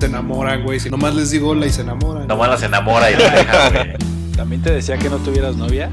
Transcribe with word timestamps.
Se 0.00 0.06
enamoran, 0.06 0.62
güey. 0.62 0.80
Si 0.80 0.88
nomás 0.88 1.14
les 1.14 1.30
digo 1.30 1.50
hola 1.50 1.66
y 1.66 1.70
se 1.70 1.82
enamoran. 1.82 2.26
Nomás 2.26 2.48
las 2.48 2.62
enamora 2.62 3.10
y 3.10 3.16
la 3.16 3.30
deja, 3.36 3.68
güey. 3.84 3.96
¿También 4.34 4.62
te 4.62 4.72
decía 4.72 4.96
que 4.96 5.10
no 5.10 5.18
tuvieras 5.18 5.56
novia? 5.56 5.90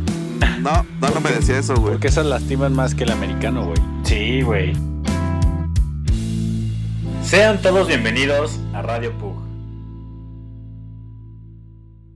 No, 0.61 0.87
no, 1.01 1.09
no 1.09 1.19
me 1.19 1.29
decía 1.29 1.59
eso, 1.59 1.75
güey. 1.75 1.91
Porque 1.95 2.07
esas 2.07 2.25
lastiman 2.25 2.71
más 2.71 2.95
que 2.95 3.03
el 3.03 3.11
americano, 3.11 3.65
güey. 3.65 3.77
Sí, 4.05 4.41
güey. 4.43 4.71
Sean 7.21 7.61
todos 7.61 7.89
bienvenidos 7.89 8.57
a 8.73 8.81
Radio 8.81 9.11
Pug. 9.17 9.43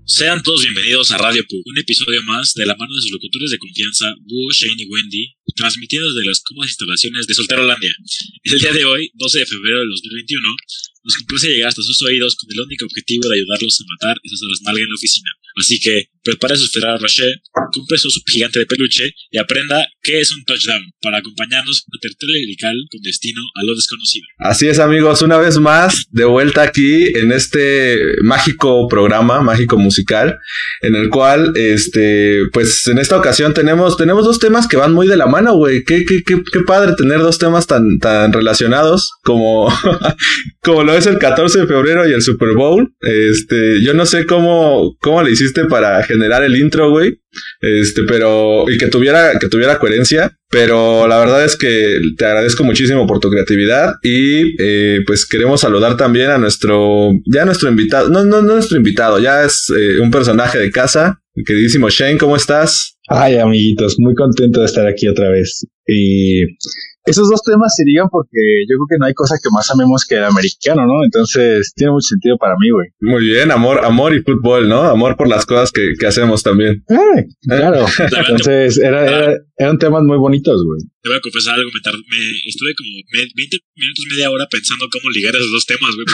Sean 0.05 0.41
todos 0.43 0.61
bienvenidos 0.61 1.11
a 1.11 1.17
Radio 1.17 1.43
Pug, 1.43 1.61
un 1.65 1.77
episodio 1.77 2.21
más 2.23 2.53
de 2.53 2.65
la 2.65 2.75
mano 2.75 2.95
de 2.95 3.01
sus 3.01 3.11
locutores 3.11 3.51
de 3.51 3.57
confianza, 3.57 4.05
Búho, 4.27 4.51
Shane 4.51 4.81
y 4.81 4.85
Wendy, 4.85 5.35
transmitiendo 5.55 6.07
desde 6.13 6.27
las 6.27 6.41
cómodas 6.41 6.69
instalaciones 6.69 7.27
de 7.27 7.33
Solterolandia. 7.33 7.91
El 8.43 8.59
día 8.59 8.71
de 8.71 8.85
hoy, 8.85 9.11
12 9.15 9.39
de 9.39 9.45
febrero 9.45 9.79
de 9.79 9.87
2021, 9.87 10.47
nos 11.03 11.15
complace 11.17 11.49
llegar 11.49 11.69
hasta 11.69 11.81
sus 11.81 12.01
oídos 12.03 12.35
con 12.35 12.51
el 12.51 12.59
único 12.61 12.85
objetivo 12.85 13.27
de 13.27 13.35
ayudarlos 13.35 13.81
a 13.81 13.85
matar 13.89 14.17
esas 14.23 14.41
horas 14.41 14.61
nalga 14.61 14.83
en 14.83 14.89
la 14.89 14.95
oficina. 14.95 15.31
Así 15.57 15.79
que 15.79 16.09
prepare 16.23 16.55
su 16.55 16.67
Ferrari 16.71 17.01
Rocher, 17.01 17.41
compre 17.73 17.97
su 17.97 18.09
gigante 18.27 18.59
de 18.59 18.65
peluche 18.65 19.11
y 19.29 19.37
aprenda 19.37 19.85
qué 20.01 20.19
es 20.19 20.31
un 20.31 20.43
touchdown 20.45 20.81
para 21.01 21.17
acompañarnos 21.17 21.85
a 21.87 21.97
tertulia 21.99 22.39
lirical 22.39 22.75
con 22.89 23.01
destino 23.01 23.41
a 23.55 23.63
lo 23.65 23.75
desconocido. 23.75 24.25
Así 24.37 24.67
es, 24.67 24.79
amigos, 24.79 25.21
una 25.21 25.37
vez 25.37 25.57
más 25.57 26.05
de 26.11 26.25
vuelta 26.25 26.63
aquí 26.63 27.07
en 27.15 27.31
este 27.31 27.97
mágico 28.23 28.87
programa, 28.87 29.41
mágico 29.41 29.77
musical, 29.77 30.37
en 30.81 30.95
el 30.95 31.09
cual, 31.09 31.53
este, 31.55 32.39
pues 32.53 32.87
en 32.87 32.99
esta 32.99 33.17
ocasión 33.17 33.53
tenemos, 33.53 33.97
tenemos 33.97 34.25
dos 34.25 34.39
temas 34.39 34.67
que 34.67 34.77
van 34.77 34.93
muy 34.93 35.07
de 35.07 35.17
la 35.17 35.27
mano, 35.27 35.55
güey. 35.55 35.83
Qué, 35.83 36.05
qué, 36.05 36.23
qué, 36.23 36.41
qué 36.51 36.59
padre 36.61 36.93
tener 36.95 37.19
dos 37.19 37.37
temas 37.37 37.67
tan, 37.67 37.97
tan 37.99 38.33
relacionados 38.33 39.11
como, 39.23 39.67
como 40.61 40.83
lo 40.83 40.93
es 40.93 41.05
el 41.05 41.17
14 41.17 41.61
de 41.61 41.67
febrero 41.67 42.07
y 42.07 42.13
el 42.13 42.21
Super 42.21 42.53
Bowl. 42.53 42.93
Este, 43.01 43.83
yo 43.83 43.93
no 43.93 44.05
sé 44.05 44.25
cómo, 44.25 44.95
cómo 44.99 45.23
le 45.23 45.31
hiciste 45.31 45.65
para 45.65 46.03
generar 46.11 46.43
el 46.43 46.55
intro, 46.55 46.89
güey. 46.89 47.19
Este, 47.61 48.03
pero, 48.07 48.69
y 48.69 48.77
que 48.77 48.87
tuviera, 48.87 49.37
que 49.39 49.47
tuviera 49.47 49.79
coherencia. 49.79 50.37
Pero 50.49 51.07
la 51.07 51.17
verdad 51.19 51.45
es 51.45 51.55
que 51.55 51.99
te 52.17 52.25
agradezco 52.25 52.63
muchísimo 52.63 53.07
por 53.07 53.19
tu 53.19 53.29
creatividad. 53.29 53.95
Y 54.03 54.55
eh, 54.61 54.99
pues 55.05 55.25
queremos 55.25 55.61
saludar 55.61 55.95
también 55.95 56.29
a 56.29 56.37
nuestro, 56.37 57.11
ya 57.25 57.45
nuestro 57.45 57.69
invitado, 57.69 58.09
no, 58.09 58.25
no, 58.25 58.41
no 58.41 58.55
nuestro 58.55 58.77
invitado, 58.77 59.19
ya 59.19 59.45
es 59.45 59.71
eh, 59.75 59.99
un 59.99 60.11
personaje 60.11 60.59
de 60.59 60.71
casa. 60.71 61.21
Mi 61.33 61.45
queridísimo 61.45 61.89
Shane, 61.89 62.17
¿cómo 62.17 62.35
estás? 62.35 62.97
Ay, 63.07 63.37
amiguitos, 63.37 63.95
muy 63.97 64.13
contento 64.13 64.59
de 64.59 64.65
estar 64.65 64.85
aquí 64.85 65.07
otra 65.07 65.29
vez. 65.29 65.65
Y 65.87 66.43
esos 67.05 67.29
dos 67.29 67.41
temas 67.43 67.73
se 67.75 67.83
digan 67.83 68.07
porque 68.11 68.39
yo 68.69 68.75
creo 68.77 68.87
que 68.89 68.97
no 68.99 69.05
hay 69.07 69.13
cosa 69.13 69.35
que 69.41 69.49
más 69.51 69.69
amemos 69.71 70.05
que 70.07 70.15
el 70.15 70.23
americano, 70.25 70.85
¿no? 70.85 71.03
Entonces 71.03 71.73
tiene 71.75 71.91
mucho 71.93 72.07
sentido 72.09 72.37
para 72.37 72.53
mí, 72.59 72.69
güey. 72.69 72.89
Muy 73.01 73.25
bien, 73.25 73.51
amor, 73.51 73.83
amor 73.83 74.13
y 74.15 74.21
fútbol, 74.21 74.69
¿no? 74.69 74.83
Amor 74.83 75.17
por 75.17 75.27
las 75.27 75.45
cosas 75.45 75.71
que, 75.71 75.81
que 75.99 76.05
hacemos 76.07 76.43
también. 76.43 76.83
Ay, 76.89 77.23
claro. 77.41 77.85
Entonces 78.29 78.77
era, 78.77 79.05
era- 79.05 79.37
eran 79.57 79.77
temas 79.77 80.03
muy 80.03 80.17
bonitos, 80.17 80.63
güey. 80.65 80.79
Te 81.01 81.09
voy 81.09 81.17
a 81.17 81.21
confesar 81.21 81.55
algo, 81.55 81.69
me, 81.73 81.81
tardé, 81.81 81.97
me 81.97 82.49
estuve 82.49 82.73
como 82.75 82.89
me- 83.13 83.31
20 83.35 83.57
minutos, 83.75 84.05
media 84.11 84.29
hora 84.31 84.45
pensando 84.49 84.85
cómo 84.91 85.09
ligar 85.11 85.35
esos 85.35 85.51
dos 85.51 85.65
temas, 85.65 85.95
güey. 85.95 86.05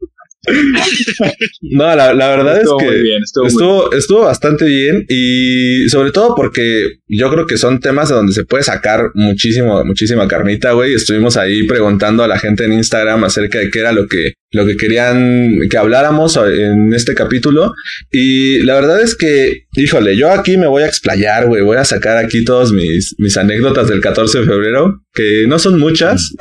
No, 1.62 1.94
la, 1.94 2.14
la 2.14 2.28
verdad 2.28 2.58
Estuvo 2.58 2.80
es 2.80 2.84
que 2.84 2.90
muy 2.90 3.02
bien, 3.02 3.22
estuvo, 3.22 3.44
muy 3.44 3.52
estuvo, 3.52 3.92
estuvo 3.92 4.20
bastante 4.22 4.64
bien 4.64 5.04
y 5.08 5.88
sobre 5.88 6.10
todo 6.10 6.34
porque 6.34 7.00
yo 7.06 7.30
creo 7.30 7.46
que 7.46 7.58
son 7.58 7.80
temas 7.80 8.08
de 8.08 8.14
donde 8.14 8.32
se 8.32 8.44
puede 8.44 8.64
sacar 8.64 9.10
muchísimo, 9.14 9.84
muchísima 9.84 10.26
carnita, 10.28 10.72
güey. 10.72 10.94
Estuvimos 10.94 11.36
ahí 11.36 11.64
preguntando 11.64 12.22
a 12.22 12.28
la 12.28 12.38
gente 12.38 12.64
en 12.64 12.72
Instagram 12.72 13.24
acerca 13.24 13.58
de 13.58 13.70
qué 13.70 13.80
era 13.80 13.92
lo 13.92 14.06
que, 14.06 14.34
lo 14.52 14.66
que 14.66 14.76
querían 14.76 15.58
que 15.68 15.76
habláramos 15.76 16.36
en 16.36 16.92
este 16.94 17.14
capítulo. 17.14 17.74
Y 18.10 18.62
la 18.62 18.74
verdad 18.74 19.00
es 19.02 19.14
que, 19.14 19.66
híjole, 19.74 20.16
yo 20.16 20.32
aquí 20.32 20.56
me 20.56 20.66
voy 20.66 20.82
a 20.82 20.86
explayar, 20.86 21.46
güey. 21.46 21.62
Voy 21.62 21.76
a 21.76 21.84
sacar 21.84 22.16
aquí 22.16 22.44
todos 22.44 22.72
mis, 22.72 23.14
mis 23.18 23.36
anécdotas 23.36 23.88
del 23.88 24.00
14 24.00 24.40
de 24.40 24.46
febrero, 24.46 25.02
que 25.12 25.44
no 25.46 25.58
son 25.58 25.78
muchas, 25.78 26.32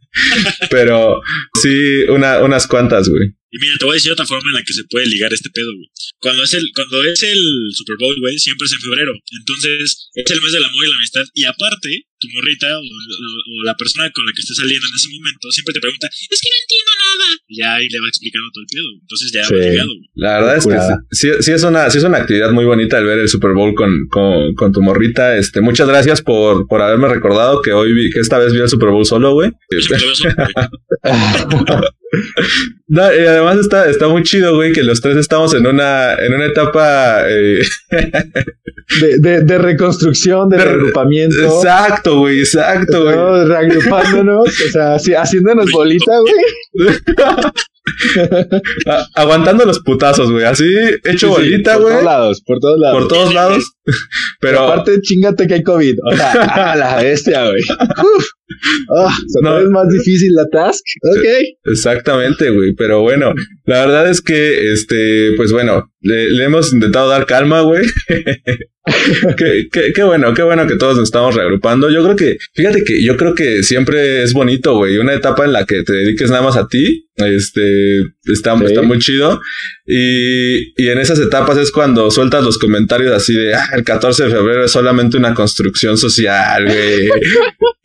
pero 0.70 1.20
sí 1.62 2.04
una, 2.08 2.40
unas 2.40 2.66
cuantas, 2.66 3.08
güey. 3.08 3.37
Y 3.50 3.58
mira, 3.58 3.76
te 3.78 3.84
voy 3.84 3.92
a 3.92 4.00
decir 4.00 4.12
otra 4.12 4.26
forma 4.26 4.50
en 4.50 4.54
la 4.56 4.62
que 4.62 4.74
se 4.74 4.84
puede 4.84 5.06
ligar 5.06 5.32
este 5.32 5.48
pedo, 5.50 5.72
güey. 5.74 5.88
Cuando 6.20 6.44
es 6.44 6.52
el, 6.52 6.64
cuando 6.74 7.02
es 7.04 7.22
el 7.22 7.40
Super 7.72 7.96
Bowl, 7.98 8.16
güey, 8.20 8.38
siempre 8.38 8.66
es 8.66 8.72
en 8.72 8.80
febrero. 8.80 9.12
Entonces, 9.40 10.10
es 10.14 10.30
el 10.30 10.40
mes 10.40 10.52
del 10.52 10.64
amor 10.64 10.84
y 10.84 10.88
la 10.88 10.94
amistad. 10.96 11.24
Y 11.32 11.44
aparte, 11.44 12.07
tu 12.18 12.26
morrita 12.34 12.66
o, 12.76 12.80
o- 12.82 13.42
o 13.48 13.64
la 13.64 13.74
persona 13.74 14.10
con 14.12 14.26
la 14.26 14.32
que 14.34 14.40
estés 14.40 14.56
saliendo 14.56 14.86
en 14.86 14.94
ese 14.94 15.08
momento 15.10 15.50
siempre 15.50 15.72
te 15.74 15.80
pregunta, 15.80 16.06
es 16.10 16.40
que 16.42 16.48
no 16.50 16.58
entiendo 16.62 16.92
nada. 17.06 17.28
Y 17.48 17.54
ya 17.60 17.74
ahí 17.76 17.88
le 17.88 18.00
va 18.00 18.08
explicando 18.08 18.48
todo 18.52 18.62
el 18.62 18.70
pedo. 18.74 18.88
Entonces 19.00 19.26
ya 19.32 19.42
Sí. 19.44 19.54
va 19.54 19.84
güey. 19.86 20.10
La 20.14 20.30
verdad 20.40 20.56
es 20.58 20.66
que 20.66 20.76
sí, 21.10 21.28
sí 21.40 21.52
es 21.52 21.62
una, 21.62 21.88
sí 21.90 21.98
es 21.98 22.04
una 22.04 22.18
actividad 22.18 22.50
muy 22.52 22.64
bonita 22.64 22.98
el 22.98 23.04
ver 23.06 23.18
el 23.20 23.28
Super 23.28 23.52
Bowl 23.52 23.74
con, 23.74 24.06
con, 24.08 24.54
con 24.54 24.72
tu 24.72 24.82
morrita. 24.82 25.36
Este, 25.36 25.60
muchas 25.60 25.88
gracias 25.88 26.20
por, 26.22 26.66
por 26.66 26.82
haberme 26.82 27.08
recordado 27.08 27.62
que 27.62 27.72
hoy 27.72 27.92
vi, 27.92 28.10
que 28.10 28.20
esta 28.20 28.38
vez 28.38 28.52
vi 28.52 28.60
el 28.60 28.68
Super 28.68 28.90
Bowl 28.90 29.06
solo, 29.06 29.32
güey. 29.32 29.50
Solo. 29.80 30.34
No, 32.90 33.02
y 33.14 33.18
además 33.18 33.58
está, 33.58 33.88
está 33.90 34.08
muy 34.08 34.22
chido, 34.22 34.54
güey, 34.54 34.72
que 34.72 34.82
los 34.82 35.02
tres 35.02 35.18
estamos 35.18 35.52
en 35.52 35.66
una, 35.66 36.14
en 36.14 36.32
una 36.32 36.46
etapa 36.46 37.24
eh, 37.28 37.60
De, 39.02 39.18
de, 39.18 39.42
de 39.42 39.58
reconstrucción, 39.58 40.48
de, 40.48 40.56
De- 40.56 40.64
reagrupamiento. 40.64 41.36
exacto, 41.58 42.07
güey, 42.16 42.40
exacto, 42.40 43.04
güey. 43.04 43.44
Reagrupándonos, 43.46 44.48
o 44.68 44.70
sea, 44.72 44.94
así, 44.94 45.14
haciéndonos 45.14 45.70
bolita, 45.70 46.12
güey. 46.20 46.94
Aguantando 49.14 49.64
los 49.64 49.80
putazos, 49.80 50.30
güey, 50.30 50.44
así 50.44 50.64
hecho 51.04 51.28
Sí, 51.28 51.42
sí, 51.42 51.50
bolita, 51.50 51.72
Por 51.74 51.82
güey, 51.82 51.92
todos 51.94 52.04
lados, 52.04 52.42
por 52.44 52.58
todos 52.60 52.78
lados. 52.80 52.98
por 52.98 53.08
todos 53.08 53.34
lados. 53.34 53.72
Pero 54.40 54.60
aparte, 54.60 55.00
chingate 55.00 55.46
que 55.46 55.54
hay 55.54 55.62
COVID. 55.62 55.94
O 56.04 56.16
sea, 56.16 56.32
a 56.72 56.76
la 56.76 56.96
bestia, 57.02 57.48
güey. 57.48 57.62
Uf. 57.62 58.24
O 58.90 59.08
sea, 59.08 59.42
No. 59.42 59.50
no 59.52 59.58
es 59.60 59.68
más 59.70 59.88
difícil 59.88 60.32
la 60.34 60.46
task. 60.50 60.80
Ok. 61.02 61.24
Exactamente, 61.64 62.50
güey. 62.50 62.74
Pero 62.74 63.00
bueno, 63.02 63.32
la 63.64 63.80
verdad 63.86 64.10
es 64.10 64.20
que, 64.20 64.72
este, 64.72 65.32
pues 65.36 65.52
bueno, 65.52 65.90
le, 66.00 66.30
le 66.30 66.44
hemos 66.44 66.72
intentado 66.72 67.08
dar 67.08 67.26
calma, 67.26 67.60
güey. 67.62 67.84
qué, 69.36 69.68
qué- 69.70 69.92
qué 69.94 70.02
bueno, 70.02 70.32
qué 70.34 70.42
bueno 70.42 70.66
que 70.66 70.76
todos 70.76 70.96
nos 70.96 71.04
estamos 71.04 71.34
reagrupando. 71.34 71.90
Yo 71.90 72.02
creo 72.02 72.16
que, 72.16 72.38
fíjate 72.54 72.84
que 72.84 73.02
yo 73.02 73.16
creo 73.16 73.34
que 73.34 73.62
siempre 73.62 74.22
es 74.22 74.32
bonito, 74.32 74.76
güey. 74.76 74.96
Una 74.98 75.14
etapa 75.14 75.44
en 75.44 75.52
la 75.52 75.64
que 75.66 75.82
te 75.82 75.92
dediques 75.92 76.30
nada 76.30 76.42
más 76.42 76.56
a 76.56 76.68
ti, 76.68 77.06
este, 77.16 77.98
está, 78.24 78.56
Sí. 78.58 78.64
está 78.66 78.82
muy 78.82 78.98
chido. 78.98 79.40
Y, 79.86 80.72
y 80.82 80.88
en 80.88 80.98
esas 80.98 81.18
etapas 81.18 81.58
es 81.58 81.70
cuando 81.70 82.10
sueltas 82.10 82.44
los 82.44 82.58
comentarios 82.58 83.12
así 83.12 83.34
de, 83.34 83.54
ah, 83.54 83.68
el 83.74 83.84
14 83.84 84.24
de 84.24 84.30
febrero 84.30 84.64
es 84.64 84.70
solamente 84.72 85.16
una 85.18 85.34
construcción 85.34 85.98
social, 85.98 86.64
güey. 86.64 87.08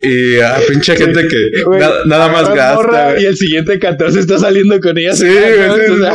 y, 0.00 0.38
ah, 0.40 0.58
pinche 0.68 0.96
gente 0.96 1.26
que 1.28 1.50
na- 1.78 2.04
nada 2.06 2.28
más 2.30 2.48
gasta. 2.54 2.74
morra. 2.76 3.20
Y 3.20 3.26
el 3.26 3.36
siguiente 3.36 3.78
14 3.78 4.20
está 4.20 4.38
saliendo 4.38 4.80
con 4.80 4.96
ella. 4.96 5.14
Sí, 5.14 5.26
güey, 5.26 6.14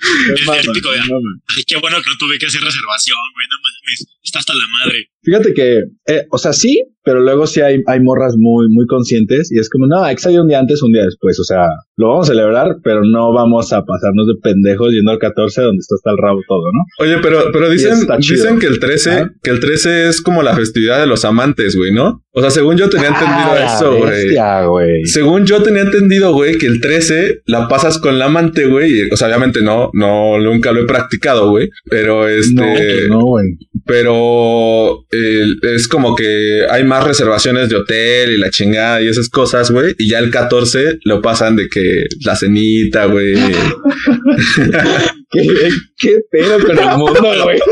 Es 0.00 0.46
mama, 0.46 0.58
el 0.58 0.66
típico 0.66 0.90
de, 0.92 1.00
me 1.00 1.08
mama. 1.08 1.30
ay, 1.56 1.64
qué 1.64 1.76
bueno 1.76 2.02
que 2.02 2.10
no 2.10 2.16
tuve 2.16 2.38
que 2.38 2.46
hacer 2.46 2.62
reservación, 2.62 3.18
güey, 3.34 3.46
no 3.48 3.56
mames. 3.58 4.06
Está 4.22 4.38
hasta 4.40 4.54
la 4.54 4.66
madre. 4.78 5.13
Fíjate 5.24 5.54
que, 5.54 5.78
eh, 6.06 6.26
o 6.30 6.38
sea, 6.38 6.52
sí, 6.52 6.82
pero 7.02 7.20
luego 7.20 7.46
sí 7.46 7.60
hay, 7.60 7.82
hay 7.86 8.00
morras 8.00 8.34
muy, 8.38 8.66
muy 8.70 8.86
conscientes 8.86 9.52
y 9.52 9.58
es 9.58 9.68
como, 9.68 9.86
no, 9.86 10.02
hay 10.02 10.14
que 10.14 10.22
salir 10.22 10.40
un 10.40 10.48
día 10.48 10.58
antes, 10.58 10.82
un 10.82 10.90
día 10.92 11.04
después. 11.04 11.38
O 11.38 11.44
sea, 11.44 11.66
lo 11.96 12.08
vamos 12.08 12.28
a 12.30 12.32
celebrar, 12.32 12.76
pero 12.82 13.02
no 13.04 13.32
vamos 13.34 13.72
a 13.74 13.82
pasarnos 13.84 14.26
de 14.26 14.34
pendejos 14.42 14.90
yendo 14.92 15.10
al 15.10 15.18
14 15.18 15.60
donde 15.62 15.80
está 15.80 15.96
hasta 15.96 16.10
el 16.12 16.16
rabo 16.18 16.40
todo, 16.48 16.62
¿no? 16.72 17.04
Oye, 17.04 17.16
pero, 17.22 17.40
pero 17.52 17.68
dicen, 17.68 18.06
dicen 18.18 18.58
que 18.58 18.66
el 18.66 18.78
13, 18.80 19.10
Ajá. 19.10 19.30
que 19.42 19.50
el 19.50 19.60
13 19.60 20.08
es 20.08 20.22
como 20.22 20.42
la 20.42 20.54
festividad 20.54 20.98
de 21.00 21.06
los 21.06 21.24
amantes, 21.26 21.76
güey, 21.76 21.92
¿no? 21.92 22.22
O 22.36 22.40
sea, 22.40 22.50
según 22.50 22.76
yo 22.76 22.88
tenía 22.88 23.08
entendido 23.08 23.30
Ah, 23.36 23.54
la 23.54 23.76
eso, 23.76 23.96
güey. 24.68 25.04
Según 25.04 25.44
yo 25.46 25.62
tenía 25.62 25.82
entendido, 25.82 26.32
güey, 26.32 26.56
que 26.58 26.66
el 26.66 26.80
13 26.80 27.42
la 27.46 27.68
pasas 27.68 27.98
con 27.98 28.18
la 28.18 28.24
amante, 28.24 28.66
güey. 28.66 29.08
O 29.12 29.16
sea, 29.16 29.28
obviamente 29.28 29.62
no, 29.62 29.90
no, 29.92 30.38
nunca 30.40 30.72
lo 30.72 30.80
he 30.80 30.84
practicado, 30.86 31.50
güey. 31.50 31.68
Pero 31.88 32.22
No, 32.22 32.28
este, 32.28 32.54
pues 32.56 33.08
no, 33.08 33.20
güey. 33.26 33.44
pero 33.86 35.04
es 35.74 35.88
como 35.88 36.14
que 36.14 36.66
hay 36.70 36.84
más 36.84 37.04
reservaciones 37.04 37.68
de 37.68 37.76
hotel 37.76 38.32
y 38.32 38.38
la 38.38 38.50
chingada 38.50 39.02
y 39.02 39.08
esas 39.08 39.28
cosas, 39.28 39.70
güey. 39.70 39.94
Y 39.98 40.08
ya 40.08 40.18
el 40.18 40.30
14 40.30 40.98
lo 41.04 41.20
pasan 41.22 41.56
de 41.56 41.68
que 41.68 42.04
la 42.24 42.36
cenita, 42.36 43.06
güey. 43.06 43.34
¿Qué, 45.30 45.68
qué 45.98 46.20
pedo 46.30 46.58
con 46.64 46.78
el 46.78 46.96
mundo, 46.96 47.20
güey? 47.44 47.58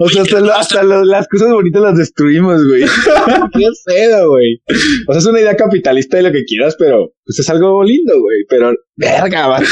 O 0.00 0.08
sea, 0.08 0.22
hasta, 0.22 0.40
lo- 0.40 0.52
hasta 0.52 0.82
lo- 0.82 1.04
las 1.04 1.28
cosas 1.28 1.48
bonitas 1.52 1.80
las 1.80 1.96
destruimos, 1.96 2.60
güey. 2.66 2.82
Qué 3.52 3.66
pedo, 3.86 4.30
güey. 4.30 4.60
O 5.06 5.12
sea, 5.12 5.20
es 5.20 5.26
una 5.26 5.40
idea 5.40 5.54
capitalista 5.54 6.16
de 6.16 6.24
lo 6.24 6.32
que 6.32 6.44
quieras, 6.44 6.74
pero 6.76 7.12
pues 7.24 7.38
es 7.38 7.48
algo 7.50 7.84
lindo, 7.84 8.20
güey. 8.20 8.38
Pero, 8.48 8.72
verga, 8.96 9.46
vato. 9.46 9.66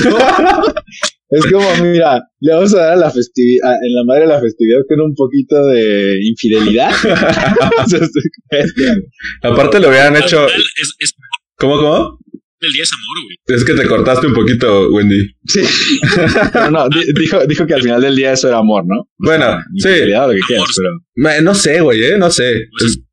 Es 1.34 1.46
como, 1.50 1.66
mira, 1.82 2.20
le 2.40 2.52
vamos 2.54 2.74
a 2.74 2.78
dar 2.78 2.92
a 2.92 2.96
la 2.96 3.10
festividad, 3.10 3.72
en 3.72 3.94
la 3.94 4.04
madre 4.04 4.22
de 4.22 4.28
la 4.28 4.40
festividad 4.40 4.80
con 4.88 5.00
un 5.00 5.14
poquito 5.14 5.64
de 5.66 6.18
infidelidad. 6.24 6.90
O 6.92 7.88
sea, 7.88 7.98
es- 8.50 8.74
Aparte 9.42 9.80
lo 9.80 9.88
hubieran 9.88 10.14
hecho. 10.16 10.46
final 10.46 10.60
Es, 10.80 10.94
es- 10.98 11.14
¿Cómo, 11.56 11.76
cómo? 11.78 12.18
el 12.64 12.72
día 12.72 12.84
es 12.84 12.90
amor, 12.92 13.24
güey. 13.24 13.58
Es 13.58 13.64
que 13.64 13.74
te 13.74 13.88
cortaste 13.88 14.26
un 14.28 14.34
poquito, 14.34 14.88
Wendy. 14.90 15.26
Sí. 15.46 15.62
No, 16.54 16.70
no, 16.70 16.88
di- 16.88 17.12
dijo, 17.20 17.44
dijo 17.48 17.66
que 17.66 17.74
al 17.74 17.82
final 17.82 18.00
del 18.00 18.14
día 18.14 18.32
eso 18.34 18.46
era 18.46 18.58
amor, 18.58 18.84
¿no? 18.86 19.08
Bueno, 19.18 19.58
sí. 19.78 19.88
Infidelidad 19.88 20.28
lo 20.28 20.34
que 20.34 20.40
quieras, 20.46 20.68
pero. 20.76 20.90
Me- 21.16 21.40
No 21.42 21.56
sé, 21.56 21.80
güey, 21.80 22.04
¿eh? 22.04 22.16
No 22.18 22.30
sé. 22.30 22.66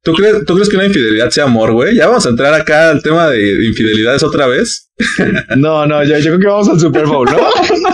¿Tú 0.04 0.13
crees, 0.13 0.45
¿Tú 0.45 0.54
crees 0.54 0.69
que 0.69 0.75
una 0.75 0.86
infidelidad 0.86 1.31
sea 1.31 1.45
amor, 1.45 1.72
güey? 1.74 1.95
Ya 1.95 2.07
vamos 2.07 2.25
a 2.27 2.30
entrar 2.30 2.54
acá 2.54 2.92
al 2.92 3.01
tema 3.01 3.27
de 3.30 3.65
infidelidades 3.65 4.22
otra 4.22 4.45
vez. 4.45 4.92
No, 5.57 5.86
no, 5.88 6.04
yo, 6.04 6.18
yo 6.19 6.25
creo 6.25 6.39
que 6.39 6.48
vamos 6.48 6.69
al 6.69 6.80
Super 6.80 7.06
Bowl, 7.07 7.25
¿no? 7.25 7.38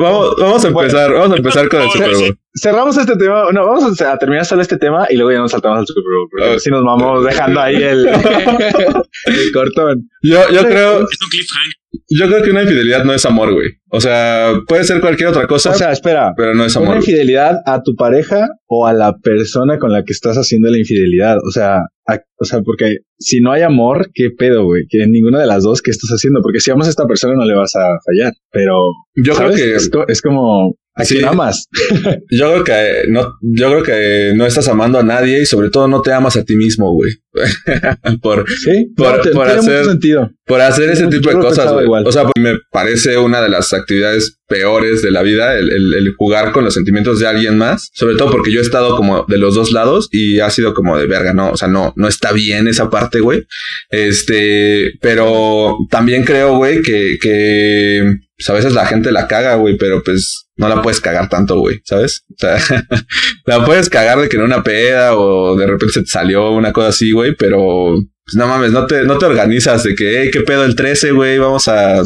Vamos, 0.00 0.34
vamos 0.38 0.64
a 0.64 0.68
empezar, 0.68 1.12
vamos 1.12 1.32
a 1.32 1.36
empezar 1.36 1.68
con 1.68 1.82
el 1.82 1.90
Super 1.90 2.14
Bowl. 2.14 2.38
Cerramos 2.54 2.96
este 2.98 3.16
tema, 3.16 3.50
no, 3.52 3.66
vamos 3.66 4.00
a, 4.00 4.18
terminar 4.18 4.44
solo 4.44 4.62
este 4.62 4.76
tema 4.76 5.06
y 5.08 5.16
luego 5.16 5.32
ya 5.32 5.38
nos 5.38 5.50
saltamos 5.50 5.78
al 5.80 5.86
Super 5.86 6.02
Bowl, 6.02 6.28
porque 6.30 6.56
así 6.56 6.70
nos 6.70 6.84
vamos 6.84 7.24
dejando 7.24 7.60
ahí 7.60 7.76
el, 7.76 8.06
el 9.26 9.52
cortón. 9.52 10.10
Yo, 10.22 10.48
yo 10.50 10.62
creo, 10.64 11.00
Es 11.00 11.18
un 11.22 11.30
cliffhanger. 11.30 11.81
Yo 12.08 12.26
creo 12.26 12.42
que 12.42 12.50
una 12.50 12.62
infidelidad 12.62 13.04
no 13.04 13.12
es 13.12 13.24
amor, 13.26 13.52
güey. 13.52 13.68
O 13.90 14.00
sea, 14.00 14.52
puede 14.66 14.84
ser 14.84 15.00
cualquier 15.00 15.28
otra 15.28 15.46
cosa, 15.46 15.70
O 15.70 15.74
sea, 15.74 15.92
espera, 15.92 16.32
pero 16.36 16.54
no 16.54 16.64
es 16.64 16.74
¿una 16.76 16.86
amor. 16.86 16.96
güey. 16.96 17.06
infidelidad 17.10 17.58
a 17.66 17.82
tu 17.82 17.94
pareja 17.94 18.48
o 18.66 18.86
a 18.86 18.92
la 18.92 19.14
persona 19.22 19.78
con 19.78 19.92
la 19.92 20.02
que 20.04 20.12
estás 20.12 20.36
haciendo 20.36 20.70
la 20.70 20.78
infidelidad? 20.78 21.36
O 21.46 21.50
sea, 21.50 21.76
a- 22.08 22.20
o 22.38 22.44
sea, 22.44 22.60
porque 22.62 22.96
si 23.18 23.40
no 23.40 23.52
hay 23.52 23.62
amor, 23.62 24.08
¿qué 24.14 24.30
pedo, 24.36 24.64
güey? 24.64 24.84
Que 24.88 25.02
en 25.02 25.12
ninguna 25.12 25.40
de 25.40 25.46
las 25.46 25.62
dos, 25.64 25.82
¿qué 25.82 25.90
estás 25.90 26.10
haciendo? 26.10 26.40
Porque 26.42 26.60
si 26.60 26.70
amas 26.70 26.86
a 26.86 26.90
esta 26.90 27.06
persona 27.06 27.34
no 27.34 27.44
le 27.44 27.54
vas 27.54 27.74
a 27.76 27.80
fallar, 28.04 28.32
pero 28.50 28.74
Yo 29.14 29.34
creo 29.34 29.50
que 29.52 29.74
es, 29.76 29.90
es 30.08 30.22
como 30.22 30.74
¿a 30.94 31.04
Sí. 31.04 31.22
amas? 31.24 31.66
Yo 32.30 32.52
creo 32.52 32.64
que 32.64 33.02
no, 33.08 33.26
yo 33.40 33.70
creo 33.70 33.82
que 33.82 34.32
no 34.36 34.46
estás 34.46 34.68
amando 34.68 34.98
a 34.98 35.02
nadie 35.02 35.42
y 35.42 35.46
sobre 35.46 35.70
todo 35.70 35.88
no 35.88 36.02
te 36.02 36.12
amas 36.12 36.36
a 36.36 36.44
ti 36.44 36.54
mismo, 36.56 36.92
güey. 36.92 37.12
por, 38.22 38.44
Sí, 38.50 38.88
Por- 38.94 39.16
No, 39.16 39.22
te- 39.22 39.30
por 39.30 39.48
hacer- 39.48 39.78
mucho 39.78 39.90
sentido. 39.90 40.30
por 40.44 40.60
hacer 40.60 40.90
ese 40.90 41.06
tipo 41.06 41.30
de 41.30 41.36
cosas, 41.36 41.72
güey. 41.72 41.86
O 42.04 42.12
sea, 42.12 42.24
me 42.38 42.58
parece 42.70 43.16
una 43.16 43.40
de 43.40 43.48
las 43.48 43.72
actividades 43.72 44.38
peores 44.46 45.00
de 45.00 45.10
la 45.10 45.22
vida, 45.22 45.56
el, 45.56 45.70
el- 45.70 45.94
el 45.94 46.14
jugar 46.18 46.52
con 46.52 46.64
los 46.64 46.74
sentimientos 46.74 47.18
de 47.20 47.26
alguien 47.26 47.56
más. 47.56 47.88
Sobre 47.94 48.16
todo 48.16 48.30
porque 48.30 48.52
yo 48.52 48.58
he 48.60 48.62
estado 48.62 48.94
como 48.96 49.24
de 49.26 49.38
los 49.38 49.54
dos 49.54 49.72
lados 49.72 50.08
y 50.12 50.40
ha 50.40 50.50
sido 50.50 50.74
como 50.74 50.98
de 50.98 51.06
verga, 51.06 51.32
no, 51.32 51.52
o 51.52 51.56
sea, 51.56 51.68
no, 51.68 51.94
no 51.96 52.06
está 52.06 52.32
bien 52.32 52.68
esa 52.68 52.90
parte, 52.90 53.20
güey. 53.20 53.46
Este, 53.88 54.92
pero 55.00 55.78
también 55.90 56.24
creo, 56.24 56.56
güey, 56.56 56.82
que, 56.82 57.16
que 57.20 58.02
pues 58.36 58.50
a 58.50 58.54
veces 58.54 58.74
la 58.74 58.84
gente 58.86 59.10
la 59.12 59.26
caga, 59.28 59.54
güey, 59.54 59.76
pero 59.78 60.02
pues 60.02 60.41
no 60.62 60.68
la 60.68 60.80
puedes 60.80 61.00
cagar 61.00 61.28
tanto, 61.28 61.58
güey, 61.58 61.80
¿sabes? 61.84 62.24
O 62.30 62.34
sea, 62.38 62.56
la 63.46 63.64
puedes 63.64 63.90
cagar 63.90 64.20
de 64.20 64.28
que 64.28 64.36
en 64.36 64.42
una 64.42 64.62
peda 64.62 65.16
o 65.16 65.56
de 65.56 65.66
repente 65.66 65.92
se 65.92 66.00
te 66.02 66.06
salió 66.06 66.52
una 66.52 66.72
cosa 66.72 66.88
así, 66.88 67.10
güey, 67.10 67.34
pero 67.36 67.96
pues 68.24 68.36
no 68.36 68.46
mames, 68.46 68.70
no 68.70 68.86
te, 68.86 69.02
no 69.02 69.18
te 69.18 69.26
organizas 69.26 69.82
de 69.82 69.96
que, 69.96 70.22
hey, 70.22 70.30
qué 70.32 70.42
pedo 70.42 70.64
el 70.64 70.76
13, 70.76 71.10
güey, 71.10 71.38
vamos 71.38 71.66
a 71.66 72.02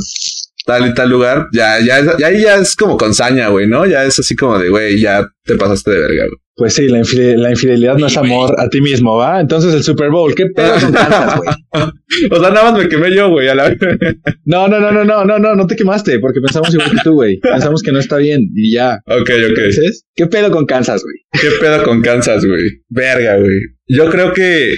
tal 0.67 0.89
y 0.89 0.95
tal 0.95 1.09
lugar. 1.09 1.47
Ya, 1.53 1.79
ya, 1.81 2.03
ya 2.19 2.27
ahí 2.27 2.43
ya 2.43 2.57
es 2.57 2.77
como 2.77 2.97
con 2.99 3.15
saña, 3.15 3.49
güey, 3.49 3.67
¿no? 3.67 3.87
Ya 3.87 4.05
es 4.05 4.19
así 4.19 4.37
como 4.37 4.59
de, 4.59 4.69
güey, 4.69 5.01
ya 5.01 5.27
te 5.45 5.55
pasaste 5.57 5.91
de 5.93 5.99
verga, 6.01 6.25
güey. 6.27 6.39
Pues 6.59 6.73
sí, 6.73 6.89
la, 6.89 7.01
infide- 7.01 7.37
la 7.37 7.51
infidelidad 7.51 7.99
no 7.99 8.07
es 8.07 8.15
Sí, 8.15 8.19
amor 8.19 8.55
a 8.59 8.71
ti 8.71 8.81
mismo, 8.81 9.17
¿va? 9.19 9.41
Entonces 9.41 9.75
el 9.75 9.83
Super 9.83 10.09
Bowl, 10.09 10.35
¿qué 10.35 10.47
pedo 10.47 10.73
con 10.81 10.91
Kansas, 10.93 11.37
güey? 11.39 11.51
O 12.31 12.41
sea, 12.41 12.49
nada 12.51 12.71
más 12.73 12.83
me 12.83 12.89
quemé 12.89 13.15
yo, 13.15 13.29
güey, 13.29 13.47
a 13.49 13.55
la 13.55 13.77
No, 14.47 14.67
no, 14.67 14.81
no, 14.81 14.91
no, 14.91 15.05
no, 15.05 15.25
no, 15.27 15.39
no, 15.39 15.55
no 15.55 15.67
te 15.67 15.77
quemaste, 15.77 16.19
porque 16.19 16.41
pensamos 16.41 16.73
igual 16.73 16.91
que 16.93 16.97
tú, 17.05 17.13
güey. 17.13 17.39
Pensamos 17.41 17.83
que 17.83 17.93
no 17.93 17.99
está 17.99 18.17
bien 18.17 18.41
y 18.55 18.73
ya. 18.75 18.95
Ok, 19.07 19.21
ok. 19.29 19.59
Entonces, 19.59 20.07
¿qué 20.15 20.27
pedo 20.29 20.51
con 20.51 20.65
Kansas, 20.65 21.03
güey? 21.03 21.17
¿Qué 21.43 21.51
pedo 21.61 21.83
con 21.85 22.01
Kansas, 22.01 22.43
güey? 22.47 22.71
Verga, 22.89 23.37
güey. 23.37 23.59
Yo 23.89 24.09
creo 24.09 24.33
que. 24.33 24.73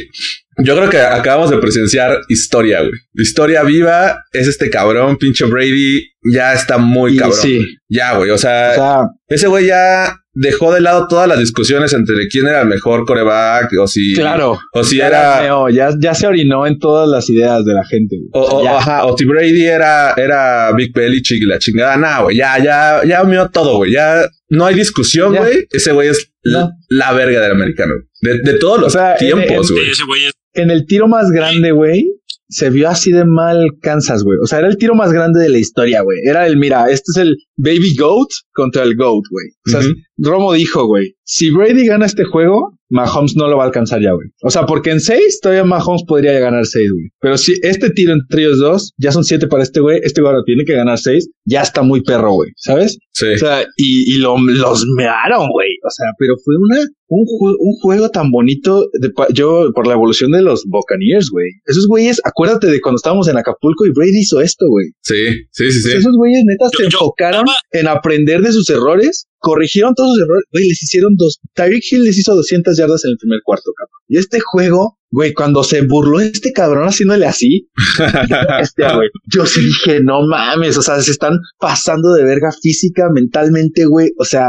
Yo 0.64 0.76
creo 0.76 0.90
que 0.90 0.99
acabamos 0.99 1.50
de 1.50 1.58
presenciar 1.58 2.19
historia, 2.28 2.81
güey. 2.81 2.93
Historia 3.14 3.62
viva 3.62 4.25
es 4.32 4.46
este 4.49 4.70
cabrón, 4.70 5.16
pinche 5.16 5.44
Brady. 5.44 6.10
Ya 6.32 6.52
está 6.52 6.78
muy 6.78 7.14
Y 7.14 7.16
cabrón. 7.19 7.38
sí. 7.40 7.64
Ya, 7.88 8.16
güey. 8.16 8.31
O 8.31 8.38
sea, 8.38 8.70
O 8.72 8.75
sea, 8.75 8.99
ese 9.28 9.46
güey 9.46 9.66
ya 9.66 10.16
dejó 10.34 10.72
de 10.75 10.81
lado 10.81 11.06
todas 11.08 11.26
las 11.28 11.38
discusiones 11.38 11.93
entre 11.93 12.14
quién 12.28 12.46
era 12.46 12.62
el 12.62 12.69
mejor 12.69 13.05
coreback 13.06 13.70
o 13.81 13.87
si. 13.87 14.14
claro. 14.14 14.58
O 14.72 14.82
si 14.84 14.96
ya, 14.96 15.06
era. 15.06 15.70
ya, 15.70 15.90
ya 16.00 16.14
se 16.14 16.26
orinó 16.26 16.66
en 16.66 16.78
todas 16.78 17.08
las 17.08 17.31
ideas 17.31 17.64
de 17.64 17.75
la 17.75 17.84
gente. 17.84 18.16
güey. 18.16 18.28
O, 18.32 18.40
o- 18.58 18.69
ajá, 18.76 19.05
o 19.06 19.16
si 19.16 19.25
Brady 19.25 19.64
era, 19.64 20.12
era 20.16 20.72
Big 20.76 20.93
Belichick 20.93 21.40
y 21.43 21.46
la 21.46 21.58
chingada. 21.58 21.96
Nah, 21.96 22.22
güey, 22.22 22.37
ya, 22.37 22.58
ya, 22.62 23.00
ya 23.06 23.22
mió 23.25 23.49
todo, 23.49 23.76
güey. 23.76 23.93
Ya 23.93 24.28
no 24.50 24.66
hay 24.66 24.75
discusión, 24.75 25.32
Ya. 25.34 25.40
güey. 25.40 25.66
Ese 25.70 25.93
güey 25.93 26.08
es 26.08 26.32
la, 26.43 26.60
No. 26.60 26.70
la 26.88 27.12
verga 27.12 27.40
del 27.40 27.52
americano. 27.52 27.94
De, 28.20 28.38
de 28.43 28.58
todos 28.58 28.81
los 28.81 28.88
O 28.94 28.99
sea, 28.99 29.12
en- 29.12 29.19
tiempos, 29.19 29.70
en- 29.70 29.76
güey. 29.76 29.90
Ese 29.90 30.05
güey 30.05 30.25
es. 30.26 30.32
En 30.62 30.70
el 30.70 30.87
tiro 30.87 31.08
más 31.08 31.31
grande, 31.31 31.72
güey, 31.72 32.06
se 32.49 32.70
vio 32.70 32.88
así 32.88 33.12
de 33.12 33.25
mal 33.25 33.70
Kansas, 33.81 34.25
güey. 34.25 34.38
O 34.43 34.46
sea, 34.46 34.60
era 34.60 34.69
el 34.69 34.78
tiro 34.78 34.94
más 34.94 35.12
grande 35.12 35.40
de 35.40 35.50
la 35.50 35.58
historia, 35.58 36.00
güey. 36.02 36.19
Era 36.25 36.46
el, 36.46 36.56
mira, 36.56 36.90
este 36.90 37.10
es 37.14 37.16
el 37.19 37.37
Baby 37.56 37.94
Goat 37.96 38.28
contra 38.52 38.82
el 38.82 38.96
Goat, 38.96 39.25
güey. 39.31 39.46
O 39.66 39.70
sea. 39.70 39.81
Romo 40.20 40.52
dijo, 40.52 40.87
güey, 40.87 41.14
si 41.22 41.50
Brady 41.50 41.87
gana 41.87 42.06
este 42.06 42.25
juego, 42.25 42.76
Mahomes 42.90 43.37
no 43.37 43.49
lo 43.49 43.56
va 43.56 43.64
a 43.64 43.66
alcanzar 43.66 44.00
ya, 44.00 44.12
güey. 44.12 44.26
O 44.43 44.50
sea, 44.50 44.66
porque 44.66 44.90
en 44.90 45.00
seis 45.00 45.38
todavía 45.40 45.64
Mahomes 45.64 46.02
podría 46.08 46.38
ganar 46.40 46.66
seis, 46.66 46.90
güey. 46.90 47.08
Pero 47.20 47.38
si 47.38 47.55
este 47.62 47.90
tiro 47.90 48.14
entre 48.14 48.43
ellos 48.43 48.58
dos, 48.58 48.94
ya 48.96 49.12
son 49.12 49.25
siete 49.25 49.46
para 49.46 49.62
este 49.62 49.81
güey, 49.81 50.00
este 50.02 50.20
güey 50.20 50.32
ahora 50.32 50.43
tiene 50.44 50.64
que 50.64 50.75
ganar 50.75 50.99
seis, 50.99 51.28
ya 51.44 51.62
está 51.62 51.82
muy 51.82 52.02
perro, 52.02 52.32
güey, 52.32 52.50
¿sabes? 52.56 52.99
Sí. 53.12 53.26
O 53.34 53.38
sea, 53.38 53.62
y, 53.76 54.14
y 54.14 54.19
lo, 54.19 54.38
los 54.38 54.84
mearon, 54.96 55.49
güey. 55.50 55.70
O 55.87 55.90
sea, 55.90 56.06
pero 56.19 56.34
fue 56.44 56.55
una, 56.56 56.81
un, 57.08 57.25
ju- 57.25 57.56
un 57.58 57.72
juego 57.81 58.10
tan 58.10 58.31
bonito. 58.31 58.88
De, 59.00 59.10
pa- 59.10 59.28
yo, 59.32 59.70
por 59.75 59.87
la 59.87 59.94
evolución 59.94 60.31
de 60.32 60.43
los 60.43 60.64
Buccaneers, 60.66 61.31
güey. 61.31 61.46
Esos 61.66 61.86
güeyes, 61.88 62.20
acuérdate 62.24 62.67
de 62.69 62.81
cuando 62.81 62.96
estábamos 62.96 63.29
en 63.29 63.36
Acapulco 63.38 63.86
y 63.86 63.91
Brady 63.93 64.20
hizo 64.20 64.41
esto, 64.41 64.67
güey. 64.69 64.86
Sí, 65.03 65.15
sí, 65.53 65.70
sí, 65.72 65.81
sí. 65.82 65.93
Esos 65.96 66.15
güeyes 66.17 66.43
neta 66.46 66.67
Yo- 66.72 66.79
se 66.79 66.84
enfocaron 66.86 67.46
en 67.72 67.88
aprender 67.88 68.43
de 68.43 68.53
sus 68.53 68.69
errores, 68.70 69.27
corrigieron 69.38 69.94
todos 69.94 70.15
sus 70.17 70.24
errores, 70.24 70.44
güey, 70.53 70.69
les 70.69 70.82
hicieron 70.82 71.15
dos. 71.17 71.38
Tyreek 71.55 71.82
Hill 71.91 72.05
les 72.05 72.19
hizo 72.19 72.34
200 72.34 72.77
yardas 72.77 73.05
en 73.05 73.12
el 73.12 73.17
primer 73.19 73.41
cuarto, 73.44 73.70
cabrón. 73.77 73.93
Y 74.08 74.17
este 74.19 74.41
juego, 74.41 74.98
güey, 75.10 75.32
cuando 75.34 75.62
se 75.65 75.82
burló 75.82 76.19
este 76.20 76.53
cabrón 76.53 76.88
haciéndole 76.88 77.27
así, 77.27 77.69
este, 78.60 78.82
güey, 78.94 79.08
yo 79.32 79.46
sí 79.46 79.60
dije, 79.65 80.00
no 80.03 80.27
mames, 80.27 80.77
o 80.77 80.82
sea, 80.82 81.00
se 81.00 81.10
están 81.10 81.34
pasando 81.58 82.12
de 82.15 82.24
verga 82.24 82.50
física, 82.62 83.08
mentalmente, 83.12 83.84
güey. 83.86 84.10
O 84.19 84.24
sea, 84.24 84.48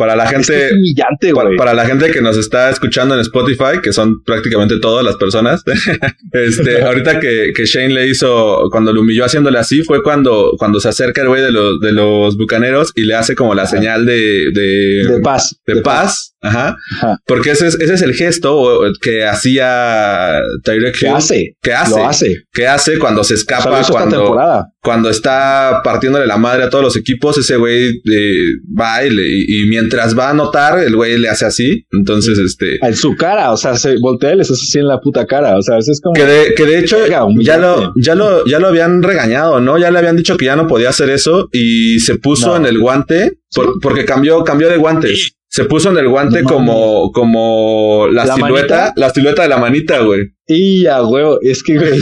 Para 0.00 0.16
la 0.16 0.26
gente. 0.26 0.66
es 0.66 0.72
humillante, 0.72 1.34
Para, 1.58 1.74
la 1.74 1.84
gente 1.84 2.10
que 2.10 2.22
nos 2.22 2.38
está 2.38 2.70
escuchando 2.70 3.14
en 3.14 3.20
Spotify, 3.20 3.82
que 3.82 3.92
son 3.92 4.22
prácticamente 4.24 4.78
todas 4.80 5.04
las 5.04 5.16
personas, 5.16 5.62
este, 6.32 6.82
ahorita 6.86 7.20
que, 7.20 7.52
que 7.54 7.66
Shane 7.66 7.92
le 7.92 8.08
hizo, 8.08 8.70
cuando 8.70 8.94
lo 8.94 9.02
humilló 9.02 9.26
haciéndole 9.26 9.58
así, 9.58 9.82
fue 9.82 10.02
cuando, 10.02 10.54
cuando 10.58 10.80
se 10.80 10.88
acerca 10.88 11.20
el 11.20 11.28
güey 11.28 11.42
de 11.42 11.52
los, 11.52 11.80
de 11.80 11.92
los 11.92 12.38
bucaneros 12.38 12.92
y 12.94 13.02
le 13.02 13.14
hace 13.14 13.34
como 13.34 13.54
la 13.54 13.66
señal 13.66 14.06
de, 14.06 14.50
de, 14.54 15.04
De 15.06 15.20
paz. 15.22 15.60
de 15.66 15.82
paz. 15.82 16.29
Ajá. 16.42 16.76
Ajá. 16.96 17.16
Porque 17.26 17.50
ese 17.50 17.66
es, 17.68 17.74
ese 17.80 17.94
es 17.94 18.02
el 18.02 18.14
gesto 18.14 18.80
que 19.02 19.24
hacía 19.24 20.40
Tyreek 20.64 20.96
¿Qué 20.98 21.06
Hill. 21.06 21.12
hace? 21.14 21.56
¿Qué 21.62 21.72
hace? 21.72 21.90
Lo 21.98 22.06
hace. 22.08 22.36
¿Qué 22.52 22.66
hace 22.66 22.98
cuando 22.98 23.24
se 23.24 23.34
escapa? 23.34 23.82
cuando, 23.90 24.36
cuando 24.82 25.10
está 25.10 25.80
partiéndole 25.84 26.26
la 26.26 26.38
madre 26.38 26.62
a 26.64 26.70
todos 26.70 26.82
los 26.84 26.96
equipos, 26.96 27.36
ese 27.38 27.56
güey 27.56 27.88
eh, 28.10 28.44
va 28.78 29.04
y, 29.04 29.10
le- 29.10 29.28
y- 29.28 29.66
mientras 29.68 30.18
va 30.18 30.28
a 30.28 30.30
anotar, 30.30 30.78
el 30.78 30.96
güey 30.96 31.18
le 31.18 31.28
hace 31.28 31.44
así. 31.44 31.84
Entonces, 31.92 32.38
este. 32.38 32.78
En 32.80 32.96
su 32.96 33.14
cara, 33.16 33.52
o 33.52 33.56
sea, 33.56 33.76
se 33.76 33.96
voltea 33.98 34.32
y 34.32 34.36
les 34.38 34.50
hace 34.50 34.62
así 34.66 34.78
en 34.78 34.88
la 34.88 34.98
puta 35.00 35.26
cara. 35.26 35.56
O 35.58 35.62
sea, 35.62 35.76
eso 35.78 35.92
es 35.92 36.00
como. 36.00 36.14
Que 36.14 36.24
de, 36.24 36.54
que 36.54 36.64
de 36.64 36.78
hecho 36.78 36.96
ya 37.06 37.58
lo, 37.58 37.92
ya 37.96 38.14
lo, 38.14 38.44
ya 38.46 38.58
lo 38.58 38.68
habían 38.68 39.02
regañado, 39.02 39.60
¿no? 39.60 39.76
Ya 39.78 39.90
le 39.90 39.98
habían 39.98 40.16
dicho 40.16 40.36
que 40.36 40.46
ya 40.46 40.56
no 40.56 40.66
podía 40.66 40.88
hacer 40.88 41.10
eso 41.10 41.48
y 41.52 42.00
se 42.00 42.16
puso 42.16 42.48
No. 42.48 42.56
en 42.56 42.66
el 42.66 42.78
guante 42.78 43.32
por- 43.54 43.78
porque 43.82 44.04
cambió, 44.04 44.42
cambió 44.44 44.68
de 44.70 44.76
guantes. 44.78 45.32
Se 45.52 45.64
puso 45.64 45.90
en 45.90 45.98
el 45.98 46.08
guante 46.08 46.42
No 46.42 46.48
como, 46.48 47.10
como 47.12 48.06
la, 48.08 48.24
¿La 48.24 48.34
silueta, 48.36 48.76
manita? 48.76 48.92
la 48.96 49.10
silueta 49.10 49.42
de 49.42 49.48
la 49.48 49.58
manita, 49.58 50.00
güey. 50.02 50.20
Y 50.46 50.82
ya, 50.84 51.02
huevo, 51.04 51.38
es 51.42 51.62
que, 51.64 51.76
güey, 51.76 52.00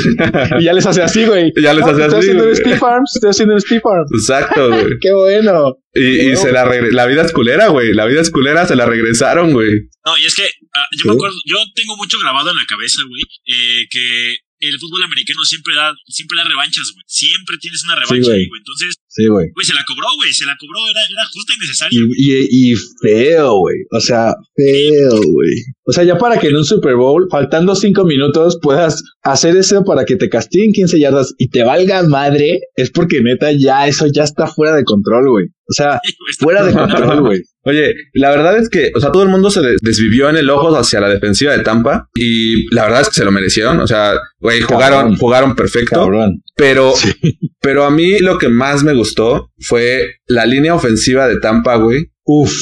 y 0.60 0.64
ya 0.64 0.72
les 0.74 0.84
hace 0.84 1.00
así, 1.02 1.24
güey. 1.24 1.50
Ya 1.62 1.72
les 1.72 1.84
No, 1.84 1.90
hace 1.92 2.02
Estoy 2.02 2.18
así, 2.18 2.28
haciendo 2.30 2.54
Steve 2.54 2.78
Arms, 2.82 3.12
estoy 3.14 3.30
haciendo 3.30 3.54
un 3.54 3.60
Steve 3.60 3.82
Arms. 3.84 4.10
Exacto, 4.12 4.68
güey. 4.70 4.98
Qué 5.00 5.12
bueno. 5.12 5.76
Y, 5.94 6.30
y 6.32 6.36
se 6.36 6.52
la 6.52 6.64
la 6.92 7.06
vida 7.06 7.22
es 7.22 7.32
culera, 7.32 7.68
güey. 7.68 7.94
La 7.94 8.04
vida 8.04 8.20
es 8.20 8.30
culera, 8.30 8.66
se 8.66 8.76
la 8.76 8.84
regresaron, 8.84 9.52
güey. 9.52 9.88
No, 10.04 10.18
y 10.18 10.26
es 10.26 10.34
que 10.34 10.42
ah, 10.44 10.86
yo 10.92 11.02
Sí. 11.02 11.08
me 11.08 11.14
acuerdo, 11.14 11.36
yo 11.46 11.56
tengo 11.74 11.96
mucho 11.96 12.18
grabado 12.20 12.50
en 12.50 12.56
la 12.56 12.66
cabeza, 12.68 13.00
güey, 13.08 13.22
eh, 13.46 13.86
que 13.90 14.36
el 14.60 14.78
fútbol 14.78 15.02
americano 15.04 15.40
siempre 15.44 15.74
da, 15.74 15.94
siempre 16.06 16.36
da 16.36 16.44
revanchas, 16.48 16.90
güey. 16.92 17.04
Siempre 17.06 17.56
tienes 17.60 17.82
una 17.84 17.94
revancha, 17.94 18.30
güey. 18.30 18.48
Entonces, 18.58 18.96
Sí, 19.18 19.26
güey. 19.26 19.48
güey, 19.52 19.66
se 19.66 19.75
la 19.75 19.84
cobró, 19.84 20.06
güey, 20.16 20.32
se 20.32 20.44
la 20.44 20.56
cobró, 20.60 20.78
era, 20.88 21.00
era 21.10 21.25
justa 21.32 21.52
y 21.52 21.60
necesaria. 21.60 22.00
Y, 22.16 22.70
y, 22.70 22.72
y 22.72 22.76
feo, 23.02 23.58
güey. 23.58 23.78
O 23.90 23.98
sea, 23.98 24.32
feo, 24.54 25.20
güey. 25.32 25.56
O 25.87 25.92
sea, 25.92 26.04
ya 26.04 26.16
para 26.18 26.38
que 26.38 26.50
en 26.50 26.56
un 26.56 26.64
Super 26.64 26.94
Bowl, 26.94 27.26
faltando 27.28 27.75
cinco 27.75 28.04
minutos, 28.04 28.60
puedas 28.62 29.02
hacer 29.22 29.56
eso 29.56 29.82
para 29.82 30.04
que 30.04 30.14
te 30.14 30.28
castiguen 30.28 30.70
15 30.70 31.00
yardas 31.00 31.34
y 31.37 31.48
te 31.48 31.64
valga 31.64 32.04
madre, 32.04 32.60
es 32.76 32.92
porque 32.92 33.20
neta 33.20 33.50
ya 33.50 33.88
eso 33.88 34.06
ya 34.06 34.22
está 34.22 34.46
fuera 34.46 34.76
de 34.76 34.84
control, 34.84 35.28
güey. 35.28 35.46
O 35.46 35.72
sea, 35.72 35.98
fuera 36.38 36.64
de 36.64 36.72
control, 36.72 37.20
güey. 37.22 37.42
Oye, 37.68 37.94
la 38.14 38.30
verdad 38.30 38.56
es 38.56 38.68
que, 38.70 38.90
o 38.96 39.00
sea, 39.00 39.12
todo 39.12 39.22
el 39.25 39.28
mundo 39.28 39.50
se 39.50 39.60
de- 39.60 39.76
desvivió 39.82 40.30
en 40.30 40.37
el 40.38 40.48
ojo 40.48 40.75
hacia 40.76 41.00
la 41.00 41.08
defensiva 41.08 41.54
de 41.56 41.62
Tampa 41.62 42.08
y 42.14 42.72
la 42.75 42.84
verdad 42.84 43.02
es 43.02 43.08
que 43.08 43.14
se 43.16 43.25
lo 43.25 43.30
merecieron. 43.30 43.78
O 43.80 43.87
sea, 43.87 44.14
güey, 44.40 44.60
jugaron, 44.62 44.98
Cabrón. 45.00 45.16
jugaron 45.18 45.54
perfecto. 45.54 46.00
Cabrón. 46.00 46.42
Pero, 46.56 46.92
Sí. 46.96 47.12
pero 47.60 47.84
a 47.84 47.90
mí 47.90 48.18
lo 48.20 48.38
que 48.38 48.48
más 48.48 48.82
me 48.84 48.94
gustó 48.94 49.52
fue 49.60 50.14
la 50.26 50.46
línea 50.46 50.75
ofensiva 50.75 51.28
de 51.28 51.38
Tampa, 51.40 51.76
güey. 51.76 52.06
Uf, 52.25 52.52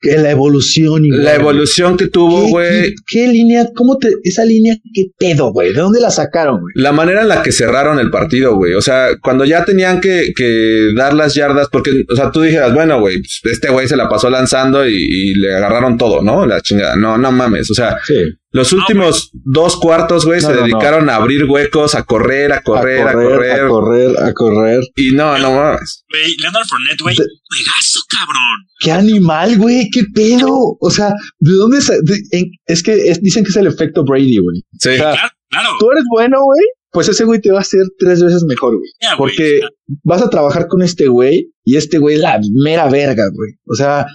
que 0.00 0.16
la 0.18 0.30
evolución. 0.30 1.04
igual, 1.04 1.24
La 1.24 1.34
evolución 1.34 1.96
que 1.96 2.06
tuvo, 2.08 2.44
¿Qué- 2.46 2.50
güey. 2.50 2.82
¿Qué, 2.82 2.94
qué 3.06 3.28
línea? 3.28 3.66
¿Cómo 3.74 3.98
te, 3.98 4.08
esa 4.22 4.44
línea, 4.44 4.76
qué 4.94 5.06
pedo, 5.18 5.52
güey? 5.52 5.72
¿De 5.72 5.80
dónde 5.80 6.00
la 6.00 6.10
sacaron, 6.10 6.60
güey? 6.60 6.72
La 6.76 6.92
manera 6.92 7.22
en 7.22 7.28
la 7.28 7.42
que 7.42 7.52
cerraron 7.52 7.98
el 7.98 8.10
partido, 8.10 8.54
güey. 8.56 8.74
O 8.74 8.80
sea, 8.82 9.08
cuando 9.22 9.44
ya 9.44 9.64
tenían 9.64 10.00
que, 10.00 10.32
que 10.36 10.90
dar 10.96 11.14
las 11.14 11.34
yardas, 11.34 11.68
porque, 11.70 12.04
o 12.10 12.14
sea, 12.16 12.30
tú 12.30 12.42
dijeras, 12.42 12.72
bueno, 12.74 13.00
güey, 13.00 13.18
pues, 13.18 13.40
este 13.52 13.70
güey 13.70 13.88
se 13.88 13.96
la 13.96 14.08
pasó 14.08 14.30
lanzando 14.30 14.88
y, 14.88 14.94
y 14.94 15.34
le 15.34 15.54
agarraron 15.54 15.98
todo, 15.98 16.22
¿no? 16.22 16.46
La 16.46 16.60
chingada. 16.60 16.96
No, 16.96 17.18
no 17.18 17.32
mames. 17.32 17.70
O 17.70 17.74
sea, 17.74 17.98
Sí. 18.06 18.14
Los 18.50 18.72
últimos 18.72 19.30
dos 19.32 19.76
cuartos, 19.76 20.24
güey, 20.24 20.40
No, 20.40 20.48
se 20.48 20.54
no, 20.54 20.60
no. 20.60 20.66
dedicaron 20.66 21.10
a 21.10 21.16
abrir 21.16 21.44
huecos, 21.44 21.94
a 21.94 22.04
correr, 22.04 22.52
a 22.52 22.62
correr, 22.62 23.06
a 23.06 23.12
correr. 23.12 23.60
a 23.60 23.68
correr, 23.68 24.16
a 24.22 24.32
correr. 24.32 24.80
Y 24.96 25.12
no, 25.12 25.36
no 25.38 25.52
mames. 25.52 26.04
Güey, 26.10 26.34
Leonard 26.38 26.66
Fournette, 26.66 27.00
güey, 27.02 27.14
juegazo, 27.16 28.00
cabrón. 28.08 28.66
¡Qué 28.80 28.92
animal, 28.92 29.58
güey! 29.58 29.90
¡Qué 29.92 30.02
pedo! 30.14 30.76
O 30.80 30.90
sea, 30.90 31.12
¿de 31.40 31.52
dónde 31.52 31.78
de- 31.78 32.22
en- 32.38 32.50
es 32.66 32.82
que 32.82 32.94
es- 32.94 33.20
dicen 33.20 33.44
que 33.44 33.50
es 33.50 33.56
el 33.56 33.66
efecto 33.66 34.04
Brady, 34.04 34.38
güey. 34.38 34.62
Sí. 34.78 34.90
O 34.90 34.92
sea, 34.94 35.12
Claro, 35.12 35.28
claro. 35.50 35.68
tú 35.78 35.90
eres 35.90 36.04
bueno, 36.10 36.38
güey. 36.42 36.60
Pues 36.90 37.06
ese 37.10 37.24
güey 37.24 37.38
te 37.38 37.50
va 37.50 37.58
a 37.58 37.60
hacer 37.60 37.82
tres 37.98 38.22
veces 38.22 38.44
mejor, 38.44 38.74
güey. 38.76 38.90
Porque 39.18 39.58
o 39.58 39.60
sea, 39.60 39.68
vas 40.04 40.22
a 40.22 40.30
trabajar 40.30 40.68
con 40.68 40.80
este 40.80 41.06
güey 41.08 41.50
y 41.64 41.76
este 41.76 41.98
güey 41.98 42.16
es 42.16 42.20
la 42.22 42.40
mera 42.54 42.88
verga, 42.88 43.24
güey. 43.34 43.52
O 43.66 43.74
sea, 43.74 44.06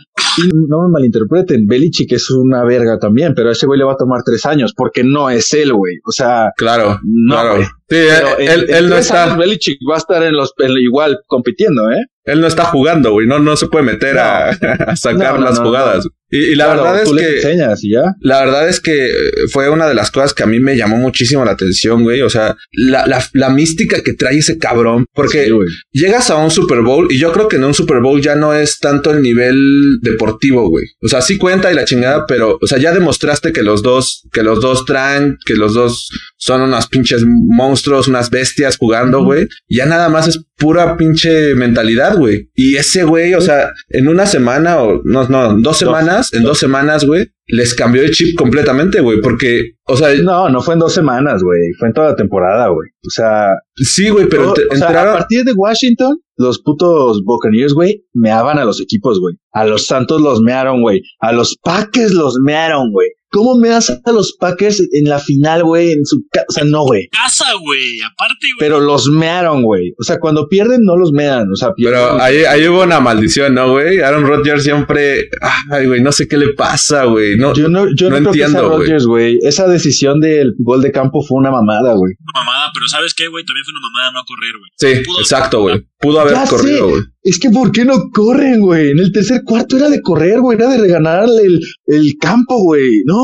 no 0.67 0.81
me 0.83 0.89
malinterpreten, 0.91 1.67
Belichick 1.67 2.11
es 2.13 2.29
una 2.31 2.63
verga 2.63 2.97
también, 2.99 3.33
pero 3.35 3.49
a 3.49 3.51
ese 3.51 3.65
güey 3.67 3.77
le 3.77 3.85
va 3.85 3.93
a 3.93 3.97
tomar 3.97 4.21
tres 4.25 4.45
años 4.45 4.73
porque 4.75 5.03
no 5.03 5.29
es 5.29 5.53
él, 5.53 5.73
güey. 5.73 5.95
O 6.05 6.11
sea, 6.11 6.51
Claro, 6.57 6.99
No, 7.03 7.35
claro. 7.35 7.55
güey. 7.55 7.65
Sí, 7.65 7.99
pero 8.09 8.37
él, 8.39 8.47
en- 8.47 8.51
él- 8.51 8.65
en 8.69 8.75
él 8.75 8.89
no 8.89 8.95
está, 8.97 9.35
Belichick 9.35 9.77
va 9.89 9.95
a 9.95 9.97
estar 9.99 10.23
en 10.23 10.33
los 10.33 10.51
en- 10.57 10.71
igual 10.77 11.19
compitiendo, 11.27 11.91
¿eh? 11.91 12.03
él 12.25 12.39
no 12.39 12.47
está 12.47 12.63
jugando, 12.65 13.11
güey. 13.11 13.27
No, 13.27 13.37
no 13.39 13.55
se 13.57 13.67
puede 13.67 13.83
meter 13.83 14.17
a, 14.17 14.49
a 14.87 14.95
sacar 14.95 15.37
No, 15.39 15.45
las 15.45 15.59
jugadas. 15.59 16.07
Y, 16.31 16.37
y 16.37 16.55
la 16.55 16.65
Claro, 16.73 16.83
verdad 16.83 17.01
es 17.03 17.11
que 17.11 17.35
enseñas 17.35 17.83
y 17.83 17.91
ya. 17.91 18.01
La 18.21 18.39
verdad 18.45 18.69
es 18.69 18.79
que 18.79 19.07
eh, 19.07 19.11
fue 19.51 19.69
una 19.69 19.87
de 19.89 19.93
las 19.93 20.09
cosas 20.09 20.33
que 20.33 20.41
a 20.41 20.45
mí 20.47 20.59
me 20.61 20.75
llamó 20.77 20.95
muchísimo 20.97 21.43
la 21.45 21.51
atención, 21.51 22.01
güey. 22.03 22.21
O 22.21 22.29
sea, 22.29 22.55
la, 22.71 23.05
la, 23.05 23.21
la 23.33 23.49
mística 23.49 24.01
que 24.01 24.13
trae 24.13 24.37
ese 24.37 24.57
cabrón. 24.57 25.05
Porque 25.13 25.43
Sí, 25.45 25.51
llegas 25.91 26.31
a 26.31 26.37
un 26.37 26.49
Super 26.49 26.81
Bowl 26.81 27.07
y 27.11 27.19
yo 27.19 27.31
creo 27.33 27.42
que 27.47 27.57
en 27.57 27.63
un 27.63 27.73
Super 27.73 27.99
Bowl 27.99 28.21
ya 28.21 28.35
no 28.35 28.53
es 28.53 28.79
tanto 28.79 29.11
el 29.11 29.21
nivel 29.21 29.99
deportivo, 30.01 30.69
güey. 30.69 30.85
O 31.01 31.07
sea, 31.07 31.21
sí 31.21 31.37
cuenta 31.37 31.71
y 31.71 31.75
la 31.75 31.85
chingada, 31.85 32.25
pero, 32.27 32.57
o 32.61 32.67
sea, 32.67 32.77
ya 32.77 32.93
demostraste 32.93 33.53
que 33.53 33.63
los 33.63 33.81
dos, 33.83 34.23
que 34.31 34.43
los 34.43 34.61
dos 34.61 34.85
traen, 34.85 35.37
que 35.45 35.55
los 35.55 35.73
dos 35.73 36.09
son 36.37 36.61
unas 36.61 36.87
pinches 36.87 37.23
monstruos, 37.25 38.07
unas 38.07 38.29
bestias 38.29 38.77
jugando, 38.77 39.23
güey. 39.23 39.47
Ya 39.69 39.85
nada 39.85 40.09
más 40.09 40.27
es 40.27 40.43
pura 40.63 40.95
pinche 40.97 41.53
mentalidad, 41.55 42.17
güey. 42.17 42.49
Y 42.55 42.75
ese 42.77 43.03
güey, 43.03 43.33
o 43.33 43.41
sea, 43.41 43.71
en 43.89 44.07
una 44.07 44.25
semana 44.25 44.81
o 44.81 45.01
no, 45.03 45.27
no, 45.27 45.51
en 45.51 45.61
dos 45.61 45.77
semanas, 45.77 46.33
en 46.33 46.43
dos 46.43 46.57
semanas, 46.57 47.05
güey, 47.05 47.27
les 47.47 47.73
cambió 47.75 48.01
el 48.01 48.11
chip 48.11 48.37
completamente, 48.37 49.01
güey. 49.01 49.19
Porque, 49.21 49.71
o 49.85 49.97
sea, 49.97 50.13
No, 50.23 50.49
no 50.49 50.61
fue 50.61 50.73
en 50.75 50.79
dos 50.79 50.93
semanas, 50.93 51.43
güey. 51.43 51.59
Fue 51.77 51.89
en 51.89 51.93
toda 51.93 52.09
la 52.11 52.15
temporada, 52.15 52.69
güey. 52.69 52.89
O 53.05 53.09
sea, 53.09 53.49
sí, 53.75 54.09
güey, 54.09 54.27
pero 54.29 54.43
todo- 54.45 54.53
te- 54.53 54.65
o 54.71 54.75
sea, 54.77 54.87
a 54.87 55.13
partir 55.17 55.43
de 55.43 55.51
Washington, 55.53 56.17
los 56.37 56.61
putos 56.63 57.21
Buccaneers, 57.25 57.73
güey, 57.73 58.05
meaban 58.13 58.57
a 58.57 58.65
los 58.65 58.79
equipos, 58.81 59.19
güey. 59.19 59.35
A 59.51 59.65
los 59.65 59.85
Santos 59.85 60.21
los 60.21 60.41
mearon, 60.41 60.81
güey. 60.81 61.01
A 61.19 61.31
los 61.33 61.57
Packers 61.63 62.13
los 62.13 62.37
mearon, 62.43 62.91
güey. 62.91 63.09
¿Cómo 63.33 63.57
meas 63.57 63.89
a 63.89 64.11
los 64.11 64.37
Packers 64.39 64.79
en 64.93 65.09
la 65.09 65.17
final, 65.19 65.63
güey? 65.63 65.91
En 65.91 66.05
su 66.05 66.23
ca- 66.31 66.45
o 66.47 66.51
sea, 66.53 66.63
no, 66.63 66.83
güey. 66.83 67.07
casa, 67.09 67.45
güey. 67.59 67.99
Aparte, 68.01 68.45
güey. 68.55 68.59
Pero 68.59 68.79
los 68.79 69.07
mearon, 69.09 69.63
güey. 69.63 69.93
O 69.99 70.03
sea, 70.03 70.19
cuando 70.19 70.47
pierden, 70.47 70.81
no 70.83 70.95
los 70.95 71.11
mean. 71.11 71.51
O 71.51 71.55
sea, 71.55 71.73
pierden. 71.73 71.99
Pero 71.99 72.21
ahí, 72.21 72.43
ahí 72.43 72.67
hubo 72.67 72.83
una 72.83 72.99
maldición, 72.99 73.55
¿no, 73.55 73.71
güey? 73.71 73.99
Aaron 74.01 74.27
Rodgers 74.27 74.63
siempre. 74.63 75.29
Ay, 75.71 75.87
güey, 75.87 76.01
no 76.01 76.11
sé 76.11 76.27
qué 76.27 76.37
le 76.37 76.53
pasa, 76.53 77.05
güey. 77.05 77.35
No, 77.37 77.53
yo 77.55 77.69
no, 77.69 77.87
yo 77.95 78.09
no 78.11 78.19
no, 78.19 78.31
creo 78.31 78.31
que 78.33 78.37
sea 78.39 78.45
entiendo, 78.47 78.69
güey. 78.69 78.79
Rodgers, 78.87 79.05
güey. 79.07 79.39
Esa 79.41 79.67
decisión 79.67 80.19
del 80.19 80.53
gol 80.59 80.81
de 80.83 80.91
campo 80.91 81.23
fue 81.27 81.39
una 81.39 81.49
mamada, 81.49 81.93
güey. 81.95 82.13
Una 82.19 82.45
mamada, 82.45 82.71
pero 82.73 82.87
¿sabes 82.87 83.13
qué, 83.15 83.27
güey? 83.27 83.43
También 83.43 83.65
fue 83.65 83.71
una 83.73 83.81
mamada 83.89 84.11
no 84.13 84.23
correr, 84.25 84.53
güey. 84.59 84.71
sí, 84.77 85.03
Pudo- 85.09 85.19
exacto, 85.21 85.61
güey. 85.61 85.83
Pudo 86.03 86.19
haber 86.19 86.33
Ya 86.35 86.45
corrido, 86.45 86.89
güey. 86.89 87.01
Es 87.23 87.39
que 87.39 87.49
¿por 87.49 87.71
qué 87.71 87.85
no 87.85 88.09
corren, 88.13 88.59
güey? 88.59 88.91
En 88.91 88.99
el 88.99 89.11
tercer 89.11 89.41
cuarto 89.43 89.77
era 89.77 89.89
de 89.89 90.01
correr, 90.01 90.39
güey. 90.39 90.57
Era 90.57 90.67
de 90.69 90.77
reganarle 90.77 91.41
el, 91.43 91.59
el 91.87 92.13
campo, 92.19 92.61
güey. 92.61 93.01
No, 93.05 93.15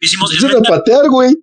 Hicimos 0.00 0.30
es 0.32 0.38
eso 0.38 0.46
era 0.48 0.56
mental- 0.56 0.78
patear, 0.78 1.08
güey. 1.08 1.34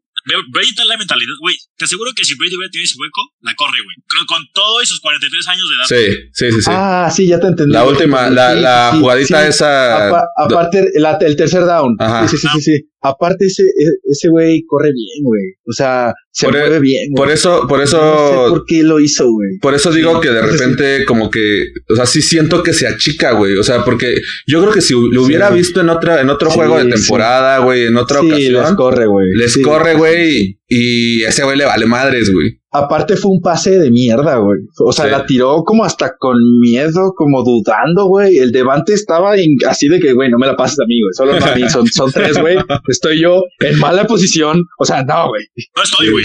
Brady 0.54 0.76
trae 0.76 0.86
la 0.88 0.98
mentalidad, 0.98 1.34
güey. 1.42 1.56
Te 1.78 1.86
aseguro 1.86 2.12
que 2.16 2.24
si 2.24 2.36
Brady 2.36 2.56
hubiera 2.56 2.70
tenido 2.70 2.84
ese 2.86 2.96
hueco, 3.00 3.22
la 3.42 3.56
corre, 3.56 3.80
güey. 3.84 3.96
Con, 4.08 4.26
con 4.28 4.46
todo 4.54 4.80
y 4.84 4.86
sus 4.86 5.00
43 5.00 5.48
años 5.48 5.64
de 5.68 5.76
edad. 5.76 5.88
Sí, 5.88 6.30
sí, 6.34 6.52
sí, 6.52 6.62
sí. 6.62 6.70
Ah, 6.72 7.10
sí, 7.12 7.26
ya 7.28 7.40
te 7.40 7.48
entendí. 7.48 7.74
la 7.74 7.86
última, 7.88 8.30
la, 8.30 8.54
sí, 8.54 8.60
la 8.62 8.92
sí, 8.94 9.00
jugadita 9.00 9.42
sí. 9.44 9.50
esa. 9.50 10.08
Apa- 10.10 10.28
aparte, 10.38 10.92
la- 10.96 11.18
el 11.22 11.36
tercer 11.36 11.66
down. 11.66 11.96
Ajá. 12.00 12.28
Sí, 12.28 12.38
sí, 12.38 12.48
sí, 12.48 12.48
sí, 12.54 12.62
sí. 12.62 12.91
Aparte, 13.04 13.46
ese, 13.48 13.64
e- 13.64 13.98
ese 14.12 14.30
güey 14.30 14.64
corre 14.68 14.92
bien, 14.94 15.24
güey. 15.24 15.44
O 15.66 15.74
sea, 15.74 16.14
se 16.32 16.46
Por 16.46 16.56
e- 16.56 16.60
mueve 16.60 16.80
bien. 16.80 17.10
Por 17.16 17.32
eso, 17.32 17.66
por 17.68 17.80
No 17.80 17.88
sé 17.88 17.96
eso. 17.98 18.46
por 18.50 18.66
qué 18.68 18.84
lo 18.84 19.00
hizo, 19.00 19.30
güey. 19.32 19.58
Por 19.60 19.74
eso 19.74 19.92
digo 19.92 20.22
que 20.22 20.30
de 20.30 20.42
sí. 20.42 20.48
repente 20.52 21.06
como 21.06 21.32
que, 21.32 21.64
o 21.90 21.96
sea, 21.96 22.06
sí 22.06 22.22
siento 22.22 22.62
que 22.62 22.74
se 22.74 22.88
achica, 22.88 23.32
güey. 23.32 23.58
O 23.58 23.64
sea, 23.64 23.84
porque 23.84 24.16
yo 24.46 24.62
creo 24.62 24.72
que 24.74 24.82
si 24.82 24.94
lo 24.94 25.24
hubiera 25.24 25.50
Sí. 25.50 25.56
visto 25.56 25.82
en 25.82 25.90
otra, 25.90 26.22
en 26.22 26.30
otro 26.30 26.50
Sí, 26.52 26.56
juego 26.58 26.78
de 26.78 26.92
temporada, 26.92 27.58
güey, 27.60 27.86
en 27.88 27.98
otra 27.98 28.22
sí, 28.22 28.28
les 28.30 28.54
ocasión, 28.54 28.76
corre, 28.76 29.06
güey. 29.08 29.28
les 29.36 29.58
corre, 29.58 29.96
güey, 29.96 30.60
y 30.68 31.24
ese 31.24 31.44
güey 31.44 31.58
le 31.58 31.66
vale 31.66 31.86
madres, 31.88 32.32
güey. 32.32 32.61
Aparte 32.74 33.18
fue 33.18 33.32
un 33.32 33.42
pase 33.42 33.78
de 33.78 33.92
mierda, 33.92 34.38
güey. 34.38 34.60
O 34.80 34.94
sea, 34.94 35.06
Sí. 35.06 35.12
la 35.12 35.26
tiró 35.26 35.64
como 35.66 35.84
hasta 35.84 36.16
con 36.18 36.38
miedo, 36.62 37.12
como 37.18 37.44
dudando, 37.44 38.06
güey. 38.06 38.38
El 38.38 38.52
Devante 38.54 38.94
estaba 38.94 39.36
en- 39.38 39.58
así 39.68 39.90
de 39.90 40.00
que, 40.00 40.14
güey, 40.14 40.30
no 40.32 40.38
me 40.38 40.48
la 40.48 40.56
pases 40.56 40.80
a 40.80 40.86
mí, 40.88 40.96
güey. 41.02 41.12
Solo 41.14 41.34
a 41.34 41.56
mí. 41.56 41.70
Son, 41.70 41.86
son 41.88 42.10
tres, 42.14 42.38
güey. 42.40 42.58
Estoy 42.88 43.20
yo 43.22 43.44
en 43.60 43.78
mala 43.80 44.06
posición. 44.08 44.64
O 44.80 44.86
sea, 44.86 45.04
no, 45.04 45.28
güey. 45.28 45.44
No 45.76 45.84
estoy, 45.84 46.10
güey. 46.12 46.24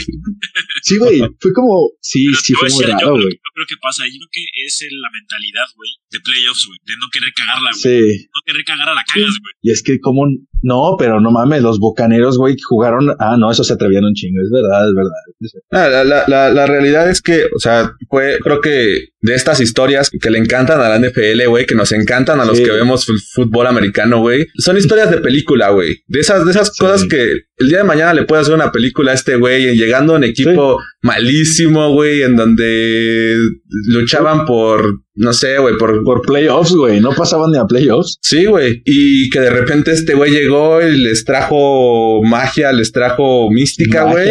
Sí, 0.83 0.99
güey. 0.99 1.21
Fue 1.41 1.53
como, 1.53 1.91
sí, 2.01 2.27
Pero 2.27 2.41
sí, 2.41 2.53
fue 2.55 2.69
muy 2.69 2.79
decir, 2.79 2.95
yo, 2.95 3.07
raro, 3.07 3.13
güey. 3.15 3.35
yo 3.35 3.51
creo 3.55 3.67
que 3.69 3.77
pasa 3.83 4.05
ahí. 4.05 4.11
Yo 4.13 4.19
creo 4.31 4.31
que 4.33 4.43
es 4.67 4.87
la 4.93 5.11
mentalidad, 5.11 5.67
güey, 5.75 5.91
de 6.11 6.21
playoffs, 6.21 6.67
güey. 6.69 6.79
De 6.87 6.95
no 6.95 7.07
querer 7.13 7.33
cagarla, 7.35 7.71
güey. 7.75 7.83
Sí. 7.83 8.27
No 8.31 8.41
querer 8.47 8.63
cagar 8.65 8.89
a 8.91 8.95
la 8.95 9.03
cagas, 9.03 9.35
güey. 9.43 9.53
Y 9.63 9.71
es 9.73 9.83
que 9.83 9.99
como, 9.99 10.23
no, 10.63 10.97
pero 10.99 11.21
no 11.21 11.31
mames, 11.31 11.63
los 11.63 11.79
bocaneros, 11.79 12.39
güey, 12.39 12.55
que 12.57 12.63
jugaron, 12.67 13.15
ah, 13.19 13.37
no, 13.39 13.51
eso 13.51 13.65
se 13.65 13.75
atrevían 13.75 14.05
un 14.05 14.15
chingo. 14.15 14.41
Es 14.43 14.51
verdad, 14.51 14.89
es 14.89 14.95
verdad. 14.95 15.61
Ah, 15.73 15.89
La, 15.89 16.05
la, 16.05 16.25
la, 16.27 16.51
la 16.51 16.67
realidad 16.67 17.09
es 17.11 17.21
que, 17.23 17.45
o 17.55 17.59
sea, 17.59 17.93
fue, 18.09 18.39
creo 18.43 18.61
que 18.61 19.09
de 19.21 19.35
estas 19.35 19.61
historias 19.61 20.09
que 20.11 20.31
le 20.31 20.39
encantan 20.39 20.81
a 20.81 20.89
la 20.89 20.99
NFL, 20.99 21.47
güey, 21.49 21.67
que 21.67 21.75
nos 21.75 21.91
encantan 21.93 22.41
a 22.41 22.45
los 22.45 22.59
Sí. 22.59 22.65
que 22.65 22.71
vemos 22.71 23.07
fútbol 23.35 23.67
americano, 23.67 24.21
güey, 24.21 24.47
son 24.59 24.77
historias 24.77 25.11
de 25.11 25.19
película, 25.19 25.71
güey. 25.71 25.97
De 26.07 26.21
esas, 26.21 26.45
de 26.45 26.51
esas 26.53 26.69
Sí. 26.75 26.79
cosas 26.85 27.05
que 27.09 27.33
el 27.59 27.69
día 27.69 27.79
de 27.79 27.85
mañana 27.85 28.15
le 28.15 28.25
puede 28.25 28.43
hacer 28.43 28.55
una 28.55 28.71
película 28.71 29.11
a 29.13 29.15
este 29.15 29.37
güey, 29.37 29.75
llegando 29.77 30.15
a 30.15 30.17
un 30.19 30.25
equipo 30.25 30.79
malísimo, 31.07 31.93
güey, 31.93 32.23
en 32.23 32.37
donde 32.37 33.37
luchaban 33.89 34.45
por, 34.45 35.01
no 35.15 35.33
sé, 35.33 35.59
güey, 35.59 35.77
por... 35.79 36.03
Por 36.05 36.23
playoffs, 36.23 36.73
güey. 36.73 37.01
No 37.01 37.11
pasaban 37.13 37.51
ni 37.53 37.59
a 37.59 37.65
playoffs. 37.65 38.19
Sí, 38.21 38.45
güey. 38.47 38.83
Y 38.85 39.31
que 39.31 39.41
de 39.41 39.51
repente 39.51 39.93
este 39.93 40.15
güey 40.15 40.31
llegó 40.33 40.81
y 40.87 40.97
les 40.99 41.25
trajo 41.25 42.23
magia, 42.23 42.73
les 42.73 42.93
trajo 42.93 43.51
mística, 43.51 44.05
güey. 44.05 44.29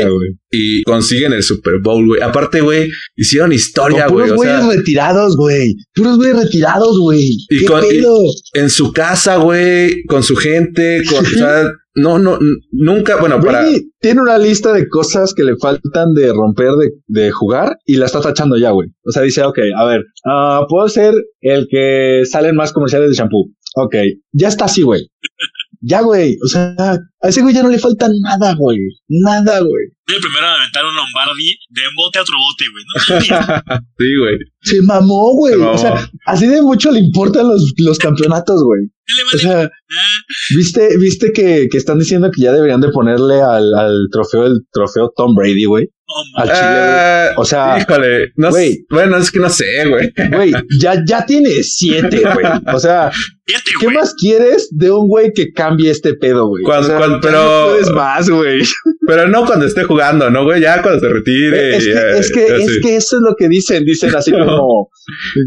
Y 0.51 0.83
consiguen 0.83 1.33
el 1.33 1.43
Super 1.43 1.79
Bowl, 1.81 2.05
güey. 2.05 2.21
Aparte, 2.21 2.61
güey, 2.61 2.89
hicieron 3.15 3.51
historia, 3.51 4.07
güey. 4.07 4.25
puros 4.27 4.39
O 4.39 4.43
sea, 4.43 4.59
güeyes 4.59 4.77
retirados, 4.77 5.35
güey. 5.35 5.75
Puros 5.93 6.17
güeyes 6.17 6.37
retirados, 6.43 6.99
güey. 6.99 7.29
Y 7.49 7.59
¿Qué 7.59 7.65
con- 7.65 7.83
y- 7.83 8.59
en 8.59 8.69
su 8.69 8.91
casa, 8.93 9.37
güey, 9.37 10.03
con 10.05 10.23
su 10.23 10.35
gente, 10.35 11.01
con, 11.09 11.25
o 11.25 11.29
sea, 11.29 11.71
no, 11.95 12.19
no, 12.19 12.37
nunca, 12.71 13.17
bueno, 13.19 13.39
para... 13.39 13.65
Tiene 13.99 14.21
una 14.21 14.37
lista 14.37 14.73
de 14.73 14.87
cosas 14.87 15.33
que 15.33 15.43
le 15.43 15.55
faltan 15.55 16.13
de 16.13 16.31
romper 16.31 16.71
de, 16.73 16.91
de 17.07 17.31
jugar 17.31 17.77
y 17.85 17.95
la 17.95 18.05
está 18.05 18.21
tachando 18.21 18.57
ya, 18.57 18.71
güey. 18.71 18.89
O 19.05 19.11
sea, 19.11 19.23
dice, 19.23 19.43
ok, 19.43 19.59
a 19.75 19.85
ver, 19.85 20.03
ah, 20.25 20.65
puedo 20.69 20.87
ser 20.89 21.13
el 21.41 21.67
que 21.69 22.23
salen 22.25 22.55
más 22.55 22.73
comerciales 22.73 23.09
de 23.09 23.15
shampoo. 23.15 23.49
Ok, 23.77 23.95
ya 24.31 24.47
está 24.47 24.65
así, 24.65 24.83
güey. 24.83 25.07
Ya, 25.87 26.01
güey. 26.01 26.35
O 26.43 26.47
sea, 26.47 26.73
a 26.77 27.29
ese 27.29 27.41
güey 27.41 27.53
ya 27.53 27.61
no 27.61 27.69
le 27.69 27.77
falta 27.77 28.07
nada, 28.21 28.55
güey. 28.57 28.79
Nada, 29.07 29.59
güey. 29.59 29.85
El 30.07 30.21
primero 30.21 30.45
a 30.45 30.55
aventar 30.55 30.83
un 30.85 30.95
Lombardi 30.95 31.57
de 31.69 31.81
bote 31.95 32.19
a 32.19 32.21
otro 32.23 32.35
bote, 32.37 32.65
güey. 32.71 32.83
¿no? 32.87 33.79
Sí, 33.99 34.17
güey. 34.17 34.37
Se 34.61 34.81
mamó, 34.81 35.33
güey. 35.35 35.55
O 35.55 35.77
sea, 35.77 36.09
así 36.25 36.47
de 36.47 36.61
mucho 36.61 36.91
le 36.91 36.99
importan 36.99 37.47
los, 37.47 37.73
los 37.77 37.99
campeonatos, 37.99 38.63
güey. 38.63 38.81
¿Qué 39.05 39.13
le 39.13 39.37
O 39.37 39.39
sea, 39.39 39.63
Ah, 39.65 40.09
¿viste, 40.57 40.97
viste 40.97 41.31
que, 41.31 41.67
que 41.69 41.77
están 41.77 41.99
diciendo 41.99 42.31
que 42.31 42.41
ya 42.41 42.51
deberían 42.51 42.81
de 42.81 42.89
ponerle 42.89 43.41
al, 43.41 43.73
al 43.75 44.07
trofeo, 44.11 44.45
el 44.45 44.61
trofeo 44.71 45.11
Tom 45.15 45.35
Brady, 45.35 45.65
güey? 45.65 45.89
Al. 46.35 46.47
Chile, 46.47 46.59
güey. 46.59 46.79
Ah, 46.79 47.33
O 47.37 47.45
sea, 47.45 47.77
híjole, 47.79 48.31
no 48.35 48.47
sé, 48.51 48.51
güey. 48.51 48.85
bueno, 48.89 49.17
es 49.17 49.31
que 49.31 49.39
no 49.39 49.49
sé, 49.49 49.85
güey. 49.87 50.13
Güey, 50.31 50.51
ya, 50.79 51.01
ya 51.07 51.25
tiene 51.25 51.49
siete, 51.63 52.21
güey. 52.21 52.45
O 52.73 52.79
sea, 52.79 53.11
¿qué 53.45 53.55
güey. 53.85 53.95
más 53.95 54.13
quieres 54.15 54.69
de 54.71 54.91
un 54.91 55.07
güey 55.07 55.31
que 55.33 55.51
cambie 55.51 55.91
este 55.91 56.13
pedo, 56.15 56.47
güey? 56.47 56.63
Cuando- 56.63 56.85
O 56.87 56.89
sea, 56.89 56.97
cuando- 56.97 57.17
ya 57.17 57.21
pero- 57.21 57.43
no 57.65 57.71
puedes 57.71 57.89
más, 57.91 58.29
güey. 58.29 58.61
Pero 59.07 59.27
no 59.27 59.45
cuando 59.45 59.65
esté 59.65 59.83
jugando, 59.83 60.29
¿no, 60.29 60.43
güey? 60.45 60.61
Ya 60.61 60.81
cuando 60.81 60.99
se 60.99 61.09
retire. 61.13 61.77
Es 61.77 61.83
que, 61.85 61.93
ya, 61.93 62.01
es 62.17 62.31
que, 62.31 62.45
es 62.47 62.79
que 62.81 62.95
eso 62.95 63.17
es 63.17 63.21
lo 63.21 63.35
que 63.35 63.47
dicen. 63.49 63.85
Dicen 63.85 64.15
así 64.15 64.31
como 64.31 64.89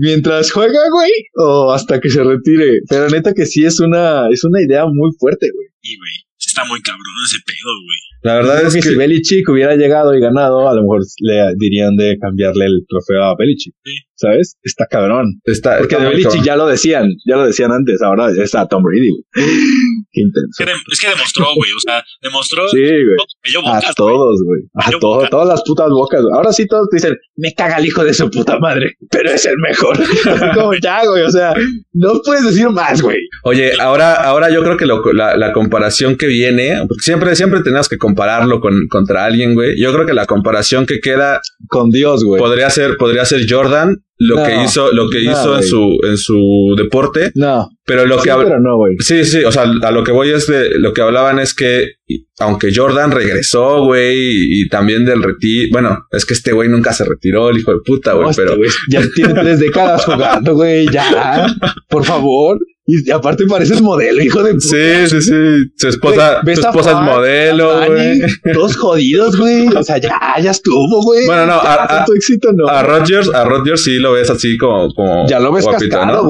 mientras 0.00 0.50
juega, 0.52 0.78
güey, 0.92 1.10
o 1.36 1.72
hasta 1.72 2.00
que 2.00 2.10
se 2.10 2.22
retire. 2.22 2.80
Pero 2.88 3.08
neta 3.08 3.32
que 3.32 3.46
sí 3.46 3.64
es 3.64 3.80
una, 3.80 4.28
es 4.32 4.44
una 4.44 4.60
idea 4.62 4.84
muy 4.86 5.10
fuerte, 5.18 5.48
güey. 5.52 5.66
Sí, 5.82 5.96
güey. 5.96 6.10
Está 6.38 6.64
muy 6.64 6.80
cabrón 6.82 7.02
ese 7.26 7.38
pedo, 7.44 7.72
güey. 7.84 7.98
La 8.22 8.34
verdad 8.34 8.56
Creo 8.56 8.68
es 8.68 8.74
que, 8.74 8.80
que... 8.80 8.88
si 8.88 8.94
Belichick 8.96 9.48
hubiera 9.48 9.76
llegado 9.76 10.14
y 10.14 10.20
ganado, 10.20 10.68
a 10.68 10.74
lo 10.74 10.82
mejor 10.82 11.02
le 11.20 11.54
dirían 11.56 11.96
de 11.96 12.18
cambiarle 12.18 12.66
el 12.66 12.84
trofeo 12.88 13.22
a 13.22 13.36
Belichick. 13.36 13.74
Sí. 13.84 14.07
¿Sabes? 14.20 14.56
Está 14.64 14.86
cabrón. 14.90 15.40
Está, 15.44 15.78
Porque 15.78 15.94
está 15.94 16.04
de 16.08 16.10
Belichick 16.16 16.42
ya 16.44 16.56
lo 16.56 16.66
decían, 16.66 17.08
ya 17.24 17.36
lo 17.36 17.46
decían 17.46 17.70
antes, 17.70 18.02
ahora 18.02 18.30
está 18.42 18.66
Tom 18.66 18.82
Brady, 18.82 19.10
güey. 19.10 19.22
Qué 20.10 20.20
Es 20.20 20.26
intenso. 20.26 20.56
que, 20.58 20.64
de- 20.64 20.72
es 20.92 21.00
que 21.00 21.08
demostró, 21.08 21.46
güey. 21.54 21.70
O 21.70 21.80
sea, 21.80 22.02
demostró. 22.22 22.68
Sí, 22.68 22.80
güey. 22.80 23.16
que 23.42 23.52
yo 23.52 23.60
A 23.64 23.80
todos, 23.94 24.40
güey. 24.44 24.62
A 24.74 24.90
todos, 24.98 25.30
todas 25.30 25.46
las 25.48 25.62
putas 25.62 25.88
bocas. 25.90 26.20
güey. 26.22 26.32
Ahora 26.34 26.52
sí 26.52 26.66
todos 26.66 26.88
te 26.90 26.96
dicen, 26.96 27.16
me 27.36 27.52
caga 27.54 27.76
el 27.76 27.86
hijo 27.86 28.02
de 28.02 28.12
su 28.12 28.28
puta 28.30 28.58
madre, 28.58 28.94
pero 29.10 29.30
es 29.30 29.46
el 29.46 29.56
mejor. 29.58 29.96
Así 30.24 30.44
como 30.54 30.72
ya, 30.82 31.06
güey. 31.06 31.22
O 31.22 31.30
sea, 31.30 31.54
no 31.92 32.20
puedes 32.24 32.44
decir 32.44 32.68
más, 32.70 33.00
güey. 33.00 33.18
Oye, 33.44 33.72
ahora, 33.80 34.14
ahora 34.14 34.50
yo 34.50 34.62
creo 34.64 34.76
que 34.76 34.86
lo- 34.86 35.12
la, 35.12 35.36
la 35.36 35.52
comparación 35.52 36.16
que 36.16 36.26
viene, 36.26 36.76
porque 36.88 37.02
siempre, 37.02 37.36
siempre 37.36 37.60
tenemos 37.62 37.88
que 37.88 37.98
compararlo 37.98 38.60
con, 38.60 38.74
contra 38.90 39.24
alguien, 39.26 39.54
güey. 39.54 39.80
Yo 39.80 39.92
creo 39.92 40.06
que 40.06 40.14
la 40.14 40.26
comparación 40.26 40.86
que 40.86 40.98
queda 41.00 41.40
Con 41.68 41.90
Dios, 41.90 42.24
güey. 42.24 42.40
podría 42.40 42.70
ser, 42.70 42.96
podría 42.96 43.24
ser 43.24 43.42
Jordan, 43.48 44.02
lo 44.18 44.36
No, 44.36 44.44
que 44.44 44.64
hizo, 44.64 44.92
lo 44.92 45.08
que 45.08 45.22
no, 45.22 45.32
hizo 45.32 45.56
en 45.56 45.62
su, 45.62 45.98
en 46.02 46.18
su 46.18 46.74
deporte, 46.76 47.30
No, 47.34 47.68
pero 47.84 48.04
lo 48.04 48.18
sí, 48.18 48.28
que 48.28 48.34
pero 48.36 48.60
no. 48.60 48.78
Sí, 48.98 49.24
sí, 49.24 49.44
o 49.44 49.52
sea, 49.52 49.62
a 49.62 49.90
lo 49.92 50.02
que 50.02 50.12
voy 50.12 50.30
es 50.30 50.48
de 50.48 50.78
lo 50.78 50.92
que 50.92 51.02
hablaban 51.02 51.38
es 51.38 51.54
que 51.54 51.92
aunque 52.40 52.72
Jordan 52.74 53.12
regresó, 53.12 53.84
güey, 53.84 54.60
y, 54.60 54.68
también 54.68 55.04
del 55.04 55.22
retiro, 55.22 55.68
bueno, 55.72 56.06
es 56.10 56.24
que 56.24 56.34
este 56.34 56.52
güey 56.52 56.68
nunca 56.68 56.92
se 56.92 57.04
retiró, 57.04 57.50
el 57.50 57.58
hijo 57.58 57.72
de 57.72 57.80
puta, 57.84 58.12
güey, 58.14 58.30
este 58.30 58.42
pero 58.42 58.56
ya 58.88 59.02
tiene 59.14 59.34
tres 59.34 59.60
décadas 59.60 60.04
jugando, 60.04 60.54
güey. 60.54 60.88
Ya, 60.90 61.46
por 61.88 62.04
favor. 62.04 62.58
Y 62.90 63.10
aparte 63.10 63.44
pareces 63.46 63.82
modelo, 63.82 64.22
hijo 64.22 64.42
de 64.42 64.54
puta. 64.54 64.66
sí, 64.66 65.06
sí, 65.08 65.20
sí, 65.20 65.32
su 65.76 65.88
esposa, 65.88 66.40
Güey, 66.42 66.56
su 66.56 66.62
esposa 66.62 66.90
es 66.92 66.96
modelo, 67.02 67.86
güey. 67.86 68.20
Todos 68.54 68.76
jodidos, 68.78 69.36
güey. 69.38 69.68
O 69.68 69.82
sea, 69.82 69.98
ya, 69.98 70.18
ya 70.42 70.50
estuvo, 70.52 71.02
güey. 71.02 71.26
Bueno, 71.26 71.44
no, 71.44 71.62
Ya, 71.62 71.74
a- 71.74 72.02
a- 72.02 72.06
éxito, 72.16 72.50
no. 72.54 72.66
A 72.66 72.82
Rodgers, 72.82 73.28
a 73.34 73.44
Rodgers 73.44 73.84
sí 73.84 73.98
lo 73.98 74.12
ves 74.12 74.30
así 74.30 74.56
como, 74.56 74.92
como 74.94 75.28
ya 75.28 75.38
lo 75.38 75.52
ves 75.52 75.64
guapito, 75.64 75.98
cascado, 75.98 76.22
¿no? 76.22 76.28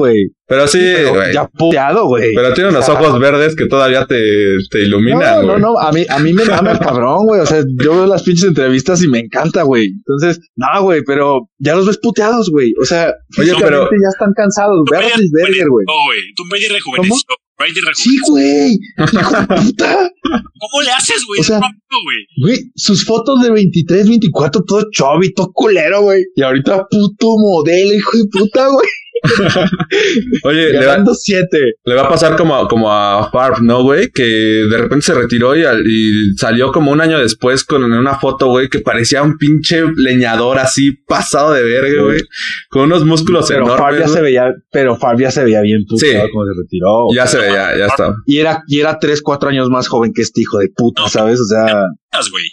Pero 0.49 0.67
sí, 0.67 0.79
güey. 1.09 1.31
ya 1.31 1.47
puteado, 1.47 2.07
güey. 2.07 2.33
Pero 2.33 2.53
tiene 2.53 2.71
unos 2.71 2.83
O 2.89 2.91
sea, 2.91 2.99
ojos 2.99 3.19
verdes 3.19 3.55
que 3.55 3.67
todavía 3.67 4.07
te, 4.07 4.17
te 4.71 4.79
iluminan, 4.83 5.45
No, 5.45 5.59
no, 5.59 5.59
no, 5.59 5.79
a 5.79 5.91
mí, 5.91 6.05
a 6.09 6.17
mí 6.19 6.33
me 6.33 6.43
mama 6.43 6.71
el 6.71 6.79
cabrón, 6.79 7.27
güey. 7.27 7.39
O 7.41 7.45
sea, 7.45 7.63
yo 7.81 7.91
veo 7.93 8.07
las 8.07 8.23
pinches 8.23 8.45
entrevistas 8.45 9.03
y 9.03 9.07
me 9.07 9.19
encanta, 9.19 9.61
güey. 9.61 9.85
Entonces, 9.87 10.39
no, 10.55 10.81
güey, 10.81 11.03
pero 11.05 11.49
ya 11.59 11.75
los 11.75 11.85
ves 11.85 11.99
puteados, 11.99 12.49
güey. 12.49 12.73
O 12.81 12.85
sea, 12.85 13.13
Oye, 13.37 13.53
pero- 13.59 13.83
ya 13.83 14.09
están 14.11 14.33
cansados. 14.35 14.81
Ve 14.89 14.97
a 14.97 15.01
güey. 15.01 15.11
rejuveneció, 15.19 15.69
güey. 15.69 15.85
Brady 17.59 17.81
rejuveneció. 17.81 18.11
Sí, 18.11 18.19
güey. 18.29 18.79
Hijo 19.13 19.31
de 19.35 19.47
puta. 19.61 20.09
¿Cómo 20.23 20.81
le 20.83 20.91
haces, 20.91 21.23
güey? 21.27 21.41
O 21.41 21.43
sea-. 21.43 21.59
Güey, 22.41 22.71
sus 22.75 23.05
fotos 23.05 23.41
de 23.43 23.51
23, 23.51 24.07
24, 24.07 24.63
todo 24.63 24.85
chubby, 24.91 25.33
todo 25.33 25.51
culero, 25.53 26.01
güey. 26.01 26.23
Y 26.35 26.41
ahorita 26.41 26.87
puto 26.89 27.35
modelo, 27.37 27.93
hijo 27.93 28.17
de 28.17 28.23
puta, 28.31 28.67
güey. 28.69 28.87
Oye, 30.43 30.71
le 30.73 30.85
va, 30.85 31.03
siete. 31.13 31.57
le 31.85 31.95
va 31.95 32.03
a 32.03 32.09
pasar 32.09 32.35
como, 32.35 32.67
como 32.67 32.91
a 32.91 33.29
Favre, 33.31 33.57
¿no, 33.61 33.83
güey? 33.83 34.09
Que 34.11 34.23
de 34.23 34.77
repente 34.77 35.05
se 35.07 35.13
retiró 35.13 35.55
y, 35.55 35.63
al- 35.63 35.85
y 35.87 36.35
salió 36.37 36.71
como 36.71 36.91
un 36.91 37.01
año 37.01 37.19
después 37.19 37.63
con 37.63 37.83
una 37.83 38.15
foto, 38.19 38.47
güey, 38.47 38.69
que 38.69 38.79
parecía 38.79 39.23
un 39.23 39.37
pinche 39.37 39.81
leñador 39.95 40.59
así 40.59 40.91
pasado 41.07 41.53
de 41.53 41.63
verga, 41.63 42.03
güey. 42.03 42.21
Con 42.69 42.83
unos 42.83 43.05
músculos 43.05 43.45
Pero 43.49 43.65
Favre 43.67 43.97
enormes. 43.97 44.07
ya 44.07 44.07
se 44.15 44.21
veía, 44.21 44.53
pero 44.71 44.95
Favre 44.97 45.23
ya 45.23 45.31
se 45.31 45.43
veía 45.43 45.61
bien 45.61 45.85
puteado 45.87 46.25
Sí. 46.25 46.31
cuando 46.33 46.53
se 46.53 46.61
retiró. 46.61 47.07
Ya 47.15 47.27
se 47.27 47.37
veía, 47.37 47.77
ya 47.77 47.85
está. 47.87 48.15
Y 48.25 48.37
era, 48.37 48.63
y 48.67 48.79
era 48.79 48.99
tres, 48.99 49.21
cuatro 49.21 49.49
años 49.49 49.69
más 49.69 49.87
joven 49.87 50.13
que 50.13 50.21
este 50.21 50.41
hijo 50.41 50.57
de 50.59 50.69
puta. 50.75 51.07
¿sabes? 51.09 51.39
O 51.39 51.45
sea, 51.45 51.83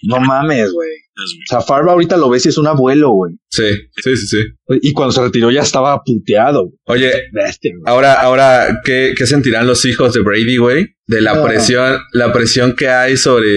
no 0.03 0.21
mames, 0.21 0.73
güey. 0.73 0.91
O 1.19 1.49
sea, 1.49 1.61
Favre 1.63 1.91
ahorita 1.91 2.17
lo 2.17 2.29
ves 2.29 2.45
y 2.47 2.51
es 2.51 2.59
un 2.59 2.67
abuelo, 2.67 3.11
güey. 3.11 3.35
Sí, 3.49 3.65
sí, 4.03 4.17
sí, 4.17 4.27
sí. 4.27 4.39
Y 4.83 4.93
cuando 4.93 5.13
se 5.13 5.23
retiró 5.23 5.51
ya 5.51 5.63
estaba 5.63 6.03
puteado. 6.05 6.65
güey. 6.65 6.75
Oye, 6.85 7.13
Bestia, 7.33 7.73
güey. 7.73 7.83
Ahora, 7.87 8.15
ahora, 8.21 8.81
¿qué, 8.85 9.15
qué 9.17 9.27
sentirán 9.27 9.67
los 9.67 9.85
hijos 9.87 10.13
de 10.13 10.21
Brady, 10.21 10.59
güey? 10.59 10.96
De 11.09 11.21
la 11.21 11.43
presión, 11.43 11.99
la 12.13 12.33
presión 12.33 12.75
que 12.75 12.89
hay 12.89 13.17
sobre, 13.17 13.49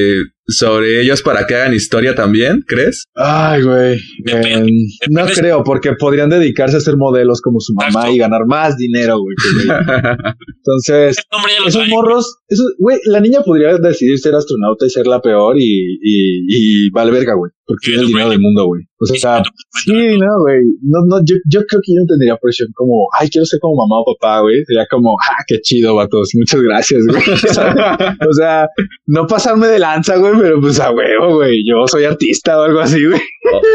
sobre 0.45 1.01
ellos 1.01 1.23
para 1.23 1.47
que 1.47 1.55
hagan 1.55 1.73
historia 1.73 2.13
también, 2.13 2.63
¿crees? 2.67 3.05
Ay, 3.15 3.63
güey. 3.63 3.99
Eh, 4.27 4.67
no 5.09 5.25
creo, 5.25 5.63
porque 5.63 5.93
podrían 5.93 6.29
dedicarse 6.29 6.77
a 6.77 6.79
ser 6.79 6.95
modelos 6.95 7.41
como 7.41 7.59
su 7.59 7.73
mamá 7.73 7.88
Exacto. 7.89 8.12
y 8.12 8.17
ganar 8.19 8.41
más 8.47 8.77
dinero, 8.77 9.17
güey. 9.19 9.35
Entonces, 10.57 11.17
esos 11.65 11.88
morros, 11.88 12.38
esos, 12.47 12.75
güey, 12.77 12.99
la 13.05 13.19
niña 13.19 13.41
podría 13.41 13.77
decidir 13.77 14.19
ser 14.19 14.35
astronauta 14.35 14.85
y 14.85 14.89
ser 14.91 15.07
la 15.07 15.21
peor 15.21 15.57
y, 15.57 15.97
y, 16.03 16.85
y 16.85 16.89
vale 16.91 17.12
verga, 17.12 17.33
güey. 17.33 17.51
Porque 17.69 17.91
tiene 17.91 18.01
el 18.01 18.12
güey. 18.12 18.29
del 18.29 18.39
mundo, 18.39 18.65
güey. 18.65 18.82
O 18.99 19.05
sea, 19.05 19.43
sí, 19.84 19.93
no, 19.93 20.39
güey. 20.39 20.60
No, 20.82 21.05
no, 21.05 21.23
yo, 21.23 21.36
yo 21.45 21.63
creo 21.67 21.79
que 21.86 21.93
yo 21.93 22.01
no 22.01 22.08
tendría 22.08 22.36
presión 22.38 22.67
como, 22.73 23.08
ay, 23.19 23.29
quiero 23.29 23.45
ser 23.45 23.60
como 23.60 23.75
mamá 23.75 24.01
o 24.01 24.15
papá, 24.15 24.41
güey. 24.41 24.65
Sería 24.65 24.88
como, 24.89 25.15
ah, 25.21 25.43
qué 25.45 25.62
chido, 25.62 25.93
vatos. 25.93 26.32
Muchas 26.34 26.62
gracias, 26.63 27.05
güey. 27.05 27.21
o 28.27 28.34
sea, 28.34 28.67
no 29.05 29.27
pasarme 29.27 29.67
de 29.67 29.77
lanza, 29.77 30.17
güey, 30.17 30.34
pero 30.41 30.60
pues 30.60 30.79
a 30.79 30.89
huevo, 30.89 31.36
güey. 31.36 31.62
Yo 31.63 31.88
soy 31.88 32.05
artista 32.05 32.60
o 32.60 32.63
algo 32.63 32.79
así, 32.79 33.05
güey. 33.05 33.21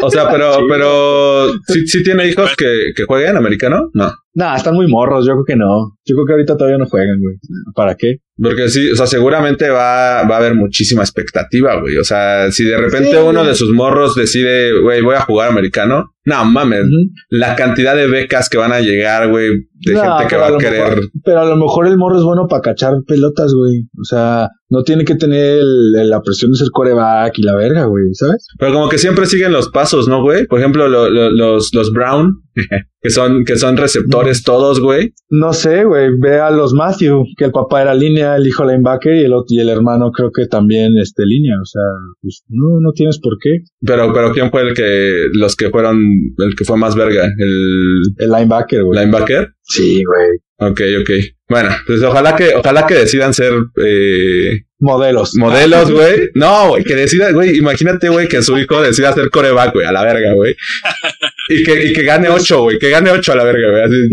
O, 0.03 0.07
o 0.07 0.11
sea, 0.11 0.29
pero, 0.29 0.57
pero, 0.69 1.53
¿sí, 1.69 1.87
sí 1.87 2.03
tiene 2.03 2.27
hijos 2.29 2.57
que, 2.57 2.91
que 2.97 3.05
jueguen 3.05 3.37
americano? 3.37 3.91
No. 3.95 4.13
Nah, 4.37 4.57
están 4.57 4.75
muy 4.75 4.89
morros, 4.89 5.25
yo 5.27 5.33
creo 5.35 5.45
que 5.45 5.57
no. 5.57 5.97
Yo 6.05 6.17
creo 6.17 6.27
que 6.27 6.33
ahorita 6.33 6.57
todavía 6.57 6.79
no 6.79 6.87
juegan, 6.87 7.21
güey. 7.21 7.37
¿Para 7.75 7.95
qué? 7.95 8.17
Porque 8.37 8.69
sí, 8.69 8.91
o 8.91 8.97
sea, 8.97 9.07
seguramente 9.07 9.71
va, 9.71 10.25
va 10.25 10.35
a 10.35 10.39
haber 10.39 10.55
muchísima 10.57 11.03
expectativa, 11.03 11.81
güey. 11.81 11.97
O 11.99 12.05
sea, 12.05 12.51
si 12.51 12.65
de 12.65 12.77
repente 12.77 13.11
Sí. 13.11 13.17
uno 13.17 13.45
de 13.45 13.55
sus 13.55 13.71
morros 13.73 14.17
decide, 14.17 14.81
güey, 14.81 15.03
voy 15.03 15.15
a 15.15 15.21
jugar 15.21 15.51
americano, 15.51 16.14
no 16.25 16.45
mames, 16.45 16.87
la 17.31 17.55
cantidad 17.57 17.95
de 17.97 18.07
becas 18.09 18.49
que 18.49 18.59
van 18.59 18.73
a 18.73 18.81
llegar, 18.81 19.29
güey, 19.31 19.49
de 19.87 19.93
No, 19.93 20.01
gente 20.19 20.29
que 20.29 20.37
va 20.37 20.49
a 20.49 20.59
querer. 20.59 20.89
mejor- 20.97 21.11
pero 21.25 21.41
a 21.41 21.45
lo 21.45 21.57
mejor 21.57 21.87
el 21.87 21.99
morro 21.99 22.17
es 22.19 22.23
bueno 22.25 22.47
para 22.49 22.63
cachar 22.63 22.95
pelotas, 23.07 23.53
güey. 23.55 23.83
O 24.01 24.05
sea, 24.05 24.49
no 24.71 24.83
tiene 24.83 25.05
que 25.05 25.15
tener 25.15 25.59
el- 25.59 25.93
la 26.09 26.21
presión 26.23 26.53
de 26.53 26.57
ser 26.59 26.69
coreback 26.73 27.39
y 27.39 27.43
la 27.43 27.55
verga, 27.55 27.85
güey, 27.85 28.05
¿sabes? 28.15 28.47
Pero 28.59 28.73
como 28.73 28.89
que 28.89 28.99
siempre 28.99 29.27
siguen 29.27 29.53
los 29.53 29.69
pasos, 29.69 30.09
¿no, 30.09 30.23
güey? 30.23 30.47
Por 30.47 30.59
ejemplo, 30.61 30.89
lo- 30.89 31.11
lo- 31.11 31.31
los, 31.31 31.75
los 31.75 31.93
Brown 31.93 32.41
que 33.03 33.11
son, 33.11 33.45
que 33.45 33.57
son 33.57 33.77
receptores 33.77 34.43
todos, 34.45 34.81
güey. 34.81 35.13
No 35.29 35.53
sé, 35.53 35.85
güey. 35.85 36.09
Ve 36.19 36.41
a 36.41 36.51
los 36.51 36.73
Matthew, 36.73 37.25
que 37.37 37.45
el 37.47 37.51
papá 37.53 37.83
era 37.83 37.95
línea, 37.95 38.37
el 38.37 38.47
hijo 38.47 38.65
linebacker 38.65 39.15
y 39.17 39.25
el, 39.25 39.33
otro- 39.35 39.47
y 39.51 39.59
el 39.61 39.69
hermano 39.69 40.11
creo 40.13 40.31
que 40.35 40.47
también 40.47 40.97
este 40.99 41.25
línea. 41.27 41.57
O 41.61 41.67
sea, 41.67 41.83
pues 42.23 42.43
no, 42.49 42.81
no 42.81 42.93
tienes 42.93 43.19
por 43.21 43.35
qué. 43.43 43.51
Pero, 43.85 44.13
pero 44.15 44.33
¿quién 44.33 44.51
fue 44.51 44.63
el 44.63 44.75
que, 44.75 45.27
los 45.35 45.55
que 45.57 45.69
fueron, 45.71 45.99
el 46.39 46.55
que 46.57 46.65
fue 46.65 46.77
más 46.77 46.95
verga? 46.95 47.25
¿El 47.25 48.03
El 48.19 48.31
linebacker, 48.31 48.83
güey. 48.85 49.01
linebacker? 49.01 49.51
Sí, 49.63 50.03
güey. 50.05 50.71
Ok, 50.71 50.81
ok. 51.01 51.11
Bueno, 51.49 51.71
pues 51.87 52.03
ojalá 52.03 52.35
que, 52.37 52.55
ojalá 52.55 52.87
que 52.87 52.95
decidan 52.95 53.35
ser 53.35 53.53
eh, 53.85 54.63
Modelos. 54.79 55.33
modelos, 55.37 55.91
güey. 55.91 56.31
No, 56.35 56.69
güey, 56.71 56.85
que 56.85 56.95
decida, 56.95 57.33
güey, 57.33 57.57
imagínate, 57.57 58.09
güey, 58.09 58.29
que 58.29 58.43
su 58.43 58.57
hijo 58.59 58.81
decida 58.83 59.13
ser 59.13 59.31
coreback, 59.31 59.73
güey, 59.75 59.87
a 59.87 59.93
la 59.93 60.05
verga, 60.05 60.33
güey. 60.35 60.55
Y 61.51 61.63
que, 61.63 61.87
y 61.87 61.93
que 61.93 62.03
gane 62.05 62.29
ocho, 62.31 62.63
güey, 62.63 62.79
que 62.79 62.89
gane 62.91 63.11
ocho 63.11 63.33
a 63.33 63.37
la 63.37 63.45
verga, 63.45 63.69
güey. 63.71 64.09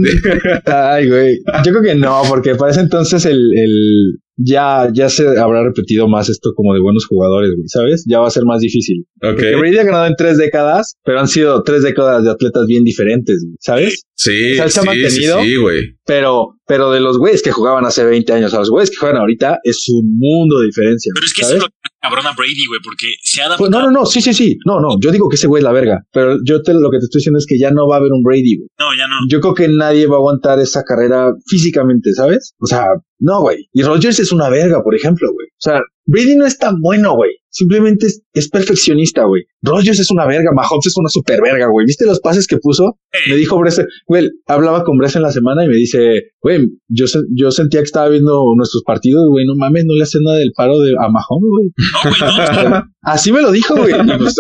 Ay, 0.66 1.10
güey. 1.10 1.38
Yo 1.64 1.72
creo 1.72 1.84
que 1.84 1.96
no, 1.96 2.24
porque 2.28 2.56
para 2.56 2.72
ese 2.72 2.82
entonces 2.82 3.26
el, 3.26 3.38
el 3.56 4.18
ya, 4.44 4.90
ya 4.94 5.10
se 5.10 5.40
habrá 5.40 5.64
repetido 5.64 6.08
más 6.08 6.30
esto 6.30 6.52
como 6.56 6.74
de 6.74 6.82
buenos 6.82 7.06
jugadores, 7.06 7.52
güey, 7.56 7.68
¿sabes? 7.68 8.04
Ya 8.08 8.20
va 8.20 8.28
a 8.28 8.32
ser 8.32 8.46
más 8.46 8.62
difícil. 8.62 9.06
Ok. 9.22 9.32
Porque 9.32 9.56
Brady 9.56 9.78
ha 9.78 9.84
ganado 9.84 10.06
en 10.08 10.16
tres 10.18 10.38
décadas, 10.38 10.96
pero 11.04 11.20
han 11.20 11.28
sido 11.28 11.64
tres 11.64 11.84
décadas 11.84 12.24
de 12.24 12.32
atletas 12.32 12.66
bien 12.68 12.84
diferentes, 12.84 13.44
güey, 13.44 13.56
¿sabes? 13.60 14.04
Sí, 14.16 14.54
O 14.54 14.56
sea, 14.56 14.70
se 14.70 14.80
ha 14.80 14.84
sí, 14.84 14.90
sí, 14.90 15.02
mantenido. 15.28 15.42
sí, 15.42 15.56
güey. 15.56 15.82
Pero, 16.06 16.56
pero 16.68 16.92
de 16.92 17.00
los 17.00 17.18
güeyes 17.18 17.42
que 17.42 17.52
jugaban 17.52 17.86
hace 17.86 18.04
20 18.04 18.34
años 18.34 18.54
a 18.54 18.60
los 18.60 18.70
güeyes 18.70 18.90
que 18.90 18.98
juegan 18.98 19.18
ahorita, 19.18 19.60
es 19.64 19.86
un 19.90 20.18
mundo 20.18 20.60
de 20.60 20.68
diferencia. 20.68 21.12
Pero 21.16 21.26
es 21.26 21.34
que 21.34 21.42
es 21.42 21.52
lo 21.54 21.68
que 21.68 21.90
cabrón 22.02 22.26
a 22.26 22.34
Brady, 22.36 22.66
güey, 22.68 22.80
porque 22.84 23.08
se 23.22 23.42
ha 23.42 23.46
adaptado. 23.46 23.70
Pues 23.70 23.72
no, 23.72 23.92
no, 23.92 24.00
no, 24.00 24.06
sí, 24.06 24.22
sí, 24.22 24.34
sí. 24.34 24.58
No, 24.66 24.80
no, 24.80 25.00
yo 25.00 25.12
digo 25.12 25.30
que 25.30 25.36
ese 25.36 25.48
güey 25.48 25.62
es 25.62 25.64
la 25.64 25.72
verga. 25.72 26.00
Pero 26.12 26.38
yo 26.44 26.62
te, 26.62 26.74
lo 26.74 26.90
que 26.90 26.98
te 26.98 27.06
estoy 27.06 27.20
diciendo 27.20 27.38
es 27.38 27.46
que 27.46 27.60
ya 27.60 27.72
no 27.72 27.88
va 27.88 27.96
a 27.96 28.00
haber 28.00 28.12
un 28.12 28.24
Brady, 28.24 28.58
güey. 28.58 28.68
No, 28.80 28.96
ya 28.98 29.08
no. 29.08 29.16
Yo 29.30 29.40
creo 29.40 29.54
que 29.54 29.68
nadie 29.70 30.08
va 30.08 30.16
a 30.16 30.20
aguantar 30.20 30.60
esa 30.60 30.84
carrera 30.84 31.32
físicamente, 31.48 32.14
¿sabes? 32.14 32.54
O 32.60 32.66
sea, 32.66 32.86
no, 33.22 33.42
güey. 33.42 33.68
Y 33.72 33.84
Rodgers 33.84 34.20
es 34.20 34.32
una 34.32 34.50
verga, 34.50 34.84
por 34.84 34.96
ejemplo, 34.96 35.32
güey. 35.32 35.48
O 35.48 35.62
sea, 35.62 35.82
Brady 36.06 36.36
no 36.36 36.46
es 36.46 36.58
tan 36.58 36.82
bueno, 36.82 37.16
güey. 37.16 37.32
Simplemente 37.54 38.08
es, 38.08 38.22
es 38.34 38.50
perfeccionista, 38.50 39.26
güey. 39.26 39.44
Rodgers 39.62 40.00
es 40.00 40.10
una 40.10 40.26
verga. 40.26 40.52
Mahomes 40.54 40.88
es 40.88 40.98
una 40.98 41.10
super 41.10 41.42
verga, 41.42 41.68
güey. 41.68 41.86
¿Viste 41.86 42.06
los 42.06 42.20
pases 42.22 42.48
que 42.48 42.58
puso? 42.58 42.98
Me 43.30 43.36
dijo 43.36 43.60
Brese, 43.60 43.86
güey, 44.08 44.30
hablaba 44.48 44.84
con 44.84 44.98
Brese 44.98 45.18
en 45.20 45.24
la 45.24 45.32
semana 45.32 45.66
y 45.66 45.68
me 45.68 45.76
dice, 45.76 46.24
güey, 46.42 46.66
yo, 46.88 47.08
se- 47.08 47.20
yo 47.36 47.52
sentía 47.52 47.82
que 47.82 47.86
estaba 47.86 48.08
viendo 48.08 48.42
nuestros 48.56 48.84
partidos, 48.84 49.26
güey, 49.30 49.46
no 49.46 49.54
mames, 49.56 49.84
no 49.86 49.96
le 49.96 50.04
hace 50.04 50.18
nada 50.22 50.38
del 50.38 50.54
paro 50.56 50.80
de, 50.80 50.92
a 50.94 51.10
Mahomes, 51.10 51.50
güey. 51.50 51.68
No, 51.78 52.56
güey, 52.62 52.70
no. 52.70 52.84
Así 53.04 53.32
me 53.32 53.42
lo 53.42 53.52
dijo, 53.52 53.76
güey. 53.76 53.94
Pues, 54.18 54.36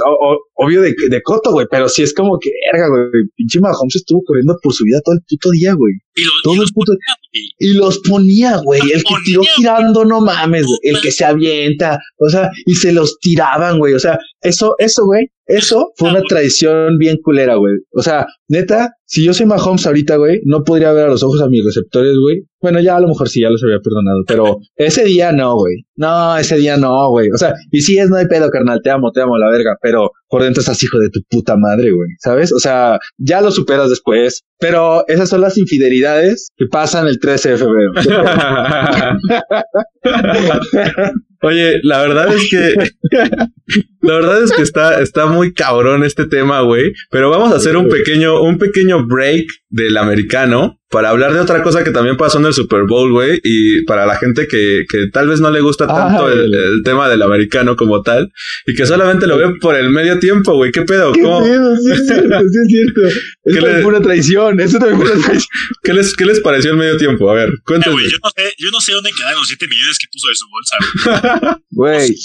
obvio 0.55 0.81
de, 0.81 0.93
de 1.09 1.21
coto, 1.21 1.51
güey, 1.51 1.67
pero 1.69 1.89
sí 1.89 2.03
es 2.03 2.13
como 2.13 2.37
que, 2.39 2.49
verga, 2.71 2.87
güey. 2.89 3.23
Pinche 3.35 3.59
Mahomes 3.59 3.95
estuvo 3.97 4.21
corriendo 4.25 4.55
por 4.63 4.73
su 4.73 4.83
vida 4.85 5.01
todo 5.03 5.15
el 5.15 5.21
puto 5.29 5.49
día, 5.51 5.73
güey. 5.73 5.93
Y 6.15 6.23
Todo 6.43 6.55
los 6.55 6.71
puto... 6.73 6.93
y- 7.31 7.49
Y 7.59 7.73
los 7.73 7.99
ponía, 7.99 8.57
güey. 8.57 8.81
Los 8.81 8.91
El 8.91 9.03
que 9.03 9.15
tiró 9.25 9.39
güey. 9.41 9.51
girando, 9.55 10.03
no 10.05 10.19
mames, 10.21 10.65
güey. 10.65 10.79
El 10.83 11.01
que 11.01 11.11
se 11.11 11.23
avienta, 11.25 11.99
o 12.17 12.29
sea, 12.29 12.49
y 12.65 12.75
se 12.75 12.91
los 12.91 13.17
tiraban, 13.19 13.77
güey. 13.79 13.93
O 13.93 13.99
sea, 13.99 14.17
eso, 14.41 14.75
eso, 14.79 15.05
güey. 15.05 15.27
Eso 15.51 15.91
fue 15.97 16.11
una 16.11 16.21
tradición 16.21 16.97
bien 16.97 17.17
culera, 17.21 17.55
güey. 17.55 17.73
O 17.91 18.01
sea, 18.01 18.25
neta, 18.47 18.93
si 19.05 19.25
yo 19.25 19.33
soy 19.33 19.45
Mahomes 19.45 19.85
ahorita, 19.85 20.15
güey, 20.15 20.39
no 20.45 20.63
podría 20.63 20.93
ver 20.93 21.07
a 21.07 21.09
los 21.09 21.23
ojos 21.23 21.41
a 21.41 21.49
mis 21.49 21.65
receptores, 21.65 22.15
güey. 22.17 22.43
Bueno, 22.61 22.79
ya 22.79 22.95
a 22.95 23.01
lo 23.01 23.09
mejor 23.09 23.27
sí, 23.27 23.41
ya 23.41 23.49
los 23.49 23.61
había 23.61 23.79
perdonado, 23.79 24.23
pero 24.25 24.59
ese 24.77 25.03
día 25.03 25.33
no, 25.33 25.57
güey. 25.57 25.83
No, 25.97 26.37
ese 26.37 26.55
día 26.55 26.77
no, 26.77 27.09
güey. 27.09 27.31
O 27.31 27.37
sea, 27.37 27.53
y 27.69 27.81
si 27.81 27.97
es, 27.97 28.09
no 28.09 28.15
hay 28.15 28.27
pedo, 28.27 28.49
carnal, 28.49 28.79
te 28.81 28.91
amo, 28.91 29.11
te 29.11 29.19
amo, 29.19 29.37
la 29.37 29.49
verga, 29.49 29.75
pero 29.81 30.11
por 30.29 30.43
dentro 30.43 30.61
estás 30.61 30.81
hijo 30.83 30.99
de 30.99 31.09
tu 31.09 31.19
puta 31.29 31.57
madre, 31.57 31.91
güey. 31.91 32.07
¿Sabes? 32.19 32.53
O 32.53 32.59
sea, 32.59 32.97
ya 33.17 33.41
lo 33.41 33.51
superas 33.51 33.89
después, 33.89 34.43
pero 34.57 35.05
esas 35.09 35.27
son 35.27 35.41
las 35.41 35.57
infidelidades 35.57 36.47
que 36.55 36.67
pasan 36.67 37.07
el 37.07 37.19
13 37.19 37.49
de 37.49 37.57
febrero. 37.57 37.91
Oye, 41.41 41.79
la 41.83 42.01
verdad 42.01 42.33
es 42.33 42.49
que. 42.49 42.75
la 44.01 44.13
verdad 44.13 44.43
es 44.43 44.51
que 44.51 44.61
está, 44.61 45.01
está 45.01 45.25
muy 45.25 45.53
cabrón 45.53 46.03
este 46.03 46.27
tema, 46.27 46.61
güey. 46.61 46.93
Pero 47.09 47.29
vamos 47.29 47.51
a 47.51 47.57
hacer 47.57 47.77
un 47.77 47.89
pequeño, 47.89 48.41
un 48.41 48.57
pequeño 48.57 49.05
break 49.05 49.47
del 49.69 49.97
americano 49.97 50.80
para 50.91 51.09
hablar 51.09 51.33
de 51.33 51.39
otra 51.39 51.63
cosa 51.63 51.83
que 51.83 51.91
también 51.91 52.17
pasó 52.17 52.39
en 52.39 52.45
el 52.45 52.53
Super 52.53 52.83
Bowl, 52.83 53.11
güey. 53.11 53.39
Y 53.43 53.83
para 53.85 54.05
la 54.05 54.17
gente 54.17 54.47
que, 54.47 54.83
que 54.89 55.07
tal 55.11 55.27
vez 55.29 55.39
no 55.39 55.49
le 55.49 55.61
gusta 55.61 55.87
tanto 55.87 56.29
el, 56.29 56.53
el 56.53 56.83
tema 56.83 57.07
del 57.09 57.21
americano 57.21 57.75
como 57.75 58.01
tal. 58.01 58.31
Y 58.67 58.73
que 58.75 58.85
solamente 58.85 59.25
lo 59.27 59.37
ve 59.37 59.55
por 59.59 59.75
el 59.75 59.89
medio 59.89 60.19
tiempo, 60.19 60.53
güey. 60.55 60.71
¿Qué 60.71 60.81
pedo? 60.83 61.11
¿Qué 61.13 61.21
¿Cómo- 61.21 61.43
pedo? 61.43 61.75
Sí 61.77 61.91
es 61.91 62.05
cierto, 62.07 62.39
sí 62.39 62.57
es 62.61 62.67
cierto. 62.67 63.01
¿Qué 63.45 63.51
Eso 63.57 63.67
le- 63.67 63.81
fue 63.81 63.93
una 63.93 64.01
traición, 64.01 64.59
eso 64.59 64.77
también 64.79 65.01
fue 65.01 65.11
una 65.11 65.23
traición. 65.25 65.47
¿Qué 65.83 65.93
les, 65.93 66.15
¿Qué 66.15 66.25
les 66.25 66.39
pareció 66.41 66.71
el 66.71 66.77
medio 66.77 66.97
tiempo? 66.97 67.29
A 67.31 67.35
ver, 67.35 67.49
Eh, 67.49 67.53
cuéntame. 67.65 67.95
yo 68.03 68.17
no 68.23 68.29
sé, 68.35 68.53
yo 68.57 68.69
no 68.71 68.79
sé 68.81 68.91
dónde 68.93 69.09
quedaron 69.17 69.39
los 69.39 69.47
7 69.47 69.67
millones 69.67 69.97
que 69.97 70.07
puso 70.11 70.27
de 70.27 70.35
su 70.35 70.45
bolsa, 70.49 70.75
güey. 70.81 71.55
Güey, 71.71 72.15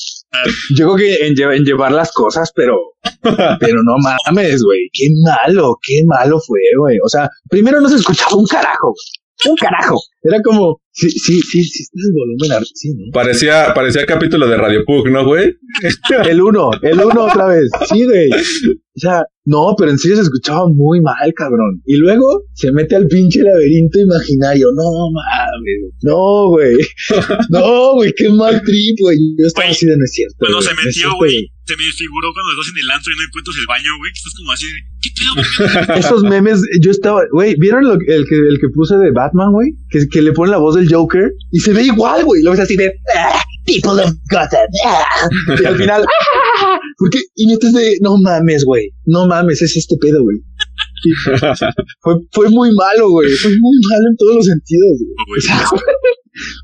yo 0.76 0.92
creo 0.92 0.96
que 0.96 1.26
en, 1.26 1.34
lle- 1.34 1.56
en 1.56 1.64
llevar 1.64 1.92
las 1.92 2.12
cosas, 2.12 2.50
pero, 2.54 2.76
pero 3.60 3.82
no 3.82 3.94
mames, 4.26 4.62
güey. 4.62 4.88
Qué 4.92 5.08
malo, 5.24 5.76
qué 5.82 6.02
malo 6.06 6.38
fue, 6.46 6.60
güey. 6.78 6.98
O 7.04 7.08
sea, 7.08 7.28
primero 7.48 7.80
no 7.80 7.88
se 7.88 7.96
escuchaba 7.96 8.36
un 8.36 8.46
carajo. 8.46 8.94
Un 9.44 9.56
carajo. 9.56 10.00
Era 10.22 10.40
como, 10.42 10.80
sí, 10.90 11.10
sí, 11.10 11.40
sí, 11.40 11.62
sí, 11.62 11.82
está 11.82 11.98
el 12.04 12.12
volumen 12.12 12.64
sí, 12.74 12.94
¿no? 12.94 13.12
Parecía, 13.12 13.72
parecía 13.74 14.06
capítulo 14.06 14.48
de 14.48 14.56
Radio 14.56 14.80
Pug, 14.84 15.08
¿no, 15.10 15.24
güey? 15.24 15.54
El 16.28 16.40
uno, 16.42 16.70
el 16.82 16.98
uno 17.00 17.24
otra 17.24 17.48
vez. 17.48 17.70
Sí, 17.88 18.04
güey. 18.04 18.30
O 18.30 18.98
sea, 18.98 19.22
no, 19.44 19.74
pero 19.76 19.90
en 19.90 19.98
serio 19.98 20.16
se 20.16 20.22
escuchaba 20.22 20.66
muy 20.68 21.00
mal, 21.02 21.32
cabrón. 21.34 21.82
Y 21.84 21.96
luego 21.96 22.44
se 22.54 22.72
mete 22.72 22.96
al 22.96 23.06
pinche 23.06 23.42
laberinto 23.42 24.00
imaginario. 24.00 24.68
No 24.74 25.10
mames. 25.12 25.94
No, 26.02 26.48
güey. 26.48 26.76
No, 27.50 27.94
güey, 27.94 28.12
qué 28.16 28.30
mal 28.30 28.62
trip, 28.62 28.96
güey. 29.00 29.18
Yo 29.38 29.46
estaba 29.46 29.66
Güey, 29.66 29.76
así 29.76 29.86
de 29.86 29.96
no 29.96 30.04
es 30.04 30.12
cierto. 30.12 30.36
Cuando 30.38 30.62
se 30.62 30.70
metió, 30.74 31.14
güey, 31.16 31.50
se 31.66 31.76
me 31.76 31.82
figuró 31.92 32.32
cuando 32.32 32.52
estás 32.52 32.68
en 32.72 32.78
el 32.78 32.90
antro 32.90 33.12
y 33.12 33.16
no 33.16 33.24
encuentras 33.26 33.56
el 33.58 33.66
baño, 33.66 33.90
güey, 33.98 34.10
que 34.12 34.18
estás 34.18 34.34
como 34.34 34.52
así 34.52 34.66
¿qué 35.02 35.10
pedo? 35.18 35.98
Esos 35.98 36.22
memes, 36.22 36.60
yo 36.80 36.90
estaba, 36.90 37.22
güey, 37.32 37.56
¿vieron 37.58 37.84
lo, 37.84 37.94
el, 37.94 38.24
que, 38.28 38.36
el 38.36 38.58
que 38.60 38.68
puse 38.72 38.96
de 38.96 39.10
Batman, 39.12 39.52
güey? 39.52 39.72
Que, 39.90 40.06
que 40.08 40.22
le 40.22 40.32
pone 40.32 40.50
la 40.52 40.58
voz 40.58 40.76
del 40.76 40.92
Joker 40.92 41.30
y 41.50 41.60
se 41.60 41.72
ve 41.72 41.84
igual, 41.84 42.24
güey. 42.24 42.42
Lo 42.42 42.52
ves 42.52 42.60
así 42.60 42.76
de, 42.76 42.92
"Ah, 43.16 43.42
people 43.66 44.02
of 44.02 44.12
Gotham. 44.30 44.68
ah". 44.86 45.28
Y 45.60 45.64
al 45.64 45.76
final, 45.76 46.04
"Ah". 46.62 46.78
porque, 46.98 47.18
y 47.34 47.46
neta 47.46 47.66
es 47.66 47.72
de, 47.74 47.98
no 48.00 48.16
mames, 48.18 48.64
güey. 48.64 48.90
No 49.04 49.26
mames, 49.26 49.60
es 49.62 49.76
este 49.76 49.96
pedo, 50.00 50.22
güey. 50.22 50.38
Fue, 52.00 52.14
fue 52.32 52.50
muy 52.50 52.70
malo, 52.74 53.10
güey. 53.10 53.30
Fue 53.34 53.50
muy 53.50 53.76
malo 53.90 54.04
en 54.10 54.16
todos 54.16 54.34
los 54.36 54.46
sentidos, 54.46 54.98
güey. 54.98 55.26
güey. 55.28 55.38
O 55.38 55.42
sea, 55.42 55.80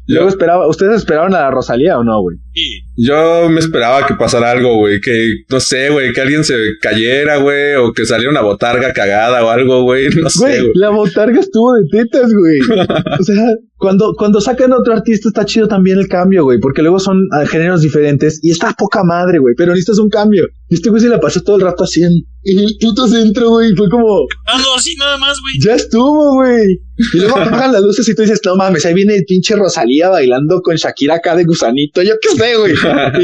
Luego 0.07 0.29
esperaba, 0.29 0.69
¿ustedes 0.69 0.97
esperaban 0.97 1.35
a 1.35 1.41
la 1.41 1.51
Rosalía 1.51 1.99
o 1.99 2.05
no, 2.05 2.21
güey? 2.21 2.37
Sí. 2.55 2.83
Yo 2.97 3.49
me 3.49 3.61
esperaba 3.61 4.07
que 4.07 4.15
pasara 4.15 4.51
algo, 4.51 4.77
güey. 4.77 5.01
Que, 5.01 5.45
no 5.49 5.61
sé, 5.61 5.91
güey, 5.91 6.13
que 6.13 6.21
alguien 6.21 6.45
se 6.45 6.55
cayera, 6.81 7.39
güey. 7.39 7.77
O 7.77 7.93
que 7.93 8.05
saliera 8.05 8.31
una 8.31 8.43
botarga 8.43 8.93
cagada 8.93 9.45
o 9.45 9.51
algo, 9.51 9.83
güey. 9.83 10.09
No 10.11 10.29
sé, 10.29 10.61
Güey, 10.61 10.73
la 10.75 10.91
botarga 10.91 11.41
estuvo 11.41 11.73
de 11.75 11.87
tetas, 11.91 12.31
güey. 12.33 12.61
O 13.21 13.25
sea, 13.25 13.45
cuando, 13.83 14.15
cuando 14.17 14.41
sacan 14.41 14.73
a 14.73 14.79
otro 14.79 14.93
artista 14.93 15.29
está 15.29 15.45
chido 15.45 15.67
también 15.67 15.99
el 15.99 16.07
cambio, 16.07 16.45
güey, 16.45 16.61
porque 16.61 16.83
luego 16.83 17.01
son 17.01 17.27
ah, 17.33 17.45
géneros 17.47 17.83
diferentes 17.83 18.39
y 18.41 18.53
está 18.53 18.73
poca 18.79 19.03
madre, 19.03 19.41
güey, 19.41 19.55
pero 19.57 19.73
necesitas 19.73 19.99
un 19.99 20.09
cambio. 20.09 20.47
Y 20.69 20.77
este 20.77 20.89
güey 20.89 21.03
se 21.03 21.09
la 21.09 21.19
pasó 21.19 21.43
todo 21.43 21.57
el 21.57 21.63
rato 21.63 21.83
así 21.83 22.01
en, 22.01 22.13
el 22.45 22.77
puto 22.81 23.09
centro, 23.09 23.51
güey, 23.51 23.75
fue 23.75 23.89
como, 23.91 24.27
Ah, 24.47 24.59
no, 24.59 24.77
así 24.77 24.95
nada 24.97 25.19
más, 25.19 25.37
güey. 25.41 25.55
ya 25.65 25.75
estuvo, 25.75 26.35
güey. 26.37 26.81
Y 27.15 27.19
luego 27.19 27.37
apagan 27.41 27.73
las 27.73 27.83
luces 27.83 28.09
y 28.09 28.15
tú 28.15 28.23
dices, 28.23 28.41
no 28.45 28.55
mames, 28.55 28.87
ahí 28.87 28.95
viene 28.95 29.17
el 29.17 29.25
pinche 29.25 29.57
Rosalía 29.57 30.11
bailando 30.11 30.63
con 30.63 30.77
Shakira 30.77 31.17
acá 31.17 31.35
de 31.35 31.43
gusanito, 31.43 32.03
yo 32.03 32.15
qué 32.23 32.37
sé, 32.37 32.42
güey. 32.57 32.75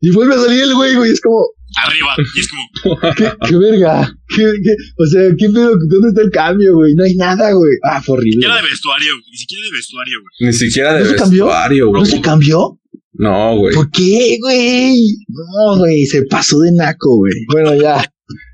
Y, 0.00 0.08
y 0.08 0.10
vuelve 0.10 0.34
a 0.34 0.38
salir 0.38 0.62
el 0.62 0.74
güey, 0.74 0.94
güey, 0.94 1.12
es 1.12 1.20
como, 1.20 1.44
Arriba. 1.84 2.14
Y 2.34 2.40
es 2.40 2.48
como, 2.48 3.14
¿Qué, 3.14 3.30
qué 3.46 3.56
verga? 3.56 4.10
¿Qué, 4.28 4.42
qué? 4.64 4.74
O 4.96 5.06
sea, 5.06 5.22
¿qué 5.38 5.48
pedo? 5.50 5.70
¿Dónde 5.88 6.08
está 6.08 6.22
el 6.22 6.30
cambio, 6.30 6.74
güey? 6.74 6.94
No 6.94 7.04
hay 7.04 7.14
nada, 7.14 7.52
güey. 7.52 7.72
Ah, 7.84 8.00
fue 8.02 8.16
horrible. 8.16 8.38
ni 8.38 8.42
siquiera 8.42 8.56
de 8.56 8.68
vestuario, 8.68 9.12
güey. 9.12 9.30
Ni 9.30 9.36
siquiera 9.38 9.62
de 9.64 9.70
vestuario, 9.72 10.20
güey. 10.20 10.48
Ni 10.50 10.52
siquiera 10.56 10.94
de 10.94 11.00
¿No 11.00 11.06
se 11.10 11.16
cambió? 11.16 11.44
vestuario, 11.46 11.84
¿No 11.86 11.90
güey. 11.90 12.06
se 12.10 12.20
cambió? 12.22 12.80
No, 13.12 13.56
güey. 13.58 13.74
¿Por 13.74 13.90
qué, 13.90 14.38
güey? 14.40 15.00
No, 15.28 15.76
güey, 15.78 16.06
se 16.06 16.22
pasó 16.24 16.58
de 16.60 16.72
naco, 16.72 17.16
güey. 17.16 17.34
Bueno, 17.52 17.74
ya. 17.74 18.02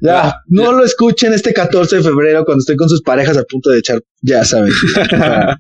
Ya, 0.03 0.35
no 0.49 0.73
lo 0.73 0.85
escuchen 0.85 1.33
este 1.33 1.53
14 1.53 1.97
de 1.97 2.03
febrero 2.03 2.45
cuando 2.45 2.61
estoy 2.61 2.77
con 2.77 2.89
sus 2.89 3.03
parejas 3.03 3.37
a 3.37 3.43
punto 3.45 3.71
de 3.71 3.81
echar 3.81 4.01
ya 4.27 4.45
saben. 4.45 4.73
O 4.73 4.75
sea, 4.95 5.59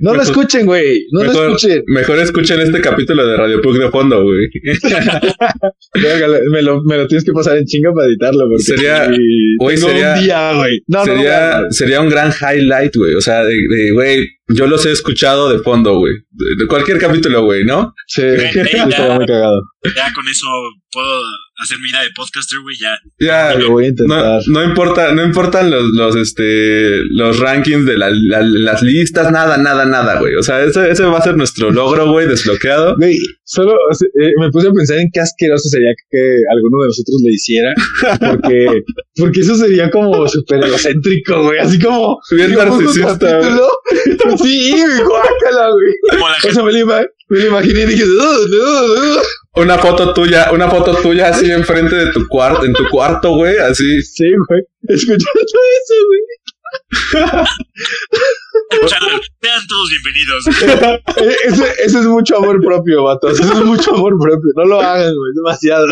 no 0.00 0.14
lo 0.14 0.22
escuchen, 0.22 0.66
güey. 0.66 1.06
No 1.12 1.24
lo 1.24 1.30
mejor, 1.32 1.46
escuchen. 1.50 1.82
mejor 1.86 2.18
escuchen 2.18 2.60
este 2.60 2.80
capítulo 2.80 3.26
de 3.26 3.36
Radio 3.36 3.60
Pug 3.62 3.78
de 3.78 3.90
fondo, 3.90 4.22
güey. 4.22 4.48
Me, 6.50 6.62
lo, 6.62 6.82
me 6.84 6.96
lo 6.96 7.06
tienes 7.06 7.24
que 7.24 7.32
pasar 7.32 7.58
en 7.58 7.66
chinga 7.66 7.92
para 7.94 8.06
editarlo. 8.08 8.46
Porque 8.48 8.62
Sería- 8.62 9.06
sí, 9.06 9.56
güey, 9.58 9.76
sería- 9.76 10.14
un 10.14 10.20
día, 10.24 10.52
güey. 10.54 10.80
No, 10.86 11.04
sería, 11.04 11.50
no, 11.56 11.62
no. 11.62 11.70
sería 11.70 12.00
un 12.00 12.08
gran 12.08 12.32
highlight, 12.32 12.96
güey. 12.96 13.14
O 13.14 13.20
sea, 13.20 13.44
de, 13.44 13.90
güey, 13.92 14.28
yo 14.48 14.66
los 14.66 14.84
he 14.86 14.92
escuchado 14.92 15.50
de 15.52 15.58
fondo, 15.62 15.96
güey. 15.98 16.14
De, 16.30 16.56
de 16.58 16.66
cualquier 16.66 16.98
capítulo, 16.98 17.42
güey, 17.44 17.64
¿no? 17.64 17.94
Sí, 18.06 18.22
estaría 18.24 18.86
muy 18.86 19.26
cagado. 19.26 19.62
Ya 19.96 20.12
con 20.14 20.26
eso 20.28 20.46
puedo 20.92 21.20
hacer 21.62 21.78
mi 21.78 21.84
vida 21.88 22.02
de 22.02 22.10
podcaster, 22.14 22.58
güey. 22.60 22.76
Ya. 22.80 22.98
Ya, 23.20 23.54
Lo 23.58 23.70
voy 23.70 23.84
a 23.86 23.88
intentar. 23.88 24.18
no, 24.46 24.60
no 24.60 24.64
importa, 24.64 25.12
no 25.12 25.24
importan 25.24 25.70
los, 25.70 25.90
los, 25.92 26.16
este, 26.16 27.02
los 27.10 27.21
rankings 27.38 27.86
de 27.86 27.96
la- 27.98 28.10
la- 28.10 28.42
las 28.42 28.82
listas, 28.82 29.30
nada, 29.32 29.56
nada, 29.56 29.84
nada, 29.84 30.18
güey. 30.18 30.34
O 30.34 30.42
sea, 30.42 30.62
ese, 30.64 30.90
ese 30.90 31.04
va 31.04 31.18
a 31.18 31.22
ser 31.22 31.36
nuestro 31.36 31.70
logro, 31.70 32.10
güey, 32.10 32.26
desbloqueado. 32.28 32.96
Güey, 32.96 33.18
solo 33.44 33.72
eh, 33.74 34.30
me 34.40 34.50
puse 34.50 34.68
a 34.68 34.72
pensar 34.72 34.98
en 34.98 35.08
qué 35.12 35.20
asqueroso 35.20 35.68
sería 35.68 35.90
que, 36.10 36.18
alguno 36.52 36.82
de 36.82 36.86
nosotros 36.88 37.16
le 37.24 37.32
hiciera. 37.32 37.74
Porque, 38.18 38.66
porque 39.16 39.40
eso 39.40 39.54
sería 39.56 39.90
como 39.90 40.26
súper 40.28 40.64
egocéntrico, 40.64 41.42
güey. 41.44 41.58
Así 41.58 41.78
como. 41.78 42.18
Bien 42.30 42.54
narcisista. 42.54 43.40
Sí, 44.42 44.70
güey, 44.72 45.02
guácala, 45.04 45.70
güey. 45.70 46.22
O 46.48 46.52
sea, 46.52 46.62
me 46.62 46.72
lo, 46.72 46.78
ima- 46.78 47.06
me 47.28 47.38
lo 47.38 47.46
imaginé 47.48 47.82
y 47.82 47.86
dije, 47.86 48.04
no, 48.06 48.32
no, 48.48 48.94
no. 49.16 49.22
Una 49.62 49.78
foto 49.78 50.14
tuya, 50.14 50.50
una 50.52 50.70
foto 50.70 50.94
tuya 50.96 51.28
así 51.28 51.50
enfrente 51.50 51.94
de 51.94 52.12
tu 52.12 52.26
cuarto, 52.28 52.64
en 52.64 52.72
tu 52.72 52.88
cuarto, 52.88 53.34
güey, 53.34 53.56
así. 53.58 54.00
Sí, 54.02 54.24
güey. 54.48 54.62
Escuchando 54.88 55.20
eso, 55.24 55.94
güey. 56.06 56.20
Sean 59.40 59.66
todos 59.68 59.90
bienvenidos. 59.90 60.46
Ese, 61.46 61.64
ese 61.84 61.98
es 62.00 62.06
mucho 62.06 62.36
amor 62.38 62.60
propio, 62.62 63.04
vatos. 63.04 63.38
Eso 63.40 63.52
es 63.52 63.64
mucho 63.64 63.94
amor 63.94 64.18
propio. 64.20 64.50
No 64.56 64.64
lo 64.64 64.80
hagan, 64.80 65.14
güey. 65.14 65.32
Demasiado. 65.34 65.86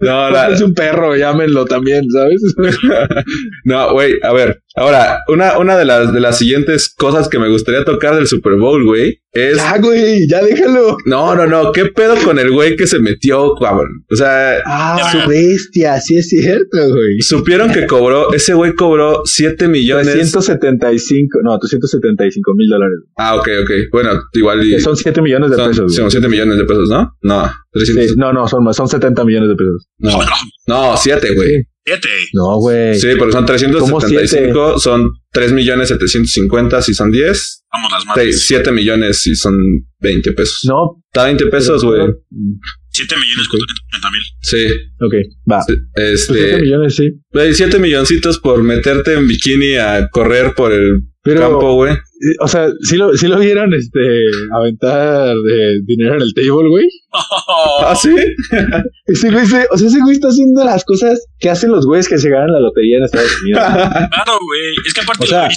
No, 0.00 0.30
la- 0.30 0.48
Es 0.50 0.60
un 0.60 0.74
perro, 0.74 1.16
llámenlo 1.16 1.64
también, 1.64 2.04
¿sabes? 2.10 2.42
no, 3.64 3.92
güey, 3.92 4.18
a 4.22 4.32
ver. 4.32 4.62
Ahora, 4.76 5.18
una, 5.28 5.58
una 5.58 5.76
de 5.76 5.84
las, 5.84 6.12
de 6.12 6.20
las 6.20 6.38
siguientes 6.38 6.92
cosas 6.94 7.28
que 7.28 7.38
me 7.38 7.48
gustaría 7.48 7.84
tocar 7.84 8.14
del 8.14 8.26
Super 8.26 8.54
Bowl, 8.54 8.84
güey, 8.84 9.21
es. 9.32 9.56
Ya, 9.56 9.78
güey, 9.78 10.26
ya 10.28 10.42
déjalo. 10.42 10.96
No, 11.06 11.34
no, 11.34 11.46
no. 11.46 11.72
¿Qué 11.72 11.86
pedo 11.86 12.14
con 12.24 12.38
el 12.38 12.50
güey 12.50 12.76
que 12.76 12.86
se 12.86 12.98
metió, 12.98 13.54
cabrón? 13.54 14.04
O 14.10 14.16
sea, 14.16 14.58
Ah, 14.66 15.10
su 15.10 15.28
bestia, 15.28 16.00
sí 16.00 16.16
es 16.16 16.28
cierto, 16.28 16.88
güey. 16.90 17.20
supieron 17.20 17.72
que 17.72 17.86
cobró, 17.86 18.32
ese 18.32 18.54
güey 18.54 18.74
cobró 18.74 19.22
7 19.24 19.68
millones. 19.68 20.12
375, 20.12 21.40
no, 21.42 21.58
375 21.58 22.54
mil 22.54 22.68
dólares. 22.68 22.98
Ah, 23.16 23.36
ok, 23.36 23.48
ok. 23.62 23.70
Bueno, 23.92 24.10
igual 24.32 24.64
y. 24.64 24.80
Son 24.80 24.96
7 24.96 25.20
millones 25.22 25.50
de 25.50 25.56
son, 25.56 25.68
pesos. 25.68 25.94
son 25.94 26.04
güey. 26.04 26.10
7 26.12 26.28
millones 26.28 26.58
de 26.58 26.64
pesos, 26.64 26.88
¿no? 26.88 27.16
No, 27.22 27.50
300. 27.72 28.06
Sí, 28.06 28.14
no, 28.16 28.32
no, 28.32 28.46
son 28.48 28.64
más, 28.64 28.76
son 28.76 28.88
70 28.88 29.24
millones 29.24 29.48
de 29.48 29.54
pesos. 29.56 29.86
No, 29.98 30.18
no, 30.66 30.96
7, 30.96 31.34
güey. 31.34 31.66
Siete. 31.84 32.08
No, 32.32 32.58
güey. 32.58 32.94
Sí, 32.94 33.08
porque 33.18 33.32
son 33.32 33.44
375, 33.46 34.78
son 34.78 35.12
3 35.32 35.52
millones 35.52 35.88
750 35.88 36.82
si 36.82 36.94
son 36.94 37.10
10. 37.10 37.64
Vamos 37.72 37.92
las 37.92 38.06
madres. 38.06 38.46
7 38.46 38.70
millones 38.70 39.22
si 39.22 39.34
son 39.34 39.56
20 40.00 40.32
pesos. 40.32 40.60
No. 40.64 41.02
Está 41.06 41.24
20 41.24 41.46
pesos, 41.46 41.84
güey. 41.84 42.08
Siete 42.92 43.16
millones 43.16 43.48
con 43.48 43.60
treinta 43.90 44.10
mil. 44.10 44.20
Sí. 44.40 44.66
Ok, 45.00 45.14
va. 45.50 45.62
sí, 45.62 45.74
Pues 45.94 46.26
7 46.26 46.44
Este. 46.44 46.60
millones, 46.62 46.94
sí. 46.96 47.10
Güey, 47.32 47.54
7 47.54 47.78
milloncitos 47.78 48.38
por 48.38 48.62
meterte 48.62 49.14
en 49.14 49.26
bikini 49.26 49.76
a 49.76 50.08
correr 50.10 50.54
por 50.54 50.72
el 50.72 51.00
Pero, 51.22 51.40
campo, 51.40 51.74
güey. 51.76 51.92
eh, 51.94 52.36
o 52.40 52.48
sea, 52.48 52.68
¿sí 52.82 52.96
lo, 52.96 53.16
sí 53.16 53.28
lo 53.28 53.38
vieron 53.38 53.72
este, 53.74 54.00
aventar 54.54 55.34
de 55.36 55.80
dinero 55.86 56.16
en 56.16 56.22
el 56.22 56.34
table, 56.34 56.68
güey? 56.68 56.86
Ah, 57.84 57.94
sí. 57.94 58.10
Ese 59.06 59.30
güey, 59.30 59.44
se- 59.46 59.66
o 59.70 59.76
sea, 59.76 59.88
ese 59.88 60.00
güey 60.00 60.14
está 60.14 60.28
haciendo 60.28 60.64
las 60.64 60.84
cosas 60.84 61.26
que 61.38 61.50
hacen 61.50 61.70
los 61.70 61.84
güeyes 61.84 62.08
que 62.08 62.16
se 62.18 62.30
ganan 62.30 62.52
la 62.52 62.60
lotería 62.60 62.98
en 62.98 63.04
Estados 63.04 63.30
Unidos. 63.42 63.60
Claro, 63.62 64.38
güey. 64.40 64.60
Es 64.86 64.94
que 64.94 65.00
aparte 65.02 65.24
O 65.24 65.26
sea- 65.26 65.48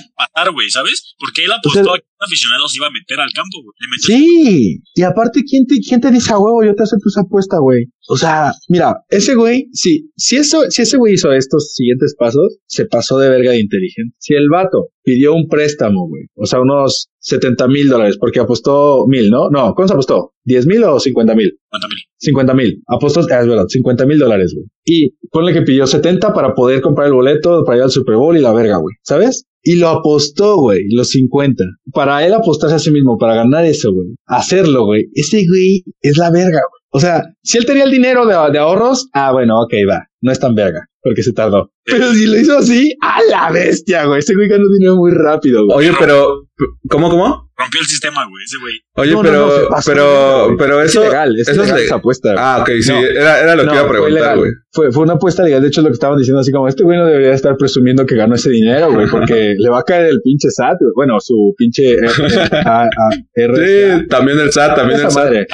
lo 0.45 0.54
güey, 0.54 0.69
¿sabes? 0.69 1.15
Porque 1.19 1.45
él 1.45 1.52
apostó 1.52 1.84
sea- 1.84 2.04
aficionado 2.19 2.67
se 2.67 2.78
iba 2.78 2.88
a 2.88 2.91
meter 2.91 3.19
al 3.19 3.32
campo, 3.34 3.62
güey. 3.62 3.75
Sí, 3.99 4.80
y 4.93 5.01
aparte, 5.04 5.43
¿quién 5.43 5.65
te, 5.65 5.80
quién 5.80 6.01
te 6.01 6.12
dice 6.12 6.34
a 6.34 6.39
huevo? 6.39 6.63
Yo 6.63 6.75
te 6.75 6.84
acepto 6.84 7.10
esa 7.10 7.21
apuesta, 7.21 7.58
güey. 7.60 7.86
O 8.08 8.17
sea, 8.17 8.51
mira, 8.69 8.95
ese 9.10 9.36
güey, 9.36 9.67
sí, 9.73 10.12
si 10.15 10.38
eso, 10.38 10.69
si 10.69 10.84
ese 10.84 10.97
güey 10.97 11.13
hizo 11.13 11.32
estos 11.32 11.73
siguientes 11.73 12.15
pasos, 12.17 12.58
se 12.67 12.86
pasó 12.86 13.17
de 13.17 13.30
verga 13.30 13.51
de 13.51 13.60
inteligente. 13.60 14.15
Si 14.19 14.34
el 14.34 14.49
vato 14.49 14.89
pidió 15.04 15.34
un 15.34 15.47
préstamo, 15.47 16.08
güey, 16.08 16.23
o 16.36 16.45
sea, 16.45 16.62
unos 16.62 17.10
70 17.26 17.68
mil 17.68 17.90
dólares, 17.90 18.18
porque 18.20 18.40
apostó 18.40 19.08
mil, 19.08 19.32
¿no? 19.32 19.50
No, 19.50 19.74
¿cuánto 19.74 19.88
se 19.88 19.94
apostó? 19.94 20.34
¿10 20.46 20.68
mil 20.68 20.84
o 20.84 21.00
50 21.00 21.34
mil? 21.34 21.58
50 21.72 21.88
mil. 21.88 21.98
50 22.18 22.54
mil. 22.54 22.84
Apostó, 22.88 23.22
ah, 23.22 23.42
es 23.42 23.48
verdad, 23.48 23.66
50 23.68 24.06
mil 24.06 24.20
dólares, 24.20 24.54
güey. 24.56 24.68
Y 24.86 25.16
ponle 25.32 25.52
que 25.52 25.64
pidió 25.64 25.88
70 25.88 26.34
para 26.34 26.54
poder 26.54 26.82
comprar 26.82 27.08
el 27.08 27.14
boleto 27.14 27.64
para 27.66 27.78
ir 27.78 27.84
al 27.84 27.90
Super 27.90 28.16
Bowl 28.16 28.38
y 28.38 28.42
la 28.42 28.54
verga, 28.54 28.78
güey. 28.78 28.96
¿Sabes? 29.02 29.46
Y 29.64 29.78
lo 29.78 29.90
apostó, 29.90 30.58
güey, 30.58 30.88
los 30.92 31.10
50. 31.10 31.64
Para 31.92 32.24
él 32.26 32.34
apostarse 32.36 32.76
a 32.76 32.80
sí 32.80 32.92
mismo, 32.92 33.18
para 33.18 33.34
ganar 33.34 33.66
eso, 33.66 33.92
güey. 33.92 34.10
Hacerlo, 34.28 34.86
güey. 34.86 35.06
Ese 35.16 35.48
güey 35.48 35.84
es 36.02 36.18
la 36.18 36.30
verga, 36.30 36.60
güey. 36.60 36.82
O 36.92 37.00
sea, 37.00 37.24
si 37.42 37.58
él 37.58 37.66
tenía 37.66 37.86
el 37.86 37.92
dinero 37.92 38.28
de, 38.28 38.36
de 38.52 38.60
ahorros, 38.60 39.10
ah, 39.14 39.32
bueno, 39.32 39.60
ok, 39.62 39.74
va. 39.90 40.06
No 40.22 40.32
es 40.32 40.40
tan 40.40 40.54
verga, 40.54 40.88
porque 41.06 41.22
se 41.24 41.32
tardó. 41.34 41.72
Pero 41.86 42.12
si 42.13 42.26
lo 42.26 42.36
hizo 42.36 42.58
así, 42.58 42.96
a 43.00 43.20
la 43.30 43.52
bestia, 43.52 44.06
güey. 44.06 44.18
Ese 44.20 44.34
güey 44.34 44.48
ganó 44.48 44.63
dinero 44.74 44.96
muy 44.96 45.12
rápido, 45.13 45.65
güey. 45.65 45.78
Oye, 45.89 45.91
pero. 46.00 46.41
¿Cómo, 46.89 47.10
cómo? 47.10 47.52
Rompió 47.58 47.82
el 47.82 47.86
sistema, 47.86 48.26
güey, 48.28 48.44
ese 48.44 48.58
güey. 48.60 48.74
Oye, 48.96 49.12
No, 49.12 49.22
pero. 49.22 49.48
no, 49.62 49.68
pasó 49.70 49.91
pero. 49.91 50.56
pero 50.58 50.82
es 50.82 50.89
eso. 50.91 51.02
ilegal, 51.04 51.36
es, 51.36 51.41
eso 51.48 51.52
es 51.52 51.58
ilegal 51.58 51.78
le- 51.80 51.86
esa 51.86 51.96
apuesta. 51.96 52.32
güey. 52.32 52.44
Ah, 52.44 52.58
ok, 52.62 52.70
sí. 52.82 52.91
No. 52.91 53.00
Era, 53.02 53.41
era 53.44 53.56
lo 53.56 53.63
que 53.68 53.74
iba 53.76 53.82
a 53.82 53.88
preguntar, 53.89 54.38
güey. 54.38 54.52
Fue, 54.72 54.91
fue 54.91 55.04
una 55.04 55.13
apuesta 55.13 55.44
legal. 55.44 55.62
De 55.62 55.68
hecho, 55.68 55.82
lo 55.82 55.89
que 55.89 55.94
estaban 55.94 56.18
diciendo 56.18 56.39
así 56.39 56.52
como, 56.52 56.68
este 56.68 56.84
güey 56.84 56.98
no 56.98 57.06
debería 57.06 57.34
estar 57.34 57.56
presumiendo 57.56 58.06
que 58.06 58.15
ganó 58.15 58.34
ese 58.36 58.50
dinero, 58.50 58.91
güey, 58.91 59.08
porque 59.08 59.54
le 59.60 59.70
va 59.70 59.80
a 59.80 59.84
caer 59.84 60.08
el 60.08 60.22
pinche 60.24 60.50
SAT, 60.50 60.78
güey. 60.80 60.91
Bueno, 60.96 61.20
su 61.20 61.54
pinche 61.58 61.94
R, 61.98 62.08
a, 62.65 62.84
a, 62.84 62.88
R- 63.36 64.00
Sí, 64.02 64.08
también 64.08 64.39
el 64.39 64.52
SAT, 64.52 64.76
también 64.76 64.98
esa 65.00 65.08
el 65.08 65.13
SAT. 65.13 65.24
madre. 65.24 65.48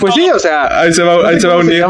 Pues 0.00 0.14
sí, 0.14 0.28
o 0.32 0.38
sea, 0.38 0.80
Ahí 0.80 0.92
se 0.92 1.02
va, 1.02 1.28
ahí 1.28 1.40
se 1.40 1.48
va 1.48 1.54
a 1.54 1.58
unir. 1.58 1.84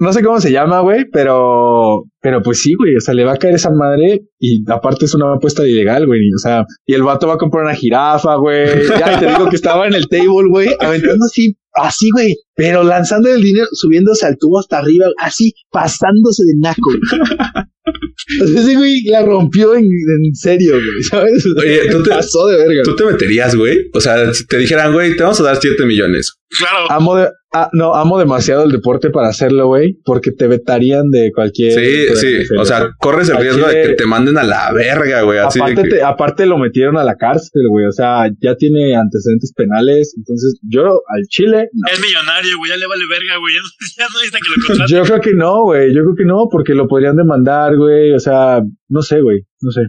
No 0.00 0.12
sé 0.12 0.22
cómo 0.22 0.40
se 0.40 0.52
llama, 0.52 0.78
güey, 0.80 1.06
pero, 1.10 1.87
pero 2.20 2.42
pues 2.42 2.60
sí, 2.62 2.74
güey, 2.74 2.96
o 2.96 3.00
sea, 3.00 3.14
le 3.14 3.24
va 3.24 3.32
a 3.34 3.36
caer 3.36 3.54
esa 3.54 3.70
madre 3.70 4.22
y 4.38 4.62
aparte 4.70 5.04
es 5.06 5.14
una 5.14 5.34
apuesta 5.34 5.66
ilegal, 5.66 6.06
güey, 6.06 6.20
o 6.34 6.38
sea, 6.38 6.64
y 6.86 6.94
el 6.94 7.02
vato 7.02 7.26
va 7.28 7.34
a 7.34 7.38
comprar 7.38 7.64
una 7.64 7.74
jirafa, 7.74 8.36
güey, 8.36 8.66
ya 8.98 9.18
te 9.20 9.26
digo 9.26 9.48
que 9.48 9.56
estaba 9.56 9.86
en 9.86 9.94
el 9.94 10.08
table, 10.08 10.48
güey, 10.50 10.68
aventando 10.80 11.24
así, 11.26 11.56
así, 11.74 12.08
güey, 12.12 12.34
pero 12.54 12.82
lanzando 12.82 13.28
el 13.28 13.42
dinero, 13.42 13.66
subiéndose 13.72 14.26
al 14.26 14.36
tubo 14.38 14.58
hasta 14.60 14.78
arriba, 14.78 15.06
así, 15.18 15.52
pasándose 15.70 16.42
de 16.44 16.54
naco, 16.60 16.80
güey. 16.84 17.00
O 18.42 18.46
sea, 18.46 18.60
ese 18.60 18.76
güey 18.76 19.02
la 19.04 19.22
rompió 19.24 19.74
en, 19.74 19.84
en 19.84 20.34
serio, 20.34 20.72
güey, 20.74 21.02
¿sabes? 21.04 21.46
Oye, 21.56 21.88
tú 21.90 22.02
te- 22.02 22.10
pasó 22.10 22.46
de 22.48 22.58
verga. 22.58 22.82
¿Tú 22.84 22.94
te 22.94 23.04
meterías, 23.06 23.54
güey? 23.56 23.78
O 23.94 24.00
sea, 24.00 24.34
si 24.34 24.46
te 24.46 24.58
dijeran, 24.58 24.92
güey, 24.92 25.16
te 25.16 25.22
vamos 25.22 25.40
a 25.40 25.44
dar 25.44 25.56
7 25.56 25.86
millones. 25.86 26.34
Claro. 26.58 26.90
Amo 26.90 27.16
de, 27.16 27.28
ah, 27.52 27.68
no, 27.72 27.94
amo 27.94 28.18
demasiado 28.18 28.64
el 28.64 28.72
deporte 28.72 29.10
para 29.10 29.28
hacerlo, 29.28 29.66
güey, 29.68 29.98
porque 30.04 30.32
te 30.32 30.46
vetarían 30.48 31.10
de 31.10 31.30
cualquier. 31.34 31.72
Sí, 31.72 32.16
sí. 32.16 32.54
O 32.58 32.64
sea, 32.64 32.90
corres 32.98 33.28
el 33.28 33.38
riesgo 33.38 33.66
de 33.66 33.82
que 33.88 33.94
te 33.94 34.06
manden 34.06 34.38
a 34.38 34.42
la 34.44 34.72
verga, 34.72 35.22
güey. 35.22 35.38
Así 35.38 35.58
de 35.58 35.64
aparte, 35.64 35.82
que- 35.82 35.88
te- 35.96 36.02
aparte 36.02 36.46
lo 36.46 36.58
metieron 36.58 36.96
a 36.98 37.04
la 37.04 37.16
cárcel, 37.16 37.62
güey. 37.68 37.86
O 37.86 37.92
sea, 37.92 38.28
ya 38.40 38.54
tiene 38.56 38.94
antecedentes 38.96 39.52
penales. 39.54 40.14
Entonces, 40.16 40.58
yo 40.62 40.84
al 41.08 41.22
Chile, 41.28 41.68
no. 41.72 41.92
Es 41.92 42.00
millonario, 42.00 42.56
güey, 42.58 42.70
ya 42.70 42.76
le 42.76 42.86
vale 42.86 43.04
verga, 43.08 43.36
güey. 43.38 43.54
Ya 43.54 43.60
no, 43.62 43.68
ya 43.96 44.04
no 44.12 44.18
necesita 44.18 44.38
que 44.38 44.48
lo 44.48 44.66
contraten. 44.66 44.96
Yo 44.96 45.02
creo 45.04 45.20
que 45.20 45.34
no, 45.34 45.62
güey. 45.64 45.94
Yo 45.94 46.02
creo 46.02 46.14
que 46.16 46.24
no, 46.24 46.48
porque 46.50 46.74
lo 46.74 46.86
podrían 46.88 47.16
demandar, 47.16 47.76
güey. 47.76 48.12
O 48.14 48.20
sea, 48.20 48.60
no 48.88 49.02
sé, 49.02 49.20
güey. 49.20 49.40
No 49.60 49.70
sé. 49.70 49.82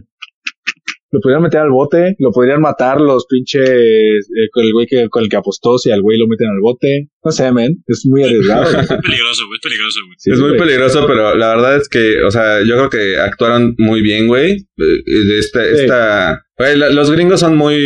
Lo 1.12 1.20
podrían 1.20 1.42
meter 1.42 1.60
al 1.60 1.70
bote, 1.70 2.14
lo 2.18 2.30
podrían 2.30 2.60
matar 2.60 3.00
los 3.00 3.26
pinches, 3.26 3.68
eh, 3.68 4.48
con 4.52 4.64
el 4.64 4.72
güey 4.72 4.86
que, 4.86 5.08
con 5.08 5.22
el 5.24 5.28
que 5.28 5.36
apostó, 5.36 5.76
si 5.78 5.90
al 5.90 6.02
güey 6.02 6.18
lo 6.18 6.26
meten 6.28 6.48
al 6.48 6.60
bote. 6.60 7.08
No 7.24 7.32
sé, 7.32 7.50
men. 7.52 7.82
Es 7.86 8.04
muy 8.06 8.22
arriesgado. 8.22 8.62
Es 8.80 8.86
peligroso, 8.88 9.46
güey, 9.46 9.56
es 9.56 9.60
peligroso, 9.62 10.00
güey. 10.06 10.16
Sí, 10.18 10.30
es 10.30 10.38
muy 10.40 10.56
peligroso, 10.58 11.04
pero 11.06 11.34
la 11.36 11.48
verdad 11.56 11.76
es 11.76 11.88
que, 11.88 12.22
o 12.22 12.30
sea, 12.30 12.60
yo 12.62 12.76
creo 12.76 12.90
que 12.90 13.16
actuaron 13.18 13.74
muy 13.78 14.02
bien, 14.02 14.26
güey. 14.28 14.52
Eh, 14.52 15.24
De 15.26 15.38
esta, 15.38 15.62
Sí. 15.64 15.80
esta, 15.82 16.42
güey, 16.60 16.76
los 16.94 17.10
gringos 17.10 17.40
son 17.40 17.56
muy, 17.56 17.78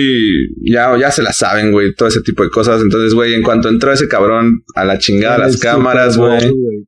ya, 0.63 0.99
ya 0.99 1.11
se 1.11 1.23
la 1.23 1.33
saben, 1.33 1.71
güey, 1.73 1.95
todo 1.95 2.09
ese 2.09 2.21
tipo 2.23 2.43
de 2.43 2.51
cosas. 2.51 2.83
Entonces, 2.83 3.15
güey, 3.15 3.35
en 3.35 3.43
cuanto 3.43 3.69
entró 3.69 3.93
ese 3.93 4.09
cabrón 4.09 4.63
a 4.75 4.85
la 4.85 4.99
chingada, 4.99 5.39
las 5.39 5.59
cámaras, 5.59 6.17
güey. 6.17 6.41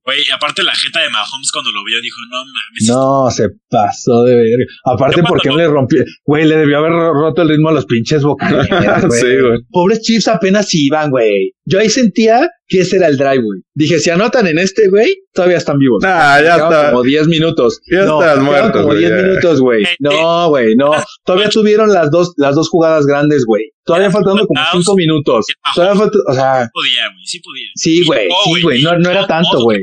Güey. 0.05 0.19
Aparte 0.35 0.63
la 0.63 0.73
jeta 0.75 1.01
de 1.01 1.11
Mahomes 1.11 1.51
cuando 1.53 1.71
lo 1.73 1.85
vio 1.85 2.01
dijo, 2.01 2.17
no 2.31 2.39
mames. 2.39 2.89
No, 2.89 3.31
se 3.31 3.49
pasó 3.71 4.23
de 4.25 4.35
verga. 4.35 4.65
Aparte, 4.85 5.21
Yo 5.21 5.25
¿por 5.25 5.41
qué 5.41 5.49
no 5.49 5.57
le 5.57 5.67
rompió? 5.69 6.05
Güey, 6.25 6.45
le 6.47 6.57
debió 6.57 6.79
haber 6.79 6.93
ro- 6.93 7.13
roto 7.15 7.43
el 7.43 7.49
ritmo 7.49 7.69
a 7.71 7.73
los 7.73 7.87
pinches 7.87 8.23
güey. 9.09 9.21
Sí, 9.21 9.27
güey. 9.41 9.61
Pobres 9.71 10.01
Chiefs 10.03 10.29
apenas 10.29 10.69
iban, 10.75 11.11
güey. 11.11 11.53
Yo 11.67 11.79
ahí 11.81 11.91
sentía 11.91 12.49
que 12.69 12.81
ese 12.81 12.97
era 12.97 13.07
el 13.09 13.17
drive, 13.17 13.43
güey. 13.43 13.61
Dije, 13.75 14.01
si 14.01 14.11
anotan 14.11 14.47
en 14.49 14.59
este, 14.59 14.89
güey, 14.89 15.15
todavía 15.33 15.59
están 15.59 15.79
vivos. 15.79 16.03
Ah, 16.05 16.41
ya 16.43 16.57
está. 16.57 16.91
como 16.91 17.03
10 17.05 17.29
minutos. 17.29 17.81
Ya 17.91 18.05
no, 18.05 18.21
estás 18.21 18.39
quedaban 18.39 18.45
muerto, 18.45 18.73
como 18.73 18.85
güey, 18.87 18.99
10 18.99 19.11
ya. 19.11 19.17
minutos, 19.23 19.61
güey. 19.61 19.85
No, 20.01 20.49
güey, 20.49 20.75
no. 20.75 20.91
Todavía 21.25 21.49
tuvieron 21.49 21.93
las 21.93 22.11
dos, 22.11 22.33
las 22.37 22.55
dos 22.57 22.69
jugadas 22.69 23.07
grandes, 23.07 23.45
güey. 23.47 23.65
Todavía 23.85 24.11
faltando 24.11 24.47
como 24.47 24.61
5 24.73 24.95
minutos. 24.97 25.47
Todavía 25.77 25.97
faltando, 26.01 26.25
o 26.27 26.33
sea, 26.33 26.69
Podía, 26.73 27.03
güey, 27.15 27.25
sí 27.27 27.41
podía. 27.41 27.69
Sí, 27.77 28.05
güey, 28.05 28.29
sí, 28.57 28.63
güey, 28.63 28.83
no- 28.83 28.99
no 28.99 29.11
era 29.11 29.27
tanto, 29.29 29.63
güey. 29.63 29.81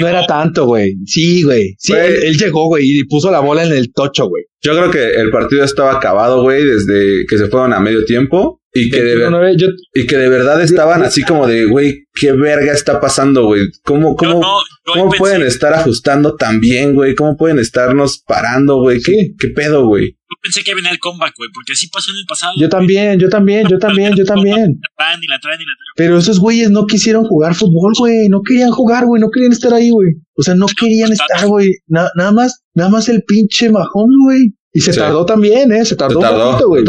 No 0.00 0.08
era 0.08 0.26
tanto, 0.26 0.66
güey. 0.66 0.94
Sí, 1.06 1.42
güey. 1.44 1.74
Sí, 1.78 1.92
él, 1.92 2.14
él 2.24 2.36
llegó, 2.36 2.66
güey, 2.66 2.84
y 2.98 3.04
puso 3.04 3.30
la 3.30 3.40
bola 3.40 3.62
en 3.64 3.72
el 3.72 3.92
tocho, 3.92 4.26
güey. 4.26 4.44
Yo 4.60 4.72
creo 4.76 4.90
que 4.90 5.20
el 5.20 5.30
partido 5.30 5.62
estaba 5.62 5.92
acabado, 5.94 6.42
güey, 6.42 6.64
desde 6.64 7.26
que 7.28 7.38
se 7.38 7.46
fueron 7.46 7.72
a 7.72 7.78
medio 7.80 8.04
tiempo 8.04 8.60
y 8.74 8.90
que 8.90 9.02
de, 9.02 9.16
ver- 9.16 9.30
21-9, 9.30 9.56
yo, 9.56 9.66
y 9.94 10.06
que 10.06 10.16
de 10.16 10.28
verdad 10.28 10.60
estaban 10.62 11.02
así 11.02 11.22
como 11.22 11.46
de, 11.46 11.64
güey, 11.66 12.04
qué 12.14 12.32
verga 12.32 12.72
está 12.72 13.00
pasando, 13.00 13.46
güey. 13.46 13.62
¿Cómo, 13.82 14.10
Yo 14.10 14.16
cómo, 14.16 14.40
no, 14.40 14.58
yo 14.86 14.92
cómo 15.00 15.10
pueden 15.12 15.42
estar 15.42 15.72
ajustando 15.74 16.34
tan 16.36 16.60
bien, 16.60 16.94
güey? 16.94 17.14
¿Cómo 17.14 17.36
pueden 17.36 17.58
estarnos 17.58 18.22
parando, 18.26 18.76
güey? 18.80 19.00
¿Qué, 19.00 19.12
Sí. 19.12 19.34
qué 19.38 19.48
pedo, 19.48 19.86
güey? 19.86 20.10
Yo 20.30 20.36
pensé 20.42 20.62
que 20.62 20.74
venía 20.74 20.90
el 20.90 20.98
comeback, 20.98 21.32
güey, 21.36 21.48
porque 21.54 21.72
así 21.72 21.88
pasó 21.88 22.10
en 22.10 22.18
el 22.18 22.26
pasado. 22.28 22.52
yo 22.60 22.68
también, 22.68 23.18
yo 23.18 23.28
también, 23.30 23.66
yo 23.66 23.78
también, 23.78 24.14
yo 24.14 24.24
también. 24.26 24.56
La 24.56 24.90
traen 24.96 25.20
y 25.22 25.26
la 25.26 25.38
traen 25.40 25.60
y 25.60 25.64
la 25.64 25.72
traen. 25.72 25.94
Pero 25.96 26.18
esos 26.18 26.38
güeyes 26.38 26.70
no 26.70 26.86
quisieron 26.86 27.24
jugar 27.24 27.54
fútbol, 27.54 27.92
güey. 27.98 28.28
No 28.28 28.42
querían 28.42 28.70
jugar, 28.70 29.06
güey. 29.06 29.20
No 29.22 29.30
querían 29.30 29.52
estar 29.52 29.72
ahí, 29.72 29.88
güey. 29.90 30.12
O 30.36 30.42
sea, 30.42 30.54
no 30.54 30.66
querían 30.78 31.10
estar, 31.12 31.46
güey. 31.46 31.70
Na- 31.86 32.10
nada 32.14 32.32
más, 32.32 32.60
nada 32.74 32.90
más 32.90 33.08
el 33.08 33.22
pinche 33.22 33.70
majón, 33.70 34.10
güey. 34.24 34.52
Y 34.74 34.80
se 34.82 34.92
Sí. 34.92 34.98
tardó 34.98 35.24
también, 35.24 35.72
¿eh? 35.72 35.78
Se 35.78 35.86
Se 35.86 35.96
tardó, 35.96 36.18
un 36.18 36.22
tardó, 36.22 36.50
poquito, 36.50 36.68
güey. 36.68 36.84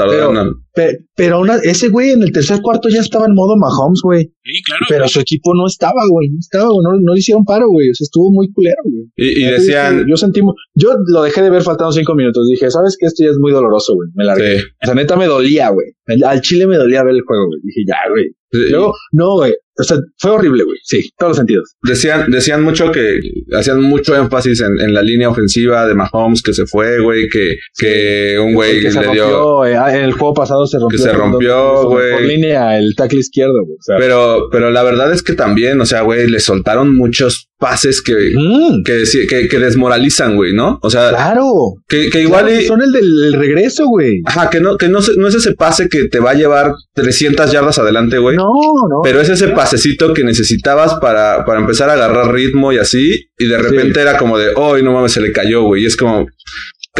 Pero, 1.15 1.39
una- 1.41 1.57
ese 1.63 1.89
güey 1.89 2.11
en 2.11 2.23
el 2.23 2.31
tercer 2.31 2.59
cuarto 2.61 2.89
ya 2.89 2.99
estaba 3.01 3.25
en 3.25 3.33
modo 3.35 3.55
Mahomes, 3.57 3.99
güey. 4.03 4.23
Sí, 4.43 4.61
claro. 4.65 4.85
Pero 4.89 5.07
su 5.07 5.19
equipo 5.19 5.53
no 5.53 5.67
estaba, 5.67 6.01
güey. 6.09 6.29
No 6.29 6.39
estaba, 6.39 6.69
güey. 6.69 6.79
No, 6.83 6.91
no 7.01 7.13
le 7.13 7.19
hicieron 7.19 7.43
paro, 7.43 7.67
güey. 7.69 7.89
O 7.89 7.93
sea, 7.93 8.05
estuvo 8.05 8.31
muy 8.31 8.51
culero, 8.51 8.81
güey. 8.85 9.05
Y, 9.15 9.43
decían, 9.45 9.97
dije, 9.99 10.09
Yo 10.09 10.17
sentí. 10.17 10.41
Yo 10.75 10.95
lo 11.07 11.23
dejé 11.23 11.41
de 11.41 11.49
ver 11.49 11.61
faltando 11.63 11.91
cinco 11.91 12.15
minutos. 12.15 12.47
Dije, 12.49 12.69
¿sabes 12.71 12.95
qué? 12.99 13.07
Esto 13.07 13.23
ya 13.23 13.31
es 13.31 13.37
muy 13.39 13.51
doloroso, 13.51 13.93
güey. 13.95 14.09
Me 14.15 14.23
largué. 14.25 14.59
sí, 14.59 14.65
O 14.83 14.85
sea, 14.85 14.95
neta 14.95 15.15
me 15.17 15.25
dolía, 15.27 15.69
güey. 15.69 15.87
Al- 16.25 16.41
chile 16.41 16.65
me 16.65 16.77
dolía 16.77 17.03
ver 17.03 17.15
el 17.15 17.21
juego, 17.21 17.47
güey. 17.47 17.59
Dije, 17.63 17.81
ya, 17.87 17.97
güey. 18.09 18.25
sí. 18.51 18.69
Luego, 18.71 18.93
no, 19.11 19.35
güey. 19.35 19.53
O 19.79 19.83
sea, 19.83 19.97
fue 20.17 20.31
horrible, 20.31 20.63
güey. 20.65 20.77
Sí, 20.83 21.09
todos 21.17 21.29
los 21.31 21.37
sentidos. 21.37 21.75
Decían, 21.87 22.29
decían 22.31 22.63
mucho 22.63 22.91
que 22.91 23.19
hacían 23.55 23.81
mucho 23.81 24.13
énfasis 24.13 24.59
en, 24.59 24.77
en 24.77 24.93
la 24.93 25.01
línea 25.01 25.29
ofensiva 25.29 25.87
de 25.87 25.93
Mahomes 25.95 26.41
que 26.41 26.51
se 26.53 26.65
fue, 26.65 26.99
güey, 27.01 27.29
que, 27.29 27.55
que 27.77 28.37
un 28.39 28.55
güey 28.55 28.81
que 28.81 28.91
se 28.91 28.99
le 28.99 29.11
dio. 29.13 29.23
rompió, 29.29 29.65
eh, 29.65 29.77
ah, 29.77 29.95
en 29.97 30.03
el 30.03 30.11
juego 30.11 30.33
pasado 30.33 30.58
se 30.67 30.79
rompió. 30.79 30.99
se 30.99 31.11
rompió, 31.11 31.87
güey. 31.87 32.11
Por 32.11 32.21
línea, 32.21 32.77
el 32.77 32.95
tackle 32.95 33.19
izquierdo, 33.19 33.63
güey. 33.65 33.77
O 33.77 33.83
sea, 33.83 33.97
Pero, 33.97 34.49
pero 34.51 34.71
la 34.71 34.83
verdad 34.83 35.11
es 35.13 35.23
que 35.23 35.33
también, 35.33 35.79
o 35.81 35.85
sea, 35.85 36.01
güey, 36.01 36.27
le 36.29 36.39
soltaron 36.39 36.95
muchos 36.95 37.49
pases 37.57 38.01
que, 38.01 38.13
mm, 38.35 38.83
que, 38.83 39.03
que, 39.27 39.47
que 39.49 39.59
desmoralizan, 39.59 40.35
güey, 40.35 40.53
¿no? 40.53 40.79
O 40.81 40.89
sea, 40.89 41.09
claro. 41.09 41.75
que, 41.87 42.09
que 42.09 42.21
igual 42.21 42.45
Claro, 42.45 42.61
y. 42.61 42.65
Son 42.65 42.81
el 42.81 42.91
del 42.91 43.23
el 43.23 43.33
regreso, 43.33 43.85
güey. 43.87 44.21
Ajá, 44.25 44.49
que 44.49 44.61
no, 44.61 44.77
que 44.77 44.87
no, 44.87 44.99
no 45.17 45.27
es 45.27 45.35
ese 45.35 45.53
pase 45.53 45.89
que 45.89 46.07
te 46.07 46.19
va 46.19 46.31
a 46.31 46.35
llevar 46.35 46.73
300 46.93 47.51
yardas 47.51 47.77
adelante, 47.77 48.17
güey. 48.17 48.37
No, 48.37 48.53
no. 48.89 49.01
Pero 49.03 49.19
es 49.19 49.29
ese 49.29 49.49
pasecito 49.49 50.13
que 50.13 50.23
necesitabas 50.23 50.95
para, 50.95 51.43
para 51.45 51.59
empezar 51.59 51.89
a 51.89 51.93
agarrar 51.93 52.33
ritmo 52.33 52.71
y 52.71 52.77
así. 52.77 53.25
Y 53.37 53.45
de 53.45 53.57
repente 53.57 54.01
era 54.01 54.17
como 54.17 54.37
de, 54.37 54.51
oh, 54.55 54.77
no 54.77 54.93
mames, 54.93 55.11
se 55.11 55.21
le 55.21 55.31
cayó, 55.31 55.63
güey. 55.63 55.83
Y 55.83 55.85
es 55.85 55.97
como, 55.97 56.27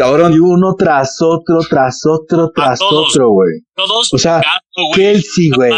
cabrón, 0.00 0.32
Y 0.32 0.38
uno 0.38 0.74
tras 0.78 1.16
otro, 1.20 1.58
tras 1.68 2.00
otro, 2.06 2.50
tras 2.54 2.78
todos. 2.78 3.08
otro, 3.14 3.30
güey. 3.30 3.60
Todos 3.74 4.12
O 4.12 4.18
sea. 4.18 4.42
Kelsey, 4.94 5.50
güey. 5.50 5.72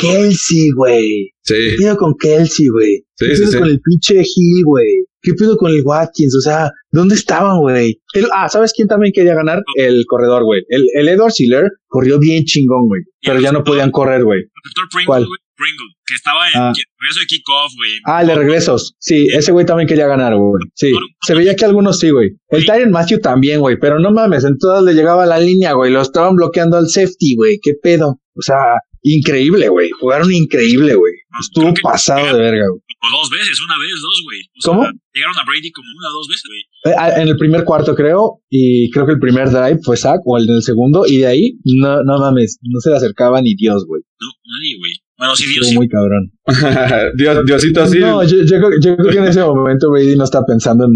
Kelsey, 0.00 0.70
güey. 0.76 1.30
sí, 1.42 1.54
¿Qué 1.54 1.76
pedo 1.78 1.96
con 1.96 2.14
Kelsey, 2.18 2.68
güey? 2.68 3.04
Sí, 3.16 3.26
¿Qué 3.26 3.36
sí, 3.36 3.42
pedo 3.42 3.52
sí. 3.52 3.58
con 3.58 3.68
el 3.68 3.80
pinche 3.80 4.14
Hill, 4.20 4.64
güey? 4.64 5.04
¿Qué 5.22 5.32
pedo 5.34 5.56
con 5.56 5.70
el 5.72 5.82
Watkins? 5.84 6.36
O 6.36 6.40
sea, 6.40 6.70
¿dónde 6.92 7.16
estaban, 7.16 7.58
güey? 7.60 8.00
Ah, 8.32 8.48
¿sabes 8.48 8.72
quién 8.72 8.86
también 8.86 9.12
quería 9.12 9.34
ganar? 9.34 9.60
El 9.76 10.04
corredor, 10.06 10.44
güey. 10.44 10.62
El, 10.68 10.84
el 10.94 11.08
Edward 11.08 11.32
Siller 11.32 11.64
corrió 11.88 12.20
bien 12.20 12.44
chingón, 12.44 12.86
güey. 12.86 13.02
Pero 13.22 13.40
ya 13.40 13.50
no 13.50 13.64
podían 13.64 13.90
correr, 13.90 14.22
güey. 14.22 14.40
El 14.40 14.46
doctor 14.64 14.84
Pringle, 14.92 15.06
¿Cuál? 15.06 15.26
güey. 15.26 15.38
Pringle, 15.56 15.94
que 16.06 16.14
estaba 16.14 16.46
en 16.48 16.60
Ah. 16.60 16.72
regreso 17.00 17.20
de 17.20 17.26
kickoff, 17.26 17.72
güey. 17.76 17.90
Ah, 18.06 18.20
el 18.22 18.28
de 18.28 18.34
regresos. 18.34 18.94
Sí, 18.98 19.26
ese 19.32 19.52
güey 19.52 19.64
también 19.66 19.88
quería 19.88 20.06
ganar, 20.06 20.34
güey. 20.36 20.62
Sí, 20.74 20.92
se 21.26 21.34
veía 21.34 21.56
que 21.56 21.64
algunos 21.64 21.98
sí, 21.98 22.10
güey. 22.10 22.30
El 22.48 22.66
Tyron 22.66 22.90
Matthew 22.90 23.20
también, 23.20 23.60
güey. 23.60 23.76
Pero 23.80 23.98
no 23.98 24.10
mames, 24.10 24.44
en 24.44 24.58
todas 24.58 24.82
le 24.84 24.94
llegaba 24.94 25.26
la 25.26 25.38
línea, 25.38 25.72
güey. 25.72 25.90
Lo 25.92 26.00
estaban 26.02 26.36
bloqueando 26.36 26.76
al 26.76 26.88
safety, 26.88 27.34
güey. 27.36 27.58
¿Qué 27.62 27.72
pedo? 27.82 28.20
O 28.34 28.42
sea, 28.42 28.56
increíble, 29.02 29.68
güey. 29.68 29.90
Jugaron 29.90 30.32
increíble, 30.32 30.94
güey. 30.94 31.12
Estuvo 31.40 31.64
Creo 31.64 31.74
que- 31.74 31.82
pasado 31.82 32.26
de 32.26 32.32
verga, 32.40 32.64
güey. 32.70 32.80
O 32.98 33.20
dos 33.20 33.30
veces, 33.30 33.60
una 33.62 33.78
vez, 33.78 33.92
dos, 34.02 34.22
güey. 34.24 34.40
O 34.40 34.60
sea, 34.60 34.72
¿Cómo? 34.72 34.82
Llegaron 35.14 35.38
a 35.38 35.44
Brady 35.46 35.70
como 35.70 35.86
una 35.98 36.08
dos 36.08 36.26
veces, 36.28 36.44
güey. 36.48 36.60
Eh, 36.92 36.96
ah, 36.98 37.20
En 37.22 37.28
el 37.28 37.36
primer 37.36 37.62
cuarto, 37.64 37.94
creo, 37.94 38.40
y 38.50 38.90
creo 38.90 39.06
que 39.06 39.12
el 39.12 39.20
primer 39.20 39.50
drive 39.50 39.78
fue 39.84 39.96
sack, 39.96 40.20
o 40.24 40.38
el 40.38 40.46
del 40.46 40.62
segundo, 40.62 41.04
y 41.06 41.18
de 41.18 41.26
ahí, 41.26 41.52
no, 41.64 42.02
no 42.02 42.18
mames, 42.18 42.58
no 42.62 42.80
se 42.80 42.90
le 42.90 42.96
acercaba 42.96 43.40
ni 43.42 43.54
Dios, 43.54 43.84
güey. 43.86 44.02
No, 44.20 44.26
nadie, 44.26 44.76
güey. 44.78 44.92
Bueno, 45.18 45.34
sí, 45.34 45.44
Dios, 45.46 45.72
muy 45.74 45.88
cabrón. 45.88 46.30
Dios, 47.16 47.44
Diosito 47.46 47.82
así. 47.82 47.98
No, 47.98 48.22
yo, 48.22 48.36
yo, 48.44 48.58
creo- 48.58 48.80
yo 48.80 48.96
creo 48.96 49.10
que 49.12 49.18
en 49.18 49.24
ese 49.24 49.40
momento 49.42 49.90
Brady 49.90 50.14
no 50.16 50.24
está 50.24 50.44
pensando 50.44 50.84
en 50.84 50.92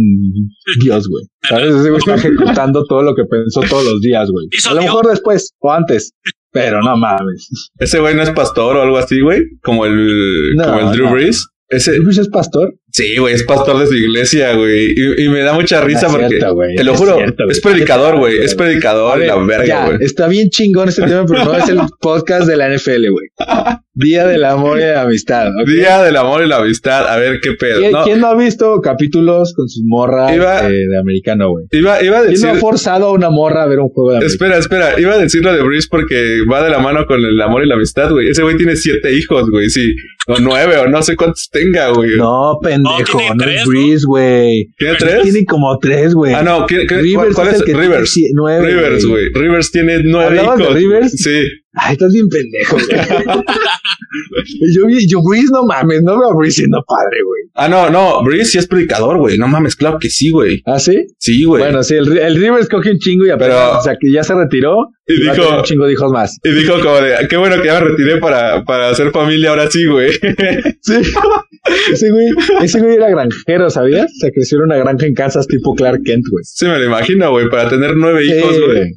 Dios, 0.83 1.09
güey. 1.09 1.25
¿Sabes? 1.49 1.75
Ese 1.75 1.89
güey 1.89 1.99
está 1.99 2.15
ejecutando 2.17 2.85
todo 2.85 3.03
lo 3.03 3.15
que 3.15 3.25
pensó 3.25 3.61
todos 3.63 3.85
los 3.85 4.01
días, 4.03 4.31
güey. 4.31 4.47
A 4.69 4.75
lo 4.75 4.81
Dios. 4.81 4.85
mejor 4.93 5.07
después, 5.09 5.55
o 5.61 5.73
antes, 5.73 6.13
pero 6.53 6.83
no 6.83 6.97
mames. 6.97 7.71
Ese 7.79 7.99
güey 8.01 8.15
no 8.15 8.23
es 8.23 8.31
pastor 8.31 8.77
o 8.77 8.83
algo 8.83 8.99
así, 8.99 9.21
güey. 9.21 9.43
Como 9.63 9.87
el, 9.87 10.55
No, 10.57 10.65
como 10.65 10.81
el 10.81 10.93
Drew 10.97 11.07
no. 11.07 11.13
Brees. 11.13 11.47
Ese, 11.69 11.97
¿Tú 12.01 12.11
es 12.11 12.29
pastor? 12.29 12.75
Sí, 12.93 13.17
güey, 13.19 13.35
es 13.35 13.43
pastor 13.45 13.79
de 13.79 13.87
su 13.87 13.95
iglesia, 13.95 14.55
güey. 14.55 14.93
Y, 14.97 15.25
y 15.25 15.29
me 15.29 15.41
da 15.41 15.53
mucha 15.53 15.81
risa 15.81 16.07
No 16.07 16.13
porque, 16.13 16.29
cierto, 16.29 16.57
te 16.77 16.85
lo 16.85 16.95
juro, 16.95 17.17
cierto, 17.17 17.45
es 17.51 17.61
predicador, 17.61 18.17
güey. 18.19 18.39
Es 18.39 18.55
predicador 18.55 19.19
y 19.19 19.21
ver, 19.21 19.29
la 19.29 19.37
verga, 19.37 19.67
ya, 19.67 19.87
güey. 19.87 19.99
está 20.01 20.29
bien 20.29 20.49
chingón 20.51 20.89
este 20.89 21.03
tema, 21.03 21.25
pero 21.27 21.45
no 21.45 21.57
es 21.57 21.69
el 21.69 21.79
podcast 22.01 22.47
de 22.47 22.57
la 22.57 22.69
NFL, 22.75 23.09
güey. 23.11 23.29
Día 23.95 24.27
del 24.27 24.45
amor 24.45 24.79
y 24.79 24.83
de 24.83 24.93
la 24.95 25.03
amistad. 25.03 25.51
Día 25.67 26.03
del 26.03 26.17
amor 26.17 26.43
y 26.45 26.49
la 26.49 26.59
amistad. 26.59 27.07
A 27.09 27.17
ver 27.19 27.41
qué 27.43 27.53
pedo. 27.53 27.81
¿Quién, 27.81 27.93
No, 27.93 28.05
quién 28.05 28.21
no 28.21 28.29
ha 28.29 28.37
visto 28.37 28.81
capítulos 28.81 29.53
con 29.55 29.69
sus 29.69 29.83
morras 29.85 30.35
Iba- 30.35 30.69
eh, 30.71 30.87
de 30.89 30.99
americano, 30.99 31.51
güey? 31.51 31.67
iba, 31.73 32.03
iba 32.03 32.21
a 32.21 32.25
¿Quién 32.27 32.41
no 32.41 32.51
ha 32.51 32.55
forzado 32.55 33.07
a 33.07 33.13
una 33.13 33.31
morra 33.31 33.65
a 33.65 33.67
ver 33.67 33.79
un 33.81 33.89
juego 33.89 34.13
de 34.13 34.19
americano? 34.19 34.33
Espera, 34.57 34.59
espera, 34.59 35.01
iba 35.01 35.15
a 35.15 35.19
decir 35.19 35.45
lo 35.45 35.53
de 35.53 35.63
Breeze 35.63 35.89
porque 35.91 36.39
va 36.51 36.63
de 36.63 36.71
la 36.71 36.79
mano 36.79 37.05
con 37.07 37.23
el 37.25 37.41
amor 37.41 37.63
y 37.65 37.69
la 37.69 37.75
amistad, 37.75 38.11
güey. 38.11 38.29
Ese 38.29 38.43
güey 38.43 38.57
tiene 38.57 38.77
siete 38.77 39.13
hijos, 39.15 39.51
güey, 39.51 39.69
sí. 39.69 39.95
O 40.29 40.39
nueve, 40.39 40.77
o 40.79 40.87
no 40.89 41.03
sé 41.03 41.17
cuántos 41.17 41.49
tenga, 41.51 41.89
güey. 41.91 42.17
No, 42.17 42.59
pendejo, 42.63 42.80
tiene 42.83 43.29
no, 43.35 43.45
tres, 43.45 43.61
es 43.61 43.67
¿no? 43.67 43.71
Breeze, 43.71 44.05
güey. 44.07 44.69
¿Tiene 44.79 44.95
tres? 44.99 45.23
Tiene 45.23 45.45
como 45.47 45.79
tres, 45.79 46.15
güey. 46.15 46.35
Ah, 46.35 46.43
no, 46.43 46.67
¿qué- 46.67 46.81
qué- 46.81 46.87
¿cuál, 46.89 47.01
Rivers 47.03 47.35
cuál 47.35 47.49
es 47.49 47.55
es? 47.55 47.61
el 47.61 47.67
que 47.67 47.73
tiene 47.73 47.87
Rivers. 47.89 48.17
sie- 48.17 48.31
nueve, 48.35 48.67
Rivers, 48.67 49.05
güey. 49.07 49.29
Rivers 49.35 49.71
tiene 49.71 49.99
nueve 50.05 50.39
¿Hablabas 50.39 50.59
de. 50.59 50.75
Rivers? 50.75 51.13
Sí. 51.13 51.43
Ay, 51.75 51.93
estás 51.93 52.13
bien 52.13 52.29
pendejo, 52.29 52.77
güey. 52.77 52.87
Y 54.45 54.75
yo, 54.77 54.87
vi- 54.87 55.09
yo, 55.09 55.21
Breeze, 55.23 55.51
no 55.53 55.65
mames, 55.65 56.03
no 56.03 56.19
veo 56.19 56.31
a 56.31 56.37
Breeze 56.37 56.57
siendo 56.57 56.83
padre, 56.87 57.19
güey. 57.25 57.41
Ah, 57.55 57.69
no, 57.69 57.91
no. 57.91 58.23
Breeze 58.25 58.47
sí 58.53 58.59
es 58.59 58.67
predicador, 58.67 59.19
güey. 59.19 59.39
No 59.39 59.47
mames, 59.49 59.77
claro 59.77 59.99
que 60.01 60.11
sí, 60.11 60.31
güey. 60.31 60.63
¿Ah, 60.67 60.79
sí? 60.81 61.07
Sí, 61.19 61.45
güey. 61.45 61.63
Bueno, 61.63 61.83
sí, 61.83 61.95
el, 61.95 62.17
el 62.19 62.37
Rivers 62.37 62.69
coge 62.69 62.91
un 62.93 62.99
chingo 62.99 63.25
y 63.27 63.31
apenas, 63.31 63.55
Pero- 63.57 63.79
o 63.79 63.83
sea, 63.83 63.97
que 64.01 64.11
ya 64.11 64.25
se 64.25 64.35
retiró 64.35 64.89
Y 65.07 65.15
y, 65.15 65.21
dijo- 65.31 65.59
un 65.59 65.63
chingo 65.63 65.87
de 65.87 65.93
hijos 65.93 66.11
más. 66.13 66.39
Y 66.43 66.51
dijo 66.51 66.81
como 66.81 66.97
de, 67.01 67.15
qué 67.29 67.37
bueno 67.37 67.61
que 67.61 67.67
ya 67.67 67.81
me 67.81 67.87
retiré 67.91 68.17
para, 68.19 68.65
para 68.65 68.89
hacer 68.91 69.11
familia 69.13 69.51
ahora 69.51 69.71
sí, 69.71 69.87
güey. 69.87 70.11
Sí. 70.83 70.95
Ese 71.93 72.11
güey, 72.11 72.29
ese 72.63 72.81
güey 72.81 72.95
era 72.95 73.11
granjero, 73.11 73.69
¿sabías? 73.69 74.07
O 74.07 74.19
sea, 74.21 74.31
creció 74.33 74.59
en 74.59 74.65
una 74.65 74.77
granja 74.79 75.07
en 75.07 75.13
Kansas 75.15 75.47
tipo 75.47 75.75
Clark 75.75 76.01
Kent, 76.05 76.25
güey. 76.31 76.43
Sí 76.45 76.65
me 76.65 76.79
lo 76.79 76.85
imagino, 76.87 77.31
güey, 77.31 77.51
para 77.51 77.69
tener 77.69 77.97
nueve 77.97 78.25
hijos, 78.25 78.57
güey. 78.67 78.93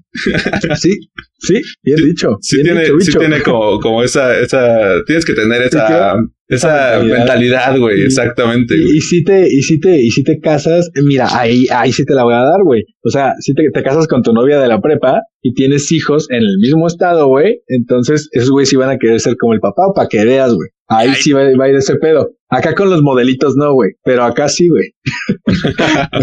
Sí, 0.80 0.96
sí, 1.40 1.62
bien 1.84 1.98
dicho. 2.06 2.38
Sí 2.42 2.63
sí 3.00 3.12
tiene 3.18 3.42
como, 3.42 3.80
como 3.80 4.04
esa, 4.04 4.40
esa, 4.40 5.04
tienes 5.06 5.26
que 5.26 5.34
tener 5.34 5.62
esa, 5.62 6.16
esa 6.48 7.00
mentalidad. 7.04 7.78
güey, 7.78 8.02
exactamente. 8.02 8.76
Y, 8.78 8.98
y 8.98 9.02
si 9.02 9.24
te, 9.24 9.48
y 9.48 9.62
si 9.64 9.80
te, 9.80 10.02
y 10.02 10.12
si 10.12 10.24
te 10.24 10.40
casas, 10.40 10.90
mira, 11.04 11.28
ahí, 11.32 11.66
ahí 11.72 11.92
sí 11.92 12.06
te 12.06 12.14
la 12.14 12.24
voy 12.24 12.34
a 12.34 12.44
dar, 12.44 12.64
güey. 12.64 12.84
O 13.04 13.10
sea, 13.10 13.34
si 13.40 13.54
te, 13.54 13.64
te 13.72 13.84
casas 13.84 14.08
con 14.08 14.24
tu 14.24 14.34
novia 14.34 14.60
de 14.60 14.68
la 14.68 14.82
prepa 14.82 15.22
y 15.42 15.54
tienes 15.54 15.92
hijos 15.92 16.30
en 16.30 16.38
el 16.38 16.58
mismo 16.62 16.88
estado, 16.88 17.28
güey, 17.28 17.62
entonces 17.68 18.30
esos 18.32 18.50
güey 18.50 18.66
sí 18.66 18.76
van 18.76 18.90
a 18.90 18.98
querer 18.98 19.20
ser 19.20 19.36
como 19.38 19.54
el 19.54 19.60
papá 19.60 19.84
para 19.96 20.08
que 20.08 20.24
veas, 20.26 20.54
güey. 20.54 20.70
Ahí 20.88 21.14
sí 21.16 21.32
va, 21.32 21.44
va 21.58 21.66
a 21.66 21.70
ir 21.70 21.76
ese 21.76 21.96
pedo. 21.96 22.32
Acá 22.50 22.76
con 22.76 22.90
los 22.90 23.02
modelitos 23.02 23.56
no, 23.56 23.74
güey. 23.74 23.92
Pero 24.04 24.24
acá 24.24 24.48
sí, 24.50 24.70
güey. 24.70 24.94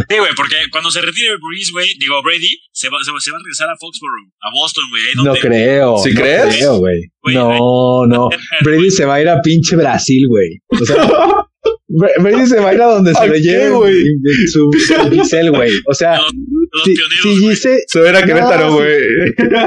Sí, 0.09 0.19
güey, 0.19 0.31
porque 0.37 0.57
cuando 0.71 0.91
se 0.91 1.01
retire 1.01 1.37
Breeze, 1.37 1.71
güey, 1.73 1.87
digo 1.99 2.23
Brady, 2.23 2.59
se 2.73 2.89
va, 2.89 2.99
se 3.03 3.13
va, 3.13 3.21
se 3.21 3.31
va 3.31 3.37
a 3.37 3.41
regresar 3.41 3.69
a 3.69 3.77
Foxborough, 3.79 4.29
a 4.41 4.51
Boston, 4.53 4.85
güey. 4.91 5.03
No 5.25 5.35
creo. 5.35 5.99
¿Sí 5.99 6.13
no 6.13 6.21
crees? 6.21 6.57
creo, 6.57 6.79
güey. 6.79 7.11
No, 7.35 8.07
no. 8.07 8.29
Brady 8.63 8.91
se 8.91 9.05
va 9.05 9.15
a 9.15 9.21
ir 9.23 9.29
a 9.29 9.41
pinche 9.41 9.77
Brasil, 9.77 10.27
güey. 10.29 10.59
O 10.69 10.85
sea, 10.85 10.97
Brady 11.93 12.47
se 12.47 12.61
va 12.61 12.71
a 12.71 12.75
ir 12.75 12.81
a 12.83 12.87
donde 12.87 13.13
se 13.13 13.21
¿A 13.21 13.27
le 13.27 13.41
lleve 13.41 13.71
güey? 13.71 13.95
su, 14.53 14.71
su 14.87 15.11
Giselle, 15.11 15.51
güey. 15.51 15.73
O 15.89 15.95
sea, 15.95 16.19
Los, 16.19 16.33
los 16.73 16.85
si, 16.85 16.95
pioneros, 16.95 17.23
si. 17.23 17.49
Giselle, 17.49 17.81
Se 17.89 18.27
Querétaro, 18.27 18.67
No, 18.69 18.75
güey. 18.77 18.99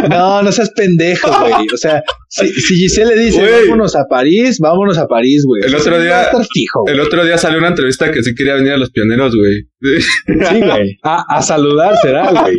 No, 0.10 0.42
no 0.44 0.52
seas 0.52 0.70
pendejo, 0.72 1.28
güey. 1.42 1.68
O 1.74 1.78
sea, 1.78 2.02
si, 2.30 2.48
si 2.54 2.76
Giselle 2.76 3.16
le 3.16 3.22
dice, 3.24 3.42
vámonos 3.68 3.96
a 3.96 4.06
París, 4.10 4.60
vámonos 4.60 4.98
a 4.98 5.08
París, 5.08 5.44
güey. 5.46 5.64
El 5.66 5.76
otro 5.76 5.98
no 5.98 6.04
día- 6.04 6.28
fijo. 6.54 6.84
El 6.88 7.00
otro 7.02 7.26
día 7.26 7.38
salió 7.38 7.60
una 7.60 7.68
entrevista 7.70 8.10
que 8.12 8.24
sí 8.24 8.34
quería 8.34 8.56
venir 8.56 8.72
a 8.72 8.78
los 8.78 8.90
pioneros, 8.92 9.36
güey. 9.36 9.64
Sí, 9.82 10.62
güey. 10.62 10.98
A, 11.04 11.24
a 11.38 11.42
saludar 11.42 11.96
será, 12.02 12.32
güey. 12.32 12.56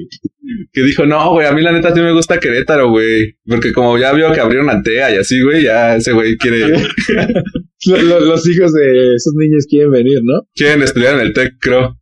Que 0.72 0.83
dijo, 0.83 1.07
no, 1.07 1.30
güey, 1.30 1.46
a 1.46 1.52
mí 1.52 1.62
la 1.62 1.72
neta 1.72 1.94
sí 1.94 2.00
me 2.00 2.12
gusta 2.12 2.38
Querétaro, 2.38 2.90
güey. 2.90 3.35
Porque 3.46 3.72
como 3.72 3.96
ya 3.98 4.12
vio 4.12 4.33
que 4.33 4.40
abrieron 4.40 4.68
Antea 4.70 5.14
y 5.14 5.18
así, 5.18 5.40
güey, 5.42 5.62
ya 5.64 5.96
ese 5.96 6.12
güey 6.12 6.37
quiere, 6.37 6.68
Lo- 7.87 8.00
lo- 8.02 8.20
los 8.20 8.48
hijos 8.48 8.72
de 8.72 9.14
esos 9.14 9.35
niños 9.37 9.66
quieren 9.68 9.90
venir, 9.90 10.20
¿no? 10.22 10.40
quieren 10.54 10.83
estudiar 10.83 11.14
en 11.16 11.20
el 11.20 11.33
TEC, 11.35 11.52
creo. 11.61 11.98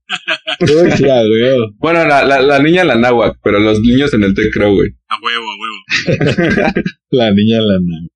Bueno, 1.78 2.04
la, 2.06 2.24
la, 2.24 2.40
la 2.40 2.58
niña 2.60 2.82
en 2.82 2.88
la 2.88 2.94
náhuac, 2.96 3.36
pero 3.42 3.58
los 3.58 3.80
niños 3.80 4.12
en 4.14 4.22
el 4.24 4.34
TEC, 4.34 4.52
creo, 4.52 4.74
güey. 4.74 4.90
A 5.08 5.16
huevo, 5.22 5.44
a 5.44 5.56
huevo. 5.58 6.72
La 7.10 7.30
niña 7.30 7.58
en 7.58 7.68
la 7.68 7.74
nave. 7.74 8.08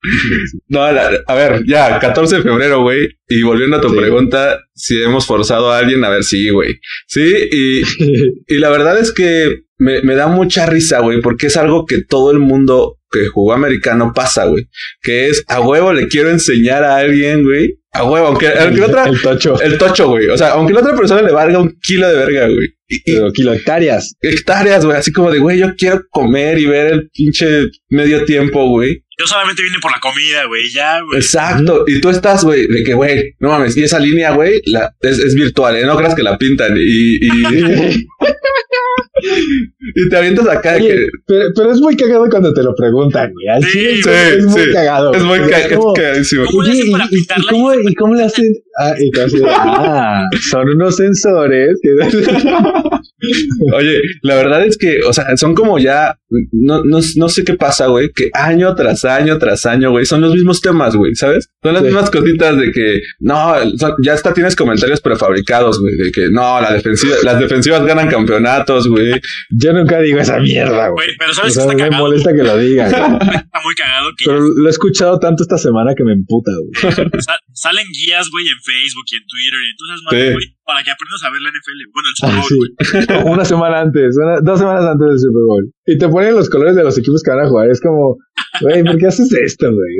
No, 0.68 0.90
la- 0.92 1.20
a 1.26 1.34
ver, 1.34 1.64
ya, 1.66 1.98
14 1.98 2.36
de 2.36 2.42
febrero, 2.42 2.80
güey. 2.82 3.08
Y 3.28 3.42
volviendo 3.42 3.76
a 3.76 3.80
tu 3.82 3.90
Sí. 3.90 3.96
pregunta, 3.96 4.60
si 4.74 5.02
hemos 5.02 5.26
forzado 5.26 5.70
a 5.70 5.78
alguien, 5.78 6.02
a 6.04 6.08
ver, 6.08 6.24
sí, 6.24 6.48
güey. 6.48 6.76
Sí, 7.06 7.30
y, 7.52 7.82
y 8.54 8.58
la 8.58 8.70
verdad 8.70 8.98
es 8.98 9.12
que 9.12 9.64
me, 9.78 10.00
me 10.02 10.14
da 10.14 10.28
mucha 10.28 10.64
risa, 10.64 11.00
güey, 11.00 11.20
porque 11.20 11.48
es 11.48 11.58
algo 11.58 11.84
que 11.84 12.02
todo 12.04 12.30
el 12.30 12.38
mundo 12.38 12.96
que 13.10 13.26
jugó 13.28 13.52
americano 13.52 14.12
pasa, 14.14 14.46
güey. 14.46 14.66
Que 15.02 15.28
es, 15.28 15.44
a 15.48 15.60
huevo 15.60 15.92
le 15.92 16.08
quiero 16.08 16.30
enseñar 16.30 16.84
a 16.84 16.96
alguien, 16.96 17.44
güey. 17.44 17.74
A 17.92 18.04
huevo, 18.04 18.26
aunque, 18.26 18.48
aunque 18.48 18.80
la 18.80 18.86
otra... 18.86 19.04
El 19.06 19.22
tocho. 19.22 19.60
El 19.60 19.78
tocho, 19.78 20.08
güey. 20.08 20.28
O 20.28 20.36
sea, 20.36 20.50
aunque 20.50 20.74
la 20.74 20.80
otra 20.80 20.94
persona 20.94 21.22
le 21.22 21.32
valga 21.32 21.58
un 21.58 21.78
kilo 21.80 22.08
de 22.08 22.14
verga, 22.14 22.48
güey. 22.48 22.76
Y, 22.88 23.00
Pero 23.04 23.32
kiloctarias. 23.32 24.14
hectáreas, 24.20 24.84
güey. 24.84 24.96
Así 24.96 25.12
como 25.12 25.30
de, 25.30 25.38
güey, 25.38 25.58
yo 25.58 25.74
quiero 25.76 26.02
comer 26.10 26.58
y 26.58 26.66
ver 26.66 26.92
el 26.92 27.08
pinche 27.10 27.68
medio 27.88 28.24
tiempo, 28.24 28.68
güey. 28.68 29.02
Yo 29.18 29.26
solamente 29.26 29.62
vine 29.62 29.78
por 29.80 29.90
la 29.90 29.98
comida, 29.98 30.44
güey. 30.44 30.62
Ya, 30.74 31.00
güey. 31.00 31.18
Exacto. 31.18 31.84
Y 31.86 32.00
tú 32.02 32.10
estás, 32.10 32.44
güey, 32.44 32.66
de 32.66 32.84
que, 32.84 32.92
güey, 32.92 33.34
no 33.38 33.48
mames. 33.48 33.74
Y 33.76 33.82
esa 33.82 33.98
línea, 33.98 34.32
güey, 34.32 34.60
la, 34.66 34.94
es, 35.00 35.18
es 35.18 35.34
virtual, 35.34 35.76
¿eh? 35.76 35.86
No 35.86 35.96
creas 35.96 36.14
que 36.14 36.22
la 36.22 36.36
pintan. 36.36 36.76
Y, 36.76 37.16
y, 37.24 37.28
y 39.94 40.08
te 40.08 40.16
avientas 40.16 40.46
acá 40.48 40.72
de 40.74 40.80
Oye, 40.82 40.88
que 40.88 41.06
pero, 41.26 41.48
pero 41.56 41.72
es 41.72 41.80
muy 41.80 41.96
cagado 41.96 42.26
cuando 42.30 42.52
te 42.52 42.62
lo 42.62 42.74
preguntan, 42.74 43.32
güey. 43.32 43.48
Al 43.48 43.62
Sí, 43.64 43.70
chile 43.70 44.02
sí, 44.02 44.10
es 44.38 44.44
muy 44.46 44.60
sí. 44.62 44.72
cagado. 44.72 45.12
es 45.14 45.22
muy 45.22 45.38
güey. 45.38 45.50
ca- 45.50 45.58
es 45.60 45.76
como, 45.76 45.92
cagadísimo. 45.94 46.44
¿Cómo 46.46 46.62
le 46.62 46.70
Oye, 46.70 46.80
hacen 46.80 46.92
para 46.92 47.04
¿y- 47.04 47.06
y- 47.06 47.10
y 47.10 47.18
pintarla? 47.18 47.44
cómo, 47.50 47.74
¿y 47.74 47.94
cómo 47.94 48.14
le 48.14 48.22
hacen? 48.24 48.52
Ah, 48.78 48.94
y 48.98 49.10
tú 49.10 49.20
así 49.22 49.38
de, 49.38 49.46
ah, 49.48 50.22
son 50.50 50.68
unos 50.68 50.96
sensores. 50.96 51.78
Oye, 53.74 54.00
la 54.22 54.34
verdad 54.36 54.64
es 54.66 54.76
que, 54.76 55.00
o 55.06 55.12
sea, 55.12 55.36
son 55.36 55.54
como 55.54 55.78
ya, 55.78 56.18
no, 56.52 56.84
no, 56.84 56.98
no 57.16 57.28
sé 57.28 57.44
qué 57.44 57.54
pasa, 57.54 57.86
güey, 57.86 58.10
que 58.14 58.28
año 58.34 58.74
tras 58.74 59.04
año 59.04 59.38
tras 59.38 59.64
año, 59.66 59.90
güey, 59.90 60.04
son 60.04 60.20
los 60.20 60.34
mismos 60.34 60.60
temas, 60.60 60.94
güey, 60.94 61.14
¿sabes? 61.14 61.48
Son 61.62 61.72
las 61.72 61.82
Sí. 61.82 61.86
mismas 61.88 62.10
cositas 62.10 62.56
de 62.58 62.70
que, 62.72 63.00
no, 63.20 63.54
son- 63.78 63.94
ya 64.02 64.12
hasta 64.12 64.34
tienes 64.34 64.54
comentarios 64.54 65.00
prefabricados, 65.00 65.80
güey, 65.80 65.96
de 65.96 66.12
que, 66.12 66.28
no, 66.30 66.60
la 66.60 66.72
defensiva, 66.74 67.16
las 67.24 67.40
defensivas 67.40 67.84
ganan 67.84 68.08
campeonatos, 68.08 68.86
güey. 68.88 69.20
Yo 69.50 69.72
nunca 69.72 70.00
digo 70.00 70.18
esa 70.20 70.38
mierda, 70.38 70.88
güey. 70.88 71.06
Güey, 71.06 71.16
pero 71.18 71.30
O 71.32 71.34
¿sabes 71.34 71.54
sea, 71.54 71.64
qué 71.64 71.70
está 71.72 71.84
me 71.84 71.90
cagado? 71.90 72.04
molesta 72.04 72.32
que 72.34 72.42
lo 72.42 72.58
digan. 72.58 72.90
güey. 72.90 73.36
Está 73.36 73.60
muy 73.64 73.74
cagado 73.74 74.08
que 74.16 74.24
Pero 74.26 74.40
lo 74.40 74.66
he 74.66 74.70
escuchado 74.70 75.18
tanto 75.18 75.42
esta 75.42 75.58
semana 75.58 75.94
que 75.96 76.04
me 76.04 76.12
emputa, 76.12 76.50
güey. 76.62 76.92
sa- 77.22 77.38
salen 77.52 77.86
guías, 77.92 78.28
güey, 78.30 78.44
en 78.46 78.60
Facebook 78.66 79.06
y 79.06 79.16
en 79.16 79.24
Twitter 79.30 79.60
y 79.62 79.70
entonces, 79.70 79.96
Sí. 79.96 80.04
madre, 80.10 80.32
güey, 80.34 80.46
para 80.66 80.82
que 80.82 80.90
aprendas 80.90 81.22
a 81.22 81.30
ver 81.30 81.40
la 81.46 81.50
NFL. 81.54 81.80
Bueno, 81.94 82.08
el 82.10 82.16
Super 82.18 82.34
Ah, 82.34 82.42
Bowl, 82.42 82.50
sí. 82.50 82.56
güey. 82.58 82.70
Una 83.32 83.44
semana 83.46 83.76
antes, 83.80 84.16
una- 84.18 84.40
dos 84.42 84.58
semanas 84.58 84.84
antes 84.84 85.06
del 85.08 85.18
Super 85.20 85.44
Bowl. 85.46 85.64
Y 85.86 85.94
te 85.98 86.08
ponen 86.08 86.34
los 86.34 86.50
colores 86.50 86.74
de 86.74 86.82
los 86.84 86.98
equipos 86.98 87.22
que 87.22 87.30
van 87.30 87.46
a 87.46 87.48
jugar. 87.48 87.70
Es 87.70 87.80
como, 87.80 88.18
güey, 88.60 88.82
¿por 88.82 88.98
qué 88.98 89.06
haces 89.06 89.30
esto, 89.32 89.70
güey? 89.70 89.94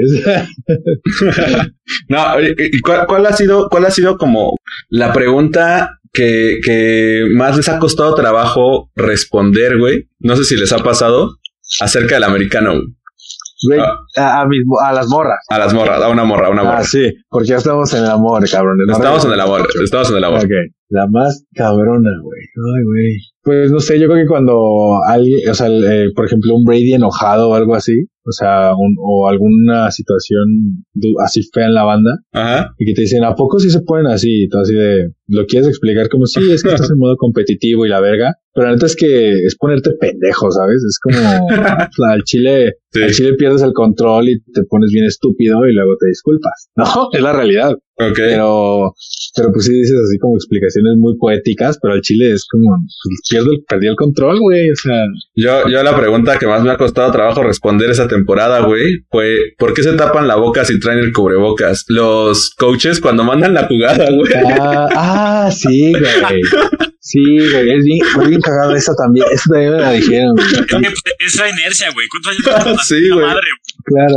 No, 2.09 2.35
oye, 2.35 2.55
¿y 2.59 2.81
cuál, 2.81 3.07
cuál 3.07 3.27
ha 3.27 3.33
sido, 3.33 3.69
cuál 3.69 3.87
ha 3.87 3.91
sido 3.91 4.17
como 4.19 4.57
la 4.89 5.13
pregunta 5.13 5.99
que, 6.13 6.59
que 6.65 7.27
más 7.35 7.57
les 7.57 7.69
ha 7.69 7.79
costado 7.79 8.15
trabajo 8.15 8.91
responder, 8.97 9.79
güey? 9.79 10.09
No 10.19 10.37
sé 10.37 10.45
si 10.45 10.57
les 10.57 10.73
ha 10.73 10.79
pasado 10.83 11.37
acerca 11.81 12.17
del 12.17 12.25
americano, 12.25 12.73
güey. 12.73 12.87
Güey, 13.63 13.81
Ah. 13.81 13.95
a, 14.17 14.41
a 14.43 14.47
mis- 14.47 14.65
a 14.85 14.93
las 14.93 15.09
morras. 15.09 15.39
A 15.49 15.59
las 15.59 15.73
morras, 15.75 16.03
a 16.03 16.09
una 16.09 16.25
morra, 16.25 16.49
a 16.49 16.51
una 16.51 16.63
morra. 16.65 16.79
Ah, 16.79 16.85
sí, 16.85 17.13
porque 17.29 17.49
ya 17.49 17.57
estamos 17.57 17.93
en 17.95 18.05
el 18.05 18.11
amor, 18.11 18.49
cabrón. 18.51 18.79
Estamos 18.89 19.25
en 19.25 19.33
el 19.33 19.41
amor, 19.41 19.67
estamos 19.83 20.11
en 20.11 20.17
el 20.17 20.25
amor. 20.25 20.39
Ok, 20.45 20.51
la 20.91 21.07
más 21.09 21.45
cabrona, 21.55 22.11
güey. 22.23 22.41
Ay, 22.41 22.85
güey. 22.85 23.17
Pues 23.43 23.71
no 23.71 23.81
sé, 23.81 23.99
yo 24.01 24.09
creo 24.09 24.25
que 24.25 24.29
cuando 24.29 24.99
alguien, 25.07 25.49
o 25.49 25.55
sea, 25.55 25.69
eh, 25.69 26.09
por 26.15 26.27
ejemplo, 26.27 26.55
un 26.55 26.65
Brady 26.65 26.95
enojado 26.95 27.51
o 27.51 27.55
algo 27.55 27.75
así, 27.75 28.07
o 28.27 28.33
sea, 28.33 28.73
un, 28.77 28.97
o 29.01 29.29
alguna 29.29 29.91
situación 29.91 30.85
así 31.25 31.43
fea 31.53 31.67
en 31.67 31.75
la 31.75 31.85
banda, 31.85 32.11
Ajá. 32.33 32.75
y 32.79 32.87
que 32.87 32.95
te 32.95 33.03
dicen, 33.03 33.25
¿a 33.25 33.35
poco 33.35 33.59
sí 33.59 33.71
se 33.71 33.81
ponen 33.83 34.07
así? 34.07 34.45
Y 34.45 34.49
todo 34.49 34.63
así 34.63 34.75
de, 34.75 35.13
¿lo 35.29 35.47
quieres 35.47 35.69
explicar? 35.69 36.09
Como, 36.09 36.27
sí, 36.27 36.41
es 36.51 36.63
que 36.63 36.71
estás 36.75 36.91
en 36.91 36.99
modo 36.99 37.17
competitivo 37.17 37.87
y 37.87 37.89
la 37.89 38.01
verga. 38.01 38.35
Pero 38.55 38.69
la 38.69 38.73
neta 38.75 38.87
es 38.87 38.97
que 38.97 39.33
es 39.45 39.55
ponerte 39.57 39.91
pendejo, 40.01 40.51
¿sabes? 40.51 40.83
Es 40.83 40.99
como, 40.99 41.19
al 42.11 42.23
chile, 42.25 42.75
Sí. 42.93 43.03
al 43.03 43.13
chile 43.13 43.35
pierdes 43.35 43.61
el 43.61 43.75
control 43.75 44.31
y 44.31 44.41
te 44.41 44.63
pones 44.65 44.91
bien 44.91 45.05
estúpido 45.05 45.67
y 45.67 45.75
luego 45.75 45.97
te 46.01 46.07
disculpas. 46.09 46.69
No, 46.77 47.09
es 47.13 47.21
la 47.21 47.33
realidad. 47.35 47.73
Ok. 47.99 48.15
Pero, 48.17 48.95
pero 49.37 49.53
pues 49.53 49.67
sí 49.67 49.73
dices 49.75 49.99
así 50.03 50.19
como 50.19 50.37
explicaciones 50.37 50.97
muy 50.97 51.17
poéticas, 51.19 51.79
pero 51.81 51.95
al 51.95 52.01
chile 52.01 52.33
es 52.33 52.47
como, 52.51 52.71
pues, 52.71 53.21
pierdo 53.29 53.53
el, 53.53 53.65
perdí 53.69 53.87
el 53.89 53.97
control, 53.97 54.39
güey. 54.41 54.71
O 54.71 54.75
sea, 54.77 55.03
Yo, 55.35 55.69
yo 55.71 55.83
la 55.83 55.95
pregunta 55.97 56.39
que 56.39 56.47
más 56.47 56.63
me 56.63 56.71
ha 56.71 56.77
costado 56.79 57.11
trabajo 57.13 57.43
responder 57.43 57.91
esa 57.91 58.09
temporada, 58.17 58.61
güey, 58.61 59.05
fue 59.11 59.37
¿por 59.59 59.75
qué 59.75 59.83
se 59.83 59.93
tapan 59.95 60.27
la 60.29 60.37
boca 60.37 60.65
si 60.65 60.79
traen 60.81 60.99
el 60.99 61.13
cubrebocas? 61.13 61.85
Los 61.89 62.51
coaches 62.59 63.01
cuando 63.01 63.25
mandan 63.25 63.55
la 63.55 63.67
jugada, 63.67 64.07
güey. 64.11 64.33
ah, 64.61 64.89
ah, 64.95 65.51
sí, 65.51 65.93
güey. 65.93 66.43
Sí, 67.01 67.23
güey, 67.53 67.71
es 67.71 67.85
bien, 67.85 68.01
fue 68.15 68.27
bien 68.29 68.41
cagado 68.41 68.75
eso 68.75 68.93
también. 68.99 69.27
Eso 69.33 69.45
también 69.53 69.73
me 69.75 69.81
la 69.81 69.93
dijeron, 69.93 70.35
güey. 70.35 70.93
Es 71.21 71.37
la 71.37 71.49
inercia, 71.51 71.89
güey. 71.95 72.07
¿Cuántos 72.09 72.57
años? 72.67 72.81
Sí, 72.89 73.01
La 73.09 73.15
güey. 73.15 73.27
madre, 73.27 73.47
Claro. 73.85 74.17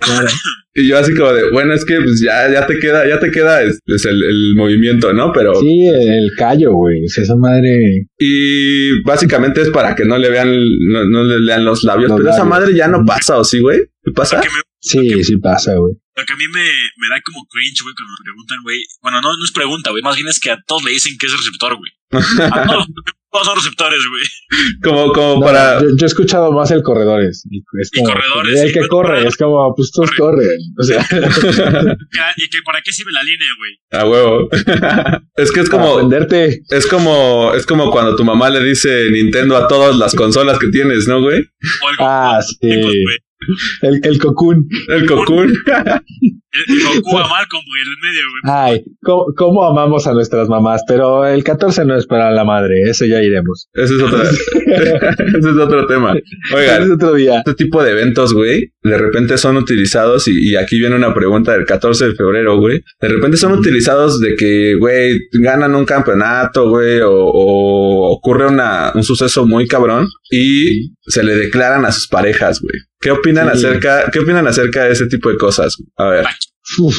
claro. 0.00 0.28
Y 0.74 0.88
yo 0.88 0.98
así 0.98 1.14
como 1.14 1.32
de, 1.32 1.50
bueno, 1.50 1.74
es 1.74 1.84
que 1.84 1.96
pues 2.00 2.20
ya, 2.24 2.50
ya 2.50 2.66
te 2.66 2.78
queda, 2.78 3.06
ya 3.06 3.20
te 3.20 3.30
queda 3.30 3.62
es, 3.62 3.78
es 3.84 4.04
el, 4.06 4.22
el 4.22 4.54
movimiento, 4.56 5.12
¿no? 5.12 5.30
Pero, 5.32 5.54
Sí, 5.54 5.86
el 5.86 6.30
callo, 6.36 6.72
güey. 6.72 7.04
O 7.04 7.08
sea, 7.08 7.24
esa 7.24 7.36
madre. 7.36 8.06
y 8.18 9.02
básicamente 9.02 9.60
es 9.62 9.70
para 9.70 9.94
que 9.94 10.04
no 10.06 10.16
le 10.16 10.30
vean, 10.30 10.48
no, 10.88 11.04
no 11.04 11.24
le 11.24 11.40
lean 11.40 11.64
los 11.64 11.82
labios, 11.84 12.10
Los 12.10 12.20
pero 12.20 12.30
esa 12.30 12.44
madre 12.44 12.74
ya 12.74 12.88
no 12.88 13.04
pasa, 13.04 13.38
¿o 13.38 13.44
sí, 13.44 13.60
güey? 13.60 13.80
¿Qué 14.02 14.12
pasa? 14.12 14.38
Me, 14.38 14.44
Sí, 14.84 15.22
sí 15.22 15.36
pasa, 15.36 15.74
güey. 15.76 15.94
lo 16.16 16.24
que 16.24 16.32
a 16.32 16.36
mí 16.36 16.44
me, 16.52 16.64
me 16.64 17.08
da 17.08 17.20
como 17.24 17.46
cringe, 17.48 17.82
güey, 17.82 17.94
cuando 17.94 18.12
me 18.18 18.24
preguntan, 18.24 18.58
güey. 18.64 18.78
Bueno, 19.00 19.20
no, 19.20 19.36
no 19.36 19.44
es 19.44 19.52
pregunta, 19.52 19.90
güey. 19.90 20.02
Más 20.02 20.16
bien 20.16 20.26
es 20.26 20.40
que 20.40 20.50
a 20.50 20.58
todos 20.66 20.82
le 20.84 20.90
dicen 20.90 21.16
que 21.20 21.26
es 21.26 21.32
receptor, 21.36 21.76
güey. 21.76 21.92
A 22.50 22.66
todos, 22.66 22.86
todos 23.32 23.46
son 23.46 23.56
receptores, 23.56 23.98
güey. 23.98 24.22
Como, 24.82 25.12
como 25.12 25.34
No, 25.36 25.46
para, 25.46 25.80
yo, 25.80 25.88
yo 25.96 26.04
he 26.04 26.06
escuchado 26.06 26.52
más 26.52 26.70
el 26.70 26.82
corredores. 26.82 27.42
Y 27.50 27.58
es 27.80 27.90
Y 27.92 28.02
como, 28.02 28.12
corredores, 28.14 28.60
El 28.60 28.72
que 28.72 28.86
corre, 28.88 29.26
es 29.26 29.36
como, 29.36 29.74
pues 29.74 29.90
todos 29.90 30.10
Corre. 30.10 30.36
corren. 30.36 30.58
O 30.78 30.82
sea, 30.82 31.00
Y 32.36 32.48
que 32.50 32.58
para 32.64 32.80
qué 32.82 32.92
sirve 32.92 33.10
la 33.12 33.22
línea, 33.22 33.48
güey. 33.58 34.02
a 34.02 34.06
huevo. 34.06 34.48
es 35.36 35.50
que 35.52 35.60
es 35.60 35.70
como, 35.70 35.94
aprenderte. 35.94 36.60
es 36.70 36.86
como, 36.86 37.52
es 37.54 37.64
como 37.66 37.90
cuando 37.90 38.14
tu 38.16 38.24
mamá 38.24 38.50
le 38.50 38.62
dice 38.62 39.10
Nintendo 39.10 39.56
a 39.56 39.66
todas 39.66 39.96
las 39.96 40.14
consolas 40.14 40.58
que 40.58 40.68
tienes, 40.68 41.08
¿no, 41.08 41.20
güey? 41.22 41.42
Ah, 41.98 42.38
sí. 42.42 42.56
chicos, 42.60 42.92
güey. 42.92 43.16
El, 43.82 44.00
el 44.02 44.18
cocoon. 44.18 44.66
El 44.88 45.06
Cocoon. 45.06 45.52
El, 46.52 46.78
el 46.78 47.00
Goku 47.00 47.16
a 47.16 47.26
Malcolm, 47.28 47.62
güey, 47.64 47.80
en 47.80 47.88
el 47.88 47.98
medio, 48.02 48.22
güey. 48.28 48.54
Ay, 48.54 48.84
¿cómo, 49.00 49.24
cómo 49.34 49.64
amamos 49.64 50.06
a 50.06 50.12
nuestras 50.12 50.48
mamás, 50.50 50.82
pero 50.86 51.24
el 51.26 51.42
14 51.42 51.86
no 51.86 51.96
es 51.96 52.06
para 52.06 52.30
la 52.30 52.44
madre, 52.44 52.74
eso 52.90 53.06
ya 53.06 53.22
iremos. 53.22 53.70
Ese 53.72 53.94
es 53.94 54.02
otro, 54.02 54.22
ese 54.22 55.38
es 55.38 55.56
otro 55.58 55.86
tema. 55.86 56.12
Es 56.14 56.54
Oigan, 56.54 56.92
otro 56.92 57.14
día. 57.14 57.38
este 57.38 57.54
tipo 57.54 57.82
de 57.82 57.92
eventos, 57.92 58.34
güey, 58.34 58.70
de 58.82 58.98
repente 58.98 59.38
son 59.38 59.56
utilizados 59.56 60.28
y, 60.28 60.50
y 60.50 60.56
aquí 60.56 60.78
viene 60.78 60.94
una 60.94 61.14
pregunta 61.14 61.52
del 61.52 61.64
14 61.64 62.08
de 62.08 62.14
febrero, 62.16 62.58
güey. 62.58 62.82
De 63.00 63.08
repente 63.08 63.38
son 63.38 63.52
utilizados 63.52 64.20
de 64.20 64.36
que, 64.36 64.74
güey, 64.78 65.20
ganan 65.32 65.74
un 65.74 65.86
campeonato, 65.86 66.68
güey, 66.68 67.00
o, 67.00 67.12
o 67.14 68.12
ocurre 68.12 68.48
una, 68.48 68.92
un 68.94 69.04
suceso 69.04 69.46
muy 69.46 69.66
cabrón 69.66 70.06
y 70.30 70.92
se 71.06 71.22
le 71.22 71.34
declaran 71.34 71.86
a 71.86 71.92
sus 71.92 72.08
parejas, 72.08 72.60
güey. 72.60 72.74
¿Qué 73.02 73.10
opinan 73.10 73.50
Sí. 73.52 73.58
acerca, 73.66 74.10
qué 74.12 74.20
opinan 74.20 74.46
acerca 74.46 74.84
de 74.84 74.92
ese 74.92 75.06
tipo 75.08 75.28
de 75.28 75.36
cosas? 75.36 75.76
A 75.96 76.04
ver. 76.06 76.26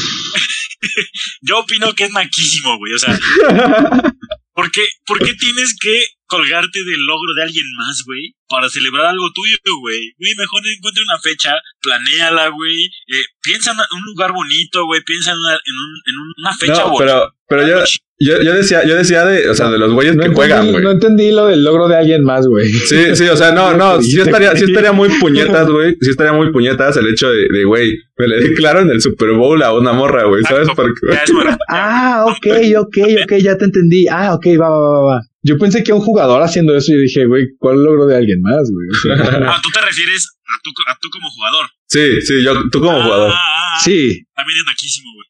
Yo 1.42 1.60
opino 1.60 1.94
que 1.96 2.04
es 2.06 2.12
maquísimo, 2.12 2.78
güey. 2.78 2.94
O 2.94 3.00
sea, 3.00 3.18
¿Por 4.56 4.70
qué, 4.72 4.82
¿Por 5.06 5.18
qué 5.18 5.34
tienes 5.34 5.76
que 5.82 6.04
colgarte 6.28 6.84
del 6.84 7.00
logro 7.06 7.34
de 7.36 7.44
alguien 7.44 7.66
más, 7.78 8.04
güey? 8.06 8.36
Para 8.48 8.70
celebrar 8.70 9.06
algo 9.08 9.32
tuyo, 9.34 9.58
güey. 9.82 10.14
Güey, 10.20 10.36
mejor 10.36 10.62
encuentra 10.68 11.04
una 11.04 11.20
fecha, 11.20 11.54
planéala, 11.82 12.50
güey. 12.50 12.86
Eh, 12.86 13.24
piensa 13.42 13.72
en 13.72 13.78
un 13.98 14.04
lugar 14.06 14.32
bonito, 14.32 14.86
güey. 14.86 15.02
Piensa 15.04 15.32
en 15.32 15.38
una, 15.40 15.54
en 15.54 15.76
un, 15.76 16.02
en 16.06 16.16
una 16.38 16.56
fecha 16.56 16.74
No, 16.84 16.90
bonita. 16.92 17.32
pero, 17.48 17.64
pero 17.66 17.68
yo, 17.68 17.86
yo, 18.26 18.42
yo 18.42 18.54
decía, 18.56 18.84
yo 18.86 18.96
decía 18.96 19.26
de, 19.26 19.50
o 19.50 19.54
sea, 19.56 19.70
de 19.70 19.78
los 19.78 19.92
güeyes 19.94 20.16
No 20.16 20.24
que 20.24 20.30
juegan, 20.30 20.72
güey. 20.72 20.84
no 20.84 20.92
entendí 20.92 21.32
lo 21.32 21.48
del 21.48 21.64
logro 21.64 21.88
de 21.88 21.96
alguien 21.98 22.24
más, 22.24 22.46
güey. 22.48 22.68
Sí, 22.70 23.16
sí, 23.16 23.24
o 23.28 23.36
sea, 23.38 23.52
no, 23.52 23.76
no, 23.76 24.02
sí 24.02 24.20
estaría, 24.20 24.56
sí 24.56 24.66
estaría 24.66 24.92
muy 24.92 25.10
puñetas, 25.20 25.70
güey. 25.70 25.96
Sí 26.02 26.10
estaría 26.12 26.34
muy 26.34 26.52
puñetas 26.52 26.96
el 26.98 27.08
hecho 27.08 27.30
de, 27.32 27.48
de, 27.50 27.64
güey, 27.64 27.92
me 28.18 28.28
le 28.28 28.42
declaro 28.50 28.82
en 28.82 28.90
el 28.92 29.02
Super 29.02 29.32
Bowl 29.32 29.62
a 29.64 29.74
una 29.74 29.94
morra, 29.94 30.26
güey, 30.26 30.44
¿sabes? 30.44 30.68
Exacto. 30.70 30.84
Porque, 30.84 31.16
Ya 31.16 31.24
es 31.24 31.32
bueno. 31.32 31.58
Ah, 31.70 32.26
ok, 32.28 32.48
ok, 32.78 32.98
ok, 33.24 33.34
ya 33.42 33.58
te 33.58 33.66
entendí. 33.66 34.08
Ah, 34.10 34.34
ok, 34.36 34.46
va, 34.60 34.70
va, 34.70 34.80
va, 34.80 35.02
va. 35.16 35.22
Yo 35.46 35.58
pensé 35.58 35.84
que 35.84 35.92
un 35.92 36.00
jugador 36.00 36.42
haciendo 36.42 36.76
eso 36.76 36.94
y 36.94 37.02
dije, 37.02 37.26
güey, 37.26 37.48
¿cuál 37.58 37.84
logro 37.84 38.06
de 38.08 38.16
alguien 38.16 38.42
más, 38.42 38.70
güey? 38.72 38.88
O 38.88 38.94
sea, 38.94 39.14
Ah, 39.52 39.60
tú 39.62 39.70
te 39.74 39.82
refieres 39.86 40.26
a 40.46 40.60
tú, 40.64 40.70
a 40.88 40.96
tú 41.02 41.10
como 41.12 41.30
jugador. 41.32 41.66
sí, 41.88 42.22
sí, 42.22 42.44
yo, 42.44 42.54
tú 42.72 42.80
como 42.80 43.02
jugador. 43.04 43.32
Ah, 43.32 43.36
ah, 43.36 43.74
ah, 43.76 43.82
sí, 43.84 44.24
También 44.36 44.60
es 44.60 44.66
naquísimo, 44.66 45.10
güey. 45.16 45.24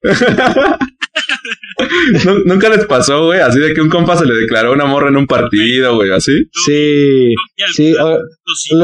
Nu- 2.26 2.44
Nunca 2.46 2.70
les 2.70 2.83
pasó, 2.86 3.26
güey, 3.26 3.40
así 3.40 3.60
de 3.60 3.74
que 3.74 3.82
un 3.82 3.90
compa 3.90 4.18
se 4.18 4.26
le 4.26 4.34
declaró 4.34 4.74
una 4.74 4.86
morra 4.86 5.10
en 5.10 5.18
un 5.18 5.28
partido, 5.28 5.96
güey, 5.96 6.12
así. 6.12 6.32
sí, 6.66 7.34
sí. 7.74 7.94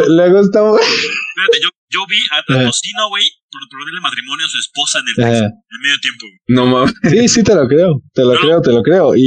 luego 0.07 0.41
estamos... 0.41 0.79
espérate, 0.79 1.59
yo, 1.63 1.69
yo 1.89 1.99
vi 2.07 2.17
a, 2.31 2.39
Ajá. 2.39 2.65
Tocino, 2.65 3.09
güey, 3.09 3.23
por 3.51 3.61
proponerle 3.69 4.01
matrimonio 4.01 4.45
a 4.45 4.49
su 4.49 4.59
esposa 4.59 4.99
en 4.99 5.25
el, 5.25 5.35
en 5.35 5.81
medio 5.81 5.99
tiempo, 6.01 6.25
güey. 6.25 6.39
No 6.47 6.65
mames. 6.67 6.93
Sí, 7.09 7.27
sí, 7.27 7.43
te 7.43 7.55
lo 7.55 7.67
creo, 7.67 8.01
te 8.13 8.21
lo 8.21 8.33
No, 8.33 8.39
creo, 8.39 8.61
te 8.61 8.71
lo 8.71 8.83
creo. 8.83 9.15
Y, 9.15 9.25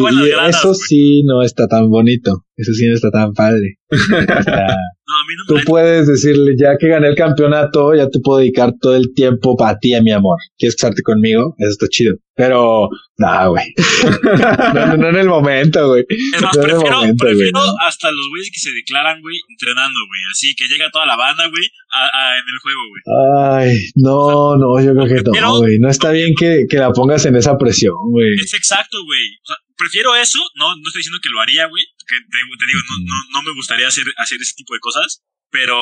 eso 0.49 0.69
güey. 0.69 0.81
sí 0.87 1.23
no 1.25 1.43
está 1.43 1.67
tan 1.67 1.89
bonito, 1.89 2.45
eso 2.57 2.73
sí 2.73 2.87
no 2.87 2.95
está 2.95 3.11
tan 3.11 3.33
padre. 3.33 3.79
O 3.91 4.43
sea, 4.43 4.77
No, 5.13 5.19
a 5.19 5.27
mí 5.29 5.35
no 5.37 5.45
tú 5.47 5.55
me 5.57 5.65
puedes 5.65 6.07
decirle, 6.07 6.55
ya 6.59 6.77
que 6.79 6.89
gané 6.89 7.09
el 7.09 7.17
campeonato, 7.17 7.95
ya 7.95 8.09
te 8.09 8.21
puedo 8.21 8.39
dedicar 8.39 8.73
todo 8.81 8.97
el 8.97 9.13
tiempo 9.15 9.57
para 9.57 9.79
ti, 9.79 9.95
a 9.95 10.01
mi 10.01 10.11
amor. 10.11 10.39
¿Quieres 10.57 10.77
casarte 10.77 11.03
conmigo? 11.03 11.55
Eso 11.59 11.71
está 11.71 11.87
chido. 11.89 12.17
Pero, 12.35 12.89
no, 13.19 13.51
güey. 13.51 13.75
no, 14.75 14.87
no, 14.87 14.97
no 14.97 15.09
en 15.11 15.17
el 15.17 15.29
momento, 15.29 15.89
güey. 15.89 16.05
Es 16.09 16.41
más, 16.41 16.57
No 16.57 16.63
prefiero, 16.63 16.97
momento, 16.97 17.25
prefiero 17.25 17.61
hasta 17.87 18.11
los 18.11 18.27
güeyes 18.31 18.51
que 18.51 18.59
se 18.59 18.73
declaran, 18.73 19.21
güey, 19.21 19.37
entrenando, 19.51 19.99
güey. 20.09 20.21
Así 20.33 20.55
que 20.55 20.65
llega 20.65 20.91
toda 20.91 21.05
la 21.05 21.17
banda, 21.17 21.45
güey, 21.49 21.63
en 21.63 22.47
el 22.49 22.59
juego, 22.63 22.81
güey. 22.89 23.03
Ay, 23.69 23.79
no, 23.97 24.57
no, 24.57 24.81
yo 24.81 24.95
creo 24.95 25.07
que 25.07 25.41
no, 25.41 25.59
güey. 25.59 25.79
No 25.79 25.91
está 25.91 26.11
bien 26.11 26.33
que, 26.39 26.65
que 26.69 26.79
la 26.79 26.91
pongas 26.93 27.27
en 27.27 27.37
esa 27.37 27.59
presión, 27.59 27.97
güey. 28.11 28.35
Es 28.43 28.55
exacto, 28.55 28.97
güey. 29.05 29.37
O 29.43 29.47
sea, 29.47 29.57
prefiero 29.77 30.15
eso. 30.17 30.39
No, 30.57 30.75
no 30.75 30.83
estoy 30.87 31.01
diciendo 31.01 31.21
que 31.23 31.29
lo 31.29 31.41
haría, 31.41 31.67
güey. 31.67 31.85
Que 32.07 32.17
te, 32.21 32.39
te 32.39 32.67
digo, 32.67 32.81
no, 32.91 32.97
no, 33.05 33.17
no 33.33 33.43
me 33.43 33.55
gustaría 33.55 33.89
hacer, 33.89 34.05
hacer 34.19 34.39
ese 34.41 34.55
tipo 34.57 34.75
de 34.75 34.81
cosas. 34.81 35.23
Pero, 35.53 35.77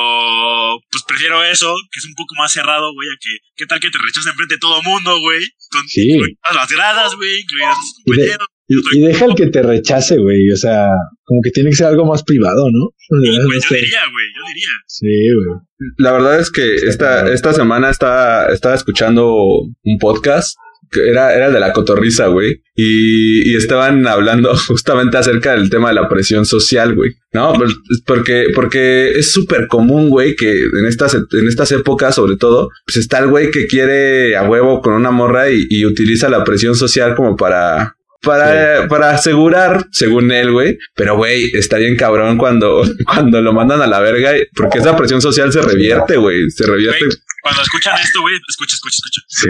pues 0.91 1.03
prefiero 1.07 1.43
eso, 1.45 1.73
que 1.91 1.99
es 1.99 2.05
un 2.05 2.13
poco 2.13 2.35
más 2.37 2.51
cerrado, 2.51 2.91
güey, 2.93 3.07
a 3.07 3.15
que, 3.19 3.29
¿qué 3.55 3.65
tal 3.65 3.79
que 3.79 3.89
te 3.89 3.99
rechacen 4.03 4.31
enfrente 4.31 4.55
de 4.55 4.59
todo 4.59 4.83
mundo, 4.83 5.19
güey? 5.21 5.39
Con 5.71 5.87
Sí. 5.87 6.11
incluidas 6.11 6.55
las 6.55 6.69
gradas, 6.69 7.15
güey, 7.15 7.39
incluidas 7.39 7.77
tus 7.79 8.03
compañeros. 8.03 8.47
Y, 8.67 8.97
y 8.97 9.01
deja 9.01 9.25
el 9.25 9.35
que 9.35 9.47
te 9.47 9.61
rechace, 9.63 10.17
güey. 10.17 10.51
O 10.51 10.57
sea, 10.57 10.87
como 11.23 11.39
que 11.41 11.51
tiene 11.51 11.69
que 11.69 11.77
ser 11.77 11.87
algo 11.87 12.05
más 12.05 12.21
privado, 12.23 12.65
¿no? 12.69 12.89
Sí, 12.97 13.37
No 13.37 13.43
yo 13.43 13.59
diría, 13.69 14.01
güey, 14.11 14.25
yo 14.35 14.47
diría. 14.47 14.69
Sí, 14.87 15.07
güey. 15.35 15.59
La 15.99 16.11
verdad 16.13 16.39
es 16.41 16.51
que 16.51 16.75
esta, 16.75 17.31
esta 17.33 17.53
semana 17.53 17.89
estaba, 17.89 18.47
estaba 18.47 18.75
escuchando 18.75 19.33
un 19.33 19.97
podcast 19.99 20.57
era, 20.91 21.33
era 21.35 21.47
el 21.47 21.53
de 21.53 21.59
la 21.59 21.73
cotorriza, 21.73 22.27
güey. 22.27 22.61
Y, 22.75 23.49
y 23.49 23.55
estaban 23.55 24.05
hablando 24.07 24.55
justamente 24.67 25.17
acerca 25.17 25.53
del 25.53 25.69
tema 25.69 25.89
de 25.89 25.95
la 25.95 26.09
presión 26.09 26.45
social, 26.45 26.95
güey. 26.95 27.11
No, 27.33 27.53
Pues, 27.53 27.75
porque, 28.05 28.47
porque 28.53 29.11
es 29.11 29.31
súper 29.31 29.67
común, 29.67 30.09
güey, 30.09 30.35
que 30.35 30.51
en 30.51 30.85
estas, 30.85 31.13
en 31.13 31.47
estas 31.47 31.71
épocas, 31.71 32.15
sobre 32.15 32.35
todo, 32.37 32.69
pues 32.85 32.97
está 32.97 33.19
el 33.19 33.27
güey 33.27 33.51
que 33.51 33.67
quiere 33.67 34.35
a 34.35 34.43
huevo 34.43 34.81
con 34.81 34.93
una 34.93 35.11
morra 35.11 35.49
y, 35.49 35.65
y 35.69 35.85
utiliza 35.85 36.29
la 36.29 36.43
presión 36.43 36.75
social 36.75 37.15
como 37.15 37.37
para, 37.37 37.95
para, 38.21 38.87
para 38.87 39.11
asegurar, 39.11 39.87
según 39.91 40.31
él, 40.31 40.51
güey. 40.51 40.77
Pero, 40.95 41.17
güey, 41.17 41.51
está 41.53 41.77
bien 41.77 41.95
cabrón 41.95 42.37
cuando, 42.37 42.83
cuando 43.05 43.41
lo 43.41 43.53
mandan 43.53 43.81
a 43.81 43.87
la 43.87 43.99
verga, 43.99 44.31
porque 44.55 44.79
esa 44.79 44.95
presión 44.95 45.21
social 45.21 45.51
se 45.51 45.61
revierte, 45.61 46.17
güey. 46.17 46.49
Se 46.49 46.65
revierte. 46.65 47.05
Cuando 47.41 47.61
escuchan 47.61 47.99
esto, 47.99 48.21
güey, 48.21 48.35
escucha, 48.49 48.75
escucha, 48.75 48.97
escucha. 48.97 49.21
Sí. 49.27 49.47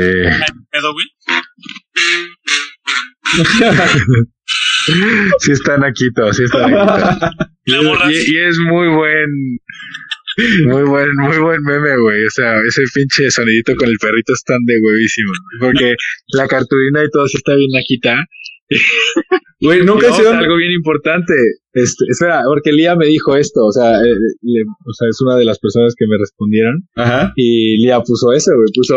Pedo, 0.72 0.94
güey. 0.94 1.06
Sí 5.40 5.52
está 5.52 5.78
naquito, 5.78 6.34
sí 6.34 6.44
está 6.44 6.68
naquito. 6.68 7.30
Y 7.64 7.72
la 7.74 7.82
morra 7.84 8.12
Y, 8.12 8.16
y 8.16 8.40
es 8.40 8.58
muy 8.58 8.88
buen, 8.88 9.30
muy 10.66 10.84
buen, 10.84 11.14
muy 11.16 11.38
buen 11.38 11.62
meme, 11.62 11.96
güey. 11.98 12.26
O 12.26 12.30
sea, 12.32 12.60
ese 12.68 12.84
pinche 12.94 13.30
sonidito 13.30 13.76
con 13.76 13.88
el 13.88 13.98
perrito 14.00 14.34
están 14.34 14.66
de 14.66 14.80
huevísimo. 14.82 15.32
Porque 15.60 15.96
la 16.34 16.48
cartulina 16.48 17.04
y 17.04 17.10
todo 17.12 17.26
eso 17.28 17.38
está 17.38 17.54
bien 17.54 17.70
naquita. 17.72 18.26
Güey, 19.60 19.84
nunca 19.84 20.10
hicieron. 20.10 20.36
a 20.36 20.40
algo 20.40 20.56
bien 20.56 20.72
importante. 20.72 21.34
Este, 21.74 22.04
espera, 22.10 22.42
porque 22.48 22.72
Lía 22.74 22.96
me 22.96 23.06
dijo 23.06 23.36
esto, 23.38 23.64
o 23.64 23.72
sea, 23.72 24.02
eh, 24.02 24.14
le- 24.42 24.64
o 24.64 24.94
sea, 24.94 25.08
es 25.10 25.22
una 25.22 25.38
de 25.38 25.46
las 25.46 25.58
personas 25.60 25.94
que 25.98 26.06
me 26.06 26.18
respondieron 26.18 26.82
Ajá. 26.98 27.32
y 27.36 27.78
Lía 27.82 28.02
puso 28.02 28.34
eso, 28.34 28.52
güey, 28.56 28.68
puso, 28.76 28.96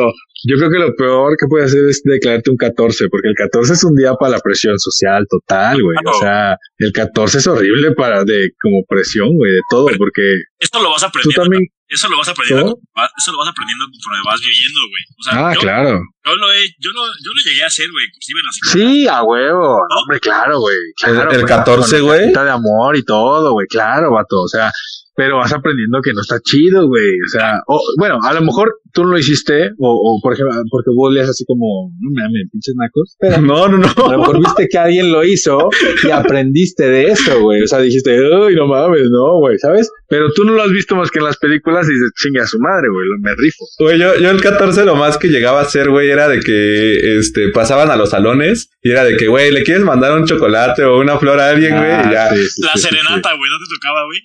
yo 0.48 0.56
creo 0.56 0.70
que 0.70 0.78
lo 0.80 0.96
peor 0.96 1.36
que 1.38 1.46
puede 1.48 1.66
hacer 1.66 1.84
es 1.84 2.02
declararte 2.02 2.50
un 2.50 2.56
14, 2.56 3.08
porque 3.10 3.28
el 3.28 3.34
14 3.36 3.74
es 3.74 3.84
un 3.84 3.94
día 3.94 4.14
para 4.14 4.32
la 4.32 4.40
presión 4.40 4.76
social 4.80 5.24
total, 5.30 5.80
güey, 5.82 5.96
o 6.04 6.18
sea, 6.18 6.56
el 6.78 6.90
14 6.92 7.38
es 7.38 7.46
horrible 7.46 7.92
para 7.92 8.24
de 8.24 8.50
como 8.60 8.82
presión, 8.88 9.36
güey, 9.36 9.52
de 9.52 9.60
todo, 9.70 9.86
porque 9.96 10.22
Esto 10.58 10.82
lo 10.82 10.90
vas 10.90 11.02
tú 11.02 11.06
aprendiendo. 11.06 11.42
también, 11.42 11.62
Eso 11.94 12.08
lo 12.08 12.18
vas 12.18 12.28
aprendiendo. 12.28 12.76
Eso 13.18 13.32
lo 13.32 13.38
vas 13.38 13.48
aprendiendo 13.48 13.84
conforme 13.86 14.18
vas 14.26 14.40
viviendo, 14.40 14.80
güey. 14.90 15.02
O 15.18 15.22
sea, 15.22 15.32
ah, 15.48 15.54
yo, 15.54 15.60
claro, 15.60 15.90
yo 16.26 16.36
lo 16.36 16.52
he, 16.52 16.66
yo 16.78 16.90
lo, 16.92 17.02
yo 17.06 17.30
lo 17.34 17.40
llegué 17.50 17.62
a 17.62 17.66
hacer, 17.66 17.86
güey, 17.90 18.04
inclusive 18.06 18.40
en 18.40 18.46
la 18.46 18.52
secundaria. 18.52 18.92
sí, 18.92 19.08
a 19.08 19.22
huevo, 19.22 19.78
hombre, 20.02 20.20
claro, 20.20 20.60
güey, 20.60 20.76
claro, 20.96 21.30
El- 21.30 21.36
el 21.36 21.42
güey, 21.42 21.46
14, 21.56 21.98
con 22.00 22.06
güey. 22.08 22.32
de 22.32 22.50
amor 22.50 22.96
y 22.96 23.04
todo, 23.04 23.52
güey, 23.52 23.66
claro, 23.68 24.10
vato, 24.12 24.42
o 24.42 24.48
sea, 24.48 24.70
pero 25.16 25.36
vas 25.38 25.52
aprendiendo 25.52 26.00
que 26.02 26.12
no 26.12 26.20
está 26.22 26.40
chido, 26.42 26.88
güey. 26.88 27.12
O 27.24 27.28
sea, 27.30 27.60
o, 27.68 27.80
bueno, 27.98 28.18
a 28.22 28.32
lo 28.34 28.40
mejor 28.42 28.80
tú 28.94 29.02
no 29.04 29.10
lo 29.10 29.18
hiciste, 29.18 29.70
o, 29.78 29.90
o 29.90 30.20
por 30.22 30.32
ejemplo, 30.32 30.54
porque 30.70 30.90
vos 30.94 31.12
leas 31.12 31.28
así 31.28 31.44
como, 31.44 31.90
no 32.00 32.10
mames, 32.10 32.48
pinches 32.52 32.74
nacos. 32.76 33.16
Pero 33.18 33.40
No, 33.42 33.68
no, 33.68 33.86
a 33.86 33.94
lo 33.96 34.12
no. 34.12 34.18
mejor 34.18 34.38
viste 34.38 34.68
que 34.70 34.78
alguien 34.78 35.10
lo 35.12 35.24
hizo 35.24 35.68
y 36.06 36.10
aprendiste 36.10 36.88
de 36.88 37.08
eso, 37.08 37.40
güey. 37.42 37.62
O 37.62 37.66
sea, 37.66 37.80
dijiste, 37.80 38.18
uy, 38.20 38.54
no 38.54 38.66
mames, 38.66 39.10
no, 39.10 39.38
güey, 39.40 39.58
¿sabes? 39.58 39.90
Pero 40.08 40.30
tú 40.32 40.44
no 40.44 40.52
lo 40.52 40.62
has 40.62 40.70
visto 40.70 40.94
más 40.96 41.10
que 41.10 41.18
en 41.18 41.24
las 41.24 41.36
películas 41.38 41.86
y 41.88 41.92
dices, 41.92 42.12
chingue 42.16 42.40
a 42.40 42.46
su 42.46 42.58
madre, 42.60 42.88
güey, 42.88 43.06
me 43.20 43.32
rifo. 43.36 43.64
Güey, 43.80 43.98
yo, 43.98 44.16
yo 44.18 44.30
el 44.30 44.40
14 44.40 44.84
lo 44.84 44.94
más 44.94 45.18
que 45.18 45.28
llegaba 45.28 45.58
a 45.60 45.62
hacer, 45.62 45.90
güey, 45.90 46.08
era 46.08 46.28
de 46.28 46.40
que 46.40 47.18
este, 47.18 47.48
pasaban 47.50 47.90
a 47.90 47.96
los 47.96 48.10
salones 48.10 48.70
y 48.82 48.90
era 48.90 49.04
de 49.04 49.16
que, 49.16 49.26
güey, 49.26 49.50
¿le 49.50 49.62
quieres 49.64 49.82
mandar 49.82 50.16
un 50.16 50.24
chocolate 50.26 50.84
o 50.84 51.00
una 51.00 51.18
flor 51.18 51.40
a 51.40 51.50
alguien, 51.50 51.76
güey? 51.76 51.90
y 51.90 52.12
ya. 52.12 52.26
Ah, 52.26 52.34
sí, 52.34 52.46
sí, 52.48 52.62
La 52.62 52.72
sí, 52.74 52.82
serenata, 52.82 53.30
güey, 53.36 53.50
no 53.50 53.58
te 53.58 53.74
tocaba, 53.74 54.04
güey. 54.06 54.20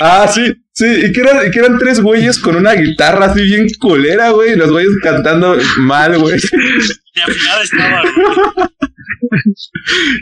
Ah, 0.00 0.28
sí, 0.28 0.52
sí, 0.74 0.86
y 1.06 1.12
que, 1.12 1.20
eran, 1.20 1.46
y 1.46 1.50
que 1.50 1.58
eran 1.60 1.78
tres 1.78 2.00
güeyes 2.00 2.38
con 2.38 2.56
una 2.56 2.74
guitarra 2.74 3.26
así 3.26 3.42
bien 3.42 3.66
culera, 3.78 4.30
güey, 4.30 4.52
y 4.52 4.56
los 4.56 4.70
güeyes 4.70 4.92
cantando 5.02 5.56
mal, 5.78 6.18
güey. 6.18 6.34
Afinada 6.34 7.62
estaba, 7.62 8.02
güey. 8.02 8.68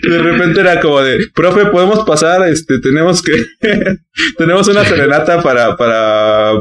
De 0.02 0.18
repente 0.18 0.60
era 0.60 0.80
como 0.80 1.02
de, 1.02 1.28
profe, 1.34 1.66
podemos 1.66 2.04
pasar, 2.04 2.48
este, 2.48 2.80
tenemos 2.80 3.22
que, 3.22 3.32
tenemos 4.38 4.68
una 4.68 4.84
serenata 4.84 5.42
para, 5.42 5.76
para, 5.76 6.52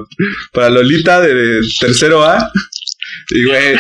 para 0.54 0.70
Lolita 0.70 1.22
de 1.22 1.62
tercero 1.80 2.24
A. 2.24 2.52
Y 3.30 3.46
güey, 3.46 3.76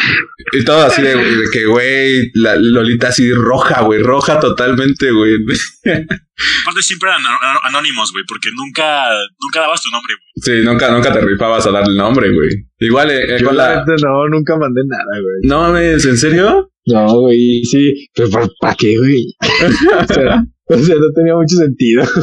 y 0.53 0.63
todo 0.63 0.85
así 0.85 1.01
de, 1.01 1.15
de 1.15 1.43
que, 1.51 1.65
güey, 1.65 2.31
la 2.35 2.55
Lolita 2.55 3.09
así 3.09 3.31
roja, 3.33 3.81
güey, 3.81 4.01
roja 4.01 4.39
totalmente, 4.39 5.11
güey. 5.11 5.35
Aparte 5.83 6.81
siempre 6.81 7.09
eran 7.09 7.21
anónimos, 7.63 8.11
güey, 8.11 8.23
porque 8.27 8.49
nunca, 8.55 9.09
nunca 9.39 9.61
dabas 9.61 9.81
tu 9.81 9.89
nombre, 9.89 10.13
güey. 10.13 10.31
Sí, 10.35 10.65
nunca, 10.65 10.91
nunca 10.91 11.11
te 11.13 11.21
rifabas 11.21 11.65
a 11.67 11.71
darle 11.71 11.91
el 11.91 11.97
nombre, 11.97 12.33
güey. 12.33 12.49
Igual 12.79 13.11
eh, 13.11 13.35
eh, 13.35 13.37
Yo 13.39 13.47
con 13.47 13.57
la 13.57 13.85
no, 13.85 14.27
nunca 14.29 14.57
mandé 14.57 14.81
nada, 14.85 15.21
güey. 15.21 15.35
No 15.43 15.61
mames, 15.61 16.05
¿en 16.05 16.17
serio? 16.17 16.71
No, 16.85 17.19
güey, 17.21 17.63
sí, 17.63 18.07
pero 18.13 18.29
¿para 18.59 18.75
qué, 18.75 18.97
güey? 18.97 19.35
o, 20.09 20.13
sea, 20.13 20.43
o 20.75 20.83
sea, 20.83 20.95
no 20.95 21.11
tenía 21.15 21.35
mucho 21.35 21.55
sentido. 21.57 22.03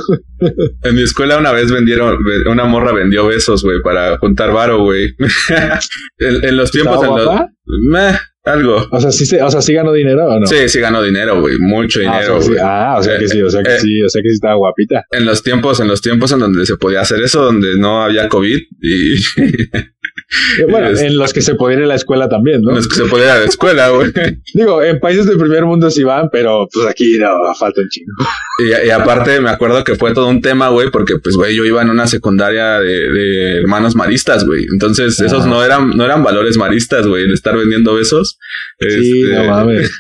En 0.85 0.95
mi 0.95 1.03
escuela 1.03 1.37
una 1.37 1.51
vez 1.51 1.69
vendieron, 1.73 2.17
ve- 2.23 2.49
una 2.49 2.65
morra 2.65 2.93
vendió 2.93 3.27
besos, 3.27 3.65
güey, 3.65 3.83
para 3.83 4.19
juntar 4.19 4.53
varo, 4.53 4.83
güey. 4.85 5.13
en, 6.19 6.45
en 6.45 6.57
los 6.57 6.71
tiempos, 6.71 6.95
¿Estaba 7.03 7.21
en 7.21 7.25
los... 7.27 7.41
Meh, 7.91 8.19
algo. 8.45 8.87
O 8.93 9.01
sea, 9.01 9.11
sí, 9.11 9.27
se- 9.27 9.43
o 9.43 9.51
sea, 9.51 9.61
sí 9.61 9.73
ganó 9.75 9.93
dinero 9.93 10.25
o 10.27 10.39
no? 10.39 10.47
Sí, 10.47 10.69
sí 10.69 10.79
ganó 10.79 11.03
dinero, 11.03 11.41
güey, 11.41 11.59
mucho 11.59 11.99
Ah, 11.99 12.03
dinero, 12.21 12.37
o 12.37 12.41
sea, 12.41 12.43
sí. 12.43 12.49
güey. 12.51 12.61
Ah, 12.63 12.97
o 12.99 13.03
sea 13.03 13.19
que 13.19 13.27
sí, 13.29 13.43
o 13.43 13.51
sea 13.51 13.63
que 13.65 13.75
Eh, 13.75 13.81
sí, 13.81 14.03
o 14.03 14.09
sea 14.09 14.23
que 14.23 14.29
sí 14.29 14.35
estaba 14.35 14.55
guapita. 14.55 15.05
En 15.11 15.25
los 15.27 15.43
tiempos, 15.43 15.81
en 15.81 15.89
los 15.89 16.01
tiempos 16.01 16.31
en 16.31 16.39
donde 16.39 16.65
se 16.67 16.77
podía 16.77 17.01
hacer 17.01 17.21
eso, 17.21 17.43
donde 17.43 17.77
no 17.77 18.03
había 18.05 18.29
COVID 18.29 18.59
y 18.81 19.15
Bueno, 20.68 20.89
Es- 20.91 21.01
en 21.01 21.16
los 21.16 21.33
que 21.33 21.41
se 21.41 21.55
podía 21.55 21.79
ir 21.79 21.85
a 21.85 21.87
la 21.87 21.95
escuela 21.95 22.29
también, 22.29 22.61
¿no? 22.62 22.72
No 22.72 22.79
es 22.79 22.87
que 22.87 22.97
se 22.97 23.05
podía 23.05 23.24
ir 23.26 23.31
a 23.31 23.39
la 23.39 23.45
escuela, 23.47 23.89
güey. 23.89 24.12
Digo, 24.55 24.83
en 24.83 25.01
países 25.01 25.26
del 25.26 25.39
primer 25.39 25.64
mundo 25.64 25.91
sí 25.91 26.03
van, 26.05 26.29
pero 26.31 26.68
pues 26.72 26.87
aquí 26.87 27.18
no, 27.18 27.29
falta 27.59 27.81
un 27.81 27.89
chingo. 27.89 28.12
Y, 28.59 28.87
y 28.89 28.91
aparte 28.91 29.41
me 29.41 29.49
acuerdo 29.51 29.83
que 29.85 29.95
fue 29.95 30.12
todo 30.12 30.29
un 30.29 30.43
tema, 30.43 30.68
güey, 30.68 30.91
porque 30.91 31.14
pues, 31.22 31.37
güey, 31.37 31.57
yo 31.57 31.64
iba 31.64 31.81
en 31.81 31.91
una 31.91 32.07
secundaria 32.07 32.79
de, 32.81 33.11
de 33.11 33.59
hermanos 33.61 33.97
maristas, 33.97 34.45
güey. 34.45 34.66
Entonces, 34.72 35.18
esos 35.20 35.45
Ah. 35.45 35.49
no 35.49 35.64
eran, 35.64 35.91
no 35.97 36.05
eran 36.05 36.22
valores 36.22 36.57
maristas, 36.59 37.07
güey, 37.07 37.24
el 37.24 37.33
estar 37.33 37.57
vendiendo 37.57 37.95
besos. 37.95 38.39
Sí, 38.81 38.87
Este, 39.22 39.35
no 39.35 39.45
mames. 39.45 39.91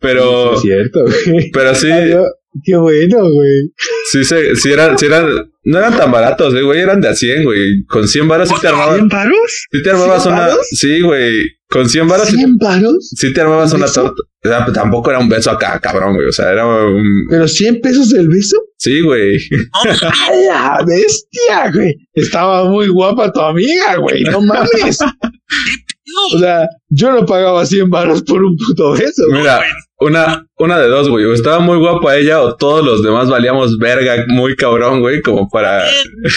Pero, 0.00 0.56
Sí, 0.56 0.70
es 0.70 0.74
cierto, 0.74 1.00
güey. 1.04 1.50
pero 1.52 1.74
sí, 1.74 1.88
yo- 2.10 2.26
Qué 2.64 2.76
bueno, 2.76 3.18
güey. 3.30 3.72
sí, 4.10 4.24
se, 4.24 4.56
sí 4.56 4.72
eran, 4.72 4.98
sí 4.98 5.06
eran, 5.06 5.26
no 5.64 5.78
eran 5.78 5.96
tan 5.96 6.10
baratos, 6.10 6.52
güey, 6.52 6.64
güey, 6.64 6.80
eran 6.80 7.00
de 7.00 7.08
a 7.08 7.14
100, 7.14 7.44
güey. 7.44 7.84
Con 7.86 8.08
100 8.08 8.26
varas 8.28 8.48
sí 8.48 8.54
te 8.60 8.68
armabas, 8.68 9.00
varos? 9.08 9.66
sí 9.70 9.82
te 9.82 9.90
armabas 9.90 10.22
¿Cien 10.22 10.34
una, 10.34 10.46
varos? 10.48 10.66
sí, 10.70 11.00
güey, 11.00 11.32
con 11.68 11.88
100 11.88 12.08
varas 12.08 12.28
sí, 12.28 12.36
¿100 12.36 12.56
varos? 12.58 13.10
sí 13.16 13.32
te 13.32 13.40
armabas 13.40 13.70
¿Un 13.72 13.76
una 13.76 13.86
beso? 13.86 14.02
torta. 14.02 14.22
O 14.42 14.48
sea, 14.48 14.64
pues, 14.64 14.74
tampoco 14.74 15.10
era 15.10 15.18
un 15.20 15.28
beso 15.28 15.50
acá, 15.50 15.78
cabrón, 15.80 16.14
güey. 16.14 16.26
O 16.26 16.32
sea, 16.32 16.50
era 16.50 16.66
un, 16.66 17.26
¿Pero 17.28 17.46
100 17.46 17.80
pesos 17.82 18.12
el 18.14 18.28
beso? 18.28 18.56
sí, 18.78 19.00
güey. 19.02 19.38
¡A 19.84 20.34
la 20.78 20.84
bestia, 20.86 21.70
güey! 21.72 21.94
Estaba 22.14 22.64
muy 22.68 22.88
guapa 22.88 23.30
tu 23.32 23.40
amiga, 23.40 23.96
güey. 23.96 24.24
No 24.24 24.40
mames. 24.40 24.98
O 26.34 26.38
sea, 26.40 26.66
yo 26.88 27.12
no 27.12 27.24
pagaba 27.24 27.64
100 27.64 27.88
varos 27.88 28.22
por 28.22 28.42
un 28.42 28.56
puto 28.56 28.92
beso. 28.92 29.22
Mira, 29.30 29.62
una, 30.00 30.44
una 30.56 30.78
de 30.78 30.88
dos, 30.88 31.08
güey. 31.08 31.24
O 31.26 31.32
estaba 31.34 31.60
muy 31.60 31.78
guapa 31.78 32.16
ella 32.16 32.40
o 32.42 32.56
todos 32.56 32.84
los 32.84 33.02
demás 33.02 33.28
valíamos 33.28 33.78
verga 33.78 34.24
muy 34.28 34.56
cabrón, 34.56 35.00
güey, 35.00 35.20
como 35.22 35.48
para... 35.48 35.84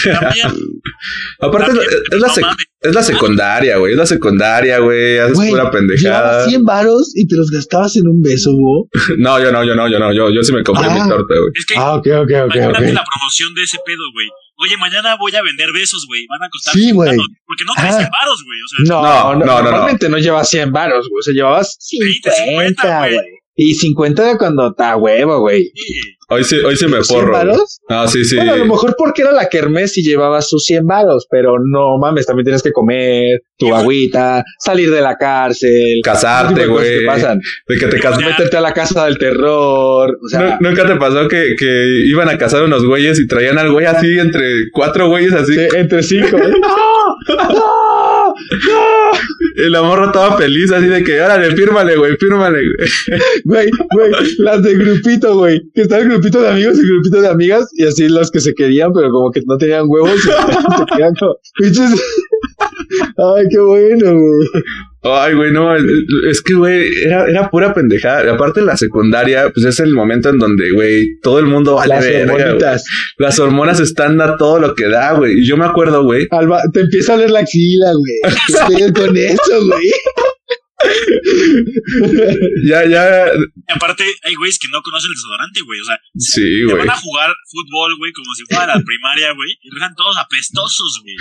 También, 0.04 0.48
Aparte 1.40 1.72
es, 1.72 1.76
también, 1.78 1.90
es 2.12 2.20
la, 2.20 2.28
no 2.28 2.34
sec- 2.34 2.42
mames. 2.42 2.66
es 2.80 2.94
la 2.94 3.02
secundaria, 3.02 3.76
güey. 3.78 3.92
Es 3.92 3.98
la 3.98 4.06
secundaria, 4.06 4.78
güey. 4.78 5.18
Haces 5.18 5.34
Güey, 5.36 5.50
pura 5.50 5.70
pendejada. 5.70 6.20
Llevabas 6.28 6.48
100 6.48 6.64
varos 6.64 7.12
y 7.16 7.26
te 7.26 7.36
los 7.36 7.50
gastabas 7.50 7.96
en 7.96 8.08
un 8.08 8.22
beso, 8.22 8.50
güey. 8.52 8.84
No, 9.18 9.40
yo 9.42 9.50
no, 9.52 9.64
yo 9.64 9.74
no, 9.74 9.88
yo 9.88 9.98
no. 9.98 10.12
Yo, 10.12 10.30
yo 10.30 10.42
sí 10.42 10.52
me 10.52 10.62
compré 10.62 10.86
Ah. 10.88 10.94
mi 10.94 11.00
torta, 11.08 11.34
güey. 11.34 11.50
Es 11.54 11.66
que 11.66 11.74
Ah, 11.76 11.94
ok, 11.94 12.06
ok, 12.06 12.22
ok, 12.22 12.30
imagínate 12.54 12.88
ok. 12.88 12.94
la 12.94 13.04
promoción 13.04 13.54
de 13.54 13.62
ese 13.62 13.78
pedo, 13.84 14.04
güey. 14.12 14.26
Oye, 14.56 14.76
mañana 14.78 15.16
voy 15.18 15.34
a 15.34 15.42
vender 15.42 15.72
besos, 15.72 16.04
güey. 16.06 16.26
Van 16.28 16.42
a 16.44 16.48
costar 16.48 16.74
Sí, 16.74 16.82
100 16.82 16.94
güey. 16.94 17.16
Porque 17.46 17.64
no 17.66 17.72
traes 17.74 17.94
Ah. 17.94 17.98
100 17.98 18.10
varos, 18.10 18.44
güey. 18.44 18.58
O 18.62 18.68
sea, 18.68 18.78
No, 18.94 19.02
No, 19.02 19.34
no, 19.34 19.34
no, 19.34 19.46
no, 19.46 19.62
no. 19.62 19.70
normalmente 19.70 20.08
no, 20.08 20.18
llevas 20.18 20.48
100 20.48 20.70
varos, 20.72 21.08
güey. 21.08 21.18
O 21.20 21.22
sea, 21.22 21.34
llevabas 21.34 21.76
20, 22.00 22.30
50, 22.30 22.82
50, 22.82 22.98
güey. 23.08 23.18
Y 23.56 23.74
50 23.74 24.30
de 24.32 24.38
cuando 24.38 24.68
está 24.70 24.96
huevo, 24.96 25.40
güey. 25.40 25.64
sí. 25.74 25.94
Hoy 26.30 26.42
sí, 26.42 26.56
hoy 26.56 26.74
sí 26.74 26.86
me 26.86 27.04
100 27.04 27.20
porro. 27.20 27.32
varos? 27.34 27.80
No, 27.88 28.08
sí, 28.08 28.24
sí. 28.24 28.34
Bueno, 28.36 28.54
a 28.54 28.56
lo 28.56 28.64
mejor 28.64 28.94
porque 28.96 29.20
era 29.20 29.30
la 29.30 29.46
kermés 29.50 29.96
y 29.98 30.02
llevabas 30.02 30.48
sus 30.48 30.64
100 30.64 30.86
varos, 30.86 31.26
pero 31.30 31.56
no 31.62 31.98
mames, 31.98 32.24
también 32.24 32.44
tienes 32.46 32.62
que 32.62 32.72
comer, 32.72 33.42
tu 33.58 33.74
agüita, 33.74 34.42
salir 34.58 34.90
de 34.90 35.02
la 35.02 35.16
cárcel. 35.16 36.00
Casarte, 36.02 36.64
güey. 36.66 37.00
que 37.00 37.06
pasan. 37.06 37.40
De 37.68 37.76
que 37.76 37.86
te 37.88 38.00
cas- 38.00 38.18
Ya. 38.18 38.26
Meterte 38.30 38.56
a 38.56 38.62
la 38.62 38.72
casa 38.72 39.04
del 39.04 39.18
terror. 39.18 40.18
O 40.24 40.28
sea, 40.28 40.56
¿Nu- 40.58 40.70
¿Nunca 40.70 40.86
te 40.86 40.96
pasó 40.96 41.28
que, 41.28 41.54
que 41.58 42.02
iban 42.06 42.30
a 42.30 42.38
casar 42.38 42.62
unos 42.64 42.86
güeyes 42.86 43.20
y 43.20 43.26
traían 43.28 43.58
al 43.58 43.70
güey 43.70 43.84
así 43.84 44.18
entre 44.18 44.70
cuatro 44.72 45.08
güeyes 45.10 45.34
así? 45.34 45.54
de- 45.54 45.68
entre 45.76 46.02
cinco. 46.02 46.38
¡No! 46.38 47.34
¡No! 47.36 48.34
¡No! 48.34 49.10
Y 49.56 49.70
la 49.70 49.80
estaba 50.06 50.36
feliz 50.36 50.72
así 50.72 50.86
de 50.86 51.04
que, 51.04 51.20
órale, 51.20 51.54
fírmale, 51.54 51.96
güey, 51.96 52.16
fírmale, 52.16 52.58
güey. 52.58 52.88
Güey, 53.44 53.70
güey, 53.94 54.10
las 54.38 54.62
de 54.62 54.74
grupito, 54.74 55.36
güey. 55.36 55.62
Que 55.74 55.82
está 55.82 55.98
el 55.98 56.08
grupito 56.08 56.40
de 56.42 56.48
amigos 56.48 56.76
y 56.76 56.80
el 56.80 56.88
grupito 56.88 57.20
de 57.20 57.28
amigas, 57.28 57.70
y 57.74 57.84
así 57.84 58.08
los 58.08 58.30
que 58.30 58.40
se 58.40 58.54
querían, 58.54 58.92
pero 58.92 59.10
como 59.10 59.30
que 59.30 59.42
no 59.46 59.56
tenían 59.56 59.84
huevos, 59.86 60.20
se 60.20 60.30
quedan 60.96 61.14
como. 61.20 61.36
Ay, 63.36 63.44
qué 63.50 63.58
bueno, 63.58 64.12
güey. 64.12 64.48
Ay, 65.06 65.34
güey, 65.34 65.52
no, 65.52 65.76
es, 65.76 66.40
que, 66.42 66.54
güey, 66.54 66.88
era, 67.04 67.26
era 67.28 67.50
pura 67.50 67.74
pendejada. 67.74 68.32
Aparte, 68.32 68.62
la 68.62 68.74
secundaria, 68.76 69.50
pues 69.52 69.66
es 69.66 69.78
el 69.80 69.92
momento 69.92 70.30
en 70.30 70.38
donde, 70.38 70.72
güey, 70.72 71.18
todo 71.20 71.38
el 71.38 71.44
mundo 71.44 71.74
vale 71.74 71.94
Las 71.94 72.04
verga. 72.04 72.76
Las 73.18 73.38
hormonas 73.38 73.80
están 73.80 74.18
a 74.22 74.38
todo 74.38 74.58
lo 74.58 74.74
que 74.74 74.88
da, 74.88 75.12
güey. 75.12 75.40
Y 75.40 75.46
yo 75.46 75.58
me 75.58 75.66
acuerdo, 75.66 76.04
güey. 76.04 76.26
Alba, 76.30 76.62
te 76.72 76.80
empieza 76.80 77.14
a 77.14 77.16
leer 77.18 77.30
la 77.30 77.40
axila, 77.40 77.92
güey. 77.92 78.34
¿Qué 78.78 78.92
pedo 78.92 79.06
con 79.06 79.16
eso, 79.16 79.66
güey? 79.66 79.92
Ya, 82.64 82.84
ya, 82.86 83.26
Y 83.34 83.72
aparte, 83.72 84.04
hay 84.24 84.34
güeyes 84.34 84.58
que 84.58 84.68
no 84.72 84.80
conocen 84.82 85.10
el 85.10 85.14
desodorante, 85.14 85.60
güey. 85.66 85.80
O 85.80 85.84
sea, 85.84 85.98
sí, 86.16 86.64
güey. 86.64 86.78
van 86.78 86.90
a 86.90 86.96
jugar 86.96 87.30
fútbol, 87.50 87.96
güey, 87.98 88.12
como 88.12 88.32
si 88.34 88.44
fuera 88.44 88.66
la 88.66 88.82
primaria, 88.82 89.32
güey. 89.32 89.50
Y 89.62 89.70
dejan 89.74 89.94
todos 89.94 90.16
apestosos, 90.18 91.02
güey. 91.02 91.14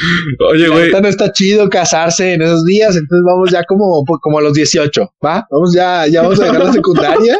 Oye, 0.51 0.67
La 0.67 0.75
güey, 0.75 0.85
neta 0.85 1.01
no 1.01 1.07
está 1.07 1.31
chido 1.31 1.69
casarse 1.69 2.33
en 2.33 2.41
esos 2.41 2.65
días, 2.65 2.95
entonces 2.95 3.23
vamos 3.25 3.51
ya 3.51 3.63
como, 3.65 4.03
como 4.21 4.39
a 4.39 4.41
los 4.41 4.53
18, 4.53 5.13
¿va? 5.23 5.45
Vamos 5.51 5.73
ya, 5.73 6.07
ya 6.07 6.21
vamos 6.21 6.39
a 6.39 6.45
dejar 6.45 6.63
la 6.63 6.73
secundaria. 6.73 7.39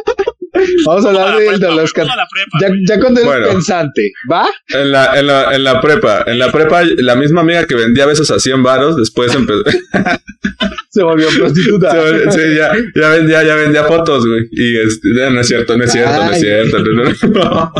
Vamos 0.86 1.04
a 1.04 1.08
hablar 1.08 1.36
de, 1.36 1.46
prepa, 1.46 1.74
los 1.74 1.92
la 1.96 2.26
prepa, 2.30 2.58
ya, 2.60 2.68
ya 2.86 3.00
cuando 3.00 3.20
eres 3.20 3.32
Bueno. 3.32 3.48
pensante, 3.48 4.12
¿va? 4.30 4.46
en 4.68 4.90
la, 4.92 5.18
en 5.18 5.26
la, 5.26 5.54
en 5.54 5.64
la 5.64 5.80
prepa, 5.80 6.24
en 6.26 6.38
la 6.38 6.52
prepa, 6.52 6.82
la 6.84 7.16
misma 7.16 7.40
amiga 7.40 7.66
que 7.66 7.74
vendía 7.74 8.06
besos 8.06 8.30
a 8.30 8.38
100 8.38 8.62
varos, 8.62 8.96
después 8.96 9.34
empezó. 9.34 9.62
Se 10.90 11.02
volvió 11.02 11.28
prostituta. 11.36 11.90
Se- 11.90 12.30
sí, 12.30 12.54
ya, 12.56 12.72
ya 12.94 13.08
vendía, 13.08 13.42
ya 13.42 13.56
vendía 13.56 13.82
fotos, 13.84 14.24
güey. 14.26 14.46
Y 14.52 14.76
este, 14.78 15.08
no, 15.08 15.40
es 15.40 15.48
cierto, 15.48 15.76
no 15.76 15.84
es 15.84 15.90
cierto, 15.92 16.24
no 16.24 16.30
es 16.30 16.38
cierto. 16.40 16.78
no, 16.78 17.02
no, 17.02 17.40
no. 17.42 17.72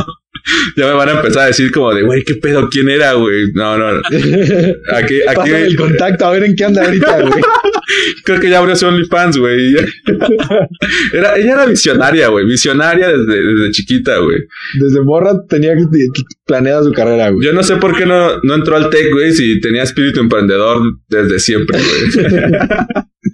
Ya 0.75 0.85
me 0.85 0.93
van 0.93 1.09
a 1.09 1.11
empezar 1.13 1.43
a 1.43 1.47
decir 1.47 1.71
como 1.71 1.93
de, 1.93 2.03
güey, 2.03 2.23
¿qué 2.23 2.35
pedo? 2.35 2.69
¿Quién 2.69 2.89
era, 2.89 3.13
güey? 3.13 3.51
No, 3.53 3.77
no, 3.77 3.93
no. 3.93 4.01
Aquí, 4.09 5.21
aquí, 5.21 5.35
Pásame 5.35 5.61
el 5.63 5.75
contacto 5.75 6.25
a 6.25 6.31
ver 6.31 6.43
en 6.43 6.55
qué 6.55 6.65
anda 6.65 6.85
ahorita, 6.85 7.21
güey. 7.21 7.43
creo 8.23 8.39
que 8.39 8.49
ya 8.49 8.59
abrió 8.59 8.75
su 8.75 8.85
OnlyFans, 8.87 9.37
güey. 9.37 9.75
Era, 11.13 11.37
ella 11.37 11.53
era 11.53 11.65
visionaria, 11.65 12.27
güey. 12.27 12.45
Visionaria 12.45 13.09
desde, 13.09 13.41
desde 13.41 13.71
chiquita, 13.71 14.17
güey. 14.17 14.39
Desde 14.79 15.01
morra 15.01 15.33
tenía 15.47 15.73
planeada 16.45 16.83
su 16.83 16.91
carrera, 16.91 17.29
güey. 17.29 17.45
Yo 17.45 17.53
no 17.53 17.63
sé 17.63 17.77
por 17.77 17.95
qué 17.97 18.05
no, 18.05 18.39
no 18.43 18.55
entró 18.55 18.75
al 18.75 18.89
tech, 18.89 19.11
güey, 19.11 19.31
si 19.33 19.59
tenía 19.61 19.83
espíritu 19.83 20.19
emprendedor 20.19 20.81
desde 21.07 21.39
siempre, 21.39 21.79
güey. 21.79 22.25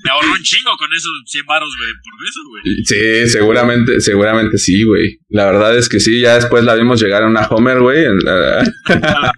Me 0.04 0.10
ahorró 0.12 0.32
un 0.32 0.42
chingo 0.42 0.72
con 0.78 0.90
esos 0.96 1.12
100 1.26 1.46
baros, 1.46 1.70
güey, 1.78 1.92
por 2.04 2.14
eso, 2.28 2.40
güey. 2.50 3.26
Sí, 3.26 3.30
seguramente, 3.30 4.02
seguramente 4.02 4.58
sí, 4.58 4.84
güey. 4.84 5.20
La 5.30 5.46
verdad 5.46 5.78
es 5.78 5.90
que 5.90 6.00
sí, 6.00 6.20
ya 6.20 6.36
después 6.36 6.64
la 6.64 6.76
vimos 6.76 7.01
llegar 7.02 7.24
a 7.24 7.28
una 7.28 7.48
Homer, 7.48 7.80
güey. 7.80 8.06
en 8.06 8.18
la- 8.20 8.64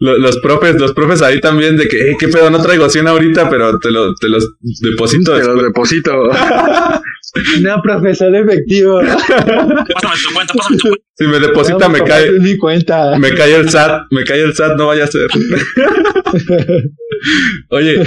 Lo- 0.00 0.18
Los 0.18 0.38
profes, 0.38 0.74
los 0.80 0.92
profes 0.92 1.22
ahí 1.22 1.40
también 1.40 1.76
de 1.76 1.86
que, 1.88 2.10
eh, 2.10 2.16
qué 2.18 2.28
pedo, 2.28 2.50
no 2.50 2.60
traigo 2.62 2.88
100 2.88 3.06
ahorita, 3.08 3.48
pero 3.50 3.78
te, 3.78 3.90
lo, 3.90 4.14
te 4.14 4.28
los 4.28 4.48
deposito 4.80 5.32
Te 5.32 5.38
después. 5.38 5.56
los 5.56 5.64
deposito. 5.66 6.12
no, 7.62 7.82
profesor 7.82 8.34
efectivo. 8.34 9.00
Pásame 9.00 10.14
tu 10.26 10.34
cuenta, 10.34 10.54
pásame 10.54 10.76
tu 10.78 10.88
cuenta. 10.88 11.04
Si 11.14 11.26
me 11.26 11.38
deposita, 11.40 11.88
me 11.90 12.00
cae, 12.02 12.30
mi 12.40 12.56
cuenta. 12.56 13.18
me 13.18 13.32
cae 13.34 13.54
el 13.54 13.68
SAT, 13.68 14.06
me 14.10 14.24
cae 14.24 14.40
el 14.42 14.54
SAT, 14.54 14.76
no 14.76 14.86
vaya 14.86 15.04
a 15.04 15.06
ser. 15.08 15.26
Oye, 17.68 18.02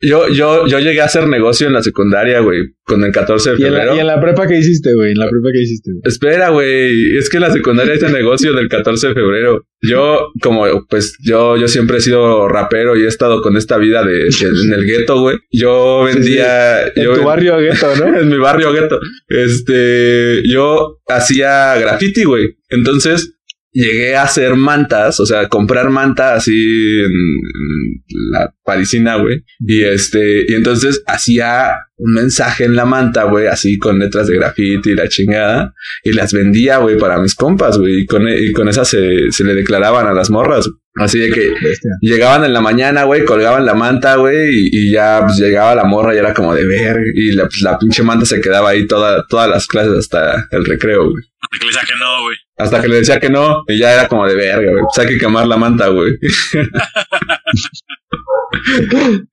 yo, 0.00 0.28
yo, 0.28 0.66
yo 0.66 0.78
llegué 0.78 1.00
a 1.00 1.06
hacer 1.06 1.26
negocio 1.26 1.66
en 1.66 1.72
la 1.72 1.82
secundaria, 1.82 2.40
güey, 2.40 2.60
con 2.84 3.02
el 3.02 3.12
14 3.12 3.50
de 3.52 3.56
¿Y 3.56 3.62
en, 3.62 3.68
febrero. 3.68 3.90
la, 3.92 3.96
y 3.96 4.00
en 4.00 4.06
la 4.06 4.20
prepa 4.20 4.46
qué 4.46 4.58
hiciste, 4.58 4.94
güey? 4.94 5.12
En 5.12 5.18
la 5.18 5.28
prepa 5.28 5.48
qué 5.52 5.62
hiciste, 5.62 5.90
güey. 5.90 6.02
Espera, 6.04 6.50
güey, 6.50 7.16
es 7.16 7.28
que 7.30 7.38
en 7.38 7.42
la 7.42 7.52
secundaria 7.52 7.94
hice 7.94 8.10
negocio 8.10 8.52
del 8.52 8.68
14 8.68 9.08
de 9.08 9.14
febrero. 9.14 9.66
Yo, 9.82 10.28
como, 10.42 10.66
pues, 10.88 11.16
yo, 11.24 11.56
yo 11.56 11.66
siempre 11.66 11.96
he 11.96 12.00
sido 12.00 12.46
rapero 12.48 12.96
y 12.96 13.04
he 13.04 13.08
estado 13.08 13.40
con 13.40 13.56
esta 13.56 13.78
vida 13.78 14.04
de, 14.04 14.12
de- 14.24 14.64
en 14.66 14.72
el 14.74 14.84
gueto, 14.86 15.18
güey. 15.20 15.38
Yo 15.50 16.04
vendía, 16.04 16.86
En 16.88 17.02
yo 17.04 17.14
tu 17.14 17.24
barrio 17.24 17.56
gueto, 17.58 17.88
¿no? 17.96 18.18
en 18.18 18.28
mi 18.28 18.36
barrio 18.36 18.72
gueto. 18.72 19.00
Este, 19.28 20.42
yo 20.46 20.98
hacía 21.08 21.76
graffiti, 21.78 22.24
güey. 22.24 22.56
Entonces, 22.68 23.34
llegué 23.72 24.16
a 24.16 24.24
hacer 24.24 24.56
mantas, 24.56 25.20
o 25.20 25.26
sea, 25.26 25.48
comprar 25.48 25.90
manta 25.90 26.34
así 26.34 26.52
en, 26.52 27.12
en 27.12 28.30
la 28.32 28.52
parisina, 28.64 29.16
güey. 29.16 29.44
Y 29.60 29.82
este, 29.82 30.44
y 30.48 30.54
entonces 30.54 31.02
hacía 31.06 31.72
un 31.96 32.14
mensaje 32.14 32.64
en 32.64 32.74
la 32.74 32.84
manta, 32.84 33.24
güey, 33.24 33.46
así 33.46 33.78
con 33.78 33.98
letras 33.98 34.26
de 34.26 34.36
graffiti 34.36 34.90
y 34.90 34.94
la 34.94 35.08
chingada. 35.08 35.74
Y 36.02 36.12
las 36.12 36.32
vendía, 36.32 36.78
güey, 36.78 36.98
para 36.98 37.20
mis 37.20 37.34
compas, 37.34 37.78
güey. 37.78 38.00
Y 38.00 38.06
con, 38.06 38.28
y 38.28 38.52
con 38.52 38.68
esas 38.68 38.88
se, 38.88 39.30
se 39.30 39.44
le 39.44 39.54
declaraban 39.54 40.06
a 40.06 40.14
las 40.14 40.30
morras. 40.30 40.68
Así 40.96 41.18
de 41.18 41.30
que 41.30 41.50
Bestia. 41.62 41.92
Llegaban 42.00 42.44
en 42.44 42.52
la 42.52 42.60
mañana, 42.60 43.04
güey, 43.04 43.24
colgaban 43.24 43.64
la 43.64 43.74
manta, 43.74 44.16
güey, 44.16 44.50
y, 44.50 44.68
y 44.72 44.90
ya 44.92 45.20
pues, 45.24 45.38
llegaba 45.38 45.74
la 45.74 45.84
morra 45.84 46.14
y 46.14 46.18
era 46.18 46.34
como 46.34 46.54
de 46.54 46.66
ver, 46.66 46.98
y 47.14 47.32
la, 47.32 47.44
pues, 47.44 47.60
la 47.62 47.78
pinche 47.78 48.02
manta 48.02 48.26
se 48.26 48.40
quedaba 48.40 48.70
ahí 48.70 48.86
toda, 48.86 49.24
todas 49.28 49.48
las 49.48 49.66
clases 49.66 49.96
hasta 49.96 50.48
el 50.50 50.64
recreo, 50.64 51.10
güey. 51.10 51.24
Hasta 51.40 51.58
que 51.58 51.58
le 51.58 51.66
decía 51.66 51.82
que 51.86 51.98
no, 51.98 52.22
güey. 52.22 52.36
Hasta 52.58 52.82
que 52.82 52.88
le 52.88 52.96
decía 52.96 53.20
que 53.20 53.30
no, 53.30 53.64
y 53.68 53.78
ya 53.78 53.94
era 53.94 54.08
como 54.08 54.26
de 54.26 54.34
verga, 54.34 54.70
güey. 54.70 54.82
Pues 54.82 55.06
hay 55.06 55.12
que 55.14 55.18
quemar 55.18 55.46
la 55.46 55.56
manta, 55.56 55.88
güey. 55.88 56.18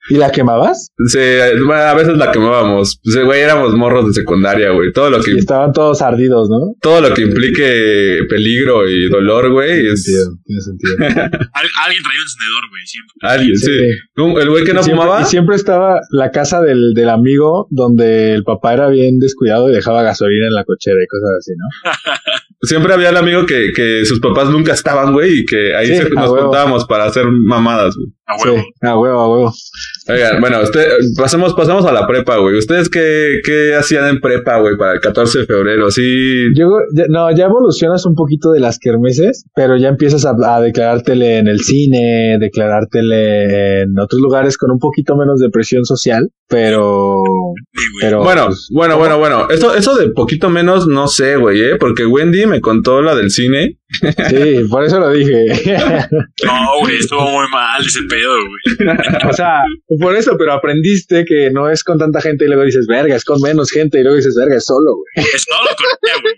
¿Y 0.10 0.16
la 0.16 0.32
quemabas? 0.32 0.92
Sí, 1.08 1.18
bueno, 1.66 1.82
a 1.82 1.94
veces 1.96 2.18
la 2.18 2.32
quemábamos. 2.32 3.00
Pues, 3.04 3.24
güey, 3.26 3.42
éramos 3.42 3.74
morros 3.74 4.08
de 4.08 4.14
secundaria, 4.14 4.70
güey. 4.72 4.92
Todo 4.94 5.10
lo 5.10 5.22
que, 5.22 5.32
Y 5.34 5.38
estaban 5.40 5.74
todos 5.74 6.02
ardidos, 6.02 6.50
¿no? 6.50 6.76
todo 6.82 7.02
lo 7.02 7.14
que 7.14 7.24
implique 7.24 8.20
peligro 8.30 8.88
y 8.88 9.10
dolor, 9.10 9.52
güey, 9.52 9.88
es 9.88 10.04
Tiene 10.04 10.62
sentido. 10.62 10.96
Al- 11.00 11.70
alguien 11.86 12.04
traía 12.04 12.20
un 12.22 12.28
encendedor, 12.28 12.70
güey, 12.70 12.86
siempre. 12.86 13.14
alguien, 13.22 13.58
sí. 13.58 14.42
El 14.42 14.50
güey 14.50 14.64
que 14.64 14.74
no 14.74 14.82
y 14.82 14.84
siempre, 14.84 15.04
fumaba, 15.06 15.22
y 15.22 15.26
siempre 15.26 15.56
estaba 15.56 16.00
la 16.12 16.32
casa 16.32 16.62
del, 16.62 16.94
del 16.94 17.10
amigo 17.10 17.68
donde 17.72 18.34
el 18.34 18.44
papá 18.44 18.74
era 18.74 18.88
bien 18.90 19.20
descuidado 19.20 19.70
y 19.70 19.74
dejaba 19.74 20.04
gasolina 20.04 20.48
en 20.48 20.54
la 20.54 20.64
cochera 20.64 20.98
y 21.02 21.08
cosas 21.08 21.30
así, 21.40 21.52
¿no? 21.58 21.92
siempre 22.62 22.94
había 22.94 23.10
el 23.10 23.18
amigo 23.18 23.46
que, 23.46 23.72
que 23.76 24.06
sus 24.06 24.20
papás 24.20 24.50
nunca 24.50 24.74
estaban, 24.74 25.14
güey, 25.14 25.40
y 25.40 25.46
que 25.46 25.76
ahí 25.76 25.88
Sí, 25.88 25.96
se- 25.98 26.04
a 26.04 26.10
nos 26.10 26.30
juntábamos 26.30 26.86
para 26.86 27.06
hacer 27.06 27.26
mamadas, 27.28 27.96
güey. 27.96 28.07
A 28.26 28.36
huevo. 28.44 28.58
Sí, 28.58 28.64
a 28.82 28.98
huevo, 29.00 29.20
a 29.20 29.32
huevo. 29.34 29.54
Oigan, 30.10 30.42
bueno, 30.42 30.62
usted, 30.62 30.86
pasemos, 31.18 31.54
pasamos 31.54 31.86
a 31.86 31.92
la 31.94 32.06
prepa, 32.08 32.38
güey. 32.38 32.58
¿Ustedes 32.58 32.90
qué, 32.90 33.40
qué 33.44 33.74
hacían 33.76 34.08
en 34.08 34.20
prepa, 34.20 34.60
güey, 34.60 34.76
para 34.78 34.94
el 34.94 35.00
14 35.00 35.40
de 35.40 35.46
febrero? 35.46 35.90
Sí, 35.92 36.48
Yo, 36.56 36.68
ya- 36.94 37.06
no, 37.10 37.34
ya 37.36 37.46
evolucionas 37.46 38.06
un 38.06 38.16
poquito 38.16 38.52
de 38.52 38.60
las 38.60 38.80
kermeses, 38.80 39.46
pero 39.56 39.78
ya 39.78 39.90
empiezas 39.90 40.26
a, 40.26 40.34
a 40.56 40.62
declarártele 40.62 41.38
en 41.38 41.48
el 41.48 41.60
cine, 41.62 42.38
declarártele 42.40 43.82
en 43.84 43.98
otros 44.00 44.22
lugares 44.22 44.58
con 44.58 44.72
un 44.72 44.80
poquito 44.80 45.16
menos 45.16 45.40
de 45.40 45.50
presión 45.50 45.86
social, 45.86 46.30
pero, 46.50 47.22
Sí, 47.74 47.86
pero 48.02 48.24
Bueno, 48.24 48.48
pues, 48.48 48.68
bueno, 48.72 48.98
bueno, 48.98 49.18
bueno. 49.18 49.48
Eso, 49.50 49.76
eso 49.76 49.96
de 49.98 50.10
poquito 50.12 50.50
menos, 50.50 50.88
no 50.88 51.08
sé, 51.08 51.36
güey, 51.38 51.60
¿eh? 51.62 51.76
Porque 51.80 52.06
Wendy 52.06 52.46
me 52.46 52.62
contó 52.62 53.02
la 53.02 53.16
del 53.16 53.32
cine. 53.32 53.78
Sí, 53.90 54.68
por 54.70 54.84
eso 54.84 55.00
lo 55.00 55.12
dije. 55.12 55.46
No, 56.46 56.80
güey, 56.82 56.98
estuvo 56.98 57.22
muy 57.22 57.48
mal 57.50 57.84
ese 57.86 58.04
pedo, 58.04 58.38
güey. 58.38 58.98
o 59.30 59.34
sea, 59.34 59.64
por 60.00 60.16
eso, 60.16 60.36
pero 60.38 60.54
aprendiste 60.54 61.26
que 61.26 61.50
no 61.52 61.70
es 61.70 61.84
con 61.84 61.98
tanta 61.98 62.22
gente 62.22 62.46
y 62.46 62.48
luego 62.48 62.64
dices, 62.64 62.86
verga, 62.88 63.16
es 63.16 63.26
con 63.26 63.42
menos 63.42 63.72
gente 63.72 64.00
y 64.00 64.04
luego 64.04 64.18
dices, 64.18 64.36
verga, 64.38 64.56
es 64.56 64.66
solo, 64.66 64.96
güey. 64.96 65.26
Es 65.34 65.46
todo 65.46 65.60
lo 65.64 65.70
corté, 65.70 66.22
güey. 66.22 66.36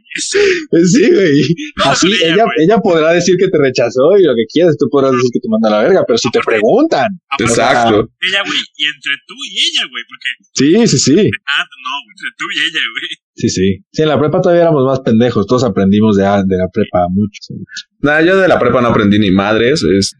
Sí, 0.90 1.12
güey. 1.12 1.42
Así 1.86 2.08
con 2.08 2.16
ella, 2.18 2.34
ella, 2.34 2.44
güey. 2.44 2.56
ella 2.66 2.78
podrá 2.80 3.14
decir 3.14 3.36
que 3.38 3.50
te 3.50 3.58
rechazó 3.58 4.18
y 4.18 4.24
lo 4.24 4.34
que 4.36 4.46
quieras, 4.52 4.76
tú 4.78 4.88
podrás 4.90 5.12
decir 5.12 5.30
que 5.34 5.40
te 5.40 5.50
manda 5.50 5.70
a 5.70 5.82
la 5.82 5.88
verga, 5.88 6.04
pero 6.08 6.18
si 6.18 6.30
te 6.32 6.40
preguntan. 6.40 7.08
aparte, 7.30 7.44
Exacto. 7.44 8.10
Ella, 8.22 8.42
güey, 8.46 8.60
y 8.78 8.86
entre 8.86 9.14
tú 9.28 9.36
y 9.46 9.54
ella, 9.60 9.84
güey, 9.90 10.04
porque. 10.08 10.30
Sí, 10.54 10.88
sí, 10.88 10.98
sí. 10.98 11.18
Ah, 11.46 11.64
no, 11.66 11.94
güey, 12.04 12.14
entre 12.16 12.32
tú 12.38 12.46
y 12.50 12.58
ella, 12.60 12.84
güey. 12.94 13.29
Sí, 13.40 13.48
sí. 13.50 13.78
Sí, 13.92 14.02
en 14.02 14.10
la 14.10 14.20
prepa 14.20 14.42
todavía 14.42 14.64
éramos 14.64 14.84
más 14.86 15.00
pendejos, 15.00 15.48
todos 15.48 15.64
aprendimos 15.64 16.18
de, 16.18 16.24
de 16.24 16.58
la 16.58 16.68
prepa 16.74 17.08
mucho. 17.10 17.40
sí. 17.42 17.54
Nada, 18.02 18.22
yo 18.22 18.38
de 18.38 18.48
la 18.50 18.60
prepa 18.60 18.82
no 18.82 18.90
aprendí 18.90 19.18
ni 19.18 19.32
madres. 19.32 19.82
Es... 19.84 20.14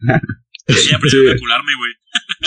Ella 0.66 0.96
aprendió 0.96 1.20
a 1.20 1.32
calcularme, 1.32 1.72
güey. 1.78 1.92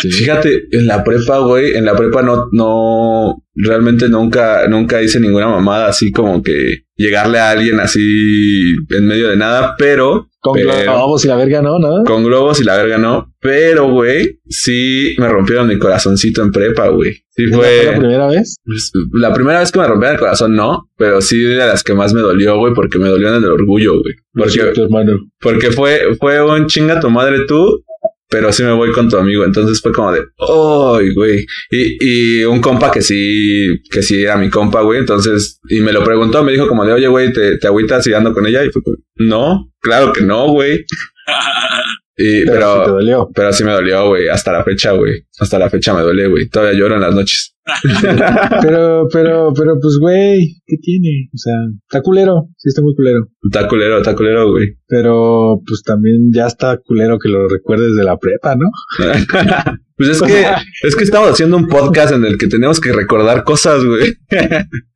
Sí. 0.02 0.12
Fíjate, 0.12 0.64
en 0.72 0.88
la 0.88 1.04
prepa, 1.04 1.40
güey, 1.40 1.76
en 1.76 1.86
la 1.86 1.96
prepa 1.96 2.22
no, 2.24 2.48
no, 2.52 3.44
realmente 3.56 4.10
nunca, 4.10 4.68
nunca 4.68 5.02
hice 5.04 5.20
ninguna 5.20 5.48
mamada 5.48 5.88
así 5.88 6.12
como 6.12 6.42
que 6.42 6.86
llegarle 6.96 7.38
a 7.40 7.52
alguien 7.52 7.80
así 7.80 8.74
en 8.90 9.06
medio 9.06 9.30
de 9.30 9.38
nada, 9.38 9.76
pero 9.78 10.28
Con 10.40 10.56
Pero- 10.56 10.74
globos 10.84 11.24
y 11.24 11.28
la 11.28 11.36
verga, 11.36 11.62
¿no? 11.62 11.80
¿No? 11.80 12.04
con 12.06 12.24
globos 12.24 12.60
y 12.60 12.64
la 12.64 12.76
verga 12.78 12.98
no. 12.98 13.34
Pero, 13.40 13.90
güey, 13.92 14.40
sí 14.50 15.16
me 15.18 15.28
rompieron 15.30 15.68
mi 15.68 15.78
corazoncito 15.78 16.42
en 16.42 16.52
prepa, 16.52 16.88
güey. 16.90 17.23
Sí 17.36 17.46
¿Esa 17.46 17.56
¿Fue 17.58 17.84
la 17.86 17.98
primera 17.98 18.28
vez? 18.28 18.58
pues, 18.64 18.92
La 19.14 19.34
primera 19.34 19.60
vez 19.60 19.72
que 19.72 19.80
me 19.80 19.88
rompieron 19.88 20.16
el 20.16 20.20
corazón, 20.20 20.56
no, 20.56 20.90
pero 20.98 21.20
sí 21.22 21.40
de 21.40 21.56
las 21.56 21.84
que 21.84 21.94
más 21.94 22.14
me 22.14 22.22
dolió, 22.22 22.58
güey, 22.58 22.74
porque 22.74 23.00
me 23.00 23.10
dolió 23.10 23.30
en 23.30 23.44
el 23.44 23.50
orgullo, 23.50 24.00
güey. 24.00 24.14
Porque, 24.34 24.82
hermano. 24.82 25.20
porque 25.40 25.72
fue, 25.72 26.16
fue 26.20 26.42
un 26.44 26.68
chinga 26.68 27.00
tu 27.00 27.10
madre 27.10 27.46
tú, 27.48 27.84
pero 28.30 28.52
sí 28.52 28.64
me 28.64 28.74
voy 28.74 28.92
con 28.92 29.10
tu 29.10 29.18
amigo. 29.18 29.46
Entonces 29.46 29.82
fue 29.82 29.92
como 29.92 30.12
de, 30.12 30.22
¡ay, 30.38 31.14
güey! 31.14 31.46
Y, 31.72 32.40
y 32.40 32.44
un 32.44 32.62
compa 32.62 32.92
que 32.92 33.02
sí, 33.02 33.80
que 33.90 34.04
sí 34.04 34.24
era 34.24 34.38
mi 34.38 34.50
compa, 34.50 34.82
güey. 34.82 35.00
Entonces, 35.00 35.60
y 35.70 35.82
me 35.82 35.92
lo 35.94 36.04
preguntó, 36.04 36.44
me 36.44 36.52
dijo 36.52 36.68
como 36.68 36.86
de, 36.86 36.94
oye, 36.94 37.08
güey, 37.08 37.34
¿te, 37.34 37.58
te 37.58 37.68
agüitas 37.68 38.06
y 38.08 38.14
ando 38.14 38.34
con 38.34 38.46
ella? 38.46 38.64
Y 38.64 38.70
fue 38.70 38.82
como, 38.84 38.98
no, 39.16 39.72
claro 39.80 40.14
que 40.14 40.22
no, 40.22 40.50
güey. 40.50 40.86
Y, 42.16 42.46
Pero, 42.46 42.74
sí 42.74 42.80
te 42.80 42.84
pero, 42.86 42.88
dolió. 42.94 43.30
pero 43.34 43.54
sí 43.54 43.64
me 43.64 43.72
dolió, 43.72 44.08
güey. 44.10 44.28
Hasta 44.28 44.52
la 44.52 44.64
fecha, 44.64 44.92
güey. 44.92 45.26
Hasta 45.40 45.58
la 45.58 45.70
fecha 45.70 45.94
me 45.94 46.02
duele, 46.02 46.28
güey. 46.28 46.48
Todavía 46.48 46.78
lloro 46.78 46.96
en 46.96 47.02
las 47.02 47.16
noches. 47.16 47.50
Pero, 48.62 49.08
pero, 49.10 49.54
pero, 49.58 49.80
pues, 49.82 49.98
güey, 49.98 50.62
¿qué 50.66 50.76
tiene? 50.82 51.30
O 51.34 51.38
sea, 51.38 51.54
está 51.88 52.02
culero. 52.02 52.50
Sí, 52.58 52.68
está 52.68 52.82
muy 52.82 52.94
culero. 52.94 53.30
Está 53.42 53.70
culero, 53.70 54.00
está 54.00 54.14
culero, 54.16 54.52
güey. 54.52 54.76
Pero, 54.86 55.62
pues, 55.66 55.82
también 55.82 56.30
ya 56.34 56.48
está 56.48 56.78
culero 56.78 57.18
que 57.20 57.30
lo 57.30 57.48
recuerdes 57.48 57.96
de 57.96 58.04
la 58.04 58.18
prepa, 58.18 58.56
¿no? 58.58 58.70
Pues 59.96 60.10
es 60.10 60.22
que, 60.24 60.44
es 60.88 60.96
que 60.96 61.04
estamos 61.04 61.30
haciendo 61.30 61.56
un 61.56 61.68
podcast 61.68 62.14
en 62.14 62.26
el 62.26 62.38
que 62.38 62.48
tenemos 62.48 62.82
que 62.82 62.92
recordar 62.92 63.44
cosas, 63.44 63.86
güey. 63.86 64.14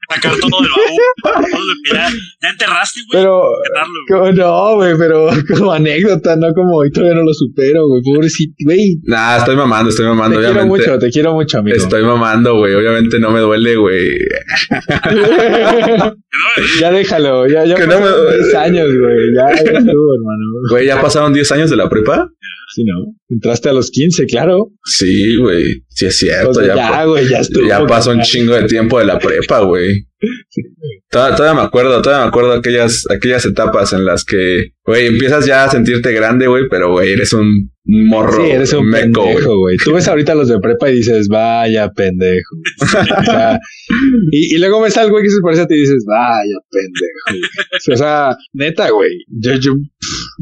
Sacar 0.09 0.31
todo 0.39 0.61
del 0.61 0.71
baúl. 0.71 1.51
Todo 1.51 1.59
lo 1.59 1.73
que 1.83 1.93
ya, 1.93 2.09
ya 2.41 2.49
enterraste, 2.49 2.99
güey. 3.11 3.21
Pero, 3.23 3.41
Enterrarlo, 3.65 4.33
no, 4.33 4.75
güey, 4.75 4.97
pero 4.97 5.29
como 5.57 5.71
anécdota, 5.73 6.35
no 6.37 6.53
como 6.53 6.77
hoy 6.77 6.91
todavía 6.91 7.15
no 7.15 7.23
lo 7.23 7.33
supero, 7.33 7.87
güey. 7.87 8.01
Pobrecito, 8.03 8.53
güey. 8.63 8.97
Nah, 9.03 9.37
estoy 9.37 9.55
mamando, 9.57 9.89
estoy 9.89 10.05
Te 10.05 10.09
mamando, 10.09 10.37
quiero 10.39 10.53
obviamente. 10.53 10.87
mucho, 10.87 10.99
te 10.99 11.09
quiero 11.11 11.33
mucho, 11.33 11.57
amigo. 11.59 11.75
Estoy 11.77 12.03
mamando, 12.03 12.55
güey. 12.57 12.73
Obviamente 12.75 13.19
no 13.19 13.31
me 13.31 13.39
duele, 13.41 13.75
güey. 13.75 14.07
No, 15.17 16.79
ya 16.79 16.91
déjalo, 16.91 17.47
ya, 17.47 17.65
ya 17.65 17.75
Que 17.75 17.87
no 17.87 17.93
pasaron 17.99 18.25
me- 18.25 18.35
10 18.37 18.55
años, 18.55 18.87
güey. 18.99 19.33
Ya, 19.35 19.49
ya 19.55 19.71
estuvo, 19.79 20.13
hermano. 20.13 20.45
Güey, 20.69 20.85
¿ya 20.85 21.01
pasaron 21.01 21.33
10 21.33 21.51
años 21.53 21.69
de 21.69 21.75
la 21.77 21.89
prepa? 21.89 22.29
Sí, 22.73 22.83
¿no? 22.83 23.13
Entraste 23.29 23.69
a 23.69 23.73
los 23.73 23.89
15, 23.91 24.25
claro. 24.25 24.71
Sí, 24.83 25.37
güey. 25.37 25.83
Sí 25.87 26.05
es 26.05 26.17
cierto. 26.17 26.61
Ya, 26.61 26.75
ya, 26.75 27.05
güey, 27.05 27.27
ya 27.27 27.39
estuvo. 27.39 27.67
ya 27.67 27.85
pasó 27.85 28.11
un 28.11 28.21
chingo 28.21 28.53
de 28.55 28.67
tiempo 28.67 28.99
de 28.99 29.05
la 29.05 29.17
prepa, 29.17 29.61
güey. 29.61 30.05
Todavía, 31.09 31.35
todavía 31.37 31.61
me 31.61 31.65
acuerdo, 31.65 32.01
todavía 32.01 32.25
me 32.25 32.29
acuerdo 32.29 32.51
aquellas, 32.53 33.05
aquellas 33.09 33.45
etapas 33.45 33.93
en 33.93 34.03
las 34.03 34.25
que, 34.25 34.73
güey, 34.83 35.07
empiezas 35.07 35.45
ya 35.45 35.63
a 35.63 35.71
sentirte 35.71 36.11
grande, 36.11 36.47
güey, 36.47 36.63
pero, 36.69 36.91
güey, 36.91 37.13
eres 37.13 37.31
un 37.33 37.71
morro. 37.85 38.43
Sí, 38.43 38.51
eres 38.51 38.73
un 38.73 38.89
meco, 38.89 39.23
pendejo, 39.23 39.57
güey. 39.59 39.77
Tú 39.77 39.93
ves 39.93 40.07
ahorita 40.07 40.35
los 40.35 40.49
de 40.49 40.59
prepa 40.59 40.89
y 40.89 40.97
dices, 40.97 41.27
vaya 41.29 41.89
pendejo. 41.91 42.55
O 42.81 42.85
sea, 43.23 43.59
y, 44.31 44.55
y 44.55 44.57
luego 44.57 44.81
ves 44.81 44.97
al 44.97 45.09
güey 45.09 45.23
que 45.23 45.29
se 45.29 45.41
parece 45.41 45.61
a 45.61 45.67
ti 45.67 45.75
y 45.75 45.81
dices, 45.81 46.03
vaya 46.05 46.57
pendejo. 46.69 47.47
O 47.93 47.95
sea, 47.95 48.35
neta, 48.53 48.89
güey. 48.89 49.11
Yo, 49.27 49.53
yo, 49.55 49.73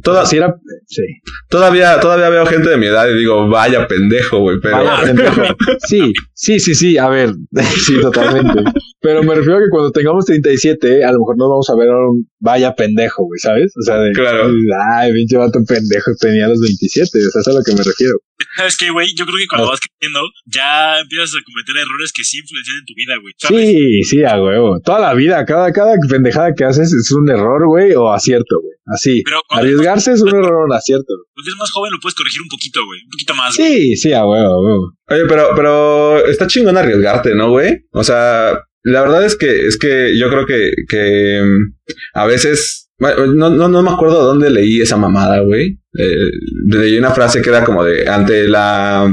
Toda- 0.03 0.25
sí 0.25 0.37
era, 0.37 0.53
sí. 0.87 1.03
todavía, 1.49 1.99
todavía 1.99 2.29
veo 2.29 2.45
gente 2.45 2.69
de 2.69 2.77
mi 2.77 2.85
edad 2.87 3.07
y 3.09 3.15
digo, 3.17 3.47
vaya 3.47 3.87
pendejo, 3.87 4.39
güey, 4.39 4.59
pero. 4.61 4.83
Vaya 4.83 5.03
pendejo. 5.05 5.41
Sí, 5.87 6.13
sí, 6.33 6.59
sí, 6.59 6.75
sí. 6.75 6.97
A 6.97 7.07
ver, 7.09 7.31
sí, 7.85 7.99
totalmente. 8.01 8.63
Pero 9.05 9.21
me 9.21 9.35
refiero 9.35 9.57
a 9.57 9.61
que 9.61 9.69
cuando 9.69 9.91
tengamos 9.91 10.25
37, 10.25 11.05
a 11.05 11.11
lo 11.13 11.19
mejor 11.19 11.37
no 11.37 11.47
vamos 11.49 11.69
a 11.69 11.75
ver 11.77 11.89
a 11.89 12.09
un 12.09 12.25
vaya 12.39 12.73
pendejo, 12.73 13.23
güey, 13.25 13.37
¿sabes? 13.39 13.71
O 13.77 13.83
sea, 13.85 13.97
de, 14.01 14.11
Claro. 14.13 14.49
ay, 14.97 15.13
pinche 15.13 15.37
vato 15.37 15.59
pendejo, 15.67 16.09
tenía 16.19 16.47
los 16.47 16.59
27. 16.59 17.05
O 17.05 17.29
sea, 17.29 17.29
eso 17.29 17.39
es 17.39 17.47
a 17.47 17.53
lo 17.59 17.63
que 17.63 17.71
me 17.73 17.83
refiero. 17.85 18.17
¿Sabes 18.57 18.77
qué, 18.77 18.89
güey? 18.89 19.07
Yo 19.15 19.25
creo 19.25 19.37
que 19.37 19.47
cuando 19.47 19.67
Ah. 19.67 19.71
vas 19.71 19.79
creciendo, 19.79 20.19
ya 20.45 20.99
empiezas 20.99 21.31
a 21.37 21.39
cometer 21.45 21.75
errores 21.85 22.11
que 22.11 22.23
sí 22.23 22.39
influencian 22.41 22.77
en 22.81 22.85
tu 22.85 22.93
vida, 22.97 23.13
güey. 23.21 23.33
Sí, 23.37 24.03
sí, 24.03 24.23
a 24.23 24.41
huevo. 24.41 24.79
Toda 24.83 24.99
la 24.99 25.13
vida, 25.13 25.45
cada, 25.45 25.71
cada 25.71 25.93
pendejada 26.09 26.53
que 26.53 26.65
haces 26.65 26.91
es 26.91 27.11
un 27.11 27.29
error, 27.29 27.65
güey, 27.67 27.93
o 27.93 28.11
acierto, 28.11 28.59
güey. 28.59 28.73
Así. 28.87 29.23
Pero 29.23 29.41
Arriesgarse 29.49 30.13
es 30.13 30.21
un 30.21 30.29
error 30.29 30.53
o 30.61 30.65
un 30.65 30.73
acierto. 30.73 31.13
cuando 31.33 31.49
eres 31.49 31.59
más 31.59 31.71
joven 31.71 31.91
lo 31.91 31.99
puedes 32.01 32.15
corregir 32.15 32.41
un 32.41 32.49
poquito, 32.49 32.85
güey. 32.85 32.99
Un 33.05 33.09
poquito 33.09 33.33
más, 33.35 33.55
güey. 33.57 33.69
Sí, 33.71 33.95
sí, 33.95 34.13
a 34.13 34.25
huevo, 34.25 34.53
a 34.53 34.61
huevo. 34.61 34.91
Oye, 35.09 35.23
pero, 35.27 35.49
pero 35.55 36.25
está 36.25 36.47
chingón 36.47 36.77
arriesgarte, 36.77 37.33
¿no, 37.35 37.49
güey? 37.51 37.85
O 37.93 38.03
sea, 38.03 38.59
la 38.85 39.01
verdad 39.01 39.25
es 39.25 39.35
que, 39.35 39.65
es 39.65 39.77
que 39.79 40.15
yo 40.15 40.29
creo 40.29 40.45
que, 40.45 40.71
que 40.87 41.41
mm, 41.43 41.73
a 42.13 42.25
veces, 42.27 42.91
no, 42.99 43.49
no, 43.49 43.67
no 43.67 43.81
me 43.81 43.89
acuerdo 43.89 44.23
dónde 44.23 44.51
leí 44.51 44.79
esa 44.79 44.95
mamada, 44.95 45.39
güey. 45.39 45.79
Eh, 45.97 46.31
leí 46.67 46.95
una 46.97 47.09
frase 47.09 47.41
que 47.41 47.49
era 47.49 47.63
como 47.63 47.83
de, 47.83 48.07
ante 48.07 48.47
la, 48.47 49.11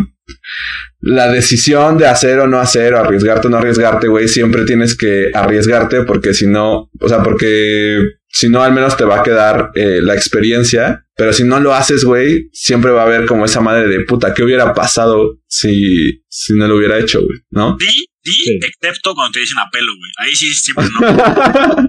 la 1.01 1.33
decisión 1.33 1.97
de 1.97 2.07
hacer 2.07 2.39
o 2.41 2.47
no 2.47 2.59
hacer, 2.59 2.93
o 2.93 2.99
arriesgarte 2.99 3.47
o 3.47 3.51
no 3.51 3.57
arriesgarte, 3.57 4.09
güey, 4.09 4.29
siempre 4.29 4.67
tienes 4.67 4.95
que 4.95 5.31
arriesgarte 5.33 6.03
porque 6.03 6.35
si 6.35 6.47
no, 6.47 6.91
o 7.01 7.09
sea, 7.09 7.23
porque 7.23 7.99
si 8.29 8.51
no 8.51 8.63
al 8.63 8.75
menos 8.75 8.99
te 8.99 9.05
va 9.05 9.21
a 9.21 9.23
quedar 9.23 9.71
eh, 9.75 10.01
la 10.03 10.15
experiencia, 10.15 11.07
pero 11.17 11.33
si 11.33 11.45
no 11.45 11.61
lo 11.61 11.75
haces, 11.75 12.05
güey, 12.05 12.51
siempre 12.53 12.91
va 12.91 13.05
a 13.05 13.07
haber 13.07 13.25
como 13.25 13.47
esa 13.47 13.63
madre 13.63 13.89
de 13.89 14.05
puta, 14.05 14.35
¿qué 14.35 14.43
hubiera 14.43 14.75
pasado 14.75 15.39
si, 15.47 16.23
si 16.29 16.53
no 16.53 16.69
lo 16.69 16.77
hubiera 16.77 16.99
hecho, 16.99 17.23
güey? 17.23 17.39
¿No? 17.51 17.79
Di, 18.25 18.33
Sí. 18.33 18.59
excepto 18.63 19.15
cuando 19.15 19.33
te 19.33 19.41
dicen 19.41 19.59
apelo, 19.59 19.93
güey. 19.97 20.11
Ahí 20.19 20.35
sí, 20.35 20.53
siempre 20.55 20.87
no. 21.01 21.01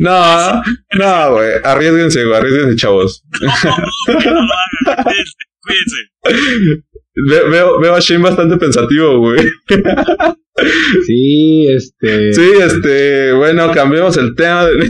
no, 0.00 0.62
no, 0.98 1.32
güey, 1.34 1.50
arriesguense, 1.64 2.24
güey, 2.24 2.36
arriesguense, 2.36 2.76
chavos. 2.76 3.22
No, 3.40 3.46
no, 3.48 3.70
no, 3.74 4.30
no 4.30 4.30
lo 4.30 4.52
hagan. 4.52 5.04
Cuídense, 5.04 5.34
cuídense. 5.60 6.84
Ve- 7.30 7.48
veo, 7.48 7.78
veo 7.80 7.94
a 7.94 8.00
Shane 8.00 8.22
bastante 8.24 8.56
pensativo, 8.56 9.18
güey. 9.18 9.40
Sí, 11.04 11.66
este. 11.68 12.32
Sí, 12.32 12.48
este, 12.62 13.32
bueno, 13.32 13.72
cambiemos 13.72 14.16
el 14.16 14.36
tema. 14.36 14.64
de- 14.66 14.88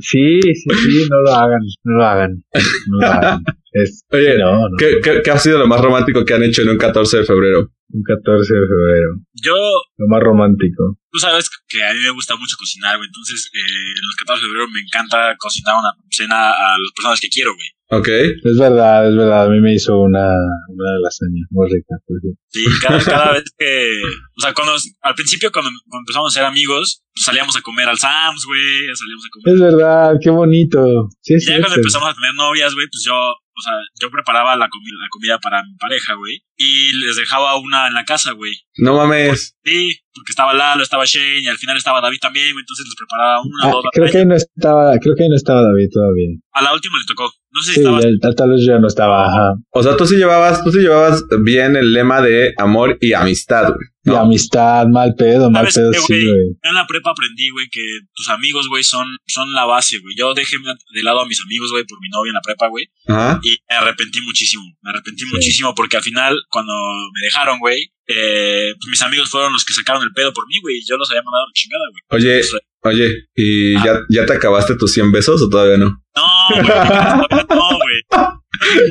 Sí, 0.00 0.38
sí, 0.42 0.52
sí, 0.52 1.08
no 1.10 1.20
lo 1.22 1.34
hagan, 1.34 1.60
no 1.84 1.96
lo 1.96 2.04
hagan. 2.04 2.44
No 2.88 2.98
lo 2.98 3.06
hagan. 3.06 3.44
Es, 3.72 4.02
Oye, 4.10 4.36
no, 4.36 4.68
no. 4.68 4.76
¿qué, 4.78 4.98
qué, 5.02 5.22
qué 5.24 5.30
ha 5.30 5.38
sido 5.38 5.56
lo 5.58 5.66
más 5.68 5.80
romántico 5.80 6.24
que 6.24 6.34
han 6.34 6.42
hecho 6.42 6.60
en 6.62 6.70
un 6.70 6.76
14 6.76 7.18
de 7.18 7.24
febrero? 7.24 7.70
Un 7.92 8.02
14 8.02 8.54
de 8.54 8.66
febrero. 8.66 9.10
Yo, 9.42 9.56
Lo 9.98 10.06
más 10.08 10.22
romántico. 10.22 10.96
tú 11.10 11.18
sabes 11.18 11.50
que 11.68 11.82
a 11.82 11.92
mí 11.92 12.00
me 12.00 12.10
gusta 12.10 12.36
mucho 12.36 12.54
cocinar, 12.58 12.96
güey. 12.96 13.08
Entonces, 13.08 13.50
eh, 13.52 13.90
en 13.98 14.04
los 14.06 14.16
14 14.16 14.42
de 14.42 14.48
febrero 14.48 14.68
me 14.68 14.80
encanta 14.80 15.34
cocinar 15.38 15.74
una 15.74 15.90
cena 16.10 16.50
a 16.50 16.78
las 16.78 16.92
personas 16.94 17.18
que 17.20 17.28
quiero, 17.28 17.50
güey. 17.54 17.66
Ok. 17.92 18.06
Es 18.06 18.56
verdad, 18.56 19.08
es 19.10 19.16
verdad. 19.16 19.46
A 19.46 19.50
mí 19.50 19.58
me 19.58 19.74
hizo 19.74 19.98
una, 19.98 20.22
una 20.70 20.90
lasaña 21.02 21.42
muy 21.50 21.66
rica. 21.66 21.98
por 22.06 22.18
ejemplo. 22.18 22.38
Sí, 22.46 22.62
cada, 22.80 23.02
cada 23.02 23.32
vez 23.32 23.44
que. 23.58 23.90
O 24.36 24.40
sea, 24.40 24.54
cuando. 24.54 24.74
Al 25.02 25.14
principio, 25.16 25.50
cuando, 25.50 25.70
cuando 25.88 26.02
empezamos 26.06 26.30
a 26.30 26.38
ser 26.38 26.46
amigos, 26.46 27.02
pues, 27.12 27.24
salíamos 27.24 27.56
a 27.56 27.62
comer 27.62 27.88
al 27.88 27.98
Sam's, 27.98 28.46
güey. 28.46 28.94
Salíamos 28.94 29.24
a 29.26 29.30
comer. 29.34 29.54
Es 29.54 29.60
verdad, 29.60 30.14
qué 30.22 30.30
bonito. 30.30 31.08
Sí, 31.20 31.34
Y 31.34 31.36
es 31.38 31.46
ya 31.46 31.58
cuando 31.58 31.74
empezamos 31.82 32.08
a 32.10 32.14
tener 32.14 32.34
novias, 32.34 32.72
güey, 32.74 32.86
pues 32.86 33.02
yo. 33.04 33.18
O 33.60 33.62
sea, 33.62 33.74
yo 34.00 34.10
preparaba 34.10 34.56
la, 34.56 34.66
comi- 34.66 34.96
la 34.98 35.08
comida 35.10 35.38
para 35.38 35.62
mi 35.62 35.76
pareja, 35.76 36.14
güey. 36.14 36.40
Y 36.56 36.92
les 36.96 37.16
dejaba 37.16 37.56
una 37.58 37.86
en 37.88 37.94
la 37.94 38.04
casa, 38.04 38.32
güey. 38.32 38.52
No 38.78 38.96
mames. 38.96 39.54
Sí, 39.64 39.92
porque 40.12 40.30
estaba 40.32 40.54
Lalo, 40.54 40.82
estaba 40.82 41.04
Shane 41.04 41.40
y 41.42 41.46
al 41.46 41.58
final 41.58 41.76
estaba 41.76 42.00
David 42.00 42.18
también, 42.20 42.52
güey. 42.52 42.62
Entonces 42.62 42.86
les 42.86 42.96
preparaba 42.96 43.40
una, 43.42 43.68
Ah, 43.68 43.70
dos, 43.70 43.84
creo 43.92 44.10
que 44.10 44.18
ahí 44.18 44.26
no 44.26 44.34
estaba, 44.34 44.98
creo 44.98 45.14
que 45.14 45.22
ahí 45.24 45.28
no 45.28 45.36
estaba 45.36 45.60
David 45.62 45.88
todavía. 45.92 46.28
A 46.52 46.62
la 46.62 46.72
última 46.72 46.96
le 46.98 47.04
tocó. 47.06 47.30
No 47.52 47.62
sé 47.62 47.70
si 47.72 47.74
Sí, 47.74 47.80
estaba. 47.80 48.00
ya- 48.00 48.34
tal 48.36 48.50
vez 48.50 48.60
yo 48.66 48.78
no 48.78 48.86
estaba, 48.86 49.26
ajá. 49.26 49.54
O 49.70 49.82
sea, 49.82 49.96
tú 49.96 50.06
sí 50.06 50.16
llevabas, 50.16 50.62
tú 50.62 50.70
sí 50.70 50.78
llevabas 50.78 51.24
bien 51.42 51.74
el 51.76 51.92
lema 51.92 52.20
de 52.22 52.54
amor 52.58 52.96
y 53.00 53.12
amistad, 53.12 53.72
güey. 53.74 53.88
Y 54.02 54.14
amistad, 54.16 54.86
mal 54.86 55.14
pedo, 55.14 55.50
mal 55.50 55.68
¿Sabes 55.70 55.92
pedo, 55.92 56.06
qué, 56.06 56.14
sí, 56.14 56.24
güey? 56.26 56.56
en 56.62 56.74
la 56.74 56.86
prepa 56.86 57.10
aprendí, 57.10 57.50
güey, 57.50 57.66
que 57.70 57.82
tus 58.14 58.28
amigos, 58.30 58.66
güey, 58.68 58.82
son, 58.82 59.06
son 59.26 59.52
la 59.52 59.66
base, 59.66 59.98
güey. 59.98 60.14
Yo 60.16 60.32
dejé 60.32 60.56
de 60.94 61.02
lado 61.02 61.20
a 61.20 61.26
mis 61.26 61.40
amigos, 61.44 61.70
güey, 61.70 61.84
por 61.84 62.00
mi 62.00 62.08
novia 62.08 62.30
en 62.30 62.34
la 62.34 62.40
prepa, 62.40 62.68
güey. 62.68 62.86
Ajá. 63.08 63.40
Y 63.42 63.58
me 63.68 63.76
arrepentí 63.76 64.20
muchísimo. 64.22 64.62
Me 64.82 64.90
arrepentí 64.90 65.24
muchísimo 65.26 65.74
porque 65.74 65.96
al 65.98 66.02
final, 66.02 66.34
cuando 66.50 66.72
me 66.72 67.20
dejaron, 67.26 67.58
güey, 67.58 67.92
eh, 68.06 68.72
pues 68.78 68.88
mis 68.90 69.02
amigos 69.02 69.28
fueron 69.28 69.52
los 69.52 69.64
que 69.64 69.74
sacaron 69.74 70.02
el 70.02 70.12
pedo 70.12 70.32
por 70.32 70.46
mí, 70.46 70.54
güey. 70.62 70.78
y 70.78 70.84
Yo 70.88 70.96
los 70.96 71.10
había 71.10 71.22
mandado 71.22 71.44
a 71.44 71.48
la 71.48 71.52
chingada, 71.52 71.84
güey. 71.92 72.20
Oye, 72.22 72.42
sea, 72.42 72.58
oye, 72.82 73.28
¿y 73.34 73.74
ya, 73.74 74.00
ya 74.08 74.26
te 74.26 74.32
acabaste 74.34 74.76
tus 74.76 74.92
100 74.92 75.12
besos 75.12 75.42
o 75.42 75.48
todavía 75.48 75.76
no? 75.78 76.02
no, 76.16 76.56
güey. 76.56 76.66
No, 76.68 77.68
güey. 77.78 78.00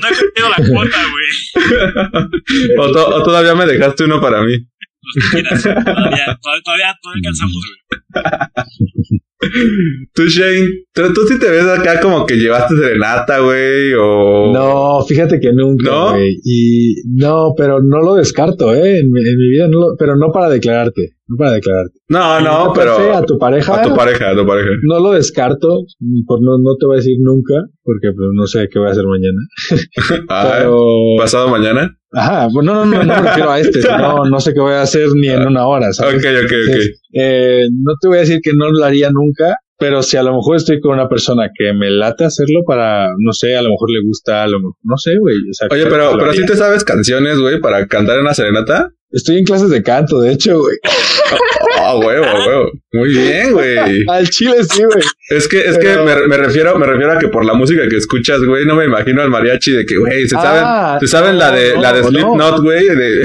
No 0.01 0.07
he 0.07 0.17
cumplido 0.17 0.49
la 0.49 0.55
cuota, 0.55 0.97
güey. 1.11 2.75
¿O, 2.79 2.91
to- 2.91 3.07
o 3.15 3.23
todavía 3.23 3.55
me 3.55 3.65
dejaste 3.65 4.05
uno 4.05 4.19
para 4.21 4.41
mí? 4.43 4.53
Los 5.01 5.15
que 5.31 5.41
quieras. 5.41 5.63
Todavía, 5.63 5.85
todavía, 5.85 6.61
todavía, 6.63 6.95
todavía 7.01 7.15
alcanzamos, 7.15 7.53
güey. 7.53 9.19
Tú, 10.13 10.23
Shane, 10.27 10.67
¿tú, 10.93 11.21
sí 11.27 11.39
te 11.39 11.49
ves 11.49 11.65
acá 11.65 11.99
como 12.01 12.25
que 12.25 12.35
llevaste 12.35 12.75
serenata, 12.75 13.39
güey, 13.39 13.93
o... 13.97 14.51
No, 14.53 15.05
fíjate 15.07 15.39
que 15.39 15.53
nunca, 15.53 15.89
¿No? 15.89 16.15
Y 16.19 16.95
no, 17.15 17.53
pero 17.55 17.81
no 17.81 18.01
lo 18.01 18.15
descarto, 18.15 18.73
¿eh? 18.73 18.99
En, 18.99 19.09
mi- 19.11 19.21
en 19.21 19.37
mi 19.37 19.49
vida, 19.49 19.67
no 19.69 19.79
lo- 19.79 19.95
pero 19.97 20.15
no 20.17 20.31
para 20.31 20.49
declararte. 20.49 21.11
No 21.27 21.37
para 21.37 21.51
declararte. 21.53 21.99
No, 22.09 22.41
no, 22.41 22.73
pero... 22.73 23.13
A 23.15 23.23
tu 23.23 23.37
pareja. 23.37 23.81
A 23.81 23.83
tu 23.83 23.95
pareja, 23.95 24.31
a 24.31 24.35
tu 24.35 24.45
pareja. 24.45 24.69
No 24.83 24.99
lo 24.99 25.11
descarto, 25.11 25.85
por 26.27 26.41
no, 26.41 26.57
no 26.57 26.75
te 26.77 26.85
voy 26.85 26.95
a 26.95 26.97
decir 26.97 27.17
nunca, 27.19 27.53
porque 27.83 28.11
pues, 28.15 28.29
no 28.33 28.45
sé 28.47 28.67
qué 28.69 28.79
voy 28.79 28.89
a 28.89 28.91
hacer 28.91 29.05
mañana. 29.05 29.39
Ah, 30.29 30.53
Pero, 30.57 30.75
¿Pasado 31.17 31.47
mañana? 31.49 31.95
Ajá, 32.11 32.47
pues 32.53 32.65
no, 32.65 32.73
no, 32.73 32.85
no, 32.85 33.03
no 33.03 33.15
me 33.15 33.21
refiero 33.21 33.51
a 33.51 33.59
este, 33.59 33.79
no, 33.97 34.25
no 34.25 34.39
sé 34.39 34.53
qué 34.53 34.59
voy 34.59 34.73
a 34.73 34.81
hacer 34.81 35.09
ni 35.15 35.29
en 35.29 35.45
una 35.45 35.67
hora, 35.67 35.91
¿sabes? 35.93 36.15
Ok, 36.15 36.21
ok, 36.21 36.45
ok. 36.45 36.51
Entonces, 36.51 37.01
eh, 37.13 37.65
no 37.71 37.93
te 38.01 38.07
voy 38.07 38.17
a 38.17 38.21
decir 38.21 38.39
que 38.41 38.53
no 38.53 38.69
lo 38.71 38.83
haría 38.83 39.09
nunca, 39.11 39.57
pero 39.77 40.03
si 40.03 40.17
a 40.17 40.23
lo 40.23 40.33
mejor 40.35 40.57
estoy 40.57 40.79
con 40.81 40.93
una 40.93 41.07
persona 41.07 41.49
que 41.57 41.73
me 41.73 41.89
late 41.89 42.25
hacerlo 42.25 42.61
para, 42.67 43.09
no 43.17 43.31
sé, 43.31 43.55
a 43.55 43.61
lo 43.61 43.69
mejor 43.69 43.89
le 43.91 44.01
gusta, 44.03 44.43
a 44.43 44.47
lo 44.47 44.59
mejor, 44.59 44.75
no 44.83 44.97
sé, 44.97 45.11
güey. 45.19 45.35
O 45.37 45.53
sea, 45.53 45.67
Oye, 45.71 45.83
pero, 45.83 46.11
pero 46.11 46.31
haría. 46.31 46.41
sí 46.41 46.45
te 46.45 46.57
sabes 46.57 46.83
canciones, 46.83 47.39
güey, 47.39 47.61
para 47.61 47.87
cantar 47.87 48.15
en 48.15 48.21
una 48.21 48.33
serenata. 48.33 48.91
Estoy 49.11 49.37
en 49.37 49.45
clases 49.45 49.69
de 49.69 49.81
canto, 49.81 50.19
de 50.21 50.33
hecho, 50.33 50.59
güey. 50.59 50.75
Ah, 51.91 51.97
huevo, 51.97 52.25
huevo. 52.47 52.71
Muy 52.93 53.09
bien, 53.09 53.53
güey. 53.53 53.77
Al 54.07 54.29
chile 54.29 54.63
sí, 54.63 54.83
güey. 54.83 55.03
Es 55.29 55.47
que, 55.47 55.59
es 55.59 55.77
Pero- 55.77 56.05
que 56.05 56.11
me, 56.21 56.27
me 56.27 56.37
refiero, 56.37 56.77
me 56.77 56.85
refiero 56.85 57.11
a 57.13 57.19
que 57.19 57.27
por 57.27 57.45
la 57.45 57.53
música 57.53 57.87
que 57.87 57.97
escuchas, 57.97 58.41
güey, 58.43 58.65
no 58.65 58.75
me 58.75 58.85
imagino 58.85 59.21
al 59.21 59.29
mariachi 59.29 59.71
de 59.71 59.85
que, 59.85 59.97
güey, 59.97 60.21
se 60.23 60.29
saben, 60.29 60.61
Ah, 60.65 60.97
se 60.99 61.07
saben 61.07 61.37
la 61.37 61.51
de, 61.51 61.73
no, 61.75 61.81
la 61.81 61.93
de 61.93 62.01
no. 62.01 62.07
Slipknot, 62.09 62.61
güey, 62.61 62.85
de, 62.87 63.23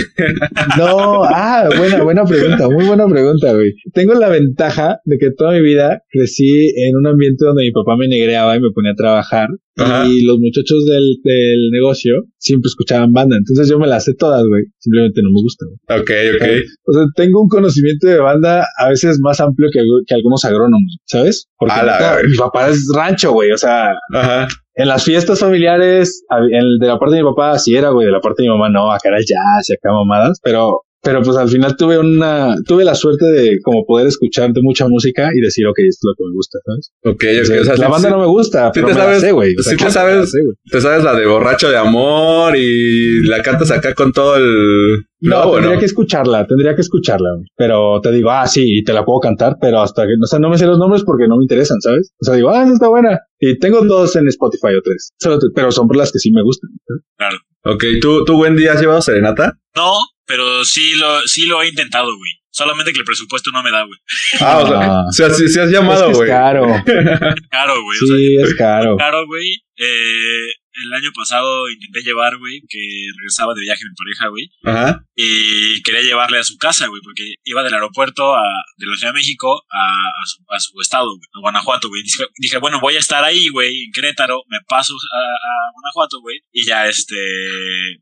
No, 0.78 1.24
ah, 1.24 1.68
buena, 1.76 2.02
buena 2.02 2.24
pregunta, 2.24 2.68
muy 2.68 2.84
buena 2.84 3.06
pregunta, 3.08 3.52
güey. 3.54 3.72
Tengo 3.92 4.14
la 4.14 4.28
ventaja 4.28 4.98
de 5.04 5.18
que 5.18 5.30
toda 5.30 5.52
mi 5.52 5.60
vida 5.62 6.02
crecí 6.10 6.68
en 6.76 6.96
un 6.96 7.06
ambiente 7.06 7.44
donde 7.44 7.62
mi 7.64 7.72
papá 7.72 7.96
me 7.98 8.08
negreaba 8.08 8.56
y 8.56 8.60
me 8.60 8.70
ponía 8.74 8.92
a 8.92 8.96
trabajar. 8.96 9.48
Ajá. 9.76 10.06
Y 10.06 10.22
los 10.24 10.38
muchachos 10.38 10.86
del, 10.86 11.16
del 11.24 11.70
negocio 11.72 12.14
siempre 12.38 12.68
escuchaban 12.68 13.12
banda. 13.12 13.36
Entonces 13.36 13.68
yo 13.68 13.76
me 13.78 13.88
las 13.88 14.04
sé 14.04 14.12
todas, 14.16 14.44
güey. 14.46 14.62
Simplemente 14.78 15.20
no 15.22 15.30
me 15.30 15.42
gustan. 15.42 15.68
ok, 16.00 16.10
ok. 16.36 16.48
O 16.86 16.92
sea, 16.92 17.02
tengo 17.16 17.40
un 17.42 17.48
conocimiento 17.48 18.06
de 18.06 18.18
banda 18.18 18.53
a 18.78 18.88
veces 18.88 19.18
más 19.20 19.40
amplio 19.40 19.68
que, 19.72 19.80
que 20.06 20.14
algunos 20.14 20.44
agrónomos, 20.44 20.96
¿sabes? 21.06 21.48
Porque 21.58 21.74
neta, 21.74 22.18
mi 22.28 22.36
papá 22.36 22.68
es 22.68 22.86
rancho, 22.94 23.32
güey. 23.32 23.50
O 23.52 23.56
sea, 23.58 23.92
Ajá. 24.12 24.48
en 24.76 24.88
las 24.88 25.04
fiestas 25.04 25.40
familiares, 25.40 26.24
en- 26.50 26.78
de 26.78 26.86
la 26.86 26.98
parte 26.98 27.16
de 27.16 27.22
mi 27.22 27.28
papá 27.30 27.58
sí 27.58 27.74
era, 27.76 27.90
güey, 27.90 28.06
de 28.06 28.12
la 28.12 28.20
parte 28.20 28.42
de 28.42 28.48
mi 28.48 28.54
mamá 28.54 28.68
no, 28.70 28.92
acá 28.92 29.08
era 29.08 29.18
jazz 29.18 29.68
y 29.70 29.74
acá 29.74 29.90
mamadas, 29.92 30.38
pero, 30.42 30.82
pero 31.04 31.22
pues 31.22 31.36
al 31.36 31.48
final 31.48 31.76
tuve 31.76 31.98
una, 31.98 32.56
tuve 32.66 32.84
la 32.84 32.94
suerte 32.94 33.26
de 33.26 33.58
como 33.62 33.84
poder 33.86 34.06
escuchar 34.06 34.52
de 34.52 34.60
mucha 34.62 34.88
música 34.88 35.30
y 35.34 35.40
decir, 35.40 35.66
ok, 35.66 35.78
esto 35.80 36.08
es 36.08 36.10
lo 36.10 36.14
que 36.16 36.24
me 36.28 36.34
gusta, 36.34 36.58
¿sabes? 36.64 36.90
Ok, 37.04 37.22
ok. 37.22 37.42
O 37.42 37.44
sea, 37.44 37.60
O 37.60 37.64
sea, 37.64 37.76
la 37.76 37.86
sí- 37.86 37.92
banda 37.92 38.08
sí- 38.08 38.14
no 38.14 38.20
me 38.20 38.26
gusta, 38.26 38.66
sí 38.66 38.70
pero 38.74 38.86
te 38.88 38.92
me 38.94 38.98
la 38.98 39.04
sabes- 39.04 39.20
sé, 39.20 39.32
güey. 39.32 39.54
O 39.58 39.62
sea, 39.62 39.70
sí 39.70 39.76
te 39.76 39.84
claro 39.84 39.92
sabes- 39.92 40.16
la 40.16 40.26
sé, 40.26 40.38
te 40.70 40.80
sabes 40.80 41.04
la 41.04 41.14
de 41.14 41.26
borracho 41.26 41.70
de 41.70 41.76
amor 41.76 42.56
y 42.56 43.22
la 43.28 43.42
cantas 43.42 43.70
acá 43.70 43.94
con 43.94 44.12
todo 44.12 44.36
el... 44.36 45.04
No, 45.20 45.44
No, 45.46 45.52
tendría 45.52 45.78
que 45.78 45.86
escucharla, 45.86 46.46
tendría 46.46 46.74
que 46.74 46.82
escucharla, 46.82 47.30
güey. 47.36 47.46
Pero 47.56 47.98
te 48.02 48.12
digo, 48.12 48.30
ah, 48.30 48.46
sí, 48.46 48.78
y 48.80 48.84
te 48.84 48.92
la 48.92 49.04
puedo 49.06 49.20
cantar, 49.20 49.56
pero 49.60 49.80
hasta 49.80 50.02
que, 50.02 50.12
o 50.22 50.26
sea, 50.26 50.38
no 50.38 50.50
me 50.50 50.58
sé 50.58 50.66
los 50.66 50.78
nombres 50.78 51.02
porque 51.04 51.26
no 51.28 51.38
me 51.38 51.44
interesan, 51.44 51.80
¿sabes? 51.80 52.12
O 52.20 52.24
sea, 52.26 52.34
digo, 52.34 52.50
ah, 52.50 52.62
esa 52.62 52.72
está 52.74 52.88
buena. 52.88 53.20
Y 53.40 53.58
tengo 53.58 53.82
dos 53.84 54.16
en 54.16 54.28
Spotify 54.28 54.74
o 54.78 54.82
tres, 54.82 55.12
pero 55.54 55.72
son 55.72 55.86
por 55.88 55.96
las 55.96 56.12
que 56.12 56.18
sí 56.18 56.30
me 56.30 56.42
gustan. 56.42 56.70
¿sabes? 57.18 57.40
Ok, 57.64 57.84
¿tú, 58.02 58.24
tú, 58.26 58.38
Wendy, 58.42 58.66
has 58.66 58.78
llevado 58.80 59.00
serenata? 59.00 59.54
No, 59.74 59.92
pero 60.26 60.64
sí 60.64 60.94
lo, 60.96 61.20
sí 61.26 61.46
lo 61.46 61.62
he 61.62 61.68
intentado, 61.68 62.06
güey. 62.16 62.32
Solamente 62.50 62.92
que 62.92 63.00
el 63.00 63.04
presupuesto 63.04 63.50
no 63.50 63.62
me 63.64 63.70
da, 63.72 63.82
güey. 63.84 63.98
Ah, 64.40 64.58
o 64.58 64.66
sea, 64.68 64.78
Ah. 64.80 65.02
o 65.08 65.12
sea, 65.12 65.30
sí, 65.30 65.48
sí 65.48 65.58
has 65.58 65.66
Es 65.66 65.72
llamado, 65.72 66.04
que 66.06 66.12
es 66.12 66.16
güey. 66.18 66.28
caro. 66.30 66.66
Caro, 67.50 67.82
güey. 67.82 67.98
O 68.02 68.06
sea, 68.06 68.16
Sí, 68.16 68.36
es 68.36 68.54
caro. 68.54 68.96
caro, 68.96 69.26
güey. 69.26 69.54
Eh, 69.76 70.52
el 70.74 70.92
año 70.92 71.10
pasado 71.14 71.68
intenté 71.70 72.02
llevar, 72.02 72.36
güey, 72.38 72.60
que 72.68 73.06
regresaba 73.16 73.54
de 73.54 73.62
viaje 73.62 73.82
mi 73.84 73.94
pareja, 73.94 74.28
güey. 74.28 74.50
Ajá. 74.64 75.04
Y 75.14 75.82
quería 75.82 76.02
llevarle 76.02 76.38
a 76.38 76.44
su 76.44 76.56
casa, 76.56 76.88
güey, 76.88 77.00
porque 77.02 77.34
iba 77.44 77.62
del 77.62 77.74
aeropuerto 77.74 78.34
a, 78.34 78.42
de 78.76 78.86
la 78.86 78.96
Ciudad 78.96 79.12
de 79.12 79.18
México 79.18 79.62
a, 79.70 80.22
a, 80.22 80.26
su, 80.26 80.42
a 80.48 80.58
su 80.58 80.80
estado, 80.80 81.06
güey, 81.06 81.28
a 81.32 81.40
Guanajuato, 81.40 81.88
güey. 81.88 82.02
Dije, 82.02 82.24
dije, 82.38 82.58
bueno, 82.58 82.80
voy 82.80 82.96
a 82.96 83.00
estar 83.00 83.22
ahí, 83.22 83.48
güey, 83.48 83.84
en 83.84 83.92
Querétaro, 83.92 84.42
me 84.48 84.58
paso 84.68 84.94
a, 84.94 85.18
a 85.18 85.72
Guanajuato, 85.74 86.20
güey, 86.20 86.40
y 86.52 86.64
ya, 86.64 86.88
este, 86.88 87.14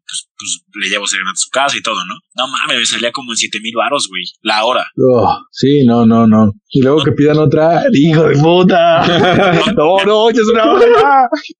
pues, 0.06 0.28
pues 0.36 0.64
le 0.74 0.88
llevo 0.88 1.06
serenata 1.06 1.32
a 1.32 1.36
su 1.36 1.50
casa 1.50 1.76
y 1.76 1.82
todo, 1.82 2.04
¿no? 2.06 2.14
No 2.36 2.48
mames, 2.48 2.78
me 2.78 2.86
salía 2.86 3.12
como 3.12 3.32
en 3.32 3.36
siete 3.36 3.60
mil 3.60 3.74
baros, 3.76 4.08
güey, 4.08 4.24
la 4.40 4.64
hora. 4.64 4.86
Oh, 4.96 5.44
sí, 5.50 5.84
no, 5.84 6.06
no, 6.06 6.26
no. 6.26 6.52
Y 6.74 6.80
luego 6.80 7.04
que 7.04 7.12
pidan 7.12 7.36
otra, 7.38 7.82
hijo 7.92 8.28
de 8.28 8.34
puta. 8.36 9.02
No, 9.76 10.04
no, 10.06 10.30
ya 10.30 10.40
es 10.40 10.48
una 10.48 10.72
hora. 10.72 10.86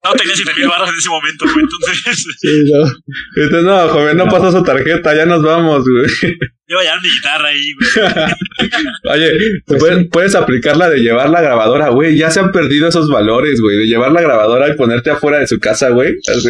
No 0.03 0.11
tenía 0.13 0.35
siete 0.35 0.51
mil 0.57 0.67
baros 0.67 0.89
en 0.89 0.95
ese 0.95 1.09
momento, 1.09 1.45
güey, 1.45 1.63
entonces 1.65 2.25
Sí, 2.41 2.63
no. 2.71 3.43
Entonces, 3.43 3.63
no, 3.63 3.89
joven, 3.89 4.17
no, 4.17 4.25
No. 4.25 4.31
pasó 4.31 4.51
su 4.51 4.63
tarjeta, 4.63 5.15
ya 5.15 5.25
nos 5.27 5.43
vamos, 5.43 5.83
güey. 5.87 6.05
yo 6.21 6.27
iba 6.67 6.79
a 6.79 6.83
llevar 6.83 7.01
mi 7.03 7.09
guitarra 7.09 7.47
ahí, 7.49 7.73
güey. 7.73 9.13
Oye, 9.13 9.31
Pues 9.67 9.79
puedes, 9.79 9.97
sí. 9.99 10.03
puedes 10.05 10.35
aplicar 10.35 10.77
la 10.77 10.89
de 10.89 10.97
llevar 11.01 11.29
la 11.29 11.41
grabadora, 11.41 11.89
güey. 11.89 12.17
Ya 12.17 12.31
se 12.31 12.39
han 12.39 12.51
perdido 12.51 12.87
esos 12.87 13.07
valores, 13.09 13.61
güey. 13.61 13.77
De 13.77 13.85
llevar 13.85 14.11
la 14.11 14.21
grabadora 14.21 14.67
y 14.69 14.75
ponerte 14.75 15.11
afuera 15.11 15.37
de 15.39 15.45
su 15.47 15.59
casa, 15.59 15.89
güey. 15.89 16.15
Así. 16.27 16.49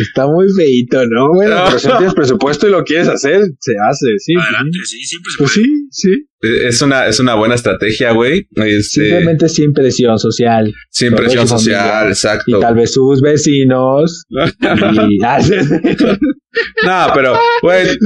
Está 0.00 0.26
muy 0.26 0.46
feito, 0.56 1.04
¿no? 1.06 1.28
Bueno, 1.34 1.56
No. 1.58 1.64
pero 1.66 1.78
si 1.78 1.88
no 1.88 1.96
tienes 1.98 2.14
presupuesto 2.14 2.68
y 2.68 2.70
lo 2.70 2.84
quieres 2.84 3.08
hacer, 3.08 3.42
se 3.58 3.72
hace, 3.88 4.06
sí. 4.18 4.34
Adelante, 4.40 4.78
sí. 4.84 4.98
sí, 4.98 5.04
siempre 5.06 5.32
se 5.32 5.38
Pues 5.38 5.52
puede. 5.54 5.66
sí, 5.66 5.81
sí. 5.92 6.26
Es 6.40 6.82
una, 6.82 7.06
es 7.06 7.20
una 7.20 7.34
buena 7.36 7.54
estrategia, 7.54 8.10
güey. 8.12 8.48
Este, 8.56 9.04
Simplemente 9.04 9.48
sin 9.48 9.72
presión 9.72 10.18
social. 10.18 10.74
sin 10.90 11.14
presión 11.14 11.46
social, 11.46 12.08
exacto. 12.08 12.58
Y 12.58 12.60
tal 12.60 12.74
vez 12.74 12.92
sus 12.92 13.20
vecinos. 13.20 14.24
y... 14.30 15.18
No, 16.84 17.06
pero, 17.14 17.38
güey. 17.62 17.86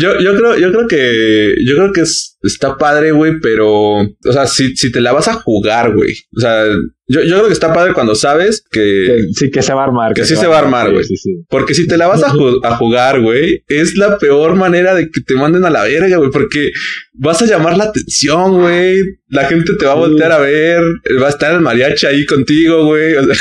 yo, 0.00 0.20
yo 0.20 0.36
creo, 0.36 0.58
yo 0.58 0.70
creo 0.72 0.86
que, 0.88 1.54
yo 1.66 1.76
creo 1.76 1.92
que 1.92 2.02
es, 2.02 2.36
está 2.42 2.76
padre, 2.76 3.10
güey, 3.12 3.40
pero, 3.40 4.00
o 4.00 4.32
sea, 4.32 4.46
si, 4.46 4.76
si 4.76 4.92
te 4.92 5.00
la 5.00 5.12
vas 5.12 5.28
a 5.28 5.34
jugar, 5.34 5.94
güey. 5.94 6.14
O 6.36 6.40
sea, 6.40 6.64
yo, 7.10 7.22
yo 7.22 7.36
creo 7.36 7.46
que 7.46 7.52
está 7.54 7.72
padre 7.72 7.94
cuando 7.94 8.14
sabes 8.14 8.62
que, 8.70 9.22
sí, 9.32 9.50
que 9.50 9.62
se 9.62 9.72
va 9.72 9.80
a 9.82 9.84
armar. 9.86 10.12
Que 10.12 10.24
sí 10.24 10.36
se 10.36 10.46
va 10.46 10.56
a 10.56 10.60
armar, 10.60 10.92
güey. 10.92 11.04
Sí, 11.04 11.16
sí. 11.16 11.30
porque 11.48 11.72
si 11.74 11.86
te 11.86 11.96
la 11.96 12.06
vas 12.06 12.22
a, 12.22 12.28
ju- 12.30 12.60
a 12.62 12.76
jugar, 12.76 13.20
güey, 13.20 13.64
es 13.66 13.96
la 13.96 14.18
peor 14.18 14.56
manera 14.56 14.94
de 14.94 15.10
que 15.10 15.20
te 15.22 15.34
manden 15.34 15.64
a 15.64 15.70
la 15.70 15.84
verga, 15.84 16.18
güey, 16.18 16.30
porque 16.30 16.70
vas 17.14 17.40
a 17.40 17.46
llamar 17.46 17.76
la 17.78 17.84
atención, 17.84 18.60
güey. 18.60 18.98
La 19.28 19.44
gente 19.46 19.72
te 19.78 19.86
va 19.86 19.92
a 19.92 19.96
voltear 19.96 20.32
a 20.32 20.38
ver, 20.38 20.82
va 21.20 21.26
a 21.26 21.30
estar 21.30 21.52
el 21.54 21.60
mariachi 21.60 22.06
ahí 22.06 22.26
contigo, 22.26 22.84
güey. 22.86 23.14
O 23.14 23.24
sea, 23.24 23.34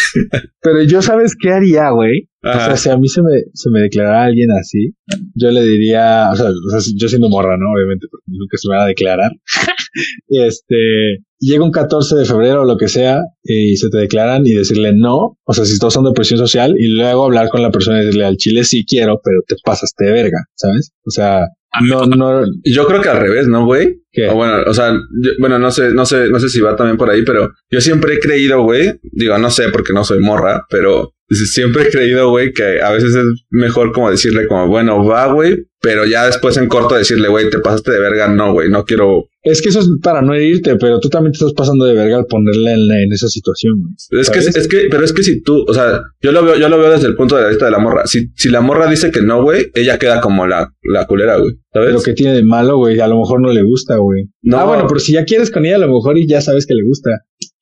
Pero 0.61 0.83
yo, 0.83 1.01
¿sabes 1.01 1.33
qué 1.39 1.51
haría, 1.51 1.89
güey? 1.89 2.29
O 2.49 2.59
sea, 2.65 2.77
si 2.77 2.89
a 2.89 2.97
mí 2.97 3.07
se 3.07 3.21
me, 3.21 3.43
se 3.53 3.69
me 3.69 3.81
declarara 3.81 4.25
alguien 4.25 4.51
así, 4.51 4.93
yo 5.35 5.51
le 5.51 5.63
diría, 5.63 6.29
o 6.31 6.35
sea, 6.35 6.49
yo 6.95 7.07
siendo 7.07 7.29
morra, 7.29 7.57
¿no? 7.57 7.71
Obviamente, 7.71 8.07
porque 8.09 8.25
nunca 8.27 8.57
se 8.57 8.69
me 8.69 8.75
va 8.75 8.83
a 8.83 8.87
declarar. 8.87 9.31
este, 10.27 11.23
llega 11.39 11.63
un 11.63 11.71
14 11.71 12.15
de 12.15 12.25
febrero 12.25 12.61
o 12.61 12.65
lo 12.65 12.77
que 12.77 12.87
sea, 12.87 13.21
y 13.43 13.77
se 13.77 13.89
te 13.89 13.97
declaran 13.97 14.45
y 14.45 14.53
decirle 14.53 14.93
no, 14.93 15.37
o 15.43 15.53
sea, 15.53 15.65
si 15.65 15.77
son 15.77 16.05
de 16.05 16.11
presión 16.11 16.39
social, 16.39 16.75
y 16.77 16.87
luego 16.87 17.25
hablar 17.25 17.49
con 17.49 17.61
la 17.61 17.71
persona 17.71 18.01
y 18.01 18.05
decirle 18.05 18.25
al 18.25 18.37
chile 18.37 18.63
sí 18.63 18.85
quiero, 18.87 19.19
pero 19.23 19.41
te 19.47 19.55
pasaste 19.63 20.05
de 20.05 20.11
verga, 20.11 20.45
¿sabes? 20.55 20.91
O 21.05 21.11
sea, 21.11 21.47
no, 21.81 22.05
no, 22.05 22.45
Yo 22.63 22.85
creo 22.87 23.01
que 23.01 23.09
al 23.09 23.19
revés, 23.19 23.47
¿no, 23.47 23.65
güey? 23.65 24.01
O 24.31 24.35
bueno, 24.35 24.53
o 24.65 24.73
sea, 24.73 24.93
yo- 24.93 25.31
bueno, 25.39 25.59
no 25.59 25.69
sé, 25.71 25.93
no 25.93 26.05
sé, 26.05 26.29
no 26.29 26.39
sé 26.39 26.49
si 26.49 26.59
va 26.61 26.75
también 26.75 26.97
por 26.97 27.09
ahí, 27.09 27.23
pero 27.23 27.51
yo 27.69 27.81
siempre 27.81 28.15
he 28.15 28.19
creído, 28.19 28.61
güey, 28.63 28.99
digo, 29.11 29.37
no 29.37 29.49
sé 29.51 29.69
porque 29.71 29.93
no 29.93 30.03
soy 30.03 30.19
morra, 30.19 30.65
pero 30.69 31.13
siempre 31.29 31.83
he 31.83 31.89
creído, 31.89 32.29
güey, 32.29 32.53
que 32.53 32.81
a 32.81 32.91
veces 32.91 33.13
es 33.13 33.25
mejor 33.49 33.91
como 33.91 34.09
decirle 34.09 34.47
como, 34.47 34.67
bueno, 34.67 35.03
va, 35.05 35.31
güey, 35.31 35.65
pero 35.81 36.05
ya 36.05 36.25
después 36.25 36.57
en 36.57 36.67
corto 36.67 36.95
decirle, 36.95 37.27
güey, 37.27 37.49
te 37.49 37.59
pasaste 37.59 37.91
de 37.91 37.99
verga, 37.99 38.27
no, 38.27 38.53
güey, 38.53 38.69
no 38.69 38.83
quiero. 38.85 39.25
Es 39.43 39.61
que 39.61 39.69
eso 39.69 39.79
es 39.81 39.87
para 40.01 40.21
no 40.21 40.33
herirte, 40.33 40.75
pero 40.77 40.99
tú 40.99 41.09
también 41.09 41.31
te 41.33 41.37
estás 41.37 41.53
pasando 41.53 41.85
de 41.85 41.93
verga 41.93 42.17
al 42.17 42.25
ponerle 42.25 42.71
en, 42.73 42.79
en 43.03 43.13
esa 43.13 43.27
situación, 43.27 43.73
güey. 43.81 43.93
Es 44.21 44.29
que, 44.31 44.39
es 44.39 44.67
que, 44.67 44.87
pero 44.89 45.03
es 45.03 45.13
que 45.13 45.21
si 45.23 45.41
tú, 45.43 45.63
o 45.67 45.73
sea, 45.73 46.01
yo 46.21 46.31
lo 46.31 46.43
veo, 46.43 46.57
yo 46.57 46.67
lo 46.69 46.79
veo 46.79 46.91
desde 46.91 47.07
el 47.07 47.15
punto 47.15 47.37
de 47.37 47.49
vista 47.49 47.65
de 47.65 47.71
la 47.71 47.79
morra. 47.79 48.07
Si, 48.07 48.29
si 48.35 48.49
la 48.49 48.61
morra 48.61 48.87
dice 48.89 49.11
que 49.11 49.21
no, 49.21 49.43
güey, 49.43 49.69
ella 49.75 49.99
queda 49.99 50.19
como 50.21 50.47
la, 50.47 50.73
la 50.83 51.05
culera, 51.05 51.37
güey, 51.37 51.53
¿sabes? 51.73 51.93
Lo 51.93 52.01
que 52.01 52.13
tiene 52.13 52.33
de 52.33 52.43
malo, 52.43 52.77
güey, 52.77 52.99
a 52.99 53.07
lo 53.07 53.17
mejor 53.19 53.41
no 53.41 53.51
le 53.51 53.63
gusta, 53.63 53.97
güey. 53.97 54.25
No. 54.41 54.59
Ah, 54.59 54.65
bueno, 54.65 54.85
pero 54.87 54.99
si 54.99 55.13
ya 55.13 55.25
quieres 55.25 55.51
con 55.51 55.65
ella, 55.65 55.75
a 55.75 55.79
lo 55.79 55.87
mejor 55.93 56.17
y 56.17 56.27
ya 56.27 56.41
sabes 56.41 56.65
que 56.65 56.73
le 56.75 56.83
gusta. 56.83 57.09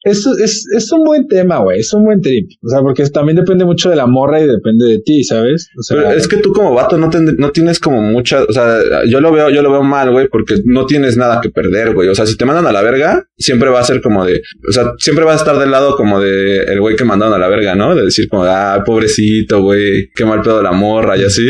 Eso 0.03 0.38
es, 0.38 0.68
es 0.72 0.91
un 0.91 1.03
buen 1.03 1.28
tema, 1.28 1.58
güey. 1.58 1.80
Es 1.80 1.91
un 1.91 2.06
buen 2.06 2.22
trip. 2.22 2.47
O 2.64 2.70
sea, 2.70 2.82
porque 2.82 3.03
también 3.10 3.38
depende 3.38 3.66
mucho 3.66 3.89
de 3.89 3.95
la 3.95 4.06
morra 4.06 4.39
y 4.39 4.45
depende 4.45 4.86
de 4.86 4.99
ti, 4.99 5.24
¿sabes? 5.24 5.68
O 5.80 5.82
sea, 5.82 5.97
Pero 5.97 6.12
es 6.12 6.28
que 6.28 6.38
tú 6.38 6.53
como 6.53 6.76
vato 6.76 6.95
no, 6.99 7.10
ten- 7.10 7.36
no 7.39 7.49
tienes 7.49 7.80
como 7.80 8.03
mucha, 8.03 8.43
o 8.43 8.51
sea, 8.53 8.78
yo 9.10 9.20
lo 9.20 9.32
veo, 9.32 9.49
yo 9.49 9.64
lo 9.64 9.72
veo 9.72 9.82
mal, 9.82 10.12
güey, 10.12 10.28
porque 10.28 10.58
no 10.64 10.86
tienes 10.86 11.18
nada 11.18 11.41
que 11.41 11.49
perder, 11.49 11.95
güey. 11.95 12.08
O 12.10 12.14
sea, 12.14 12.28
si 12.28 12.38
te 12.38 12.45
mandan 12.45 12.68
a 12.68 12.72
la 12.72 12.84
verga, 12.84 13.26
siempre 13.36 13.70
va 13.72 13.80
a 13.80 13.84
ser 13.84 13.99
como 14.01 14.24
de, 14.26 14.43
o 14.70 14.72
sea, 14.72 14.91
siempre 14.99 15.26
vas 15.26 15.38
a 15.38 15.43
estar 15.43 15.58
del 15.58 15.72
lado 15.72 15.95
como 15.95 16.22
de 16.22 16.66
el 16.66 16.80
güey 16.82 16.95
que 16.95 17.03
mandaron 17.03 17.34
a 17.34 17.39
la 17.39 17.47
verga, 17.47 17.74
¿no? 17.74 17.95
De 17.95 18.03
decir 18.03 18.28
como, 18.30 18.43
ah, 18.43 18.84
pobrecito, 18.86 19.64
güey, 19.64 20.10
qué 20.16 20.24
mal 20.24 20.41
pedo 20.43 20.62
la 20.62 20.72
morra 20.72 21.18
y 21.18 21.24
así. 21.24 21.41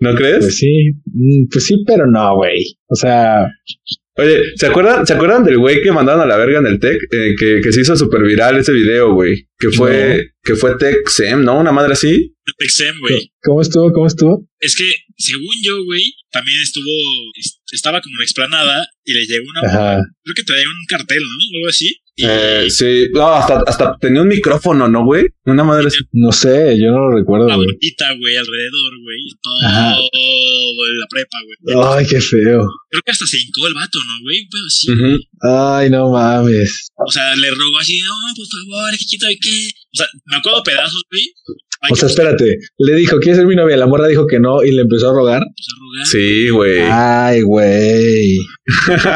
¿No 0.00 0.14
crees? 0.14 0.38
pues 0.40 0.56
sí, 0.58 0.92
Mm, 1.06 1.48
pues 1.50 1.66
sí, 1.66 1.76
pero 1.86 2.06
no, 2.10 2.36
güey. 2.36 2.76
O 2.88 2.94
sea, 2.94 3.46
Oye, 4.16 4.42
¿se 4.56 4.66
acuerdan, 4.66 5.06
¿se 5.06 5.14
acuerdan 5.14 5.44
del 5.44 5.56
güey 5.58 5.80
que 5.82 5.92
mandaron 5.92 6.20
a 6.20 6.26
la 6.26 6.36
verga 6.36 6.58
en 6.58 6.66
el 6.66 6.78
Tech? 6.78 7.00
Eh, 7.10 7.34
que, 7.38 7.60
que 7.62 7.72
se 7.72 7.80
hizo 7.80 7.96
súper 7.96 8.22
viral 8.22 8.58
ese 8.58 8.72
video, 8.72 9.14
güey. 9.14 9.46
Que 9.58 9.70
fue, 9.70 10.32
que 10.42 10.56
fue 10.56 10.76
Tech 10.76 11.08
Sem, 11.08 11.42
¿no? 11.42 11.58
Una 11.58 11.72
madre 11.72 11.92
así. 11.94 12.34
Texem, 12.58 12.98
güey. 13.00 13.30
¿cómo 13.42 13.62
estuvo? 13.62 13.92
¿Cómo 13.92 14.06
estuvo? 14.06 14.46
Es 14.58 14.74
que, 14.76 14.84
según 15.16 15.54
yo, 15.62 15.82
güey, 15.84 16.02
también 16.32 16.58
estuvo, 16.60 16.90
est- 17.38 17.60
estaba 17.72 18.00
como 18.02 18.16
en 18.18 18.22
explanada 18.24 18.86
y 19.04 19.14
le 19.14 19.24
llegó 19.26 19.44
una, 19.48 19.60
Ajá. 19.70 20.02
creo 20.24 20.34
que 20.34 20.42
traía 20.42 20.66
un 20.66 20.84
cartel, 20.88 21.22
¿no? 21.22 21.28
O 21.28 21.56
algo 21.58 21.68
así. 21.68 21.96
Y 22.20 22.26
Eh, 22.26 22.70
sí, 22.70 23.06
no, 23.12 23.28
hasta, 23.28 23.62
hasta 23.66 23.96
tenía 23.98 24.20
un 24.22 24.28
micrófono, 24.28 24.88
¿no, 24.88 25.04
güey? 25.04 25.26
Una 25.46 25.64
madre. 25.64 25.88
No 26.12 26.32
sé, 26.32 26.78
yo 26.78 26.90
no 26.92 27.08
lo 27.10 27.16
recuerdo, 27.18 27.46
una 27.46 27.56
güey. 27.56 27.66
bolita, 27.66 28.06
güey, 28.18 28.36
alrededor, 28.36 28.92
güey. 29.02 29.18
Ajá. 29.64 29.94
Todo 29.94 30.86
en 30.92 30.98
la 30.98 31.06
prepa, 31.08 31.38
güey. 31.44 31.98
Ay, 31.98 32.06
qué 32.06 32.20
feo. 32.20 32.68
Creo 32.90 33.02
que 33.04 33.10
hasta 33.10 33.26
se 33.26 33.38
hincó 33.38 33.66
el 33.66 33.74
vato, 33.74 33.98
¿no, 33.98 34.22
güey? 34.22 34.46
Pero 34.50 34.64
sí. 34.68 35.28
Ay, 35.40 35.90
no 35.90 36.10
mames. 36.10 36.88
O 36.96 37.10
sea, 37.10 37.34
le 37.36 37.50
rogó 37.50 37.78
así, 37.78 37.98
no, 38.00 38.14
por 38.36 38.46
favor, 38.46 38.90
que 38.98 39.04
quito 39.06 39.30
y 39.30 39.38
qué. 39.38 39.70
O 39.92 39.96
sea, 39.96 40.06
me 40.26 40.36
acuerdo 40.36 40.62
pedazos, 40.62 41.02
güey. 41.10 41.24
O 41.90 41.96
sea, 41.96 42.08
espérate. 42.08 42.58
Le 42.78 42.94
dijo, 42.96 43.18
¿quieres 43.20 43.38
ser 43.38 43.46
mi 43.46 43.56
novia? 43.56 43.76
La 43.76 43.86
morra 43.86 44.06
dijo 44.06 44.26
que 44.26 44.38
no 44.38 44.62
y 44.62 44.70
le 44.72 44.82
empezó 44.82 45.10
a 45.10 45.14
rogar. 45.14 45.40
empezar 45.42 45.76
a 45.76 45.80
rogar. 45.80 46.06
Sí, 46.06 46.48
güey. 46.50 46.78
Ay, 46.90 47.40
güey. 47.42 48.38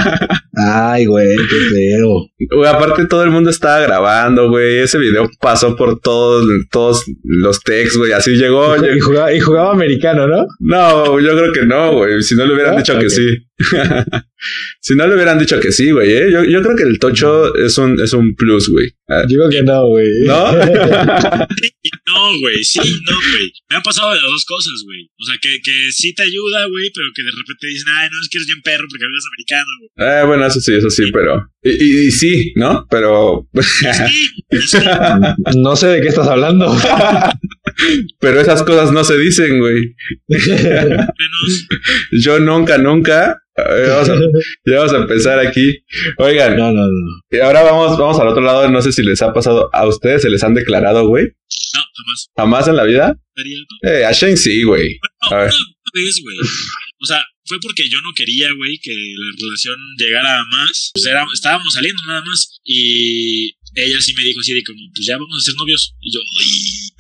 Ay, 0.57 1.05
güey, 1.07 1.37
qué 1.37 1.57
feo. 1.75 2.09
Güey, 2.57 2.71
aparte 2.71 3.07
todo 3.07 3.23
el 3.25 3.31
mundo 3.31 3.51
estaba 3.51 3.81
grabando, 3.81 4.49
güey. 4.49 4.79
Ese 4.79 4.99
video 4.99 5.29
pasó 5.41 5.77
por 5.77 6.01
todos, 6.01 6.45
todos 6.71 7.05
los 7.25 7.61
techs, 7.61 7.97
güey. 7.97 8.12
Así 8.12 8.33
llegó. 8.37 8.77
Y 8.77 8.81
llegó- 8.81 9.05
jugaba, 9.07 9.33
y 9.35 9.41
jugaba 9.41 9.73
americano, 9.73 10.27
¿no? 10.27 10.47
No, 10.61 11.21
yo 11.21 11.37
creo 11.37 11.53
que 11.53 11.67
no, 11.67 11.93
güey. 11.97 12.23
Si 12.23 12.35
no 12.35 12.47
le 12.47 12.55
hubieran 12.55 12.75
¿No? 12.75 12.79
dicho 12.79 12.99
que 12.99 13.11
sí. 13.11 13.27
si 14.81 14.95
no 14.97 15.07
le 15.07 15.15
hubieran 15.15 15.39
dicho 15.39 15.59
que 15.61 15.73
sí, 15.73 15.91
güey. 15.91 16.11
¿eh? 16.11 16.31
Yo, 16.33 16.45
yo 16.45 16.63
creo 16.63 16.77
que 16.77 16.83
el 16.83 16.99
tocho 16.99 17.55
es 17.57 17.79
un, 17.79 18.01
es 18.01 18.13
un 18.13 18.35
plus, 18.35 18.69
güey. 18.69 18.93
Ah, 19.09 19.23
Yo 19.29 19.37
creo 19.39 19.51
que 19.51 19.63
no, 19.63 19.87
güey. 19.89 20.09
¿No? 20.25 20.53
No, 22.07 22.39
güey, 22.41 22.63
sí, 22.63 22.79
no, 22.79 23.13
güey. 23.17 23.53
Me 23.71 23.77
han 23.77 23.83
pasado 23.83 24.13
las 24.15 24.23
dos 24.23 24.45
cosas, 24.47 24.73
güey. 24.85 25.09
O 25.19 25.25
sea, 25.25 25.37
que, 25.41 25.61
que 25.63 25.91
sí 25.91 26.15
te 26.15 26.23
ayuda, 26.23 26.67
güey, 26.67 26.91
pero 26.95 27.09
que 27.15 27.23
de 27.23 27.31
repente 27.31 27.67
dicen, 27.67 27.87
ay, 27.99 28.09
no, 28.11 28.21
es 28.23 28.29
que 28.31 28.39
eres 28.39 28.47
bien 28.47 28.63
perro 28.63 28.87
porque 28.89 29.05
hablas 29.05 29.25
americano, 29.33 29.71
güey. 29.81 29.91
Eh, 30.09 30.27
bueno, 30.27 30.47
eso 30.47 30.61
sí, 30.61 30.75
eso 30.75 30.91
sí, 30.91 31.11
pero. 31.13 31.51
Y, 31.63 31.71
y- 31.71 32.07
y 32.07 32.11
sí, 32.11 32.53
¿no? 32.57 32.87
Pero. 32.91 33.49
Sí, 33.61 33.87
sí. 34.69 34.79
no 35.57 35.77
sé 35.77 35.89
de 35.89 36.01
qué 36.03 36.09
estás 36.09 36.29
hablando. 36.29 36.75
pero 38.21 38.41
esas 38.41 38.63
cosas 38.63 38.93
no 38.93 39.03
se 39.05 39.19
dicen, 39.19 39.59
güey. 39.59 39.95
menos. 40.29 41.69
Yo 42.13 42.39
nunca, 42.41 42.79
nunca. 42.79 43.41
Vamos 43.57 44.09
a- 44.09 44.15
ya 44.67 44.77
vamos 44.79 44.93
a 44.93 44.97
empezar 44.97 45.39
aquí. 45.39 45.85
Oigan, 46.19 46.57
No, 46.57 46.73
no, 46.73 46.83
no. 46.83 47.21
y 47.31 47.39
ahora 47.39 47.63
vamos, 47.63 47.97
vamos 47.99 48.19
al 48.21 48.29
otro 48.29 48.43
lado. 48.43 48.69
No 48.71 48.83
sé 48.83 48.93
si 48.93 49.03
les 49.03 49.23
ha 49.23 49.33
pasado 49.33 49.71
a 49.73 49.87
ustedes, 49.87 50.23
se 50.23 50.31
les 50.31 50.43
han 50.43 50.55
declarado, 50.55 51.07
güey. 51.07 51.25
No, 51.27 51.81
jamás. 51.95 52.29
Jamás 52.37 52.69
en 52.69 52.77
la 52.77 52.85
vida. 52.85 53.17
Eh, 53.83 54.05
a 54.05 54.13
Shane 54.13 54.37
sí, 54.37 54.63
güey. 54.65 54.99
No, 55.31 55.37
A 55.37 55.41
ver. 55.45 55.51
una 55.53 56.05
vez, 56.05 56.21
güey. 56.23 56.37
O 57.01 57.07
sea, 57.07 57.19
fue 57.47 57.59
porque 57.61 57.89
yo 57.89 57.99
no 58.01 58.11
quería, 58.17 58.49
güey, 58.57 58.79
que 58.83 58.93
la 58.93 59.27
relación 59.47 59.77
llegara 59.99 60.41
a 60.41 60.45
más. 60.47 60.93
Sea, 60.97 61.13
era- 61.13 61.27
estábamos 61.33 61.73
saliendo 61.75 62.03
nada 62.07 62.23
más. 62.25 62.59
Y 62.65 63.55
ella 63.75 64.01
sí 64.01 64.14
me 64.14 64.25
dijo 64.25 64.41
así 64.41 64.55
de 64.55 64.62
como, 64.62 64.81
pues 64.95 65.07
ya 65.07 65.16
vamos 65.16 65.37
a 65.37 65.45
ser 65.45 65.55
novios. 65.57 65.95
Y 66.01 66.12
yo, 66.12 66.20
uy, 66.20 66.47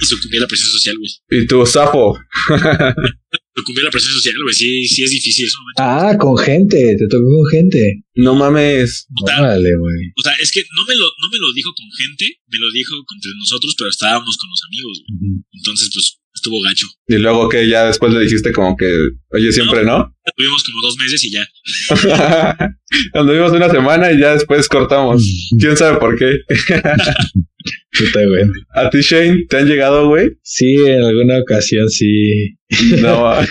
y 0.00 0.04
sucumbí 0.06 0.36
a 0.36 0.40
la 0.40 0.48
presión 0.48 0.70
social, 0.70 0.96
güey. 0.98 1.42
Y 1.42 1.46
tu 1.46 1.64
Safo. 1.66 2.18
Sucumbí 3.56 3.80
a 3.80 3.84
la 3.84 3.90
presión 3.90 4.12
social, 4.14 4.34
güey. 4.42 4.54
Sí, 4.54 4.86
sí 4.88 5.02
es 5.04 5.10
difícil 5.10 5.46
eso. 5.46 5.58
Ah, 5.78 6.16
con 6.18 6.36
gente. 6.36 6.96
Te 6.98 7.06
tocó 7.06 7.24
con 7.24 7.46
gente. 7.50 8.02
No 8.14 8.34
mames. 8.34 9.06
Órale, 9.22 9.70
güey. 9.78 10.10
O 10.16 10.22
sea, 10.22 10.34
es 10.40 10.50
que 10.50 10.62
no 10.74 10.84
me 10.84 10.94
lo, 10.96 11.06
no 11.22 11.30
me 11.30 11.38
lo 11.38 11.52
dijo 11.52 11.72
con 11.74 11.86
gente, 11.96 12.40
me 12.48 12.58
lo 12.58 12.70
dijo 12.72 12.94
entre 13.14 13.30
nosotros, 13.38 13.74
pero 13.78 13.90
estábamos 13.90 14.36
con 14.36 14.50
los 14.50 14.62
amigos, 14.66 15.02
güey. 15.06 15.44
Entonces, 15.52 15.90
pues, 15.92 16.18
estuvo 16.34 16.60
gacho. 16.62 16.86
Y 17.06 17.16
luego 17.16 17.48
que 17.48 17.68
ya 17.68 17.86
después 17.86 18.12
le 18.12 18.20
dijiste 18.20 18.52
como 18.52 18.76
que, 18.76 18.86
oye, 19.30 19.52
siempre 19.52 19.84
no. 19.84 20.14
Tuvimos 20.36 20.64
como 20.64 20.80
dos 20.82 20.96
meses 20.98 21.24
y 21.24 21.32
ya. 21.32 22.68
Anduvimos 23.14 23.52
una 23.52 23.70
semana 23.70 24.12
y 24.12 24.18
ya 24.18 24.34
después 24.34 24.68
cortamos. 24.68 25.24
¿Quién 25.58 25.76
sabe 25.76 25.98
por 25.98 26.18
qué? 26.18 26.40
Puta, 27.98 28.26
güey. 28.26 28.44
¿A 28.74 28.90
ti, 28.90 29.00
Shane, 29.00 29.46
te 29.48 29.56
han 29.56 29.66
llegado, 29.66 30.08
güey? 30.08 30.30
Sí, 30.42 30.74
en 30.86 31.02
alguna 31.02 31.38
ocasión 31.40 31.88
sí. 31.88 32.56
No. 33.00 33.34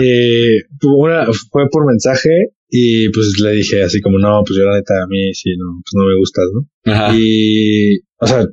Eh, 0.00 0.62
una, 0.82 1.26
fue 1.50 1.68
por 1.70 1.86
mensaje 1.86 2.50
y 2.68 3.08
pues 3.10 3.38
le 3.40 3.52
dije 3.52 3.82
así 3.82 4.00
como, 4.00 4.18
no, 4.18 4.42
pues 4.44 4.58
yo 4.58 4.64
la 4.64 4.76
neta 4.76 5.02
a 5.02 5.06
mí 5.06 5.32
sí, 5.32 5.50
no, 5.56 5.80
pues 5.84 5.92
no 5.94 6.04
me 6.06 6.18
gustas, 6.18 6.44
¿no? 6.52 6.92
Ajá. 6.92 7.16
Y, 7.16 8.00
o 8.18 8.26
sea, 8.26 8.46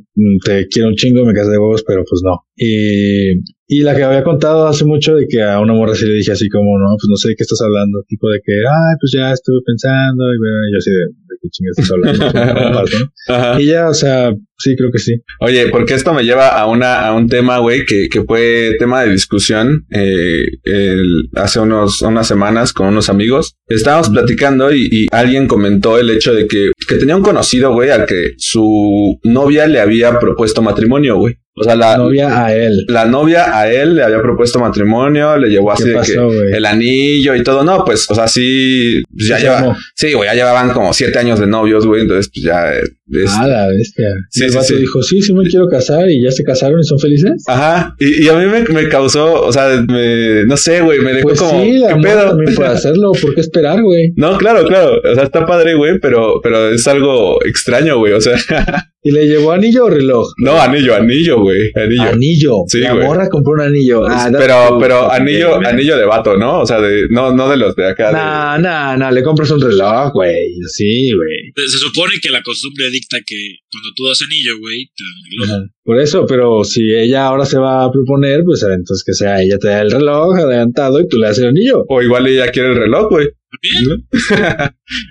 te 0.46 0.68
quiero 0.68 0.90
un 0.90 0.96
chingo, 0.96 1.26
me 1.26 1.34
casé 1.34 1.52
de 1.52 1.58
huevos, 1.58 1.84
pero 1.88 2.04
pues 2.08 2.22
no. 2.24 2.46
Y, 2.56 3.32
y 3.68 3.82
la 3.84 3.96
que 3.96 4.04
había 4.04 4.24
contado 4.24 4.68
hace 4.68 4.86
mucho 4.86 5.16
de 5.16 5.28
que 5.28 5.42
a 5.42 5.60
una 5.60 5.74
morra 5.74 5.96
sí 5.96 6.06
le 6.06 6.16
dije 6.16 6.34
así 6.34 6.50
como, 6.50 6.78
no, 6.78 6.96
pues 7.00 7.08
no 7.10 7.16
sé 7.16 7.30
de 7.30 7.36
qué 7.36 7.44
estás 7.44 7.62
hablando. 7.62 8.04
Tipo 8.08 8.30
de 8.30 8.40
que, 8.46 8.54
ay, 8.54 8.96
pues 9.00 9.12
ya 9.16 9.32
estuve 9.32 9.60
pensando 9.66 10.24
y 10.34 10.38
bueno, 10.38 10.58
yo 10.72 10.78
así 10.78 10.92
de, 10.92 11.06
de 11.32 11.38
qué 11.42 11.50
chingas 11.50 11.78
estás 11.78 11.92
hablando. 11.92 13.60
Y 13.60 13.66
ya, 13.68 13.90
o 13.90 13.94
sea, 13.94 14.34
sí, 14.58 14.76
creo 14.76 14.92
que 14.92 15.00
sí. 15.00 15.14
Oye, 15.40 15.70
porque 15.70 15.94
esto 15.94 16.14
me 16.14 16.24
lleva 16.24 16.50
a 16.50 16.66
una 16.68 17.08
a 17.08 17.14
un 17.14 17.28
tema, 17.28 17.58
güey, 17.60 17.86
que, 17.86 18.08
que 18.10 18.22
fue 18.24 18.76
tema 18.80 19.04
de 19.04 19.12
discusión 19.12 19.86
eh, 19.92 20.46
el- 20.64 21.30
hace 21.36 21.60
unos 21.60 22.02
unas 22.02 22.28
semanas 22.28 22.74
con 22.74 22.88
unos 22.88 23.10
amigos. 23.10 23.56
Estábamos 23.68 24.10
platicando 24.10 24.74
y, 24.74 24.88
y 24.92 25.08
alguien 25.12 25.48
comentó 25.48 25.98
el 25.98 26.10
hecho 26.10 26.34
de 26.34 26.48
que, 26.48 26.72
que 26.88 26.96
tenía 26.96 27.16
un 27.16 27.24
conocido, 27.24 27.72
güey, 27.74 27.90
al 27.90 28.06
que 28.06 28.34
su 28.38 29.20
novia 29.24 29.68
le 29.68 29.80
había 29.80 30.20
propuesto 30.20 30.62
matrimonio, 30.62 31.18
güey. 31.18 31.38
O 31.54 31.64
sea, 31.64 31.76
la 31.76 31.98
novia 31.98 32.46
a 32.46 32.56
él. 32.56 32.86
La 32.88 33.06
novia 33.06 33.58
a 33.58 33.70
él 33.70 33.96
le 33.96 34.04
había 34.04 34.22
propuesto 34.22 34.60
matrimonio, 34.60 35.38
le 35.38 35.50
llevó 35.50 35.72
así 35.72 35.84
¿Qué 35.84 35.90
de 35.90 36.02
que 36.02 36.58
el 36.58 36.66
anillo 36.66 37.36
y 37.36 37.44
todo. 37.44 37.64
No, 37.64 37.84
pues, 37.84 38.10
o 38.10 38.16
sea, 38.16 38.28
sí, 38.28 39.04
pues, 39.12 39.28
ya 39.28 39.38
lleva, 39.38 39.78
sí, 39.96 40.14
güey, 40.14 40.30
ya 40.30 40.36
llevaban 40.36 40.72
como 40.72 40.94
siete 40.94 41.20
años 41.20 41.40
de 41.40 41.48
novios, 41.48 41.86
güey. 41.86 42.04
Entonces, 42.04 42.32
pues 42.34 42.46
ya, 42.46 42.74
eh, 42.74 42.84
es- 43.12 43.32
Ah, 43.32 43.48
la 43.48 43.68
bestia. 43.68 44.06
Sí, 44.30 44.42
y 44.42 44.44
el 44.46 44.50
sí, 44.52 44.56
vato 44.58 44.68
sí. 44.68 44.76
dijo, 44.76 45.04
sí, 45.04 45.22
sí 45.22 45.34
me 45.34 45.44
quiero 45.46 45.68
casar 45.68 46.10
y 46.10 46.24
ya 46.24 46.32
se 46.32 46.44
casaron 46.44 46.80
y 46.80 46.84
son 46.84 47.00
felices. 47.00 47.44
Ajá, 47.48 47.96
y, 48.00 48.24
y 48.26 48.30
a 48.30 48.34
mí 48.36 48.46
me, 48.46 48.62
me 48.74 48.88
causó, 48.90 49.42
o 49.44 49.52
sea, 49.52 49.84
me, 49.88 50.46
no 50.46 50.58
sé, 50.58 50.82
güey, 50.82 51.00
me 51.00 51.14
dejó 51.14 51.30
Pues 51.30 51.40
como, 51.40 51.64
sí, 51.64 51.78
la 51.80 51.96
¿qué 51.96 52.02
pedo? 52.02 52.28
también 52.30 52.56
puede 52.56 52.70
hacerlo. 52.70 53.12
¿Por 53.22 53.36
qué 53.36 53.42
esperar, 53.42 53.82
güey? 53.82 54.14
No, 54.16 54.38
claro, 54.38 54.66
claro, 54.66 55.00
o 55.04 55.16
sea, 55.16 55.24
está 55.24 55.46
padre, 55.46 55.76
güey, 55.76 56.00
pero, 56.00 56.40
pero 56.42 56.70
es 56.72 56.88
algo 56.88 57.44
extraño, 57.46 57.98
güey, 57.98 58.14
o 58.14 58.22
sea, 58.22 58.36
¿Y 59.04 59.10
le 59.10 59.26
llevó 59.26 59.52
anillo 59.52 59.86
o 59.86 59.90
reloj? 59.90 60.28
no, 60.38 60.62
anillo, 60.62 60.94
anillo, 60.96 61.40
güey, 61.42 61.72
anillo. 61.74 62.04
Anillo. 62.04 62.56
Sí, 62.68 62.80
la 62.82 62.94
güey. 62.94 63.08
morra 63.08 63.30
compró 63.30 63.54
un 63.54 63.62
anillo. 63.62 64.06
Ah, 64.08 64.30
pero, 64.32 64.78
pero 64.80 65.12
anillo, 65.12 65.56
anillo 65.56 65.98
de 65.98 66.06
vato, 66.06 66.38
¿no? 66.38 66.60
O 66.60 66.66
sea, 66.68 66.80
de, 66.80 67.08
no, 67.10 67.34
no 67.34 67.50
de 67.50 67.58
los 67.58 67.76
de 67.76 67.88
acá. 67.90 68.12
Nah, 68.12 68.60
nah, 68.60 68.96
nah, 68.98 69.10
le 69.10 69.24
compras 69.24 69.50
un 69.50 69.60
reloj, 69.60 70.12
güey. 70.14 70.36
Sí, 70.68 71.12
güey. 71.14 71.68
Se 71.68 71.80
supone 71.80 72.14
que 72.22 72.30
la 72.30 72.44
costumbre 72.44 72.92
dicta 73.02 73.18
que 73.26 73.36
cuando 73.72 73.90
tú 73.96 74.06
das 74.08 74.20
anillo, 74.22 74.60
güey, 74.60 74.86
te 74.96 75.04
dan 75.04 75.18
el 75.18 75.32
reloj. 75.32 75.50
Ajá. 75.50 75.74
Por 75.84 76.00
eso, 76.00 76.26
pero 76.28 76.64
si 76.64 76.82
ella 76.94 77.26
ahora 77.26 77.46
se 77.46 77.58
va 77.58 77.84
a 77.86 77.92
proponer, 77.92 78.42
pues 78.46 78.62
entonces 78.64 79.04
que 79.06 79.14
sea 79.14 79.42
ella 79.42 79.58
te 79.58 79.68
da 79.70 79.82
el 79.82 79.92
reloj 79.92 80.36
adelantado 80.38 81.00
y 81.02 81.08
tú 81.08 81.18
le 81.18 81.28
das 81.28 81.40
el 81.40 81.48
anillo. 81.48 81.84
O 81.90 82.02
igual 82.02 82.28
ella 82.28 82.52
quiere 82.52 82.70
el 82.70 82.76
reloj, 82.76 83.10
güey. 83.10 83.28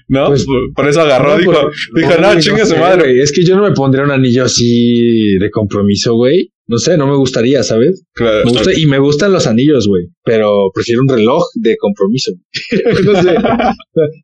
¿No? 0.09 0.29
Pues- 0.29 0.45
por, 0.45 0.73
por 0.75 0.89
eso 0.89 1.01
agarró, 1.03 1.33
No, 1.35 1.39
dijo, 1.39 1.53
por- 1.53 1.73
dijo, 1.95 2.21
no, 2.21 2.31
Uy, 2.31 2.41
chingue 2.41 2.63
su 2.67 2.75
sé, 2.75 2.79
madre. 2.81 3.03
güey. 3.13 3.21
Es 3.21 3.33
que 3.33 3.45
yo 3.45 3.57
no 3.57 3.63
me 3.69 3.73
pondría 3.75 4.05
un 4.05 4.11
anillo 4.11 4.45
así 4.45 5.37
de 5.39 5.51
compromiso, 5.51 6.15
güey. 6.15 6.50
No 6.71 6.79
sé, 6.79 6.97
no 6.97 7.09
me 7.09 7.17
gustaría, 7.17 7.65
¿sabes? 7.65 8.05
Claro. 8.15 8.45
Me 8.45 8.53
gusta, 8.53 8.71
y 8.73 8.87
me 8.87 9.01
gustan 9.01 9.33
los 9.33 9.49
anillos, 9.49 9.89
güey. 9.89 10.05
Pero 10.23 10.71
prefiero 10.73 11.01
un 11.01 11.09
reloj 11.09 11.43
de 11.55 11.77
compromiso. 11.77 12.31
no 13.05 13.23
sé. 13.23 13.35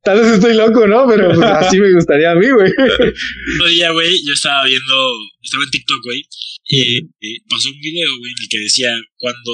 Tal 0.05 0.21
vez 0.21 0.35
estoy 0.35 0.55
loco, 0.55 0.87
¿no? 0.87 1.09
Pero 1.09 1.35
pues, 1.35 1.41
así 1.41 1.81
me 1.81 1.93
gustaría 1.93 2.31
a 2.31 2.37
mí, 2.37 2.47
güey. 2.49 2.71
Otro 3.59 3.69
día, 3.69 3.91
güey, 3.91 4.11
yo 4.25 4.33
estaba 4.33 4.65
viendo, 4.65 4.95
estaba 5.43 5.65
en 5.65 5.71
TikTok, 5.71 6.05
güey, 6.05 6.23
y, 6.69 6.99
y 7.19 7.41
pasó 7.51 7.69
un 7.69 7.81
video, 7.81 8.17
güey, 8.21 8.31
en 8.31 8.43
el 8.43 8.49
que 8.49 8.59
decía, 8.61 8.91
cuando 9.19 9.53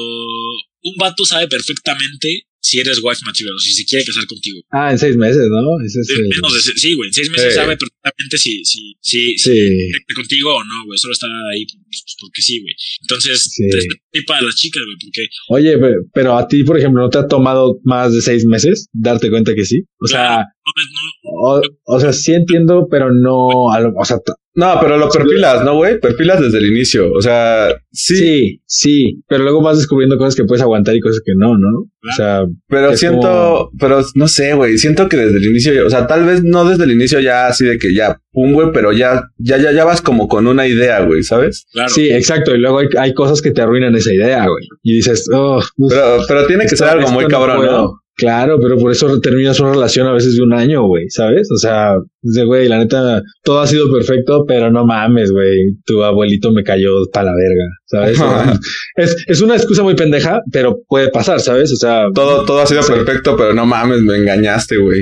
un 0.84 0.94
vato 0.98 1.24
sabe 1.24 1.48
perfectamente 1.48 2.46
si 2.64 2.78
eres 2.78 3.00
wife 3.02 3.20
material 3.26 3.54
o 3.56 3.58
si 3.58 3.72
se 3.74 3.84
quiere 3.84 4.04
casar 4.04 4.24
contigo. 4.24 4.60
Ah, 4.70 4.92
en 4.92 4.98
seis 4.98 5.16
meses, 5.16 5.42
¿no? 5.50 5.84
Ese 5.84 5.98
es 6.00 6.10
el... 6.10 6.22
menos 6.28 6.54
de- 6.54 6.72
sí, 6.78 6.94
güey, 6.94 7.08
en 7.08 7.12
seis 7.14 7.28
meses 7.28 7.54
sabe 7.56 7.76
perfectamente 7.76 8.38
si, 8.38 8.64
si, 8.64 8.94
si, 9.00 9.36
si 9.36 9.38
Sí. 9.38 9.50
quiere 9.50 10.14
contigo 10.14 10.54
o 10.54 10.62
no, 10.62 10.84
güey, 10.86 10.96
solo 10.96 11.12
está 11.12 11.26
ahí 11.52 11.66
pues, 11.66 12.04
porque 12.20 12.40
sí, 12.40 12.60
güey. 12.60 12.72
Entonces, 13.00 13.42
Sí. 13.50 13.64
es 14.12 14.24
para 14.26 14.42
las 14.42 14.54
chicas, 14.54 14.80
güey, 14.86 14.96
porque 15.02 15.26
Oye, 15.48 15.76
pe- 15.78 16.06
pero 16.14 16.38
a 16.38 16.46
ti, 16.46 16.62
por 16.62 16.78
ejemplo, 16.78 17.02
¿no 17.02 17.10
te 17.10 17.18
ha 17.18 17.26
tomado 17.26 17.80
más 17.82 18.14
de 18.14 18.22
seis 18.22 18.44
meses 18.44 18.88
darte 18.92 19.28
cuenta 19.28 19.56
que 19.56 19.64
sí? 19.64 19.80
O 19.98 20.06
sea, 20.06 20.36
no, 20.38 20.72
no, 20.76 21.21
o, 21.40 21.60
o 21.84 22.00
sea, 22.00 22.12
sí 22.12 22.32
entiendo, 22.34 22.86
pero 22.90 23.12
no, 23.12 23.70
a 23.72 23.80
lo- 23.80 23.92
o 23.96 24.04
sea, 24.04 24.18
No, 24.54 24.76
pero 24.82 24.98
lo 24.98 25.08
perfilas, 25.08 25.64
¿no, 25.64 25.76
güey? 25.76 25.98
Perfilas 25.98 26.38
desde 26.38 26.58
el 26.58 26.66
inicio. 26.66 27.10
O 27.14 27.22
sea, 27.22 27.74
sí, 27.90 28.16
sí, 28.16 28.60
sí, 28.66 29.22
pero 29.26 29.44
luego 29.44 29.62
vas 29.62 29.78
descubriendo 29.78 30.18
cosas 30.18 30.34
que 30.34 30.44
puedes 30.44 30.60
aguantar 30.62 30.94
y 30.94 31.00
cosas 31.00 31.22
que 31.24 31.32
no, 31.34 31.56
¿no? 31.56 31.78
O 31.78 32.14
sea, 32.14 32.44
pero 32.68 32.94
siento, 32.94 33.20
como- 33.28 33.70
pero 33.80 34.02
no 34.14 34.28
sé, 34.28 34.52
güey, 34.52 34.76
siento 34.76 35.08
que 35.08 35.16
desde 35.16 35.38
el 35.38 35.44
inicio, 35.46 35.86
o 35.86 35.88
sea, 35.90 36.06
tal 36.06 36.26
vez 36.26 36.44
no 36.44 36.66
desde 36.68 36.84
el 36.84 36.90
inicio 36.90 37.18
ya 37.20 37.46
así 37.46 37.64
de 37.64 37.78
que 37.78 37.94
ya, 37.94 38.18
pum, 38.32 38.52
güey, 38.52 38.68
pero 38.74 38.92
ya, 38.92 39.22
ya, 39.38 39.56
ya, 39.56 39.72
ya 39.72 39.84
vas 39.86 40.02
como 40.02 40.28
con 40.28 40.46
una 40.46 40.66
idea, 40.66 41.00
güey, 41.00 41.22
¿sabes? 41.22 41.64
claro. 41.72 41.88
sí, 41.88 42.10
exacto, 42.10 42.54
y 42.54 42.58
luego 42.58 42.80
hay, 42.80 42.88
hay 42.98 43.14
cosas 43.14 43.40
que 43.40 43.52
te 43.52 43.62
arruinan 43.62 43.94
esa 43.94 44.12
idea, 44.12 44.42
güey. 44.46 44.66
Y 44.82 44.96
dices, 44.96 45.28
oh, 45.32 45.62
uf, 45.78 45.90
Pero, 45.90 46.18
pero 46.28 46.46
tiene 46.46 46.64
que 46.64 46.74
esto- 46.74 46.84
ser 46.84 46.98
algo 46.98 47.10
muy 47.10 47.24
no 47.24 47.30
cabrón, 47.30 47.56
puedo. 47.56 47.72
¿no? 47.84 48.01
Claro, 48.22 48.58
pero 48.62 48.78
por 48.78 48.92
eso 48.92 49.20
terminas 49.20 49.58
una 49.58 49.72
relación 49.72 50.06
a 50.06 50.12
veces 50.12 50.36
de 50.36 50.42
un 50.42 50.52
año, 50.52 50.84
güey, 50.86 51.10
¿sabes? 51.10 51.48
O 51.52 51.58
sea, 51.58 51.94
de 52.22 52.44
güey, 52.44 52.68
la 52.68 52.78
neta, 52.78 53.20
todo 53.42 53.58
ha 53.60 53.66
sido 53.66 53.92
perfecto, 53.92 54.44
pero 54.46 54.70
no 54.70 54.86
mames, 54.86 55.32
güey, 55.32 55.74
tu 55.84 56.04
abuelito 56.04 56.52
me 56.52 56.62
cayó 56.62 57.04
para 57.12 57.30
la 57.30 57.32
verga, 57.34 57.66
¿sabes? 57.86 58.60
es, 58.96 59.16
es 59.26 59.40
una 59.40 59.56
excusa 59.56 59.82
muy 59.82 59.96
pendeja, 59.96 60.40
pero 60.52 60.78
puede 60.86 61.08
pasar, 61.10 61.40
¿sabes? 61.40 61.72
O 61.72 61.76
sea, 61.76 62.04
Todo, 62.14 62.44
todo 62.44 62.60
ha 62.60 62.66
sido 62.66 62.82
Sí. 62.84 62.92
perfecto, 62.92 63.36
pero 63.36 63.54
no 63.54 63.66
mames, 63.66 64.02
me 64.02 64.14
engañaste, 64.18 64.76
güey. 64.76 65.00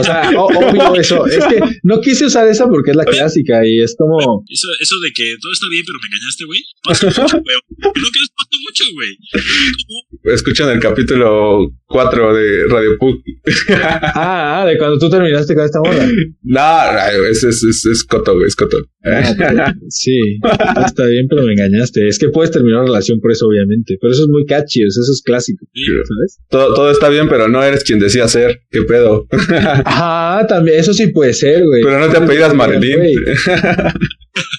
o 0.00 0.02
sea, 0.02 0.30
o- 0.36 0.46
obvio 0.48 0.94
eso. 0.96 1.24
Es 1.26 1.44
que 1.46 1.60
no 1.84 2.00
quise 2.00 2.26
usar 2.26 2.48
esa 2.48 2.66
porque 2.68 2.90
es 2.90 2.96
la 2.96 3.04
clásica 3.04 3.64
y 3.64 3.80
es 3.80 3.94
como, 3.96 4.18
Eso, 4.50 4.68
eso 4.80 4.96
de 4.98 5.10
que 5.14 5.22
todo 5.40 5.52
está 5.52 5.66
bien, 5.70 5.84
pero 5.86 5.98
me 6.02 6.08
engañaste, 6.08 6.44
güey. 6.46 6.60
Pasa 6.82 7.06
mucho, 7.06 7.38
güey. 7.38 7.56
Creo 7.94 8.10
que 8.12 8.20
pasa 8.34 8.56
mucho, 8.66 8.84
güey. 8.94 10.34
Escuchan 10.34 10.70
el 10.70 10.80
capítulo 10.80 11.68
4 11.86 12.23
de 12.32 12.66
Radio 12.68 12.96
Pug. 12.98 13.16
ah, 13.70 14.62
ah, 14.62 14.66
de 14.66 14.78
cuando 14.78 14.98
tú 14.98 15.10
terminaste 15.10 15.54
con 15.54 15.64
esta 15.64 15.80
morra. 15.80 16.06
No, 16.42 17.26
es, 17.28 17.44
es, 17.44 17.62
es, 17.62 17.86
es 17.86 18.04
coto, 18.04 18.34
güey, 18.34 18.46
es 18.46 18.56
coto. 18.56 18.78
Ah, 19.04 19.74
sí, 19.88 20.38
está 20.86 21.06
bien, 21.06 21.26
pero 21.28 21.42
me 21.42 21.52
engañaste. 21.52 22.08
Es 22.08 22.18
que 22.18 22.28
puedes 22.30 22.50
terminar 22.50 22.80
una 22.80 22.86
relación 22.86 23.20
por 23.20 23.32
eso, 23.32 23.46
obviamente. 23.46 23.98
Pero 24.00 24.12
eso 24.12 24.22
es 24.22 24.28
muy 24.28 24.46
catchy, 24.46 24.82
eso 24.82 25.00
es 25.00 25.22
clásico. 25.22 25.66
¿sabes? 25.74 26.38
todo, 26.48 26.74
todo 26.74 26.90
está 26.90 27.08
bien, 27.10 27.28
pero 27.28 27.48
no 27.48 27.62
eres 27.62 27.84
quien 27.84 27.98
decía 27.98 28.28
ser. 28.28 28.60
¿Qué 28.70 28.82
pedo? 28.82 29.26
Ah, 29.86 30.44
también, 30.48 30.78
eso 30.80 30.92
sí 30.92 31.08
puede 31.08 31.32
ser, 31.32 31.64
güey. 31.64 31.82
Pero 31.82 31.98
no 31.98 32.08
te 32.08 32.16
apellidas 32.16 32.54
Marilyn. 32.54 33.00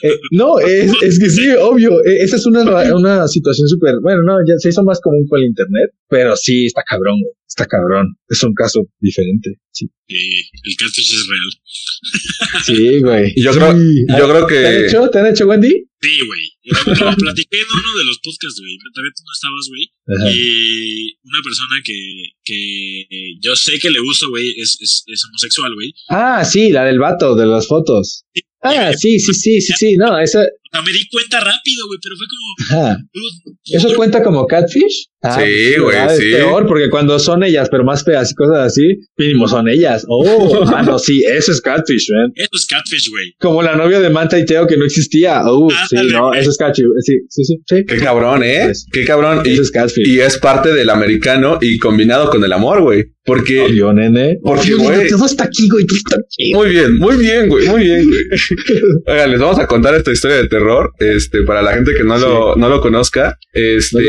Eh, 0.01 0.09
no, 0.31 0.59
es, 0.59 0.91
es 1.01 1.19
que 1.19 1.29
sí, 1.29 1.49
obvio. 1.59 2.03
Eh, 2.05 2.17
Esa 2.21 2.37
es 2.37 2.45
una, 2.45 2.63
una 2.93 3.27
situación 3.27 3.67
súper. 3.67 3.95
Bueno, 4.01 4.21
no, 4.23 4.37
ya 4.47 4.57
se 4.57 4.69
hizo 4.69 4.83
más 4.83 5.01
común 5.01 5.25
con 5.27 5.39
el 5.39 5.47
internet, 5.47 5.91
pero 6.07 6.35
sí, 6.35 6.67
está 6.67 6.81
cabrón, 6.87 7.21
güey. 7.21 7.33
Está 7.47 7.65
cabrón. 7.67 8.15
Es 8.27 8.43
un 8.43 8.53
caso 8.53 8.81
diferente. 8.99 9.59
Sí, 9.71 9.87
Sí, 10.07 10.41
el 10.63 10.75
catfish 10.77 11.13
es 11.13 11.27
real. 11.27 12.63
sí 12.65 12.99
güey. 13.01 13.33
Yo 13.43 13.51
creo, 13.51 13.71
Sí. 13.73 14.05
yo 14.07 14.29
creo 14.29 14.45
¿Te 14.47 14.67
han 14.67 14.73
que. 14.81 14.85
hecho? 14.87 15.09
¿Te 15.09 15.19
han 15.19 15.27
hecho, 15.27 15.47
Wendy? 15.47 15.69
Sí, 16.01 16.19
güey. 16.25 16.41
Lo, 16.65 17.15
platiqué 17.15 17.57
en 17.57 17.65
uno 17.71 17.97
de 17.99 18.05
los 18.05 18.19
podcasts, 18.23 18.59
güey. 18.59 18.77
También 18.93 19.13
tú 19.15 19.23
no 19.25 19.33
estabas, 19.33 19.65
güey. 19.69 19.91
Ajá. 20.07 20.31
Y 20.35 21.17
una 21.23 21.41
persona 21.43 21.75
que, 21.83 22.23
que 22.43 23.05
yo 23.41 23.55
sé 23.55 23.79
que 23.79 23.89
le 23.91 23.99
gusto, 23.99 24.29
güey, 24.29 24.49
es, 24.59 24.77
es, 24.81 25.03
es 25.07 25.25
homosexual, 25.25 25.73
güey. 25.75 25.93
Ah, 26.09 26.43
sí, 26.45 26.69
la 26.71 26.83
del 26.85 26.99
vato, 26.99 27.35
de 27.35 27.45
las 27.47 27.67
fotos. 27.67 28.25
Ah, 28.61 28.93
sí, 28.93 29.19
sí, 29.19 29.33
sí, 29.33 29.61
sí, 29.61 29.73
sí. 29.77 29.95
No, 29.95 30.19
esa. 30.19 30.43
Sea, 30.75 30.81
me 30.83 30.91
di 30.91 31.07
cuenta 31.09 31.39
rápido, 31.39 31.87
güey, 31.87 31.99
pero 32.01 32.15
fue 32.15 32.25
como... 32.27 32.95
Dude, 33.13 33.77
¿Eso 33.77 33.95
cuenta 33.95 34.23
como 34.23 34.45
catfish? 34.45 35.07
Ah, 35.21 35.41
Sí, 35.41 35.79
güey, 35.79 35.95
¿verdad? 35.95 36.15
sí. 36.15 36.25
Es 36.25 36.35
peor 36.35 36.67
porque 36.67 36.89
cuando 36.89 37.17
son 37.17 37.43
ellas, 37.43 37.67
pero 37.69 37.83
más 37.83 38.03
feas 38.03 38.31
y 38.31 38.35
cosas 38.35 38.57
así, 38.59 38.99
mínimo 39.17 39.47
son 39.47 39.67
ellas. 39.67 40.05
Oh, 40.07 40.65
ah, 40.75 40.83
no, 40.83 40.99
sí, 40.99 41.23
eso 41.25 41.51
es 41.51 41.61
catfish, 41.61 42.07
man. 42.11 42.31
Eso 42.35 42.49
es 42.53 42.65
catfish, 42.67 43.09
güey. 43.09 43.33
Como 43.39 43.63
la 43.63 43.75
novia 43.75 43.99
de 43.99 44.09
Manta 44.09 44.37
y 44.37 44.45
Teo 44.45 44.67
que 44.67 44.77
no 44.77 44.85
existía. 44.85 45.41
Uh, 45.45 45.71
sí, 45.89 45.97
no, 46.11 46.27
güey. 46.27 46.41
eso 46.41 46.51
es 46.51 46.57
catfish. 46.57 46.85
Sí, 47.01 47.13
sí, 47.29 47.43
sí, 47.43 47.55
sí. 47.65 47.85
Qué 47.87 47.97
cabrón, 47.97 48.43
¿eh? 48.43 48.65
Pues, 48.65 48.85
Qué 48.91 49.05
cabrón. 49.05 49.41
Y, 49.45 49.53
Eso 49.53 49.63
es 49.63 49.71
catfish. 49.71 50.07
y 50.07 50.19
es 50.19 50.37
parte 50.37 50.73
del 50.73 50.89
americano 50.89 51.57
y 51.61 51.77
combinado 51.77 52.29
con 52.29 52.43
el 52.43 52.53
amor, 52.53 52.81
güey. 52.81 53.05
Porque. 53.25 53.61
Obvio, 53.61 53.91
nene. 53.93 54.37
Porque, 54.43 54.75
güey. 54.75 55.07
Todo 55.09 55.25
está 55.25 55.45
aquí, 55.45 55.67
güey. 55.69 55.85
Todo 55.85 55.97
está 55.97 56.15
aquí. 56.17 56.53
Muy 56.53 56.69
bien, 56.69 56.97
muy 56.97 57.17
bien, 57.17 57.49
güey, 57.49 57.67
muy 57.67 57.83
bien, 57.83 58.05
güey. 58.05 58.21
Oigan, 59.07 59.31
les 59.31 59.39
vamos 59.39 59.57
a 59.57 59.65
contar 59.65 59.95
esta 59.95 60.11
historia 60.11 60.37
de 60.37 60.47
terror, 60.47 60.64
este, 60.99 61.43
para 61.43 61.61
la 61.61 61.73
gente 61.73 61.91
que 61.97 62.03
no 62.03 62.17
lo, 62.17 62.55
no 62.55 62.69
lo 62.69 62.81
conozca. 62.81 63.37
Este, 63.53 63.99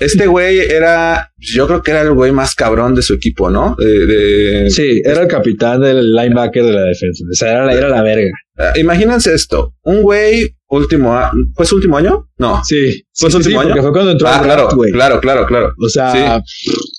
este 0.00 0.26
güey 0.26 0.58
era, 0.58 1.30
yo 1.38 1.66
creo 1.66 1.82
que 1.82 1.90
era 1.92 2.02
el 2.02 2.12
güey 2.12 2.32
más 2.32 2.54
cabrón 2.54 2.94
de 2.94 3.02
su 3.02 3.14
equipo, 3.14 3.50
¿no? 3.50 3.76
De, 3.78 4.06
de- 4.06 4.70
Sí, 4.70 5.02
era 5.04 5.22
el 5.22 5.28
capitán 5.28 5.80
del 5.80 6.12
linebacker 6.12 6.64
de 6.64 6.72
la 6.72 6.82
defensa. 6.82 7.24
O 7.30 7.34
sea, 7.34 7.52
era 7.52 7.66
la, 7.66 7.74
era 7.74 7.88
la 7.88 8.02
verga. 8.02 8.30
Ah, 8.58 8.72
imagínense 8.76 9.34
esto, 9.34 9.74
un 9.82 10.00
güey 10.02 10.55
último, 10.68 11.14
a- 11.14 11.30
¿fue 11.54 11.64
su 11.66 11.76
último 11.76 11.96
año? 11.96 12.28
No. 12.38 12.60
Sí. 12.64 13.02
¿Fue 13.14 13.30
su 13.30 13.38
sí, 13.38 13.44
sí, 13.44 13.48
último 13.48 13.60
año? 13.60 13.68
porque 13.70 13.82
fue 13.82 13.92
cuando 13.92 14.10
entró 14.12 14.28
Ah, 14.28 14.40
claro, 14.42 14.62
draft, 14.62 14.76
güey. 14.76 14.92
claro, 14.92 15.20
claro, 15.20 15.46
claro. 15.46 15.72
O 15.78 15.88
sea, 15.88 16.40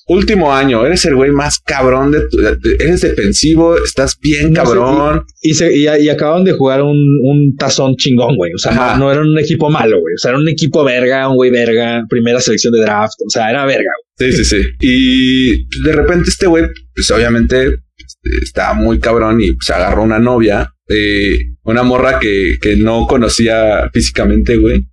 Último 0.09 0.53
año, 0.55 0.86
eres 0.86 1.03
el 1.03 1.15
güey 1.15 1.32
más 1.32 1.59
cabrón 1.59 2.11
de 2.11 2.22
tu, 2.30 2.39
eres 2.39 3.01
defensivo, 3.01 3.76
estás 3.78 4.18
bien 4.22 4.53
No 4.53 4.61
sé, 4.65 4.74
cabrón. 4.78 5.24
y, 5.41 5.53
se, 5.53 5.76
y, 5.78 5.84
y 5.84 6.09
acaban 6.09 6.45
de 6.45 6.53
jugar 6.53 6.82
un, 6.82 6.97
un 7.24 7.55
tazón 7.57 7.95
chingón, 7.97 8.38
güey. 8.38 8.53
O 8.53 8.57
sea, 8.57 8.72
Ajá. 8.72 8.97
no, 8.97 9.11
era 9.11 9.20
un 9.20 9.38
equipo 9.38 9.70
malo, 9.70 9.99
güey. 9.99 10.13
O 10.15 10.18
sea, 10.18 10.30
era 10.32 10.39
un 10.39 10.47
equipo 10.47 10.84
verga, 10.86 11.28
un 11.28 11.36
güey 11.36 11.51
verga, 11.51 12.03
primera 12.09 12.39
selección 12.39 12.72
de 12.74 12.82
draft. 12.82 13.15
O 13.26 13.30
sea, 13.30 13.49
era 13.49 13.65
verga, 13.65 13.91
Sí, 14.18 14.32
sí, 14.32 14.45
sí. 14.45 14.61
Y 14.80 15.84
de 15.84 15.91
repente 15.91 16.30
este 16.30 16.47
güey, 16.47 16.63
pues 16.95 17.11
obviamente 17.11 17.65
este, 17.97 18.30
estaba 18.43 18.74
muy 18.76 18.99
cabrón 18.99 19.41
y 19.41 19.51
se 19.59 19.74
agarró 19.74 20.03
una 20.03 20.20
novia, 20.20 20.72
eh, 20.90 21.40
una 21.64 21.84
morra 21.84 22.20
que, 22.20 22.58
que 22.62 22.76
no 22.78 23.08
conocía 23.08 23.90
físicamente, 23.94 24.58
güey. 24.58 24.86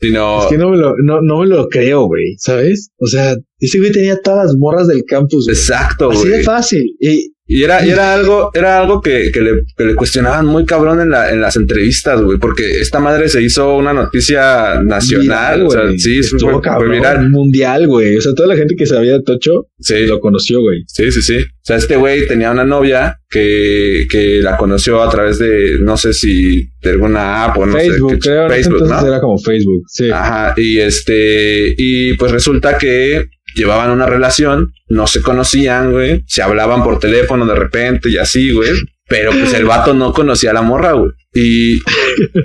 Sino, 0.00 0.42
Es 0.42 0.46
que 0.48 0.58
no 0.58 0.70
me 0.70 0.76
lo, 0.76 0.94
no, 0.98 1.20
no 1.22 1.40
me 1.40 1.46
lo 1.46 1.68
creo, 1.68 2.06
güey, 2.06 2.34
¿sabes? 2.38 2.90
O 2.98 3.06
sea, 3.06 3.36
ese 3.60 3.78
güey 3.78 3.92
tenía 3.92 4.20
todas 4.20 4.46
las 4.46 4.56
morras 4.56 4.88
del 4.88 5.04
campus. 5.04 5.46
güey. 5.46 5.56
exacto, 5.56 6.10
Así 6.10 6.24
de 6.24 6.30
güey. 6.30 6.42
fácil. 6.44 6.96
Y, 6.98 7.32
Y 7.52 7.62
era, 7.64 7.84
y 7.86 7.90
era 7.90 8.14
algo, 8.14 8.50
era 8.54 8.78
algo 8.78 9.00
que, 9.00 9.30
que, 9.32 9.40
le, 9.40 9.50
que 9.76 9.84
le 9.84 9.94
cuestionaban 9.94 10.46
muy 10.46 10.64
cabrón 10.64 11.00
en, 11.00 11.10
la, 11.10 11.30
en 11.30 11.40
las 11.40 11.56
entrevistas, 11.56 12.20
güey, 12.20 12.38
porque 12.38 12.70
esta 12.80 12.98
madre 13.00 13.28
se 13.28 13.42
hizo 13.42 13.76
una 13.76 13.92
noticia 13.92 14.80
nacional, 14.82 15.60
Viral, 15.60 15.66
o 15.66 15.70
sea, 15.70 15.82
sí, 15.98 16.18
Estuvo 16.20 16.38
fue, 16.40 16.52
fue 16.54 16.62
cabrón, 16.62 16.90
viral. 16.92 17.30
mundial, 17.30 17.86
güey. 17.86 18.16
O 18.16 18.20
sea, 18.20 18.32
toda 18.34 18.48
la 18.48 18.56
gente 18.56 18.74
que 18.76 18.86
sabía 18.86 19.12
de 19.12 19.22
Tocho 19.22 19.66
Sí, 19.78 20.06
lo 20.06 20.20
conoció, 20.20 20.60
güey. 20.60 20.82
sí, 20.86 21.10
sí, 21.12 21.22
sí. 21.22 21.36
O 21.38 21.64
sea, 21.64 21.76
este 21.76 21.96
güey 21.96 22.26
tenía 22.26 22.50
una 22.50 22.64
novia 22.64 23.18
que, 23.30 24.06
que 24.10 24.40
la 24.42 24.56
conoció 24.56 25.00
a 25.02 25.08
través 25.10 25.38
de, 25.38 25.76
no 25.80 25.96
sé 25.96 26.12
si 26.12 26.68
de 26.82 26.90
alguna 26.90 27.44
app 27.44 27.58
o 27.58 27.66
no 27.66 27.72
Facebook, 27.76 28.10
sé. 28.12 28.18
qué- 28.18 28.28
creo. 28.28 28.48
Facebook, 28.48 28.78
entonces 28.82 29.02
¿no? 29.02 29.08
era 29.08 29.20
como 29.20 29.38
Facebook. 29.38 29.82
Sí. 29.88 30.10
Ajá, 30.10 30.54
y 30.56 30.78
este, 30.78 31.74
y 31.76 32.14
pues 32.14 32.32
resulta 32.32 32.76
que 32.78 33.26
llevaban 33.54 33.90
una 33.90 34.06
relación, 34.06 34.72
no 34.88 35.06
se 35.06 35.22
conocían, 35.22 35.92
güey, 35.92 36.22
se 36.26 36.42
hablaban 36.42 36.82
por 36.82 36.98
teléfono 36.98 37.46
de 37.46 37.54
repente 37.54 38.10
y 38.10 38.18
así, 38.18 38.52
güey, 38.52 38.70
pero 39.08 39.30
pues 39.32 39.52
el 39.54 39.64
vato 39.64 39.94
no 39.94 40.12
conocía 40.12 40.50
a 40.50 40.54
la 40.54 40.62
morra, 40.62 40.92
güey. 40.92 41.12
Y, 41.34 41.80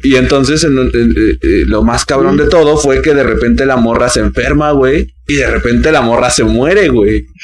y 0.03 0.15
entonces 0.15 0.63
en- 0.63 0.77
en- 0.77 1.11
eh, 1.17 1.37
eh, 1.41 1.63
lo 1.65 1.83
más 1.83 2.05
cabrón 2.05 2.37
de 2.37 2.47
todo 2.47 2.77
fue 2.77 3.01
que 3.01 3.13
de 3.13 3.23
repente 3.23 3.65
la 3.65 3.75
morra 3.77 4.09
se 4.09 4.21
enferma, 4.21 4.71
güey, 4.71 5.13
y 5.27 5.35
de 5.35 5.47
repente 5.49 5.91
la 5.91 6.01
morra 6.01 6.29
se 6.29 6.43
muere, 6.43 6.89
güey. 6.89 7.25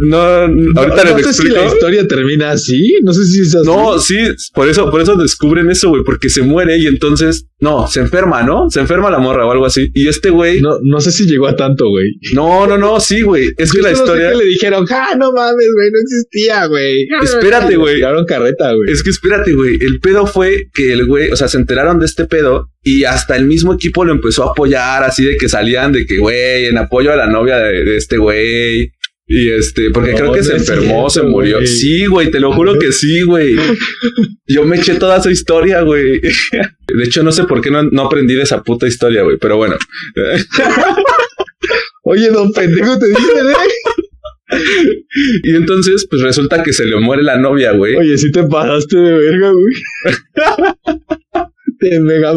No, 0.00 0.48
no, 0.48 0.80
ahorita 0.80 1.04
no, 1.04 1.16
les 1.16 1.26
sé 1.26 1.34
si 1.34 1.42
explico. 1.42 1.56
la 1.56 1.66
historia 1.66 2.08
termina 2.08 2.50
así. 2.52 2.94
No 3.02 3.12
sé 3.12 3.24
si 3.26 3.40
es 3.40 3.54
así. 3.54 3.66
No, 3.66 3.98
sí, 3.98 4.16
por 4.54 4.68
eso, 4.68 4.90
por 4.90 5.02
eso 5.02 5.16
descubren 5.16 5.70
eso, 5.70 5.90
güey, 5.90 6.02
porque 6.04 6.30
se 6.30 6.42
muere 6.42 6.78
y 6.78 6.86
entonces, 6.86 7.46
no, 7.60 7.86
se 7.86 8.00
enferma, 8.00 8.42
¿no? 8.42 8.70
Se 8.70 8.80
enferma 8.80 9.10
la 9.10 9.18
morra 9.18 9.46
o 9.46 9.52
algo 9.52 9.66
así. 9.66 9.90
Y 9.94 10.08
este 10.08 10.30
güey, 10.30 10.60
no, 10.60 10.70
No, 10.70 10.78
no 10.82 11.00
sé 11.00 11.12
si 11.12 11.26
llegó 11.26 11.46
a 11.48 11.56
tanto, 11.56 11.88
güey. 11.90 12.06
no, 12.32 12.66
no, 12.78 13.00
sí, 13.00 13.20
güey. 13.22 13.52
Es 13.58 13.72
que 13.72 13.82
la 13.82 13.94
solo 13.94 13.96
sé 13.96 14.02
historia, 14.02 14.30
que 14.30 14.36
le 14.36 14.44
dijeron, 14.46 14.86
ah, 14.90 15.14
no 15.18 15.32
mames, 15.32 15.68
güey, 15.74 15.90
no 15.90 15.98
existía, 16.00 16.66
güey. 16.66 17.06
Espérate, 17.22 17.76
güey. 17.76 18.00
Carreta, 18.26 18.72
güey. 18.74 18.90
es 18.90 19.02
que 19.02 19.10
espérate, 19.10 19.52
güey. 19.52 19.78
El 19.80 20.00
pedo 20.00 20.26
fue 20.26 20.68
que 20.72 20.92
el 20.92 21.06
güey, 21.06 21.30
o 21.30 21.36
sea, 21.36 21.48
se 21.48 21.58
enteraron 21.58 21.98
de 21.98 22.06
este 22.06 22.24
pedo 22.24 22.70
y 22.82 23.04
hasta 23.04 23.36
el 23.36 23.46
mismo 23.46 23.74
equipo 23.74 24.04
lo 24.04 24.12
empezó 24.12 24.44
a 24.44 24.52
apoyar, 24.52 25.04
así 25.04 25.19
de 25.24 25.36
que 25.36 25.48
salían 25.48 25.92
de 25.92 26.06
que, 26.06 26.18
güey, 26.18 26.66
en 26.66 26.78
apoyo 26.78 27.12
a 27.12 27.16
la 27.16 27.26
novia 27.26 27.58
de, 27.58 27.84
de 27.84 27.96
este 27.96 28.16
güey. 28.16 28.92
Y 29.32 29.48
este, 29.52 29.90
porque 29.90 30.10
No, 30.10 30.16
creo 30.16 30.32
que 30.32 30.38
no 30.40 30.44
se 30.44 30.56
enfermó, 30.56 31.08
cierto, 31.08 31.10
se 31.10 31.22
murió. 31.22 31.64
Sí, 31.64 32.06
güey, 32.06 32.32
te 32.32 32.40
lo 32.40 32.52
juro 32.52 32.76
que 32.80 32.90
sí, 32.90 33.22
güey. 33.22 33.54
Yo 34.48 34.64
me 34.64 34.76
eché 34.76 34.94
toda 34.94 35.18
esa 35.18 35.30
historia, 35.30 35.82
güey. 35.82 36.20
De 36.20 37.04
hecho, 37.04 37.22
no 37.22 37.30
sé 37.30 37.44
por 37.44 37.60
qué 37.60 37.70
no, 37.70 37.84
no 37.84 38.06
aprendí 38.06 38.34
de 38.34 38.42
esa 38.42 38.64
puta 38.64 38.88
historia, 38.88 39.22
güey, 39.22 39.36
pero 39.38 39.56
bueno. 39.56 39.76
Oye, 42.02 42.28
don 42.30 42.52
pendejo, 42.52 42.98
te 42.98 43.06
dicen, 43.06 43.46
eh. 43.50 44.56
Y 45.44 45.54
entonces, 45.54 46.08
pues 46.10 46.22
resulta 46.22 46.64
que 46.64 46.72
se 46.72 46.84
le 46.84 46.96
muere 46.98 47.22
la 47.22 47.38
novia, 47.38 47.70
güey. 47.70 47.94
Oye, 47.94 48.18
sí 48.18 48.32
te 48.32 48.42
pasaste 48.42 48.96
de 48.98 49.16
verga, 49.16 49.52
güey. 49.52 49.74
te 51.80 51.98
mega. 52.00 52.32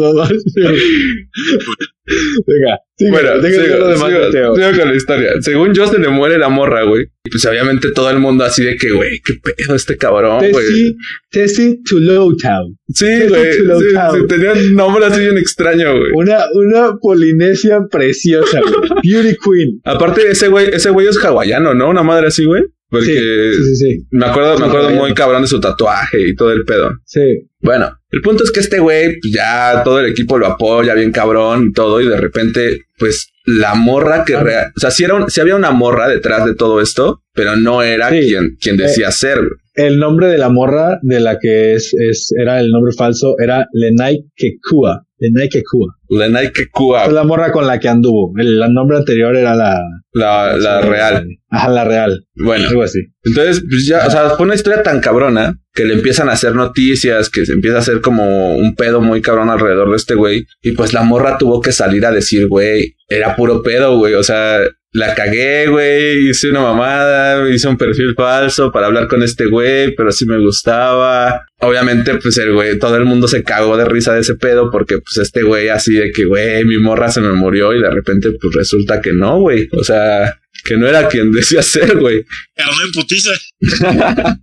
Venga, 2.46 2.78
Bueno, 3.10 3.42
sigo, 3.42 3.78
lo 3.78 3.88
demás, 3.88 4.10
sigo- 4.12 4.54
sigo 4.56 4.78
con 4.78 4.88
la 4.90 4.94
historia. 4.94 5.30
Según 5.40 5.72
yo, 5.74 5.86
se 5.86 5.98
le 5.98 6.08
muere 6.08 6.36
la 6.38 6.48
morra, 6.50 6.82
güey. 6.82 7.06
Y 7.24 7.30
pues 7.30 7.44
obviamente 7.46 7.90
todo 7.92 8.10
el 8.10 8.18
mundo 8.18 8.44
así 8.44 8.62
de 8.62 8.76
que, 8.76 8.90
güey, 8.92 9.20
qué 9.24 9.34
pedo 9.42 9.74
este 9.74 9.96
cabrón, 9.96 10.44
güey. 10.50 10.96
Tessie, 11.30 11.80
to 11.88 11.98
Lowtown. 11.98 12.76
Sí, 12.92 13.06
güey. 13.28 13.52
Sí, 13.52 13.58
Chulo 13.58 13.80
sí, 13.80 13.86
Town. 13.94 14.28
tenía 14.28 14.52
un 14.52 14.74
nombre 14.74 15.06
así 15.06 15.20
bien 15.20 15.38
extraño, 15.38 15.98
güey. 15.98 16.12
Una, 16.14 16.44
una 16.52 16.96
Polinesia 17.00 17.80
preciosa, 17.90 18.60
güey. 18.60 18.74
Beauty 19.02 19.36
Queen. 19.42 19.80
Aparte, 19.84 20.30
ese 20.30 20.48
güey, 20.48 20.68
ese 20.72 20.90
güey 20.90 21.06
es 21.06 21.16
hawaiano, 21.24 21.72
¿no? 21.72 21.88
Una 21.88 22.02
madre 22.02 22.26
así, 22.26 22.44
güey. 22.44 22.62
Porque 22.90 23.06
Sí, 23.06 23.64
sí, 23.64 23.76
sí. 23.76 24.06
me 24.10 24.26
acuerdo, 24.26 24.58
me 24.58 24.66
acuerdo 24.66 24.90
muy 24.90 25.14
cabrón 25.14 25.42
de 25.42 25.48
su 25.48 25.60
tatuaje 25.60 26.28
y 26.28 26.34
todo 26.34 26.52
el 26.52 26.64
pedo. 26.64 26.90
Sí. 27.04 27.48
Bueno, 27.60 27.90
el 28.10 28.20
punto 28.20 28.44
es 28.44 28.52
que 28.52 28.60
este 28.60 28.78
güey, 28.78 29.18
pues 29.20 29.32
ya 29.34 29.82
todo 29.84 30.00
el 30.00 30.06
equipo 30.06 30.38
lo 30.38 30.46
apoya 30.46 30.94
bien 30.94 31.10
cabrón 31.10 31.68
y 31.68 31.72
todo, 31.72 32.00
y 32.00 32.08
de 32.08 32.16
repente, 32.18 32.82
pues 32.98 33.30
la 33.46 33.74
morra 33.74 34.24
que 34.24 34.36
rea- 34.38 34.70
o 34.76 34.80
sea, 34.80 34.90
sí, 34.90 35.02
era 35.04 35.14
un- 35.14 35.30
sí 35.30 35.40
había 35.40 35.56
una 35.56 35.70
morra 35.72 36.08
detrás 36.08 36.44
de 36.46 36.54
todo 36.54 36.80
esto, 36.80 37.22
pero 37.32 37.56
no 37.56 37.82
era 37.82 38.10
quien, 38.10 38.56
quien 38.60 38.76
decía 38.76 39.10
ser. 39.10 39.38
güey. 39.38 39.50
El 39.76 39.98
nombre 39.98 40.28
de 40.28 40.38
la 40.38 40.50
morra 40.50 40.98
de 41.02 41.18
la 41.18 41.38
que 41.40 41.74
es, 41.74 41.92
es 41.98 42.30
era 42.40 42.60
el 42.60 42.70
nombre 42.70 42.92
falso 42.96 43.34
era 43.42 43.66
Lenai 43.72 44.20
Kekua. 44.36 45.02
Lenai 45.18 45.48
Kekua. 45.48 45.96
Lenai 46.18 46.52
Kekua, 46.52 47.04
Es 47.06 47.12
la 47.12 47.24
morra 47.24 47.52
con 47.52 47.66
la 47.66 47.78
que 47.80 47.88
anduvo. 47.88 48.32
El, 48.38 48.62
el 48.62 48.72
nombre 48.72 48.96
anterior 48.98 49.36
era 49.36 49.54
la... 49.54 49.80
la, 50.12 50.56
la 50.56 50.80
real. 50.80 51.26
Ajá, 51.50 51.68
la 51.68 51.84
real. 51.84 52.24
Bueno, 52.34 52.68
Algo 52.68 52.82
así. 52.82 53.00
entonces, 53.22 53.62
pues 53.68 53.86
ya, 53.86 54.06
o 54.06 54.10
sea, 54.10 54.30
fue 54.30 54.46
una 54.46 54.54
historia 54.54 54.82
tan 54.82 55.00
cabrona 55.00 55.58
que 55.72 55.84
le 55.84 55.94
empiezan 55.94 56.28
a 56.28 56.32
hacer 56.32 56.54
noticias, 56.54 57.30
que 57.30 57.46
se 57.46 57.52
empieza 57.52 57.76
a 57.76 57.80
hacer 57.80 58.00
como 58.00 58.56
un 58.56 58.74
pedo 58.74 59.00
muy 59.00 59.20
cabrón 59.22 59.50
alrededor 59.50 59.90
de 59.90 59.96
este 59.96 60.14
güey. 60.14 60.46
Y 60.62 60.72
pues 60.72 60.92
la 60.92 61.02
morra 61.02 61.38
tuvo 61.38 61.60
que 61.60 61.72
salir 61.72 62.04
a 62.06 62.12
decir, 62.12 62.48
güey, 62.48 62.94
era 63.08 63.36
puro 63.36 63.62
pedo, 63.62 63.96
güey. 63.96 64.14
O 64.14 64.22
sea, 64.22 64.58
la 64.92 65.14
cagué, 65.16 65.66
güey, 65.66 66.28
hice 66.28 66.50
una 66.50 66.60
mamada, 66.60 67.48
hice 67.50 67.66
un 67.66 67.76
perfil 67.76 68.14
falso 68.14 68.70
para 68.70 68.86
hablar 68.86 69.08
con 69.08 69.24
este 69.24 69.46
güey, 69.46 69.92
pero 69.96 70.12
sí 70.12 70.24
me 70.26 70.38
gustaba. 70.38 71.42
Obviamente, 71.60 72.14
pues 72.16 72.38
el 72.38 72.52
güey, 72.52 72.78
todo 72.78 72.96
el 72.96 73.04
mundo 73.04 73.26
se 73.26 73.42
cagó 73.42 73.76
de 73.76 73.84
risa 73.86 74.14
de 74.14 74.20
ese 74.20 74.36
pedo 74.36 74.70
porque 74.70 74.98
pues 74.98 75.16
este 75.18 75.42
güey 75.42 75.68
así 75.68 76.00
de 76.04 76.12
que, 76.12 76.24
güey, 76.24 76.64
mi 76.64 76.78
morra 76.78 77.10
se 77.10 77.20
me 77.20 77.32
murió 77.32 77.74
y 77.74 77.80
de 77.80 77.90
repente 77.90 78.30
pues 78.32 78.54
resulta 78.54 79.00
que 79.00 79.12
no, 79.12 79.40
güey. 79.40 79.68
O 79.72 79.84
sea, 79.84 80.38
que 80.64 80.76
no 80.76 80.86
era 80.86 81.08
quien 81.08 81.30
decía 81.32 81.62
ser, 81.62 81.98
güey 81.98 82.24
Carnal 82.56 82.86
en 82.86 82.92
putiza. 82.92 83.30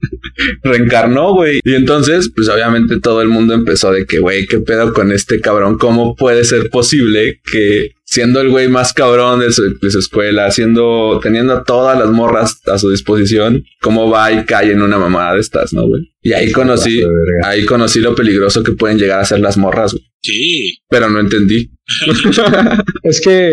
reencarnó, 0.63 1.33
güey. 1.33 1.59
Y 1.63 1.75
entonces, 1.75 2.31
pues 2.35 2.49
obviamente 2.49 2.99
todo 2.99 3.21
el 3.21 3.29
mundo 3.29 3.53
empezó 3.53 3.91
de 3.91 4.05
que, 4.05 4.19
güey, 4.19 4.47
¿qué 4.47 4.59
pedo 4.59 4.93
con 4.93 5.11
este 5.11 5.39
cabrón? 5.39 5.77
¿Cómo 5.77 6.15
puede 6.15 6.43
ser 6.43 6.69
posible 6.69 7.39
que 7.51 7.91
siendo 8.03 8.41
el 8.41 8.49
güey 8.49 8.67
más 8.67 8.93
cabrón 8.93 9.39
de 9.39 9.51
su, 9.53 9.77
de 9.79 9.91
su 9.91 9.99
escuela, 9.99 10.51
siendo, 10.51 11.19
teniendo 11.23 11.53
a 11.53 11.63
todas 11.63 11.97
las 11.97 12.09
morras 12.09 12.61
a 12.67 12.77
su 12.77 12.89
disposición, 12.89 13.63
cómo 13.79 14.09
va 14.09 14.31
y 14.31 14.45
cae 14.45 14.71
en 14.71 14.81
una 14.81 14.97
mamada 14.97 15.35
de 15.35 15.41
estas, 15.41 15.71
¿no, 15.71 15.87
güey? 15.87 16.11
Y 16.21 16.33
ahí 16.33 16.51
conocí, 16.51 17.01
ahí 17.43 17.63
conocí 17.65 18.01
lo 18.01 18.13
peligroso 18.13 18.63
que 18.63 18.73
pueden 18.73 18.97
llegar 18.97 19.21
a 19.21 19.25
ser 19.25 19.39
las 19.39 19.57
morras, 19.57 19.93
güey. 19.93 20.10
Sí. 20.23 20.77
Pero 20.89 21.09
no 21.09 21.19
entendí. 21.19 21.69
Es 23.03 23.19
que 23.21 23.51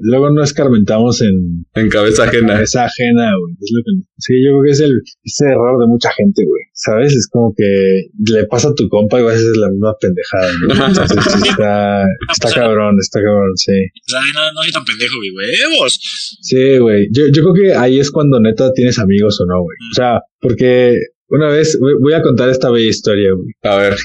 luego 0.00 0.30
no 0.30 0.42
escarmentamos 0.42 1.20
en 1.20 1.64
En 1.74 1.88
cabeza 1.90 2.24
ajena. 2.24 2.62
esa 2.62 2.84
ajena, 2.86 3.32
güey. 3.38 3.54
Es 3.60 3.70
lo 3.74 3.82
que- 3.84 4.06
Sí, 4.18 4.34
yo 4.42 4.50
creo 4.52 4.62
que 4.64 4.70
es 4.70 4.80
el 4.80 5.00
ese 5.24 5.46
error 5.46 5.78
de 5.80 5.86
mucha 5.88 6.10
gente, 6.12 6.44
güey. 6.46 6.62
¿Sabes? 6.72 7.12
Es 7.14 7.28
como 7.30 7.52
que 7.56 7.64
le 8.32 8.46
pasa 8.46 8.68
a 8.68 8.74
tu 8.74 8.88
compa 8.88 9.20
y 9.20 9.24
vas 9.24 9.34
a 9.34 9.38
hacer 9.38 9.56
la 9.56 9.68
misma 9.70 9.92
pendejada, 10.00 10.48
sí 11.42 11.48
está, 11.50 12.04
está 12.32 12.48
cabrón, 12.54 12.96
está 13.00 13.20
cabrón, 13.20 13.52
sí. 13.56 13.72
O 13.72 14.08
sea, 14.08 14.20
no, 14.34 14.52
no 14.54 14.62
soy 14.62 14.72
tan 14.72 14.84
pendejo, 14.84 15.14
güey. 15.18 15.30
Huevos. 15.70 15.98
Sí, 16.40 16.78
güey. 16.78 17.08
Yo, 17.12 17.24
yo 17.34 17.42
creo 17.42 17.54
que 17.54 17.74
ahí 17.74 17.98
es 17.98 18.10
cuando 18.10 18.40
neta 18.40 18.72
tienes 18.72 18.98
amigos 18.98 19.38
o 19.40 19.46
no, 19.46 19.60
güey. 19.62 19.76
O 19.90 19.94
sea, 19.94 20.20
porque 20.40 20.98
una 21.28 21.48
vez, 21.48 21.78
voy 22.00 22.12
a 22.12 22.22
contar 22.22 22.48
esta 22.48 22.70
bella 22.70 22.88
historia, 22.88 23.30
güey. 23.34 23.48
A 23.62 23.76
ver. 23.78 23.96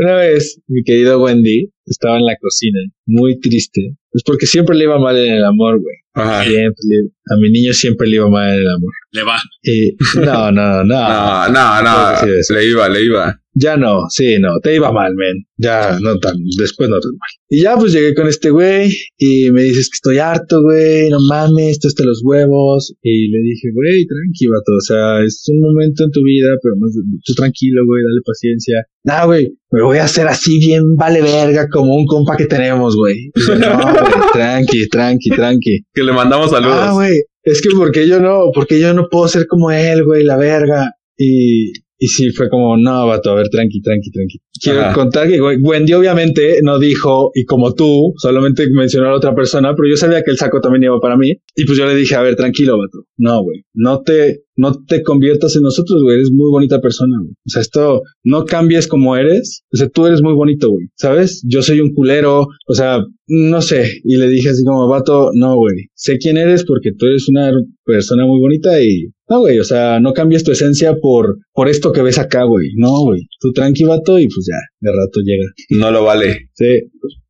Una 0.00 0.14
vez, 0.14 0.60
mi 0.68 0.82
querido 0.84 1.20
Wendy 1.20 1.70
estaba 1.86 2.18
en 2.18 2.24
la 2.24 2.36
cocina, 2.40 2.78
muy 3.06 3.38
triste. 3.40 3.96
Pues 4.10 4.22
porque 4.24 4.46
siempre 4.46 4.76
le 4.76 4.84
iba 4.84 4.98
mal 4.98 5.16
en 5.16 5.32
el 5.34 5.44
amor, 5.44 5.80
güey. 5.80 5.96
Ajá. 6.14 6.44
Siempre 6.44 6.80
le- 6.88 7.10
a 7.34 7.36
mi 7.40 7.50
niño 7.50 7.72
siempre 7.72 8.08
le 8.08 8.16
iba 8.16 8.28
mal 8.28 8.48
en 8.48 8.60
el 8.60 8.66
amor. 8.68 8.92
Le 9.12 9.22
va. 9.24 9.36
Y 9.62 9.96
no, 10.24 10.52
no, 10.52 10.84
no. 10.84 11.08
No, 11.08 11.48
no, 11.50 11.82
no. 11.82 12.26
Le 12.26 12.66
iba, 12.68 12.88
le 12.88 13.02
iba. 13.04 13.40
Ya 13.60 13.76
no, 13.76 14.08
sí, 14.08 14.38
no, 14.38 14.60
te 14.62 14.76
iba 14.76 14.92
mal, 14.92 15.14
men. 15.16 15.44
Ya 15.56 15.98
no 16.00 16.18
tan, 16.20 16.36
después 16.58 16.88
no 16.88 17.00
tan 17.00 17.10
mal. 17.10 17.30
Y 17.48 17.62
ya 17.62 17.76
pues 17.76 17.92
llegué 17.92 18.14
con 18.14 18.28
este 18.28 18.50
güey 18.50 18.92
y 19.16 19.50
me 19.50 19.64
dices 19.64 19.88
que 19.90 19.96
estoy 19.96 20.18
harto, 20.18 20.62
güey, 20.62 21.10
no 21.10 21.18
mames, 21.28 21.72
esto 21.72 21.88
está 21.88 22.04
los 22.04 22.22
huevos. 22.24 22.94
Y 23.02 23.28
le 23.28 23.38
dije, 23.42 23.68
güey, 23.74 24.06
tranqui, 24.06 24.46
vato, 24.46 24.72
o 24.76 24.80
sea, 24.80 25.24
es 25.24 25.42
un 25.48 25.60
momento 25.60 26.04
en 26.04 26.10
tu 26.12 26.22
vida, 26.22 26.50
pero 26.62 26.76
más, 26.76 26.92
tú 27.24 27.34
tranquilo, 27.34 27.82
güey, 27.84 28.02
dale 28.04 28.20
paciencia. 28.24 28.76
Nah, 29.02 29.24
güey, 29.24 29.52
me 29.72 29.82
voy 29.82 29.98
a 29.98 30.04
hacer 30.04 30.28
así 30.28 30.58
bien 30.58 30.94
vale 30.94 31.20
verga 31.20 31.68
como 31.68 31.96
un 31.96 32.06
compa 32.06 32.36
que 32.36 32.46
tenemos, 32.46 32.94
güey. 32.94 33.32
No, 33.58 33.80
güey, 33.82 34.04
tranqui, 34.32 34.88
tranqui, 34.88 35.30
tranqui. 35.30 35.80
Que 35.92 36.04
le 36.04 36.12
mandamos 36.12 36.50
saludos. 36.50 36.78
Ah, 36.78 36.92
güey, 36.92 37.22
es 37.42 37.60
que 37.60 37.70
porque 37.76 38.06
yo 38.06 38.20
no, 38.20 38.52
porque 38.54 38.78
yo 38.78 38.94
no 38.94 39.08
puedo 39.10 39.26
ser 39.26 39.48
como 39.48 39.72
él, 39.72 40.04
güey, 40.04 40.22
la 40.22 40.36
verga. 40.36 40.92
Y, 41.16 41.72
y 42.00 42.06
sí, 42.06 42.30
fue 42.30 42.48
como, 42.48 42.76
no, 42.76 43.06
vato, 43.08 43.30
a 43.30 43.34
ver, 43.34 43.48
tranqui, 43.48 43.80
tranqui, 43.82 44.10
tranqui. 44.12 44.38
Quiero 44.62 44.80
Ajá. 44.80 44.92
contar 44.94 45.28
que 45.28 45.38
güey, 45.40 45.58
Wendy 45.58 45.94
obviamente 45.94 46.60
no 46.62 46.78
dijo, 46.78 47.32
y 47.34 47.44
como 47.44 47.74
tú, 47.74 48.14
solamente 48.18 48.66
mencionó 48.70 49.08
a 49.08 49.10
la 49.10 49.16
otra 49.16 49.34
persona, 49.34 49.74
pero 49.74 49.88
yo 49.88 49.96
sabía 49.96 50.22
que 50.22 50.30
el 50.30 50.38
saco 50.38 50.60
también 50.60 50.84
iba 50.84 51.00
para 51.00 51.16
mí. 51.16 51.32
Y 51.56 51.64
pues 51.64 51.76
yo 51.76 51.86
le 51.86 51.96
dije, 51.96 52.14
a 52.14 52.22
ver, 52.22 52.36
tranquilo, 52.36 52.78
vato. 52.78 53.04
No, 53.16 53.42
güey, 53.42 53.64
no 53.74 54.02
te, 54.02 54.44
no 54.58 54.72
te 54.86 55.02
conviertas 55.02 55.56
en 55.56 55.62
nosotros, 55.62 56.02
güey, 56.02 56.16
eres 56.16 56.30
muy 56.30 56.50
bonita 56.50 56.80
persona, 56.80 57.16
güey. 57.18 57.30
O 57.32 57.48
sea, 57.50 57.62
esto, 57.62 58.02
no 58.24 58.44
cambies 58.44 58.86
como 58.86 59.16
eres, 59.16 59.62
o 59.72 59.76
sea, 59.76 59.88
tú 59.88 60.06
eres 60.06 60.20
muy 60.20 60.34
bonito, 60.34 60.68
güey, 60.70 60.86
¿sabes? 60.96 61.42
Yo 61.46 61.62
soy 61.62 61.80
un 61.80 61.94
culero, 61.94 62.46
o 62.66 62.74
sea, 62.74 63.02
no 63.28 63.62
sé. 63.62 64.00
Y 64.04 64.16
le 64.16 64.28
dije 64.28 64.50
así 64.50 64.64
como, 64.64 64.86
vato, 64.88 65.30
no, 65.34 65.56
güey, 65.56 65.86
sé 65.94 66.18
quién 66.18 66.36
eres 66.36 66.64
porque 66.64 66.92
tú 66.92 67.06
eres 67.06 67.28
una 67.28 67.50
persona 67.84 68.26
muy 68.26 68.40
bonita 68.40 68.82
y 68.82 69.06
no, 69.30 69.40
güey, 69.40 69.58
o 69.58 69.64
sea, 69.64 70.00
no 70.00 70.14
cambies 70.14 70.42
tu 70.42 70.52
esencia 70.52 70.96
por, 70.96 71.36
por 71.52 71.68
esto 71.68 71.92
que 71.92 72.00
ves 72.00 72.18
acá, 72.18 72.44
güey. 72.44 72.70
No, 72.76 73.02
güey. 73.04 73.20
Tú 73.40 73.52
tranqui, 73.52 73.84
vato, 73.84 74.18
y 74.18 74.26
pues 74.26 74.46
ya, 74.50 74.56
de 74.80 74.90
rato 74.90 75.20
llega. 75.22 75.44
No 75.70 75.90
lo 75.90 76.02
vale. 76.02 76.48
Sí. 76.54 76.80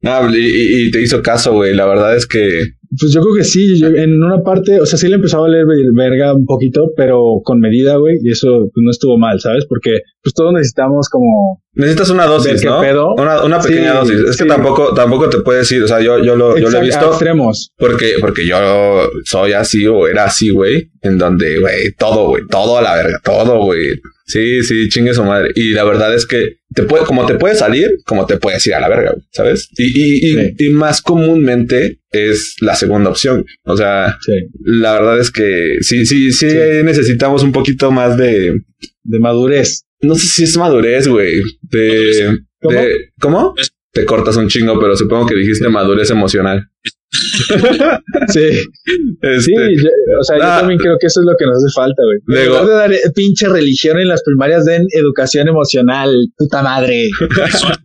No, 0.03 0.33
y, 0.33 0.39
y- 0.39 0.87
y 0.87 0.91
te 0.93 1.03
hizo 1.03 1.21
caso, 1.23 1.53
güey. 1.55 1.75
La 1.75 1.87
verdad 1.87 2.17
es 2.17 2.27
que 2.29 2.49
Pues 2.98 3.12
yo 3.12 3.20
creo 3.20 3.35
que 3.35 3.44
sí, 3.44 3.78
yo- 3.78 3.89
en 3.89 4.23
una 4.23 4.43
parte, 4.43 4.81
o 4.81 4.86
sea, 4.86 4.98
sí 4.98 5.09
le 5.09 5.16
empezó 5.16 5.39
a 5.39 5.40
valer 5.43 5.66
ver- 5.66 5.93
verga 5.94 6.35
un 6.35 6.47
poquito, 6.47 6.90
pero 6.97 7.40
con 7.44 7.60
medida, 7.60 7.97
güey, 7.97 8.16
y 8.23 8.31
eso 8.31 8.48
pues, 8.73 8.82
no 8.82 8.90
estuvo 8.90 9.19
mal, 9.19 9.39
¿sabes? 9.40 9.66
Porque 9.66 10.01
pues 10.23 10.35
todos 10.35 10.52
necesitamos 10.52 11.09
como... 11.10 11.62
necesitas 11.74 12.10
una 12.10 12.27
dosis, 12.27 12.65
¿no? 12.65 12.81
pedo. 12.81 13.15
Una, 13.16 13.43
una 13.44 13.60
pequeña 13.60 13.93
Sí, 13.93 14.12
dosis. 14.15 14.31
Es 14.31 14.36
que 14.36 14.44
tampoco, 14.47 14.94
tampoco 14.94 15.28
te 15.28 15.39
puedes 15.40 15.70
ir. 15.73 15.82
O 15.82 15.89
sea, 15.89 16.01
yo, 16.01 16.23
yo 16.23 16.35
lo, 16.36 16.59
yo 16.59 16.70
lo 16.70 16.78
he 16.78 16.82
visto. 16.82 17.06
extremos. 17.09 17.70
Porque, 17.77 18.12
porque 18.20 18.47
yo 18.47 18.56
soy 19.24 19.52
así 19.52 19.86
o 19.86 20.06
era 20.06 20.24
así, 20.24 20.51
güey. 20.51 20.90
En 21.02 21.19
donde, 21.19 21.60
güey, 21.60 21.93
todo, 21.98 22.28
güey, 22.28 22.43
todo 22.51 22.78
a 22.78 22.82
la 22.82 22.94
verga, 22.97 23.20
todo, 23.24 23.65
güey. 23.65 24.01
Sí, 24.27 24.62
sí, 24.62 24.89
chingue 24.89 25.15
su 25.15 25.24
madre. 25.24 25.51
Y 25.55 25.73
la 25.73 25.85
verdad 25.85 26.15
es 26.15 26.27
que 26.27 26.58
te 26.74 26.82
puede, 26.82 27.05
como 27.05 27.24
te 27.27 27.35
puede 27.36 27.55
salir, 27.55 27.90
como 28.05 28.27
te 28.27 28.36
puedes 28.36 28.66
ir 28.66 28.74
a 28.74 28.81
la 28.81 28.89
verga, 28.89 29.12
güey, 29.12 29.24
¿sabes? 29.32 29.69
Y, 29.78 29.85
y, 29.85 30.16
y, 30.16 30.35
Sí. 30.35 30.55
y 30.59 30.69
más 30.70 31.01
comúnmente 31.01 32.01
es 32.11 32.57
la 32.61 32.74
segunda 32.77 33.11
opción. 33.11 33.45
O 33.65 33.77
sea, 33.77 34.19
Sí. 34.24 34.32
la 34.65 34.93
verdad 34.93 35.19
es 35.19 35.31
que 35.31 35.78
sí, 35.81 36.05
sí, 36.07 36.31
sí, 36.32 36.51
Sí. 36.51 36.57
necesitamos 36.85 37.43
un 37.43 37.53
poquito 37.53 37.90
más 37.90 38.16
de, 38.19 38.61
De 39.03 39.19
madurez. 39.19 39.85
no 40.03 40.15
sé 40.15 40.27
si 40.27 40.45
es 40.45 40.57
madurez, 40.57 41.09
güey. 41.09 41.43
De, 41.62 42.39
¿Cómo? 42.61 42.78
de- 42.81 42.95
¿cómo? 43.20 43.55
Te 43.93 44.05
cortas 44.05 44.36
un 44.36 44.49
chingo, 44.49 44.78
pero 44.78 44.95
supongo 44.97 45.27
que 45.27 45.35
dijiste 45.36 45.69
madurez 45.70 46.11
emocional. 46.11 46.69
Sí. 48.29 48.41
Este, 49.23 49.41
Sí, 49.41 49.53
yo- 49.53 50.19
o 50.21 50.25
sea, 50.25 50.37
Ah. 50.37 50.55
yo 50.57 50.61
también 50.61 50.79
creo 50.79 50.97
que 51.01 51.07
eso 51.07 51.21
es 51.21 51.27
lo 51.27 51.37
que 51.39 51.47
nos 51.47 51.57
hace 51.57 51.73
falta, 51.75 52.03
güey. 52.03 52.19
En 52.19 52.49
Luego- 52.49 52.63
lugar 52.63 52.67
de 52.67 52.73
dar 52.75 52.93
eh, 52.93 53.13
pinche 53.15 53.49
religión 53.49 53.99
en 53.99 54.09
las 54.09 54.23
primarias, 54.23 54.65
den 54.65 54.85
educación 54.93 55.49
emocional, 55.49 56.11
puta 56.37 56.63
madre. 56.63 57.09
Sexual, 57.19 57.79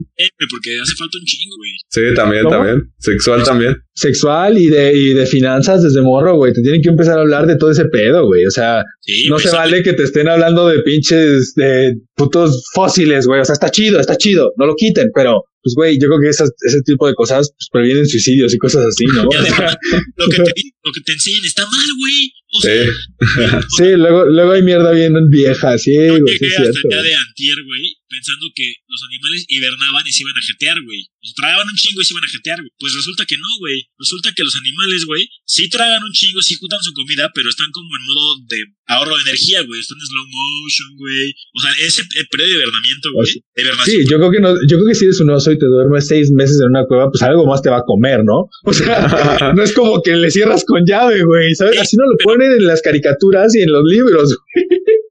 porque 0.50 0.70
hace 0.82 0.94
falta 0.98 1.18
un 1.18 1.26
chingo, 1.26 1.56
güey. 1.58 1.72
Sí, 1.90 2.02
también, 2.16 2.44
¿Cómo? 2.44 2.56
también. 2.58 2.84
Sexual 3.00 3.44
también. 3.44 3.78
Sexual 3.96 4.58
y 4.58 4.68
de, 4.68 4.94
y 4.98 5.14
de 5.14 5.26
finanzas 5.26 5.84
desde 5.84 6.02
morro, 6.02 6.36
güey. 6.36 6.52
Te 6.54 6.62
tienen 6.62 6.82
que 6.82 6.90
empezar 6.90 7.18
a 7.18 7.22
hablar 7.22 7.46
de 7.48 7.56
todo 7.58 7.72
ese 7.72 7.86
pedo, 7.86 8.26
güey. 8.26 8.46
O 8.46 8.52
sea, 8.52 8.84
Sí, 9.02 9.28
no 9.30 9.36
pues, 9.36 9.50
se 9.50 9.56
vale 9.56 9.84
que 9.84 9.94
te 9.94 10.04
estén 10.04 10.28
hablando 10.28 10.68
de 10.68 10.80
pinches 10.82 11.54
de 11.56 11.96
putos 12.16 12.64
fósiles, 12.74 13.28
güey. 13.28 13.42
O 13.42 13.46
sea, 13.46 13.54
está 13.54 13.70
chido, 13.70 14.00
está 14.00 14.16
chido. 14.18 14.52
No 14.58 14.66
lo 14.66 14.76
quiten, 14.76 15.10
pero, 15.14 15.44
pues, 15.64 15.74
güey, 15.76 15.98
yo 16.00 16.08
creo 16.10 16.20
que 16.20 16.30
esas- 16.30 16.52
ese 16.68 16.82
tipo 16.82 17.08
de 17.08 17.16
cosas 17.16 17.52
pues, 17.58 17.70
previenen 17.72 18.06
suicidios 18.08 18.54
y 18.54 18.58
cosas 18.58 18.86
así, 18.86 19.06
¿no? 19.06 19.30
Además, 19.40 19.78
lo 20.18 20.28
que, 20.30 20.44
te, 20.44 20.52
lo 20.84 20.92
que 20.92 21.02
te 21.02 21.14
enseñan 21.14 21.46
está 21.46 21.64
mal, 21.64 21.88
güey. 21.98 22.34
O 22.54 22.62
sea, 22.62 22.86
Sí. 22.86 22.92
Sí, 23.78 23.88
luego, 23.98 24.26
luego 24.26 24.52
hay 24.52 24.62
mierda 24.62 24.92
bien 24.92 25.14
vieja, 25.30 25.78
sí, 25.78 25.96
güey, 25.96 26.38
sí 26.38 26.46
hasta 26.46 26.64
cierto. 26.64 26.80
el 26.84 26.90
día 26.90 27.02
de 27.02 27.16
antier, 27.16 27.58
güey, 27.64 27.98
pensando 28.14 28.46
que 28.54 28.68
los 28.88 29.02
animales 29.10 29.46
hibernaban 29.50 30.06
y 30.06 30.12
se 30.12 30.22
iban 30.22 30.38
a 30.38 30.46
jetear, 30.46 30.78
güey. 30.86 31.02
O 31.02 31.26
sea, 31.26 31.34
tragaban 31.34 31.68
un 31.68 31.76
chingo 31.76 32.02
y 32.02 32.06
se 32.06 32.14
iban 32.14 32.24
a 32.24 32.30
jetear, 32.30 32.60
güey. 32.62 32.72
Pues 32.78 32.94
resulta 32.94 33.26
que 33.26 33.38
no, 33.38 33.50
güey. 33.60 33.90
Resulta 33.98 34.30
que 34.36 34.44
los 34.44 34.56
animales, 34.56 35.06
güey, 35.06 35.24
sí 35.46 35.70
tragan 35.70 36.04
un 36.04 36.14
chingo, 36.14 36.42
sí 36.42 36.54
juntan 36.56 36.84
su 36.84 36.94
comida, 36.94 37.32
pero 37.34 37.50
están 37.50 37.72
como 37.72 37.90
en 37.90 38.04
modo 38.06 38.26
de 38.46 38.60
ahorro 38.86 39.16
de 39.18 39.24
energía, 39.34 39.64
güey. 39.66 39.80
Están 39.82 39.98
en 39.98 40.06
slow 40.06 40.28
motion, 40.30 40.90
güey. 41.00 41.34
O 41.56 41.60
sea, 41.64 41.72
ese 41.82 42.04
periodo 42.30 42.50
de 42.50 42.56
hibernamiento, 42.62 43.08
güey. 43.14 43.26
Pues, 43.26 43.40
De 43.56 43.62
hibernación. 43.64 43.98
Sí, 43.98 44.06
yo 44.06 44.16
creo 44.20 44.32
que 44.32 44.42
no, 44.42 44.50
yo 44.70 44.76
creo 44.78 44.88
que 44.88 44.96
si 44.96 45.06
eres 45.06 45.20
un 45.20 45.32
oso 45.32 45.52
y 45.52 45.58
te 45.58 45.66
duermes 45.66 46.06
seis 46.06 46.30
meses 46.30 46.60
en 46.62 46.70
una 46.70 46.86
cueva, 46.86 47.10
pues 47.10 47.24
algo 47.24 47.48
más 47.48 47.62
te 47.64 47.72
va 47.72 47.80
a 47.82 47.88
comer, 47.88 48.22
¿no? 48.24 48.46
O 48.66 48.74
sea, 48.74 48.94
no 49.56 49.64
es 49.64 49.74
como 49.74 50.04
que 50.04 50.14
le 50.16 50.30
cierras 50.30 50.66
con 50.74 50.86
llave, 50.86 51.24
güey, 51.24 51.54
¿sabes? 51.56 51.80
Así 51.80 51.96
no 51.98 52.04
lo 52.06 52.18
ponen 52.24 52.52
en 52.52 52.66
las 52.66 52.82
caricaturas 52.82 53.56
y 53.56 53.62
en 53.62 53.72
los 53.72 53.84
libros. 53.86 54.36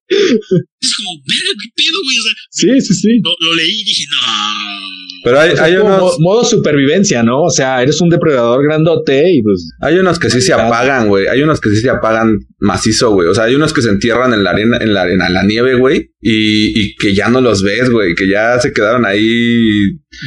Es 0.08 0.90
como, 0.96 1.10
verga, 1.24 1.52
qué 1.62 1.68
pedo, 1.74 1.98
güey. 2.04 2.18
O 2.18 2.22
sea, 2.22 2.34
Sí, 2.50 2.80
sí, 2.86 2.94
sí. 2.94 3.08
lo, 3.22 3.30
lo 3.48 3.54
leí 3.54 3.80
y 3.80 3.84
dije, 3.84 4.04
no. 4.10 5.11
Pero 5.24 5.38
hay, 5.40 5.50
O 5.52 5.56
sea, 5.56 5.64
hay 5.66 5.76
unos, 5.76 6.00
mo- 6.00 6.12
modo 6.20 6.44
supervivencia, 6.44 7.22
¿no? 7.22 7.42
O 7.42 7.50
sea, 7.50 7.82
eres 7.82 8.00
un 8.00 8.08
depredador 8.08 8.64
grandote 8.64 9.22
y 9.32 9.42
pues 9.42 9.68
hay 9.80 9.98
unos 9.98 10.18
que 10.18 10.30
sí 10.30 10.40
se 10.40 10.52
apagan, 10.52 11.08
güey. 11.08 11.26
Hay 11.28 11.42
unos 11.42 11.60
que 11.60 11.70
sí 11.70 11.76
se 11.76 11.90
apagan 11.90 12.38
macizo, 12.58 13.10
güey. 13.12 13.28
O 13.28 13.34
sea, 13.34 13.44
hay 13.44 13.54
unos 13.54 13.72
que 13.72 13.82
se 13.82 13.90
entierran 13.90 14.32
en 14.34 14.42
la 14.44 14.50
arena, 14.50 14.78
en 14.80 14.94
la 14.94 15.02
arena, 15.02 15.26
en 15.26 15.34
la 15.34 15.42
nieve, 15.44 15.74
güey. 15.74 16.10
Y, 16.20 16.80
y 16.80 16.94
que 16.96 17.14
ya 17.14 17.28
no 17.28 17.40
los 17.40 17.62
ves, 17.62 17.90
güey. 17.90 18.14
Que 18.14 18.28
ya 18.28 18.58
se 18.60 18.72
quedaron 18.72 19.04
ahí. 19.04 19.24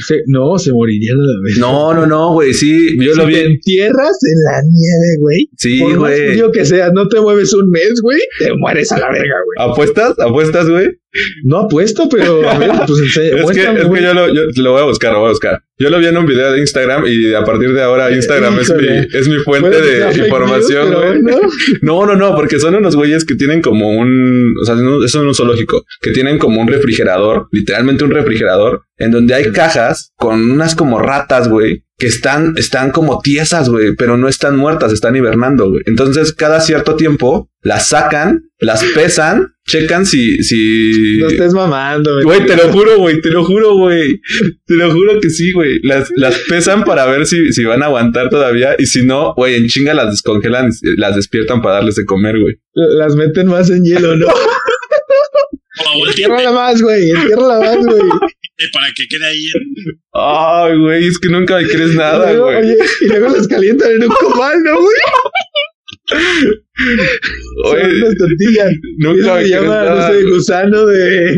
se- 0.08 0.22
no, 0.28 0.58
se 0.58 0.72
morirían 0.74 1.16
a 1.18 1.22
la 1.22 1.42
vez. 1.44 1.58
No, 1.60 1.94
no, 1.94 2.06
no, 2.06 2.34
güey. 2.34 2.54
Sí, 2.54 2.98
yo 3.00 3.14
si 3.14 3.18
lo 3.20 3.26
te 3.26 3.32
vi. 3.32 3.40
entierras 3.40 4.18
en 4.24 4.44
la 4.44 4.62
nieve, 4.64 5.18
güey. 5.20 5.50
Sí, 5.58 5.80
por 5.80 5.90
más 5.92 6.00
güey. 6.18 6.28
frío 6.32 6.52
que 6.52 6.66
seas, 6.66 6.92
no 6.94 7.08
te 7.08 7.20
mueves 7.22 7.54
un 7.54 7.70
mes, 7.70 8.00
güey, 8.02 8.20
te 8.40 8.54
mueres 8.58 8.92
a 8.92 8.98
la 9.00 9.08
verga, 9.12 9.36
güey. 9.46 9.72
¿Apuestas? 9.72 10.20
¿Apuestas, 10.20 10.70
güey? 10.70 10.88
No 11.44 11.62
apuesto, 11.62 12.08
pero 12.10 12.48
a 12.50 12.58
ver, 12.58 12.72
pues 12.88 13.00
Es 13.00 13.14
que, 13.14 13.30
es 13.30 13.52
que 13.52 14.02
yo, 14.02 14.14
lo, 14.14 14.34
yo 14.34 14.42
lo 14.56 14.72
voy 14.72 14.82
a 14.82 14.86
buscar, 14.86 15.14
lo 15.14 15.20
voy 15.20 15.28
a 15.28 15.32
buscar. 15.32 15.64
Yo 15.78 15.90
lo 15.90 16.00
vi 16.00 16.06
en 16.06 16.18
un 16.18 16.26
video 16.26 16.54
de 16.54 16.60
Instagram 16.60 17.04
y 17.06 17.34
a 17.34 17.44
partir 17.44 17.74
de 17.74 17.82
ahora 17.82 18.10
Instagram 18.10 18.60
es 18.60 18.74
mi, 18.74 18.88
es 18.88 19.28
mi 19.28 19.38
fuente 19.40 19.82
de 19.82 20.26
información, 20.26 20.94
güey. 20.94 21.22
No, 21.82 22.06
no, 22.06 22.16
no, 22.16 22.36
porque 22.36 22.60
son 22.60 22.76
unos 22.76 22.96
güeyes 22.96 23.26
que 23.26 23.36
tienen 23.36 23.62
como 23.62 23.92
un, 23.92 24.54
o 24.62 24.66
sea, 24.66 24.76
eso 24.76 25.04
es 25.04 25.16
un 25.16 25.36
zoológico, 25.36 25.86
que 26.02 26.12
tienen 26.12 26.38
como 26.38 26.62
un 26.62 26.68
refrigerador, 26.68 27.48
literalmente 27.52 28.04
un 28.04 28.12
refrigerador, 28.12 28.84
en 28.98 29.12
donde 29.12 29.34
hay 29.34 29.52
cajas 29.52 30.14
con 30.16 30.52
unas 30.52 30.76
como 30.76 31.00
ratas, 31.00 31.50
güey, 31.50 31.84
que 31.98 32.08
están, 32.08 32.54
están 32.58 32.92
como 32.92 33.22
tiesas, 33.22 33.70
güey, 33.70 33.96
pero 33.96 34.18
no 34.18 34.28
están 34.28 34.58
muertas, 34.58 34.92
están 34.92 35.16
hibernando, 35.16 35.70
güey. 35.70 35.82
Entonces, 35.86 36.34
cada 36.34 36.60
cierto 36.62 36.96
tiempo 36.96 37.50
las 37.62 37.90
sacan, 37.90 38.50
las 38.60 38.84
pesan, 38.84 39.55
checan 39.66 40.06
si, 40.06 40.38
si. 40.44 41.18
No 41.20 41.28
estés 41.28 41.54
mamando, 41.54 42.14
güey. 42.14 42.24
Güey, 42.24 42.46
te 42.46 42.56
lo 42.56 42.72
juro, 42.72 42.98
güey, 43.00 43.22
te 43.22 43.30
lo 43.30 43.44
juro, 43.44 43.76
güey. 43.76 44.22
Te 44.66 44.76
lo 44.76 44.92
juro 44.92 45.20
que 45.20 45.30
sí, 45.30 45.52
güey. 45.52 45.80
Las, 45.84 46.12
las 46.16 46.38
pesan 46.48 46.84
para 46.84 47.06
ver 47.06 47.26
si, 47.26 47.52
si 47.52 47.64
van 47.64 47.84
a 47.84 47.88
aguantar 47.88 48.30
todavía. 48.30 48.76
Y 48.78 48.86
si 48.86 49.04
no, 49.04 49.34
güey, 49.36 49.56
en 49.56 49.68
chinga 49.68 49.94
las 49.94 50.12
descongelan, 50.12 50.70
y 50.82 51.00
las 51.00 51.16
despiertan 51.16 51.62
para 51.62 51.76
darles 51.76 51.96
de 51.96 52.06
comer, 52.06 52.40
güey. 52.40 52.56
Las 52.74 53.16
meten 53.16 53.48
más 53.48 53.70
en 53.70 53.84
hielo, 53.84 54.16
¿no? 54.16 54.28
Entiérrala 56.08 56.52
más, 56.52 56.82
güey. 56.82 57.10
Entiérrala 57.10 57.60
más, 57.60 57.86
güey. 57.86 58.02
para 58.74 58.88
que 58.96 59.08
quede 59.10 59.26
ahí. 59.26 59.46
Ay, 60.14 60.78
güey, 60.78 61.08
es 61.08 61.20
que 61.20 61.30
nunca 61.30 61.58
me 61.58 61.68
crees 61.68 61.96
nada, 61.96 62.34
güey. 62.34 62.58
oye, 62.58 62.78
y 63.02 63.08
luego 63.08 63.30
las 63.30 63.48
calientan 63.48 63.92
en 63.92 64.04
un 64.04 64.10
comal, 64.10 64.62
¿no, 64.64 64.80
güey? 64.80 64.96
Son 67.64 67.76
Oye, 67.78 68.02
unas 68.04 68.16
tortillas. 68.18 68.72
nunca 68.98 69.42
se 69.42 69.50
llama, 69.50 69.84
no 69.86 70.08
sé, 70.08 70.24
gusano 70.24 70.86
de... 70.88 71.36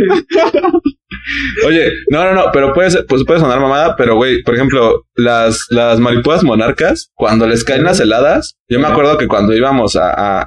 Oye, 1.66 1.92
no, 2.10 2.24
no, 2.24 2.34
no, 2.34 2.46
pero 2.54 2.74
puede, 2.74 2.92
ser- 2.92 3.06
pues 3.08 3.24
puede 3.26 3.40
sonar 3.40 3.60
mamada, 3.60 3.96
pero 3.98 4.16
güey, 4.16 4.42
por 4.44 4.56
ejemplo, 4.56 5.06
las, 5.16 5.66
las 5.70 6.00
mariposas 6.00 6.44
monarcas, 6.44 7.12
cuando 7.16 7.48
les 7.48 7.64
caen 7.64 7.84
las 7.84 8.00
heladas, 8.00 8.56
yo 8.70 8.80
me 8.80 8.88
acuerdo 8.88 9.18
que 9.18 9.28
cuando 9.28 9.56
íbamos 9.56 9.96
a, 9.96 10.10
a, 10.10 10.44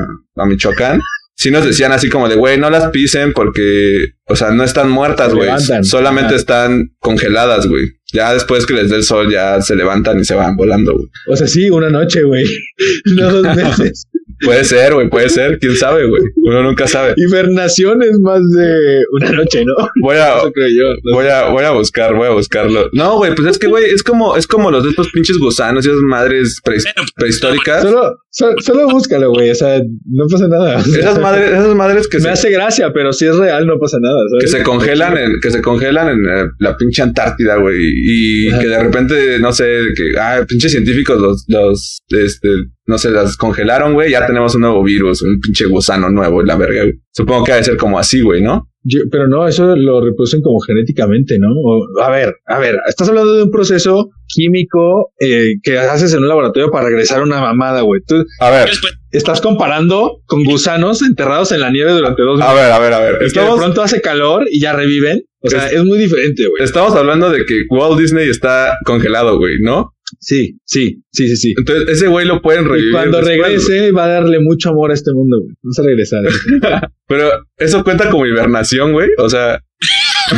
a, 0.00 0.06
a 0.36 0.46
Michoacán, 0.46 1.00
sí 1.36 1.50
nos 1.50 1.64
decían 1.64 1.92
así 1.92 2.08
como 2.08 2.28
de, 2.28 2.36
güey, 2.36 2.58
no 2.58 2.70
las 2.70 2.90
pisen 2.90 3.32
porque, 3.32 4.12
o 4.26 4.36
sea, 4.36 4.50
no 4.50 4.64
están 4.64 4.88
muertas, 4.90 5.34
güey, 5.34 5.50
solamente 5.82 6.34
están 6.36 6.92
congeladas, 7.00 7.66
güey. 7.66 7.90
Ya 8.12 8.32
después 8.32 8.64
que 8.66 8.74
les 8.74 8.90
dé 8.90 8.96
el 8.96 9.02
sol, 9.02 9.28
ya 9.30 9.60
se 9.60 9.74
levantan 9.74 10.20
y 10.20 10.24
se 10.24 10.34
van 10.36 10.54
volando, 10.56 10.92
güey. 10.94 11.08
O 11.26 11.36
sea, 11.36 11.48
sí, 11.48 11.68
una 11.70 11.90
noche, 11.90 12.22
güey. 12.22 12.44
No 13.16 13.30
dos 13.32 13.56
meses. 13.56 14.06
Puede 14.44 14.64
ser, 14.64 14.94
güey, 14.94 15.08
puede 15.08 15.28
ser, 15.28 15.58
quién 15.58 15.76
sabe, 15.76 16.06
güey. 16.08 16.22
Uno 16.44 16.62
nunca 16.62 16.86
sabe. 16.86 17.14
Hibernación 17.16 18.02
es 18.02 18.18
más 18.20 18.40
de 18.50 19.02
una 19.12 19.30
noche, 19.32 19.64
¿no? 19.64 19.74
Voy 20.02 20.16
a, 20.16 20.38
Eso 20.38 20.52
creo 20.52 20.68
yo. 20.68 20.94
No 21.04 21.14
Voy 21.16 21.26
a, 21.26 21.48
voy 21.50 21.64
a 21.64 21.70
buscar, 21.70 22.14
voy 22.14 22.26
a 22.28 22.30
buscarlo. 22.32 22.88
No, 22.92 23.16
güey, 23.16 23.34
pues 23.34 23.48
es 23.48 23.58
que, 23.58 23.66
güey, 23.66 23.84
es 23.84 24.02
como, 24.02 24.36
es 24.36 24.46
como 24.46 24.70
los 24.70 24.84
de 24.84 24.90
estos 24.90 25.10
pinches 25.12 25.38
gusanos 25.38 25.84
y 25.86 25.88
esas 25.90 26.00
madres 26.02 26.60
pre- 26.64 26.76
Bueno, 26.76 27.08
prehistóricas. 27.16 27.82
Solo, 27.82 28.16
so- 28.30 28.54
solo 28.60 28.88
búscalo, 28.88 29.30
güey. 29.30 29.50
O 29.50 29.54
sea, 29.54 29.80
no 30.10 30.26
pasa 30.30 30.48
nada. 30.48 30.80
Esas 30.84 31.18
madres, 31.20 31.50
esas 31.50 31.74
madres 31.74 32.08
que 32.08 32.18
me 32.18 32.22
se, 32.24 32.30
hace 32.30 32.50
gracia, 32.50 32.92
pero 32.92 33.12
si 33.12 33.26
es 33.26 33.36
real, 33.36 33.66
no 33.66 33.78
pasa 33.78 33.98
nada. 34.00 34.18
¿sabes? 34.30 34.44
que 34.52 34.58
se 34.58 34.62
congelan 34.64 35.16
en, 35.18 35.40
que 35.40 35.50
se 35.50 35.60
congelan 35.62 36.08
en 36.08 36.24
eh, 36.26 36.48
la 36.58 36.76
pinche 36.76 37.02
Antártida, 37.02 37.56
güey. 37.56 37.76
Y 37.80 38.48
Ajá. 38.48 38.60
que 38.60 38.68
de 38.68 38.82
repente, 38.82 39.38
no 39.38 39.52
sé, 39.52 39.64
que, 39.96 40.18
ah, 40.18 40.44
pinches 40.48 40.72
científicos 40.72 41.20
los, 41.20 41.44
los, 41.48 42.02
este, 42.08 42.48
no 42.86 42.98
se 42.98 43.10
las 43.10 43.36
congelaron, 43.36 43.94
güey, 43.94 44.10
ya 44.10 44.26
tenemos 44.26 44.54
un 44.54 44.62
nuevo 44.62 44.82
virus, 44.82 45.22
un 45.22 45.40
pinche 45.40 45.64
gusano 45.66 46.10
nuevo 46.10 46.42
y 46.42 46.46
la 46.46 46.56
verga, 46.56 46.82
güey. 46.82 46.94
Supongo 47.12 47.44
que 47.44 47.52
ha 47.52 47.56
de 47.56 47.64
ser 47.64 47.76
como 47.76 47.98
así, 47.98 48.20
güey, 48.20 48.42
¿no? 48.42 48.68
Yo- 48.86 49.00
pero 49.10 49.26
no, 49.28 49.48
eso 49.48 49.74
lo 49.76 50.02
reproducen 50.04 50.42
como 50.42 50.60
genéticamente, 50.60 51.38
¿no? 51.38 51.48
O- 51.64 52.02
a 52.02 52.10
ver, 52.10 52.36
a 52.46 52.58
ver, 52.58 52.78
estás 52.86 53.08
hablando 53.08 53.34
de 53.34 53.44
un 53.44 53.50
proceso 53.50 54.10
químico 54.28 55.12
eh, 55.18 55.54
que 55.62 55.78
haces 55.78 56.12
en 56.12 56.20
un 56.22 56.28
laboratorio 56.28 56.70
para 56.70 56.86
regresar 56.88 57.22
una 57.22 57.40
mamada, 57.40 57.80
güey. 57.80 58.02
Tú 58.06 58.16
A 58.40 58.50
ver, 58.50 58.68
Después, 58.68 58.94
estás 59.10 59.40
comparando 59.40 60.20
con 60.26 60.44
gusanos 60.44 61.00
enterrados 61.02 61.52
en 61.52 61.60
la 61.60 61.70
nieve 61.70 61.92
durante 61.92 62.22
dos 62.22 62.40
a 62.42 62.52
ver, 62.52 62.70
a 62.72 62.78
ver, 62.78 62.92
a 62.92 63.00
ver. 63.00 63.18
Que 63.18 63.40
de 63.40 63.56
pronto 63.56 63.82
hace 63.82 64.00
calor 64.02 64.44
y 64.50 64.60
ya 64.60 64.74
reviven. 64.74 65.22
O 65.40 65.48
sea, 65.50 65.68
es 65.68 65.84
muy 65.84 65.98
diferente, 65.98 66.42
güey. 66.48 66.62
estamos 66.64 66.94
hablando 66.94 67.30
de 67.30 67.44
que 67.44 67.62
Walt 67.70 67.98
Disney 68.00 68.28
está 68.28 68.78
congelado, 68.86 69.36
güey, 69.38 69.56
¿no? 69.62 69.93
Sí, 70.20 70.58
sí, 70.64 71.02
sí, 71.10 71.28
sí, 71.28 71.36
sí. 71.36 71.54
Entonces, 71.56 71.88
ese 71.88 72.08
güey 72.08 72.26
lo 72.26 72.42
pueden 72.42 72.66
revivir. 72.66 72.88
Y 72.88 72.92
cuando 72.92 73.18
después, 73.18 73.36
regrese 73.36 73.92
va 73.92 74.04
a 74.04 74.08
darle 74.08 74.38
mucho 74.40 74.70
amor 74.70 74.90
a 74.90 74.94
este 74.94 75.12
mundo, 75.12 75.40
güey. 75.40 75.54
Vamos 75.62 75.78
a 75.78 75.82
regresar. 75.82 76.22
Pero 77.08 77.30
eso 77.56 77.84
cuenta 77.84 78.10
como 78.10 78.26
hibernación, 78.26 78.92
güey. 78.92 79.10
O 79.18 79.28
sea, 79.28 79.62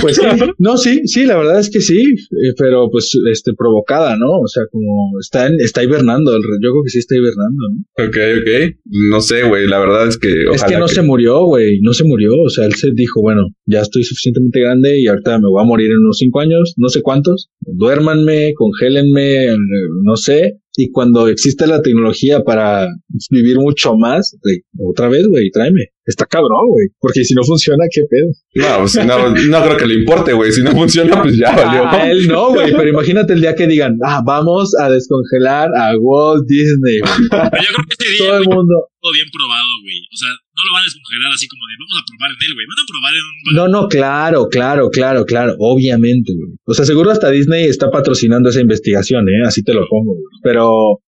Pues 0.01 0.17
sí, 0.17 0.23
no, 0.59 0.77
sí, 0.77 1.03
sí, 1.07 1.27
la 1.27 1.37
verdad 1.37 1.61
es 1.61 1.71
que 1.71 1.81
sí, 1.81 2.01
eh, 2.03 2.53
pero 2.59 2.91
pues 2.91 3.11
este 3.33 3.53
provocada, 3.57 4.17
¿no? 4.17 4.41
O 4.41 4.47
sea, 4.49 4.65
como 4.71 5.19
está 5.21 5.47
en- 5.47 5.61
está 5.61 5.83
hibernando, 5.85 6.35
el 6.35 6.43
yo 6.43 6.71
creo 6.73 6.83
que 6.85 6.91
sí 6.91 6.99
está 6.99 7.15
hibernando, 7.15 7.63
¿no? 7.71 8.05
ok, 8.05 8.17
ok. 8.41 8.77
No 9.11 9.21
sé, 9.21 9.43
güey. 9.45 9.67
La 9.69 9.79
verdad 9.79 10.09
es 10.09 10.19
que. 10.19 10.29
es 10.29 10.35
que 10.45 10.49
ojalá 10.65 10.79
no 10.81 10.89
se 10.89 11.03
murió, 11.03 11.45
güey, 11.45 11.81
no 11.81 11.93
se 11.93 12.05
murió, 12.05 12.33
o 12.45 12.49
sea, 12.51 12.67
él 12.67 12.75
se 12.75 12.89
dijo, 12.95 13.21
bueno, 13.23 13.43
ya 13.67 13.81
estoy 13.83 14.03
suficientemente 14.05 14.61
grande 14.61 14.99
y 15.01 15.07
ahorita 15.07 15.39
me 15.39 15.49
voy 15.49 15.63
a 15.63 15.67
morir 15.67 15.91
en 15.93 15.99
unos 15.99 16.19
cinco 16.19 16.41
años, 16.41 16.75
no 16.77 16.89
sé 16.89 17.03
cuántos, 17.03 17.51
duérmanme, 17.61 18.55
congélenme, 18.55 19.47
eh, 19.47 19.57
no 20.03 20.17
sé, 20.17 20.59
y 20.77 20.91
cuando 20.91 21.29
existe 21.29 21.67
la 21.67 21.81
tecnología 21.83 22.43
para 22.43 22.89
vivir 23.31 23.57
mucho 23.59 23.97
más, 23.97 24.37
otra 24.79 25.09
vez, 25.09 25.27
güey, 25.29 25.51
tráeme. 25.51 25.87
Está 26.07 26.25
cabrón, 26.25 26.69
güey, 26.71 26.87
porque 27.01 27.25
si 27.25 27.35
no 27.35 27.43
funciona, 27.43 27.85
¿qué 27.91 28.03
pedo? 28.09 28.31
No, 28.55 28.79
pues, 28.83 28.95
no, 29.05 29.29
no 29.29 29.65
creo 29.65 29.77
que 29.77 29.87
le 29.87 29.95
importe, 29.95 30.33
güey. 30.33 30.53
Si 30.53 30.63
no 30.63 30.71
funciona, 30.71 31.21
pues 31.21 31.37
ya 31.37 31.51
valió. 31.51 31.87
A 31.87 32.11
él 32.11 32.29
no, 32.29 32.51
güey, 32.51 32.73
pero 32.77 32.89
imagínate 32.89 33.33
el 33.33 33.41
día 33.41 33.55
que 33.57 33.67
digan, 33.67 33.99
ah, 34.05 34.23
vamos 34.25 34.73
a 34.79 34.89
descongelar 34.89 35.69
a 35.77 35.97
Walt 35.99 36.47
Disney. 36.47 36.99
yo 37.01 37.09
creo 37.29 37.87
que 37.89 37.95
este 37.99 38.09
día, 38.11 38.29
Todo 38.29 38.39
el 38.39 38.45
mundo. 38.45 38.75
todo 39.01 39.13
bien 39.13 39.27
probado, 39.33 39.69
güey. 39.83 39.99
O 40.13 40.17
sea, 40.17 40.29
no 40.29 40.63
lo 40.65 40.73
van 40.75 40.83
a 40.83 40.87
descongelar 40.87 41.33
así 41.35 41.49
como 41.49 41.63
de 41.67 41.75
vamos 41.81 41.99
a 41.99 42.05
probar 42.07 42.31
en 42.31 42.47
él, 42.47 42.55
güey. 42.55 42.67
Van 42.67 42.79
a 42.79 42.87
probar 42.89 43.13
en 43.15 43.25
un. 43.27 43.57
No, 43.57 43.81
no, 43.83 43.89
claro, 43.89 44.49
claro, 44.49 44.91
claro, 44.91 45.25
claro, 45.27 45.57
obviamente, 45.59 46.33
güey. 46.35 46.55
O 46.67 46.75
sea, 46.75 46.85
seguro 46.85 47.11
hasta 47.11 47.31
Disney 47.31 47.65
está 47.65 47.91
patrocinando 47.91 48.49
esa 48.49 48.61
investigación, 48.61 49.29
¿eh? 49.29 49.43
Así 49.45 49.63
te 49.63 49.75
lo 49.75 49.87
pongo, 49.89 50.13
güey. 50.13 50.25
Pero 50.43 51.01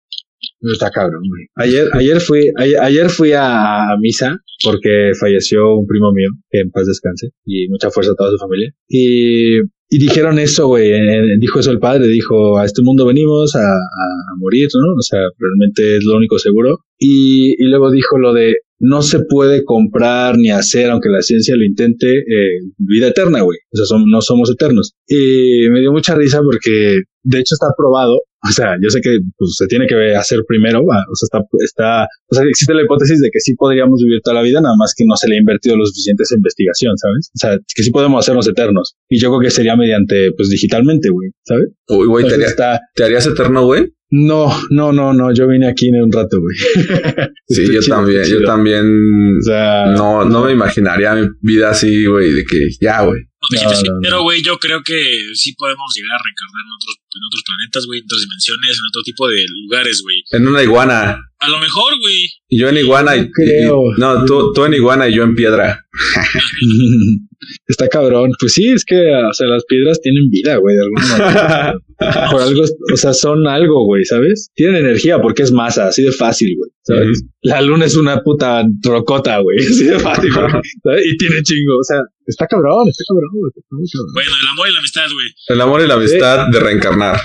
está 0.60 0.90
cabrón, 0.90 1.22
güey. 1.28 1.46
Ayer, 1.56 1.88
ayer 1.92 2.20
fui, 2.20 2.50
ayer, 2.56 2.78
ayer 2.80 3.08
fui 3.10 3.32
a, 3.34 3.88
misa 4.00 4.38
porque 4.64 5.12
falleció 5.18 5.76
un 5.76 5.86
primo 5.86 6.12
mío, 6.12 6.30
que 6.50 6.60
en 6.60 6.70
paz 6.70 6.86
descanse, 6.86 7.28
y 7.44 7.68
mucha 7.68 7.90
fuerza 7.90 8.12
a 8.12 8.14
toda 8.16 8.30
su 8.32 8.38
familia. 8.38 8.72
Y, 8.88 9.58
y 9.58 9.98
dijeron 9.98 10.38
eso, 10.38 10.66
güey, 10.66 10.90
dijo 11.38 11.60
eso 11.60 11.70
el 11.70 11.78
padre, 11.78 12.08
dijo, 12.08 12.58
a 12.58 12.64
este 12.64 12.82
mundo 12.82 13.06
venimos 13.06 13.54
a, 13.54 13.60
a, 13.60 14.36
morir, 14.38 14.68
¿no? 14.74 14.94
O 14.98 15.02
sea, 15.02 15.20
realmente 15.38 15.96
es 15.96 16.04
lo 16.04 16.16
único 16.16 16.38
seguro. 16.38 16.78
Y, 16.98 17.54
y 17.62 17.68
luego 17.68 17.90
dijo 17.92 18.18
lo 18.18 18.32
de, 18.34 18.56
no 18.80 19.02
se 19.02 19.20
puede 19.20 19.64
comprar 19.64 20.36
ni 20.36 20.50
hacer, 20.50 20.90
aunque 20.90 21.08
la 21.08 21.22
ciencia 21.22 21.56
lo 21.56 21.64
intente, 21.64 22.18
eh, 22.18 22.60
vida 22.78 23.08
eterna, 23.08 23.42
güey. 23.42 23.58
O 23.72 23.76
sea, 23.76 23.86
som- 23.86 24.04
no 24.08 24.20
somos 24.20 24.50
eternos. 24.50 24.94
Y 25.06 25.68
me 25.70 25.80
dio 25.80 25.92
mucha 25.92 26.14
risa 26.14 26.42
porque, 26.42 27.02
de 27.22 27.38
hecho, 27.38 27.54
está 27.54 27.68
probado. 27.76 28.20
O 28.48 28.52
sea, 28.52 28.76
yo 28.80 28.88
sé 28.90 29.00
que 29.00 29.18
pues, 29.36 29.54
se 29.56 29.66
tiene 29.66 29.86
que 29.86 30.14
hacer 30.14 30.40
primero. 30.46 30.80
va, 30.86 30.98
O 31.10 31.14
sea, 31.16 31.26
está, 31.26 31.38
está, 31.64 32.08
o 32.30 32.34
sea, 32.34 32.44
existe 32.44 32.72
la 32.74 32.82
hipótesis 32.82 33.20
de 33.20 33.30
que 33.30 33.40
sí 33.40 33.54
podríamos 33.54 34.00
vivir 34.02 34.20
toda 34.22 34.34
la 34.36 34.42
vida, 34.42 34.60
nada 34.60 34.74
más 34.78 34.94
que 34.96 35.04
no 35.06 35.16
se 35.16 35.28
le 35.28 35.34
ha 35.36 35.38
invertido 35.38 35.76
lo 35.76 35.84
suficiente 35.86 36.22
esa 36.22 36.36
investigación, 36.36 36.96
¿sabes? 36.96 37.30
O 37.34 37.38
sea, 37.38 37.58
que 37.74 37.82
sí 37.82 37.90
podemos 37.90 38.24
hacernos 38.24 38.46
eternos. 38.48 38.94
Y 39.08 39.18
yo 39.18 39.30
creo 39.30 39.40
que 39.40 39.50
sería 39.50 39.74
mediante, 39.76 40.30
pues, 40.36 40.48
digitalmente, 40.50 41.08
güey, 41.10 41.30
¿sabes? 41.44 41.66
Uy, 41.88 42.06
güey, 42.06 42.24
¿te, 42.24 42.34
Entonces 42.34 42.34
haría- 42.58 42.74
está, 42.76 42.80
¿te 42.94 43.04
harías 43.04 43.26
eterno, 43.26 43.64
güey? 43.64 43.92
No, 44.10 44.48
no, 44.70 44.92
no, 44.92 45.12
no, 45.12 45.34
yo 45.34 45.46
vine 45.46 45.68
aquí 45.68 45.88
en 45.88 46.02
un 46.02 46.12
rato, 46.12 46.40
güey. 46.40 46.56
Sí, 47.48 47.64
yo 47.72 47.80
chido, 47.80 47.96
también. 47.96 48.24
Yo 48.28 48.42
también. 48.44 49.36
O 49.38 49.42
sea, 49.42 49.86
No, 49.86 50.24
no 50.24 50.44
me 50.44 50.52
imaginaría 50.52 51.14
mi 51.14 51.28
vida 51.40 51.70
así, 51.70 52.04
güey, 52.04 52.32
de 52.32 52.44
que 52.44 52.68
ya, 52.78 53.02
güey. 53.02 53.22
No, 53.22 53.48
No, 53.62 53.70
no, 53.70 53.76
sincero, 53.76 54.22
güey, 54.22 54.42
yo 54.42 54.58
creo 54.58 54.82
que 54.82 55.00
sí 55.34 55.54
podemos 55.54 55.86
llegar 55.96 56.12
a 56.12 56.22
reencarnar 56.22 56.60
en 56.60 56.72
otros, 56.76 56.96
en 57.14 57.22
otros 57.24 57.42
planetas, 57.46 57.86
güey, 57.86 58.00
en 58.00 58.04
otras 58.04 58.20
dimensiones, 58.20 58.76
en 58.76 58.86
otro 58.90 59.02
tipo 59.02 59.28
de 59.28 59.44
lugares, 59.62 60.02
güey. 60.02 60.22
En 60.32 60.48
una 60.48 60.62
iguana. 60.62 61.16
A 61.38 61.48
lo 61.48 61.58
mejor, 61.58 61.98
güey. 62.00 62.28
Y 62.48 62.58
yo 62.58 62.68
en 62.68 62.78
iguana 62.78 63.16
y. 63.16 63.22
No 63.22 63.28
creo. 63.32 63.82
y- 63.96 64.00
no, 64.00 64.24
tú, 64.24 64.52
tú 64.54 64.64
en 64.64 64.74
iguana 64.74 65.08
y 65.08 65.14
yo 65.14 65.22
en 65.22 65.34
piedra. 65.34 65.84
Está 67.66 67.88
cabrón. 67.88 68.32
Pues 68.40 68.54
sí, 68.54 68.68
es 68.68 68.84
que, 68.84 68.96
o 68.96 69.32
sea, 69.32 69.46
las 69.46 69.64
piedras 69.66 70.00
tienen 70.00 70.28
vida, 70.30 70.56
güey, 70.56 70.74
de 70.76 70.82
alguna 70.82 71.06
manera. 71.06 71.78
Por 72.30 72.42
algo, 72.42 72.62
o 72.92 72.96
sea, 72.96 73.12
son 73.12 73.46
algo, 73.46 73.84
güey, 73.84 74.04
¿sabes? 74.04 74.50
Tienen 74.54 74.76
energía 74.76 75.20
porque 75.20 75.42
es 75.42 75.52
masa, 75.52 75.88
así 75.88 76.02
de 76.02 76.12
fácil, 76.12 76.54
güey. 76.56 76.70
¿sabes? 76.82 77.22
La 77.42 77.60
luna 77.60 77.84
es 77.84 77.96
una 77.96 78.22
puta 78.22 78.62
rocota, 78.82 79.38
güey, 79.40 79.58
así 79.66 79.84
de 79.84 79.98
fácil, 79.98 80.32
güey, 80.32 80.46
¿sabes? 80.82 81.02
Y 81.06 81.16
tiene 81.16 81.42
chingo, 81.42 81.76
o 81.78 81.84
sea, 81.84 82.00
está 82.26 82.46
cabrón, 82.46 82.88
está 82.88 83.04
cabrón, 83.08 83.30
güey. 83.32 83.50
está 83.56 83.74
muy 83.76 83.86
cabrón. 83.92 84.12
Bueno, 84.14 84.30
el 84.40 84.48
amor 84.48 84.68
y 84.68 84.72
la 84.72 84.78
amistad, 84.78 85.06
güey. 85.12 85.26
El 85.48 85.60
amor 85.60 85.80
y 85.82 85.86
la 85.86 85.94
amistad 85.94 86.48
de 86.50 86.60
reencarnar. 86.60 87.20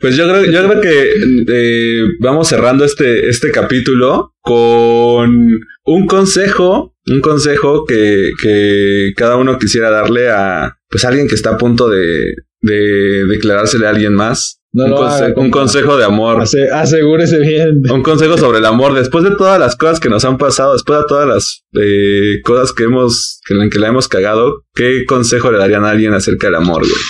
Pues 0.00 0.16
yo 0.16 0.28
creo, 0.28 0.44
yo 0.44 0.68
creo 0.68 0.80
que 0.80 1.12
eh, 1.48 2.02
vamos 2.20 2.43
cerrando 2.44 2.84
este, 2.84 3.28
este 3.28 3.50
capítulo 3.50 4.32
con 4.40 5.60
un 5.84 6.06
consejo, 6.06 6.94
un 7.06 7.20
consejo 7.20 7.84
que, 7.84 8.32
que 8.40 9.12
cada 9.16 9.36
uno 9.36 9.58
quisiera 9.58 9.90
darle 9.90 10.28
a 10.30 10.76
pues 10.88 11.04
a 11.04 11.08
alguien 11.08 11.28
que 11.28 11.34
está 11.34 11.50
a 11.50 11.58
punto 11.58 11.88
de, 11.88 12.34
de 12.60 13.26
declarársele 13.28 13.86
a 13.86 13.90
alguien 13.90 14.14
más. 14.14 14.60
No 14.76 14.86
un, 14.86 14.90
lo 14.90 14.96
conse- 14.98 15.22
haga, 15.26 15.34
un 15.40 15.50
consejo 15.52 15.96
de 15.96 16.04
amor. 16.04 16.40
Ase- 16.42 16.68
asegúrese 16.72 17.38
bien. 17.38 17.80
Un 17.92 18.02
consejo 18.02 18.36
sobre 18.36 18.58
el 18.58 18.64
amor. 18.64 18.94
Después 18.94 19.22
de 19.22 19.30
todas 19.36 19.58
las 19.60 19.76
cosas 19.76 20.00
que 20.00 20.08
nos 20.08 20.24
han 20.24 20.36
pasado, 20.36 20.72
después 20.72 20.98
de 21.00 21.04
todas 21.08 21.28
las 21.28 21.62
eh, 21.80 22.40
cosas 22.42 22.72
que 22.72 22.84
hemos, 22.84 23.40
que, 23.46 23.54
en 23.54 23.70
que 23.70 23.78
la 23.78 23.88
hemos 23.88 24.08
cagado, 24.08 24.64
¿qué 24.74 25.04
consejo 25.06 25.52
le 25.52 25.58
darían 25.58 25.84
a 25.84 25.90
alguien 25.90 26.12
acerca 26.12 26.48
del 26.48 26.56
amor, 26.56 26.80
güey? 26.82 27.02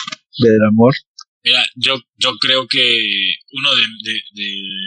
Del 0.50 0.58
amor. 0.70 0.92
Mira, 1.44 1.62
yo, 1.76 2.00
yo 2.16 2.36
creo 2.38 2.66
que 2.66 3.36
uno 3.52 3.76
de, 3.76 3.84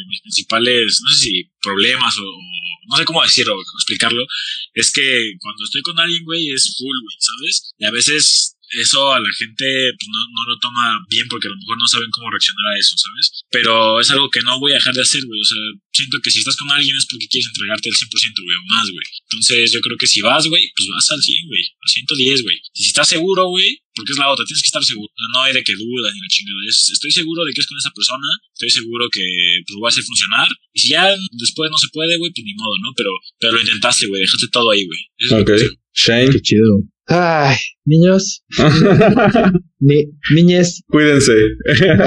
mis 0.08 0.22
principales, 0.22 1.00
no 1.04 1.12
sé 1.14 1.24
si 1.24 1.52
problemas 1.62 2.18
o, 2.18 2.24
o 2.24 2.78
no 2.90 2.98
sé 2.98 3.06
cómo 3.06 3.22
decirlo 3.22 3.56
explicarlo, 3.62 4.26
es 4.74 4.92
que 4.92 5.34
cuando 5.40 5.64
estoy 5.64 5.82
con 5.84 6.00
alguien, 6.00 6.24
güey, 6.26 6.50
es 6.52 6.76
full, 6.78 6.98
güey, 7.04 7.18
¿sabes? 7.20 7.74
Y 7.78 7.86
a 7.86 7.92
veces 7.92 8.57
eso 8.72 9.14
a 9.14 9.20
la 9.20 9.32
gente 9.32 9.66
pues, 9.96 10.10
no, 10.12 10.20
no 10.20 10.44
lo 10.48 10.60
toma 10.60 11.00
bien 11.10 11.28
porque 11.30 11.48
a 11.48 11.52
lo 11.52 11.58
mejor 11.58 11.78
no 11.78 11.88
saben 11.88 12.12
cómo 12.12 12.30
reaccionar 12.30 12.74
a 12.74 12.80
eso, 12.80 12.96
¿sabes? 12.98 13.44
Pero 13.50 14.00
es 14.02 14.10
algo 14.12 14.30
que 14.30 14.42
no 14.42 14.60
voy 14.60 14.72
a 14.72 14.80
dejar 14.82 14.94
de 14.94 15.02
hacer, 15.02 15.24
güey. 15.26 15.40
O 15.40 15.46
sea, 15.46 15.62
siento 15.94 16.18
que 16.22 16.32
si 16.32 16.40
estás 16.40 16.58
con 16.58 16.70
alguien 16.72 16.96
es 16.96 17.06
porque 17.06 17.28
quieres 17.28 17.48
entregarte 17.48 17.90
al 17.90 17.96
100%, 17.96 18.44
güey, 18.44 18.58
o 18.58 18.66
más, 18.68 18.88
güey. 18.92 19.08
Entonces 19.32 19.72
yo 19.72 19.80
creo 19.80 19.98
que 19.98 20.08
si 20.08 20.22
vas, 20.22 20.48
güey, 20.48 20.64
pues 20.76 20.88
vas 20.90 21.12
al 21.12 21.22
100, 21.22 21.48
güey, 21.48 21.64
al 21.64 21.90
110, 21.90 22.44
güey. 22.44 22.58
Y 22.74 22.82
si 22.84 22.88
estás 22.90 23.08
seguro, 23.08 23.48
güey, 23.50 23.82
porque 23.96 24.12
es 24.12 24.20
la 24.20 24.30
otra, 24.30 24.46
tienes 24.46 24.62
que 24.62 24.68
estar 24.68 24.84
seguro. 24.84 25.10
No 25.34 25.42
hay 25.42 25.54
de 25.54 25.64
que 25.64 25.74
dudas 25.74 26.14
ni 26.14 26.22
la 26.22 26.28
chingada. 26.28 26.62
Es, 26.68 26.92
estoy 26.94 27.12
seguro 27.12 27.46
de 27.46 27.54
que 27.54 27.62
es 27.62 27.68
con 27.68 27.78
esa 27.78 27.92
persona, 27.92 28.28
estoy 28.54 28.70
seguro 28.70 29.10
que 29.10 29.26
pues, 29.66 29.74
lo 29.74 29.82
va 29.82 29.90
a 29.90 29.92
hacer 29.92 30.04
funcionar. 30.04 30.48
Y 30.74 30.80
si 30.80 30.88
ya 30.90 31.10
después 31.32 31.72
no 31.72 31.78
se 31.78 31.88
puede, 31.90 32.18
güey, 32.18 32.32
pues 32.32 32.46
ni 32.46 32.54
modo, 32.54 32.76
¿no? 32.84 32.94
Pero, 32.96 33.12
pero 33.40 33.54
lo 33.54 33.62
intentaste, 33.62 34.08
güey, 34.08 34.22
dejaste 34.22 34.48
todo 34.52 34.72
ahí, 34.72 34.86
güey. 34.86 35.42
Ok. 35.42 35.52
Shane. 35.94 36.30
Qué 36.32 36.42
chido. 36.42 36.84
Ay, 37.10 37.56
niños, 37.86 38.44
ni, 39.80 40.12
niñes, 40.36 40.84
Cuídense. 40.88 41.32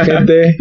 gente, 0.04 0.56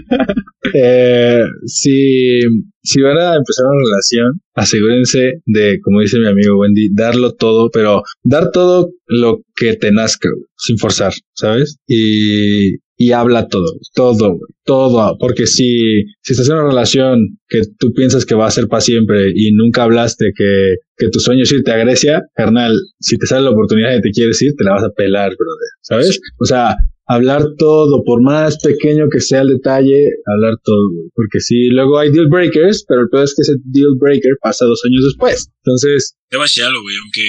eh, 0.73 1.43
si, 1.65 2.39
si 2.81 3.01
van 3.01 3.17
a 3.17 3.35
empezar 3.35 3.65
una 3.65 3.83
relación, 3.85 4.41
asegúrense 4.55 5.41
de, 5.45 5.79
como 5.81 5.99
dice 5.99 6.19
mi 6.19 6.27
amigo 6.27 6.57
Wendy, 6.57 6.87
darlo 6.93 7.33
todo, 7.33 7.69
pero 7.69 8.01
dar 8.23 8.51
todo 8.51 8.91
lo 9.07 9.41
que 9.55 9.75
te 9.75 9.91
nazca, 9.91 10.29
sin 10.57 10.77
forzar, 10.77 11.13
¿sabes? 11.33 11.77
Y, 11.85 12.77
y 13.01 13.13
habla 13.13 13.47
todo, 13.47 13.63
todo, 13.93 14.39
todo, 14.65 15.17
porque 15.17 15.47
si, 15.47 16.03
si 16.21 16.33
estás 16.33 16.49
en 16.49 16.55
una 16.55 16.67
relación 16.67 17.39
que 17.47 17.61
tú 17.79 17.93
piensas 17.93 18.25
que 18.25 18.35
va 18.35 18.45
a 18.45 18.51
ser 18.51 18.67
para 18.67 18.81
siempre 18.81 19.31
y 19.33 19.53
nunca 19.53 19.83
hablaste 19.83 20.33
que, 20.35 20.75
que 20.97 21.07
tu 21.07 21.21
sueño 21.21 21.43
es 21.43 21.51
irte 21.53 21.71
a 21.71 21.77
Grecia, 21.77 22.23
carnal, 22.35 22.77
si 22.99 23.17
te 23.17 23.25
sale 23.25 23.43
la 23.43 23.51
oportunidad 23.51 23.95
y 23.95 24.01
te 24.01 24.11
quieres 24.11 24.41
ir, 24.41 24.53
te 24.57 24.65
la 24.65 24.73
vas 24.73 24.83
a 24.83 24.89
pelar, 24.89 25.29
brother, 25.29 25.69
¿sabes? 25.89 26.19
O 26.39 26.45
sea, 26.45 26.77
hablar 27.07 27.43
todo, 27.57 28.03
por 28.05 28.21
más 28.21 28.57
pequeño 28.63 29.07
que 29.11 29.19
sea 29.19 29.41
el 29.41 29.49
detalle, 29.49 30.09
hablar 30.25 30.57
todo, 30.63 30.91
güey. 30.93 31.09
Porque 31.15 31.39
sí, 31.39 31.69
luego 31.69 31.97
hay 31.97 32.11
deal 32.11 32.27
breakers, 32.29 32.85
pero 32.87 33.01
el 33.01 33.09
peor 33.09 33.23
es 33.23 33.33
que 33.35 33.41
ese 33.41 33.55
deal 33.65 33.95
breaker 33.99 34.33
pasa 34.41 34.65
dos 34.65 34.81
años 34.85 35.03
después, 35.03 35.49
Entonces, 35.65 36.15
Te 36.29 36.37
voy 36.37 36.43
a 36.43 36.45
decir 36.45 36.63
algo, 36.63 36.81
güey. 36.83 36.95
Aunque, 37.03 37.21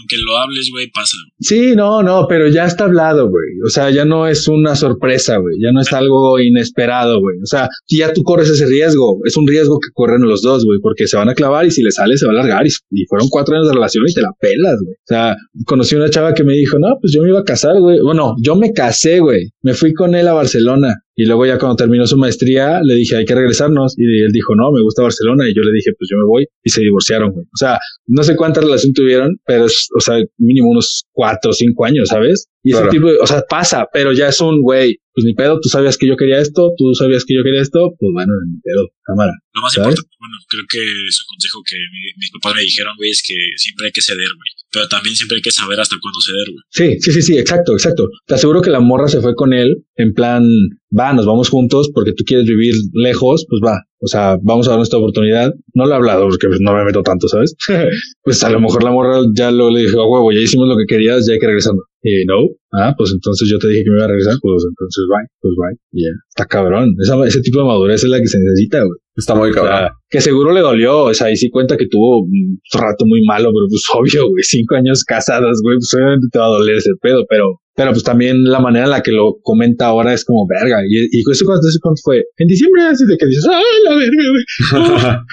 aunque 0.00 0.16
lo 0.24 0.38
hables, 0.38 0.70
güey, 0.72 0.90
pasa. 0.90 1.14
Sí, 1.40 1.76
no, 1.76 2.02
no, 2.02 2.26
pero 2.26 2.48
ya 2.48 2.64
está 2.64 2.84
hablado, 2.84 3.28
güey. 3.28 3.60
O 3.66 3.68
sea, 3.68 3.90
ya 3.90 4.06
no 4.06 4.26
es 4.26 4.48
una 4.48 4.74
sorpresa, 4.74 5.36
güey. 5.36 5.56
Ya 5.62 5.72
no 5.72 5.82
es 5.82 5.92
algo 5.92 6.40
inesperado, 6.40 7.20
güey. 7.20 7.36
O 7.42 7.46
sea, 7.46 7.68
ya 7.88 8.14
tú 8.14 8.22
corres 8.22 8.48
ese 8.48 8.64
riesgo. 8.64 9.20
Es 9.24 9.36
un 9.36 9.46
riesgo 9.46 9.78
que 9.78 9.88
corren 9.92 10.22
los 10.22 10.40
dos, 10.40 10.64
güey, 10.64 10.78
porque 10.80 11.06
se 11.06 11.18
van 11.18 11.28
a 11.28 11.34
clavar 11.34 11.66
y 11.66 11.70
si 11.70 11.82
le 11.82 11.90
sale 11.90 12.16
se 12.16 12.24
va 12.26 12.32
a 12.32 12.36
alargar. 12.36 12.66
Y, 12.66 12.70
y 12.90 13.04
fueron 13.04 13.28
cuatro 13.28 13.54
años 13.54 13.68
de 13.68 13.74
relación 13.74 14.04
y 14.08 14.14
te 14.14 14.22
la 14.22 14.32
pelas, 14.40 14.80
güey. 14.82 14.94
O 14.94 15.06
sea, 15.06 15.36
conocí 15.66 15.94
una 15.94 16.08
chava 16.08 16.32
que 16.32 16.44
me 16.44 16.54
dijo, 16.54 16.78
no, 16.78 16.96
pues 17.00 17.12
yo 17.12 17.22
me 17.22 17.28
iba 17.28 17.40
a 17.40 17.44
casar, 17.44 17.78
güey. 17.78 17.98
Bueno, 18.06 18.34
yo 18.42 18.54
me 18.56 18.72
casé, 18.72 19.20
güey. 19.20 19.50
Me 19.62 19.74
fui 19.74 19.92
con 19.92 20.14
él 20.14 20.26
a 20.28 20.32
Barcelona. 20.32 20.94
Y 21.14 21.24
luego 21.26 21.46
ya 21.46 21.58
cuando 21.58 21.76
terminó 21.76 22.06
su 22.06 22.16
maestría, 22.18 22.80
le 22.82 22.94
dije, 22.94 23.16
hay 23.16 23.24
que 23.24 23.34
regresarnos. 23.34 23.94
Y 23.98 24.22
él 24.22 24.32
dijo, 24.32 24.54
no, 24.54 24.70
me 24.70 24.82
gusta 24.82 25.02
Barcelona. 25.02 25.48
Y 25.48 25.54
yo 25.54 25.62
le 25.62 25.72
dije, 25.72 25.90
pues 25.98 26.08
yo 26.10 26.16
me 26.18 26.24
voy. 26.26 26.46
Y 26.62 26.70
se 26.70 26.82
divorciaron, 26.82 27.30
güey. 27.32 27.44
O 27.46 27.56
sea, 27.56 27.78
no 28.06 28.22
sé 28.22 28.36
cuánta 28.36 28.60
relación 28.60 28.92
tuvieron, 28.92 29.36
pero 29.46 29.66
es, 29.66 29.88
o 29.96 30.00
sea, 30.00 30.16
mínimo 30.38 30.70
unos 30.70 31.04
cuatro 31.12 31.50
o 31.50 31.54
cinco 31.54 31.84
años, 31.84 32.08
¿sabes? 32.08 32.46
Y 32.62 32.72
Claro. 32.72 32.86
ese 32.88 32.96
tipo 32.98 33.10
de, 33.10 33.18
o 33.18 33.26
sea, 33.26 33.42
pasa, 33.48 33.86
pero 33.92 34.12
ya 34.12 34.28
es 34.28 34.40
un, 34.40 34.60
güey, 34.62 34.96
pues 35.16 35.24
ni 35.24 35.32
pedo, 35.32 35.58
tú 35.58 35.68
sabías 35.72 35.96
que 35.96 36.06
yo 36.06 36.14
quería 36.14 36.38
esto, 36.38 36.70
tú 36.76 36.92
sabías 36.94 37.24
que 37.24 37.32
yo 37.34 37.42
quería 37.42 37.62
esto, 37.62 37.96
pues 37.98 38.10
bueno, 38.12 38.34
ni 38.52 38.60
pedo, 38.60 38.84
cámara. 39.02 39.32
Lo 39.56 39.62
más 39.62 39.72
¿Sabes? 39.72 39.96
importante, 39.96 40.16
bueno, 40.20 40.36
creo 40.46 40.64
que 40.68 40.78
es 41.08 41.16
un 41.24 41.26
consejo 41.32 41.58
que 41.64 41.76
mi- 41.80 42.12
mis 42.20 42.30
papás 42.36 42.54
me 42.54 42.60
dijeron, 42.68 42.92
güey, 42.98 43.10
es 43.10 43.22
que 43.26 43.32
siempre 43.56 43.86
hay 43.86 43.92
que 43.92 44.02
ceder, 44.02 44.28
güey. 44.28 44.50
Pero 44.70 44.88
también 44.88 45.16
siempre 45.16 45.36
hay 45.36 45.42
que 45.42 45.50
saber 45.50 45.80
hasta 45.80 45.96
cuándo 45.98 46.20
ceder, 46.20 46.46
güey. 46.52 46.62
Sí, 46.68 47.00
sí, 47.00 47.12
sí, 47.16 47.22
sí, 47.22 47.38
exacto, 47.38 47.72
exacto. 47.72 48.10
Te 48.26 48.34
aseguro 48.34 48.60
que 48.60 48.68
la 48.70 48.80
morra 48.80 49.08
se 49.08 49.22
fue 49.22 49.34
con 49.34 49.54
él 49.54 49.86
en 49.96 50.12
plan, 50.12 50.44
va, 50.92 51.14
nos 51.14 51.24
vamos 51.24 51.48
juntos 51.48 51.88
porque 51.94 52.12
tú 52.12 52.24
quieres 52.24 52.44
vivir 52.46 52.74
lejos, 52.92 53.46
pues 53.48 53.62
va. 53.64 53.80
O 54.00 54.06
sea, 54.06 54.36
vamos 54.42 54.66
a 54.66 54.70
dar 54.70 54.78
nuestra 54.78 54.98
oportunidad. 54.98 55.52
No 55.74 55.86
lo 55.86 55.92
he 55.92 55.96
hablado 55.96 56.28
porque 56.28 56.48
pues, 56.48 56.60
no 56.60 56.74
me 56.74 56.84
meto 56.84 57.02
tanto, 57.02 57.28
¿sabes? 57.28 57.54
pues 58.22 58.44
a 58.44 58.50
lo 58.50 58.60
mejor 58.60 58.84
la 58.84 58.90
morra 58.90 59.20
ya 59.34 59.50
lo 59.50 59.70
le 59.70 59.80
dijo, 59.82 60.00
a 60.00 60.08
huevo, 60.08 60.32
ya 60.32 60.40
hicimos 60.40 60.68
lo 60.68 60.76
que 60.76 60.84
querías, 60.86 61.26
ya 61.26 61.34
hay 61.34 61.38
que 61.38 61.46
regresarnos. 61.46 61.84
Y 62.02 62.24
no, 62.24 62.34
ah, 62.72 62.94
pues 62.96 63.10
entonces 63.12 63.48
yo 63.48 63.58
te 63.58 63.68
dije 63.68 63.82
que 63.82 63.90
me 63.90 63.96
iba 63.96 64.04
a 64.04 64.08
regresar, 64.08 64.34
pues 64.40 64.62
entonces 64.68 65.04
bye, 65.08 65.26
pues 65.40 65.54
bye. 65.56 65.76
Y 65.92 66.04
Ya, 66.04 66.10
está 66.28 66.44
cabrón. 66.46 66.94
Esa, 67.02 67.16
ese 67.26 67.40
tipo 67.40 67.58
de 67.60 67.64
madurez 67.66 68.04
es 68.04 68.10
la 68.10 68.20
que 68.20 68.28
se 68.28 68.38
necesita, 68.38 68.78
güey. 68.78 68.98
Está 69.16 69.34
muy 69.34 69.50
O 69.50 69.54
cabrón. 69.54 69.76
sea, 69.78 69.90
que 70.10 70.20
seguro 70.20 70.52
le 70.52 70.60
dolió, 70.60 71.04
o 71.04 71.14
sea, 71.14 71.30
y 71.32 71.36
sí 71.36 71.48
cuenta 71.50 71.76
que 71.76 71.88
tuvo 71.88 72.20
un 72.20 72.60
rato 72.74 73.06
muy 73.06 73.22
malo, 73.24 73.50
pero 73.52 73.66
pues 73.68 73.82
obvio, 73.94 74.28
güey, 74.28 74.42
cinco 74.44 74.76
años 74.76 75.02
casadas, 75.04 75.58
güey, 75.64 75.78
pues 75.78 75.92
obviamente 75.94 76.26
te 76.30 76.38
va 76.38 76.46
a 76.46 76.50
doler 76.50 76.76
ese 76.76 76.90
pedo, 77.00 77.24
pero, 77.28 77.58
pero 77.76 77.92
pues 77.92 78.02
también 78.02 78.42
la 78.44 78.58
manera 78.58 78.86
en 78.86 78.90
la 78.90 79.02
que 79.02 79.12
lo 79.12 79.36
comenta 79.42 79.86
ahora 79.86 80.14
es 80.14 80.24
como 80.24 80.46
verga. 80.48 80.80
Y, 80.88 81.04
y 81.12 81.20
eso 81.30 81.44
cuando, 81.44 81.68
eso 81.68 81.78
cuando 81.82 82.00
fue 82.02 82.24
en 82.38 82.48
diciembre, 82.48 82.82
así 82.84 83.04
de 83.06 83.16
que 83.18 83.26
dices, 83.26 83.46
¡ay, 83.48 83.62
la 83.84 83.94
verga, 83.94 84.22
güey! 84.30 84.44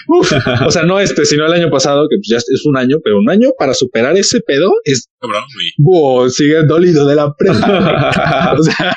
Uf, 0.20 0.32
uf. 0.32 0.68
O 0.68 0.72
sea, 0.72 0.84
no 0.84 1.00
este, 1.00 1.26
sino 1.26 1.46
el 1.46 1.54
año 1.54 1.72
pasado, 1.72 2.08
que 2.10 2.18
pues 2.18 2.28
ya 2.30 2.38
es 2.38 2.66
un 2.66 2.78
año, 2.78 2.98
pero 3.04 3.18
un 3.18 3.30
año 3.30 3.50
para 3.58 3.74
superar 3.74 4.18
ese 4.18 4.42
pedo 4.42 4.72
es, 4.84 5.08
Cabrón, 5.20 5.44
güey. 5.56 5.68
wow, 5.78 6.30
sigue 6.30 6.64
dolido 6.64 7.08
de 7.08 7.16
la 7.16 7.34
prepa. 7.34 8.56
o 8.60 8.64
sea, 8.64 8.94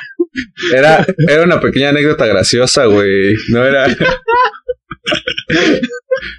Era, 0.73 1.05
era 1.27 1.43
una 1.43 1.59
pequeña 1.59 1.89
anécdota 1.89 2.25
graciosa, 2.25 2.85
güey. 2.85 3.35
No 3.49 3.65
era. 3.65 3.87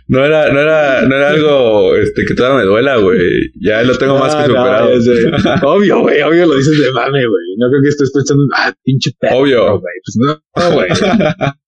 No 0.08 0.24
era, 0.24 0.52
no 0.52 0.60
era, 0.60 1.02
no 1.02 1.14
era 1.14 1.30
algo 1.30 1.96
este, 1.96 2.24
que 2.24 2.34
todavía 2.34 2.58
me 2.58 2.64
duela, 2.64 2.96
güey. 2.96 3.52
Ya 3.60 3.82
lo 3.82 3.96
tengo 3.96 4.18
más 4.18 4.34
que 4.34 4.48
no, 4.52 4.58
superado. 4.58 4.90
obvio, 5.62 6.00
güey, 6.00 6.22
obvio 6.22 6.46
lo 6.46 6.56
dices 6.56 6.78
de 6.78 6.90
mame, 6.92 7.26
güey. 7.26 7.44
No 7.58 7.68
creo 7.70 7.82
que 7.82 7.88
estés 7.88 8.10
pensando, 8.12 8.42
ah, 8.56 8.72
pinche 8.82 9.10
perro. 9.18 9.38
Obvio. 9.38 9.78
güey. 9.78 9.94
Pues 10.04 10.16
no, 10.56 10.74
güey. 10.74 10.88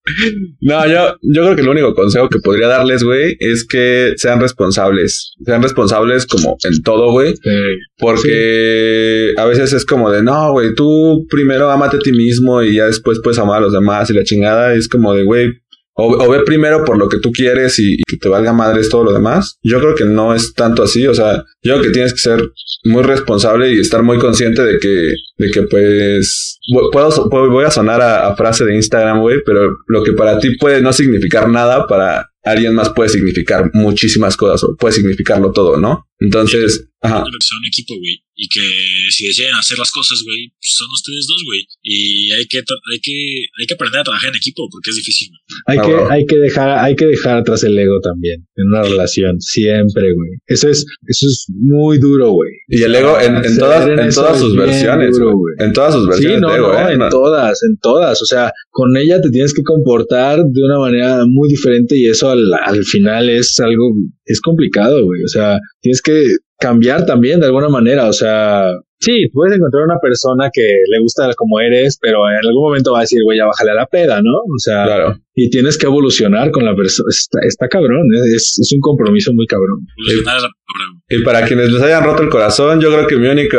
No, 0.61 0.87
yo, 0.89 1.17
yo 1.23 1.43
creo 1.43 1.55
que 1.55 1.63
el 1.63 1.69
único 1.69 1.95
consejo 1.95 2.29
que 2.29 2.41
podría 2.41 2.67
darles, 2.67 3.03
güey, 3.05 3.37
es 3.39 3.67
que 3.67 4.15
sean 4.17 4.41
responsables. 4.41 5.35
Sean 5.45 5.63
responsables 5.63 6.27
como 6.27 6.57
en 6.65 6.83
todo, 6.83 7.13
güey. 7.13 7.35
Porque 7.99 9.35
a 9.37 9.45
veces 9.45 9.73
es 9.73 9.85
como 9.85 10.11
de, 10.11 10.23
no, 10.23 10.53
güey, 10.53 10.75
tú 10.75 11.27
primero 11.31 11.71
amate 11.71 11.99
a 11.99 12.01
ti 12.01 12.13
mismo 12.13 12.63
y 12.63 12.77
ya 12.77 12.87
después 12.87 13.21
puedes 13.23 13.39
amar 13.39 13.59
a 13.59 13.61
los 13.61 13.73
demás 13.73 14.11
y 14.11 14.15
la 14.15 14.25
chingada. 14.25 14.75
Es 14.75 14.89
como 14.89 15.15
de, 15.15 15.25
güey, 15.25 15.53
o, 15.95 16.25
o 16.25 16.31
ve 16.31 16.41
primero 16.45 16.85
por 16.85 16.99
lo 16.99 17.09
que 17.09 17.19
tú 17.19 17.31
quieres 17.33 17.79
y, 17.79 17.97
que 18.07 18.17
te 18.17 18.29
valga 18.29 18.53
madres 18.53 18.89
todo 18.89 19.05
lo 19.05 19.13
demás. 19.13 19.59
Yo 19.63 19.79
creo 19.81 19.95
que 19.95 20.05
no 20.05 20.35
es 20.35 20.55
tanto 20.55 20.83
así. 20.83 21.07
O 21.07 21.15
sea, 21.15 21.45
yo 21.63 21.75
creo 21.75 21.83
que 21.83 21.91
tienes 21.91 22.13
que 22.13 22.21
ser 22.21 22.51
muy 22.85 23.03
responsable 23.03 23.73
y 23.73 23.81
estar 23.81 24.03
muy 24.03 24.19
consciente 24.19 24.63
de 24.63 24.79
que, 24.79 25.13
de 25.39 25.51
que 25.51 25.63
pues, 25.63 26.59
puedo- 26.93 27.29
voy 27.51 27.65
a 27.65 27.71
sonar 27.71 28.01
a, 28.01 28.29
a 28.29 28.37
frase 28.37 28.65
de 28.65 28.77
Instagram, 28.77 29.21
güey, 29.21 29.39
pero 29.45 29.69
lo 29.87 30.03
que 30.03 30.13
para 30.13 30.39
ti 30.39 30.57
puede 30.57 30.81
no 30.81 30.93
significar 30.93 31.49
nada, 31.49 31.87
para 31.87 32.31
alguien 32.43 32.75
más 32.75 32.91
puede 32.91 33.11
significar 33.11 33.71
muchísimas 33.75 34.37
cosas 34.37 34.65
o 34.65 34.75
puede 34.77 34.95
significarlo 34.95 35.53
todo, 35.53 35.77
¿no? 35.79 36.07
Entonces, 36.19 36.89
ajá. 37.01 37.25
Que 37.25 37.31
un 37.31 37.67
equipo, 37.67 37.95
güey. 37.99 38.23
Y 38.43 38.49
que 38.49 38.61
si 39.11 39.27
deciden 39.27 39.55
hacer 39.55 39.77
las 39.77 39.91
cosas, 39.91 40.23
güey, 40.25 40.49
pues 40.49 40.73
son 40.75 40.89
ustedes 40.95 41.27
dos, 41.29 41.43
güey. 41.45 41.61
Y 41.83 42.31
hay 42.33 42.47
que, 42.47 42.57
hay 42.59 43.01
que, 43.03 43.13
hay 43.61 43.67
que 43.67 43.75
aprender 43.75 44.01
a 44.01 44.05
trabajar 44.05 44.31
en 44.31 44.37
equipo 44.37 44.67
porque 44.71 44.89
es 44.91 44.97
difícil. 44.97 45.29
hay 45.67 45.77
Ah, 45.79 45.83
que, 45.83 45.95
hay 46.15 46.25
que 46.27 46.37
dejar, 46.39 46.79
hay 46.79 46.97
que 46.97 47.05
dejar 47.05 47.37
atrás 47.39 47.63
el 47.65 47.79
ego 47.79 48.01
también 48.01 48.47
en 48.57 48.67
una 48.69 48.83
relación. 48.83 49.39
Siempre, 49.43 50.15
güey. 50.15 50.31
Eso 50.47 50.71
es, 50.71 50.87
eso 51.07 51.27
es 51.27 51.47
muy 51.51 51.99
duro, 51.99 52.31
güey. 52.31 52.51
Y 52.69 52.81
el 52.83 52.95
ego 52.95 53.21
en, 53.21 53.43
todas, 53.59 53.87
en 53.87 54.15
todas 54.15 54.39
sus 54.41 54.57
versiones, 54.57 55.13
duro, 55.19 55.37
güey. 55.37 55.55
güey. 55.59 55.69
En 55.69 55.73
todas 55.75 55.93
sus 55.95 56.05
Sí, 56.05 56.11
versiones 56.11 56.41
no, 56.41 56.49
de 56.51 56.57
ego, 56.57 56.73
no, 56.73 56.89
¿eh? 56.89 56.93
en 56.93 56.99
No. 56.99 57.09
todas, 57.11 57.63
en 57.63 57.77
todas. 57.79 58.23
O 58.23 58.27
sea, 58.27 58.53
con 58.71 58.97
ella 58.97 59.21
te 59.21 59.29
tienes 59.31 59.53
que 59.53 59.63
comportar 59.63 60.39
de 60.39 60.63
una 60.63 60.79
manera 60.79 61.25
muy 61.27 61.51
diferente 61.51 61.99
y 61.99 62.07
eso 62.07 62.31
al, 62.31 62.51
al 62.55 62.85
final 62.85 63.29
es 63.29 63.61
algo, 63.61 63.93
es 64.31 64.41
complicado, 64.41 65.05
güey. 65.05 65.23
O 65.25 65.29
sea, 65.29 65.59
tienes 65.81 66.03
que 66.03 66.37
cambiar 66.59 67.07
también 67.07 67.41
de 67.41 67.47
alguna 67.47 67.69
manera. 67.69 68.09
O 68.09 68.13
sea, 68.13 68.73
sí, 69.01 69.29
puedes 69.33 69.57
encontrar 69.57 69.85
una 69.85 69.99
persona 69.99 70.51
que 70.53 70.63
le 70.63 71.01
gusta 71.01 71.33
como 71.35 71.59
eres, 71.61 71.99
pero 72.01 72.19
en 72.29 72.47
algún 72.47 72.63
momento 72.69 72.93
va 72.93 72.99
a 72.99 73.03
decir, 73.03 73.21
güey, 73.25 73.39
ya 73.39 73.47
bájale 73.47 73.73
a 73.73 73.75
la 73.75 73.87
peda, 73.87 74.21
¿no? 74.23 74.31
O 74.55 74.59
sea, 74.59 74.85
Claro. 74.85 75.17
y 75.35 75.51
tienes 75.51 75.77
que 75.79 75.87
evolucionar 75.87 76.51
con 76.51 76.65
la 76.65 76.75
persona. 76.77 77.07
Está, 77.11 77.39
está 77.47 77.69
cabrón, 77.69 78.07
¿eh? 78.15 78.35
es, 78.37 78.57
es 78.61 78.73
un 78.73 78.81
compromiso 78.81 79.33
muy 79.33 79.47
cabrón. 79.47 79.87
Evolucionar 79.99 80.37
es 80.37 80.43
la 80.43 80.49
palabra, 80.49 80.93
güey. 80.93 81.21
Y 81.21 81.25
para 81.25 81.45
quienes 81.47 81.73
les 81.73 81.83
hayan 81.83 82.05
roto 82.05 82.23
el 82.23 82.29
corazón, 82.29 82.81
yo 82.81 82.91
creo 82.93 83.07
que 83.07 83.17
mi 83.17 83.27
único 83.27 83.59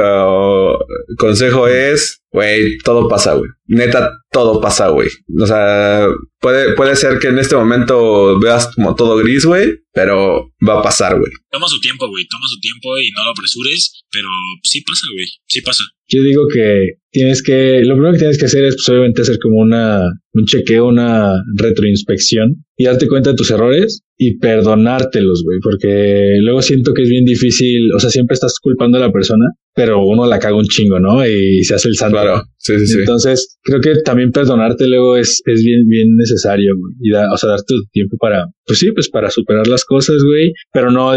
consejo 1.17 1.67
es, 1.67 2.21
güey, 2.31 2.77
todo 2.83 3.07
pasa, 3.07 3.33
güey. 3.33 3.49
Neta, 3.67 4.11
todo 4.31 4.61
pasa, 4.61 4.89
güey. 4.89 5.09
O 5.39 5.45
sea, 5.45 6.07
puede, 6.39 6.73
puede 6.75 6.95
ser 6.95 7.19
que 7.19 7.27
en 7.27 7.39
este 7.39 7.55
momento 7.55 8.39
veas 8.39 8.73
como 8.75 8.95
todo 8.95 9.17
gris, 9.17 9.45
güey, 9.45 9.79
pero 9.93 10.51
va 10.67 10.79
a 10.79 10.81
pasar, 10.81 11.17
güey. 11.19 11.31
Toma 11.51 11.67
su 11.67 11.79
tiempo, 11.79 12.07
güey. 12.07 12.25
Toma 12.27 12.47
su 12.47 12.59
tiempo 12.59 12.97
y 12.97 13.11
no 13.11 13.23
lo 13.23 13.31
apresures. 13.31 14.03
Pero 14.09 14.29
sí 14.63 14.81
pasa, 14.81 15.05
güey. 15.13 15.27
Sí 15.47 15.61
pasa. 15.61 15.83
Yo 16.13 16.21
digo 16.23 16.43
que 16.53 17.01
tienes 17.11 17.41
que, 17.43 17.81
lo 17.83 17.95
primero 17.95 18.13
que 18.13 18.19
tienes 18.19 18.37
que 18.37 18.45
hacer 18.45 18.65
es 18.65 18.75
pues, 18.75 18.89
obviamente 18.89 19.21
hacer 19.21 19.37
como 19.39 19.57
una, 19.59 20.01
un 20.33 20.45
chequeo, 20.45 20.87
una 20.87 21.33
retroinspección 21.55 22.63
y 22.77 22.85
darte 22.85 23.07
cuenta 23.07 23.31
de 23.31 23.35
tus 23.35 23.51
errores 23.51 24.01
y 24.17 24.37
perdonártelos, 24.37 25.43
güey, 25.43 25.59
porque 25.61 26.37
luego 26.41 26.61
siento 26.61 26.93
que 26.93 27.03
es 27.03 27.09
bien 27.09 27.25
difícil, 27.25 27.91
o 27.93 27.99
sea, 27.99 28.09
siempre 28.09 28.35
estás 28.35 28.59
culpando 28.61 28.97
a 28.97 29.01
la 29.01 29.11
persona, 29.11 29.45
pero 29.73 30.05
uno 30.05 30.25
la 30.27 30.39
caga 30.39 30.57
un 30.57 30.65
chingo, 30.65 30.99
¿no? 30.99 31.25
Y 31.25 31.63
se 31.63 31.75
hace 31.75 31.87
el 31.87 31.95
santo. 31.95 32.17
Claro, 32.17 32.43
sí, 32.57 32.77
sí, 32.79 32.87
sí. 32.87 32.99
Entonces, 32.99 33.57
creo 33.63 33.81
que 33.81 33.95
también 34.03 34.31
perdonarte 34.31 34.87
luego 34.87 35.17
es, 35.17 35.41
es 35.45 35.63
bien, 35.63 35.87
bien 35.87 36.15
necesario, 36.15 36.73
güey. 36.77 36.93
Y 37.01 37.11
da, 37.11 37.31
o 37.31 37.37
sea, 37.37 37.49
darte 37.51 37.65
tu 37.67 37.83
tiempo 37.91 38.17
para, 38.17 38.45
pues 38.65 38.79
sí, 38.79 38.91
pues 38.91 39.09
para 39.09 39.29
superar 39.31 39.67
las 39.67 39.85
cosas, 39.85 40.23
güey. 40.23 40.53
Pero 40.71 40.91
no, 40.91 41.13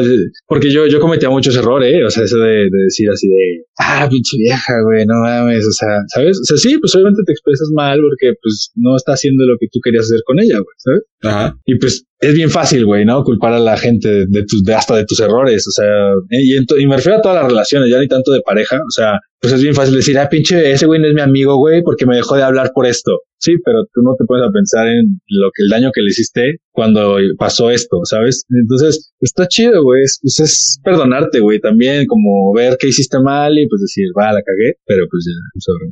porque 0.46 0.70
yo, 0.72 0.86
yo 0.86 1.00
cometía 1.00 1.30
muchos 1.30 1.56
errores, 1.56 1.94
¿eh? 1.94 2.04
O 2.04 2.10
sea, 2.10 2.24
eso 2.24 2.38
de, 2.38 2.70
de 2.70 2.84
decir 2.84 3.10
así 3.10 3.28
de, 3.28 3.64
ah, 3.78 4.08
pinche 4.10 4.36
vieja, 4.38 4.72
güey, 4.84 5.06
no 5.06 5.14
mames, 5.22 5.66
o 5.66 5.72
sea, 5.72 6.00
¿sabes? 6.08 6.38
O 6.40 6.44
sea, 6.44 6.56
sí, 6.56 6.78
pues 6.78 6.94
obviamente 6.94 7.22
te 7.24 7.32
expresas 7.32 7.68
mal 7.74 8.00
porque, 8.00 8.34
pues, 8.42 8.70
no 8.74 8.96
está 8.96 9.12
haciendo 9.12 9.44
lo 9.44 9.56
que 9.58 9.66
tú 9.72 9.80
querías 9.82 10.04
hacer 10.04 10.20
con 10.24 10.38
ella, 10.38 10.56
güey, 10.56 10.76
¿sabes? 10.78 11.02
Ajá. 11.22 11.56
Y 11.64 11.78
pues 11.78 12.04
es 12.20 12.34
bien 12.34 12.50
fácil, 12.50 12.84
güey, 12.86 13.04
¿no? 13.04 13.22
Culpar 13.24 13.52
a 13.52 13.58
la 13.58 13.76
gente 13.76 14.08
de, 14.08 14.26
de 14.28 14.44
tus, 14.44 14.62
de 14.62 14.74
hasta 14.74 14.96
de 14.96 15.04
tus 15.04 15.20
errores, 15.20 15.66
o 15.66 15.70
sea, 15.70 16.14
y, 16.30 16.56
y 16.56 16.86
me 16.86 16.96
refiero 16.96 17.18
a 17.18 17.22
todas 17.22 17.42
las 17.42 17.50
relaciones, 17.50 17.90
ya 17.90 17.98
ni 17.98 18.08
tanto 18.08 18.32
de 18.32 18.40
pareja, 18.40 18.76
o 18.76 18.90
sea, 18.90 19.18
pues 19.44 19.52
es 19.52 19.62
bien 19.62 19.74
fácil 19.74 19.94
decir, 19.94 20.18
ah, 20.18 20.30
pinche, 20.30 20.72
ese 20.72 20.86
güey 20.86 20.98
no 20.98 21.06
es 21.06 21.12
mi 21.12 21.20
amigo, 21.20 21.58
güey, 21.58 21.82
porque 21.82 22.06
me 22.06 22.16
dejó 22.16 22.34
de 22.34 22.42
hablar 22.42 22.70
por 22.74 22.86
esto. 22.86 23.20
Sí, 23.36 23.52
pero 23.62 23.84
tú 23.92 24.00
no 24.00 24.14
te 24.18 24.24
pones 24.24 24.48
a 24.48 24.50
pensar 24.50 24.88
en 24.88 25.20
lo 25.28 25.50
que 25.54 25.64
el 25.64 25.68
daño 25.68 25.90
que 25.92 26.00
le 26.00 26.08
hiciste 26.08 26.60
cuando 26.72 27.18
pasó 27.36 27.70
esto, 27.70 27.98
¿sabes? 28.04 28.46
Entonces, 28.48 29.12
está 29.20 29.46
chido, 29.46 29.82
güey, 29.82 30.02
es, 30.02 30.18
pues 30.22 30.40
es 30.40 30.80
perdonarte, 30.82 31.40
güey, 31.40 31.60
también 31.60 32.06
como 32.06 32.54
ver 32.54 32.78
qué 32.80 32.88
hiciste 32.88 33.20
mal 33.20 33.58
y 33.58 33.68
pues 33.68 33.82
decir, 33.82 34.06
va, 34.18 34.32
la 34.32 34.40
cagué, 34.40 34.78
pero 34.86 35.04
pues 35.10 35.26
ya, 35.26 35.60
sobre. 35.60 35.90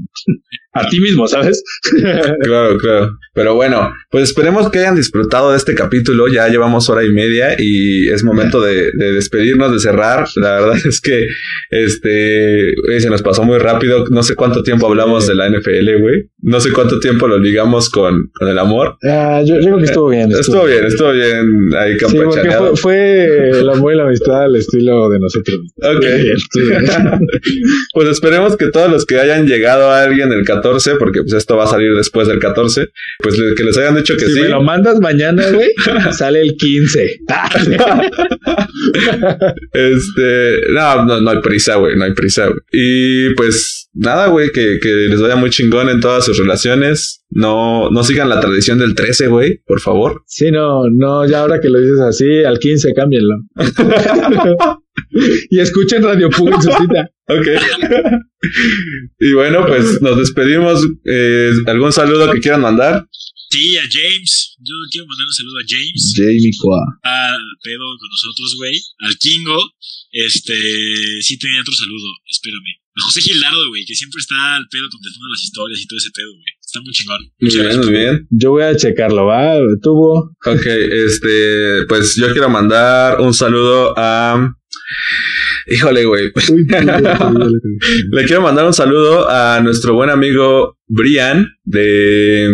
A 0.73 0.89
ti 0.89 1.01
mismo, 1.01 1.27
¿sabes? 1.27 1.63
Claro, 2.43 2.79
claro. 2.79 3.19
Pero 3.35 3.55
bueno, 3.55 3.93
pues 4.11 4.25
esperemos 4.25 4.71
que 4.71 4.81
hayan 4.81 4.97
disfrutado 4.97 5.53
de 5.53 5.57
este 5.57 5.75
capítulo. 5.75 6.29
Ya 6.29 6.49
llevamos 6.49 6.89
hora 6.91 7.05
y 7.05 7.11
media 7.11 7.55
y 7.59 8.09
es 8.09 8.25
momento 8.25 8.61
de, 8.61 8.91
de 8.93 9.13
despedirnos, 9.13 9.73
de 9.73 9.79
cerrar. 9.79 10.27
La 10.37 10.61
verdad 10.61 10.77
es 10.85 11.01
que 11.01 11.27
este 11.71 12.75
güey, 12.87 13.01
se 13.01 13.09
nos 13.11 13.23
pasó 13.23 13.43
muy 13.45 13.59
rápido. 13.59 14.05
No 14.11 14.23
sé 14.23 14.35
cuánto 14.35 14.63
tiempo 14.63 14.87
hablamos 14.87 15.27
de 15.27 15.35
la 15.35 15.49
NFL, 15.49 16.01
güey. 16.01 16.29
No 16.43 16.61
sé 16.61 16.73
cuánto 16.73 17.01
tiempo 17.01 17.27
lo 17.29 17.39
ligamos 17.39 17.89
con, 17.89 18.31
con 18.35 18.49
el 18.49 18.59
amor. 18.59 18.97
Ah, 19.05 19.43
yo, 19.45 19.57
yo 19.57 19.67
creo 19.67 19.79
que 19.79 19.85
estuvo 19.85 20.09
bien. 20.09 20.31
Estuvo 20.33 20.65
bien, 20.67 20.85
estuvo 20.85 21.13
bien 21.13 21.75
ahí 21.79 21.93
Sí, 21.99 22.05
porque 22.05 22.19
campechaneado. 22.19 22.77
fue, 22.77 23.27
fue 23.29 23.51
el 23.61 23.69
amor 23.71 23.95
y 23.95 23.97
la 23.97 24.05
amistad 24.05 24.43
al 24.45 24.57
estilo 24.57 25.09
de 25.09 25.19
nosotros. 25.21 25.59
Ok. 25.83 26.01
Bien, 26.01 26.37
bien. 26.69 26.85
pues 27.95 28.09
esperemos 28.09 28.57
que 28.57 28.67
todos 28.71 28.91
los 28.91 29.07
que 29.07 29.19
hayan 29.19 29.47
llegado 29.47 29.91
a 29.91 30.03
alguien 30.03 30.33
el 30.33 30.45
14, 30.45 30.62
porque 30.99 31.23
pues 31.23 31.35
esto 31.35 31.57
va 31.57 31.65
a 31.65 31.69
salir 31.69 31.95
después 31.95 32.29
del 32.29 32.39
14, 32.39 32.89
pues 33.19 33.37
que 33.57 33.65
les 33.65 33.77
hayan 33.79 33.97
dicho 33.97 34.17
que 34.17 34.27
si 34.27 34.35
sí. 34.35 34.41
me 34.43 34.49
lo 34.49 34.63
mandas 34.63 35.01
mañana, 35.01 35.51
güey, 35.51 35.71
sale 36.13 36.41
el 36.41 36.57
15. 36.57 37.21
Este, 39.73 40.71
no, 40.71 41.05
no, 41.05 41.21
no 41.21 41.31
hay 41.31 41.41
prisa, 41.41 41.77
güey, 41.77 41.97
no 41.97 42.05
hay 42.05 42.13
prisa, 42.15 42.47
güey. 42.47 42.59
Y 42.73 43.35
pues 43.35 43.89
nada, 43.95 44.27
güey, 44.29 44.51
que, 44.53 44.79
que 44.81 44.89
les 44.89 45.21
vaya 45.21 45.37
muy 45.37 45.51
chingón 45.51 45.89
en 45.89 46.01
todas 46.01 46.25
sus 46.25 46.39
relaciones. 46.39 47.22
No, 47.35 47.91
no 47.91 48.05
sigan 48.05 48.29
la 48.29 48.41
tradición 48.41 48.79
del 48.79 48.95
13, 48.95 49.29
güey, 49.29 49.59
por 49.67 49.81
favor. 49.81 50.23
Sí, 50.27 50.51
no, 50.51 50.89
no, 50.91 51.27
ya 51.27 51.41
ahora 51.41 51.61
que 51.61 51.71
lo 51.71 51.81
dices 51.81 52.01
así, 52.01 52.45
al 52.45 52.59
15 52.59 52.93
cámbienlo. 52.93 53.35
y 55.51 55.59
escuchen 55.59 56.03
Radio 56.03 56.29
Pug 56.31 56.49
en 56.55 56.63
su 56.63 56.71
cita. 56.71 57.11
Ok. 57.29 57.47
y 59.21 59.33
bueno, 59.33 59.65
pues 59.67 60.03
nos 60.03 60.19
despedimos. 60.19 60.87
Eh, 61.05 61.53
¿Algún 61.67 61.93
saludo 61.93 62.31
que 62.31 62.41
quieran 62.41 62.61
mandar? 62.61 63.07
Sí, 63.51 63.77
a 63.77 63.83
James. 63.83 64.57
Yo 64.61 64.75
quiero 64.91 65.07
mandar 65.07 65.27
un 65.27 65.33
saludo 65.33 65.57
a 65.59 65.67
James. 65.69 66.13
Jamie 66.17 66.53
Qua. 66.61 66.81
A 67.05 67.37
pedo 67.63 67.85
con 68.01 68.09
nosotros, 68.09 68.55
güey. 68.57 68.77
Al 69.01 69.17
Kingo. 69.19 69.59
Este. 70.11 70.55
Sí, 71.21 71.39
tenía 71.39 71.61
otro 71.61 71.75
saludo. 71.75 72.09
Espérame. 72.29 72.81
A 72.97 73.01
José 73.05 73.23
Gilardo, 73.23 73.69
güey, 73.71 73.85
que 73.85 73.95
siempre 73.95 74.21
está 74.21 74.57
al 74.57 74.69
pedo 74.69 74.89
contestando 74.91 75.29
las 75.29 75.43
historias 75.43 75.81
y 75.81 75.87
todo 75.87 75.99
ese 75.99 76.11
pedo, 76.13 76.33
güey. 76.33 76.53
Está 76.73 76.81
muy 76.85 76.93
chingón. 76.93 77.19
Muy 77.21 77.51
Muchas 77.51 77.55
bien, 77.55 77.65
gracias. 77.67 77.87
muy 77.87 77.95
bien. 78.01 78.27
Yo 78.31 78.51
voy 78.53 78.63
a 78.63 78.75
checarlo, 78.75 79.27
¿va? 79.27 79.57
Tuvo. 79.83 80.31
Ok, 80.47 80.67
este, 81.07 81.85
pues 81.87 82.17
yo 82.17 82.33
quiero 82.33 82.49
mandar 82.49 83.21
un 83.21 83.35
saludo 83.35 83.93
a. 83.95 84.55
Híjole, 85.67 86.05
güey. 86.05 86.33
Le 88.11 88.25
quiero 88.25 88.43
mandar 88.43 88.67
un 88.67 88.75
saludo 88.75 89.29
a 89.29 89.61
nuestro 89.63 89.95
buen 89.95 90.11
amigo 90.11 90.77
Brian 90.87 91.49
de 91.65 92.49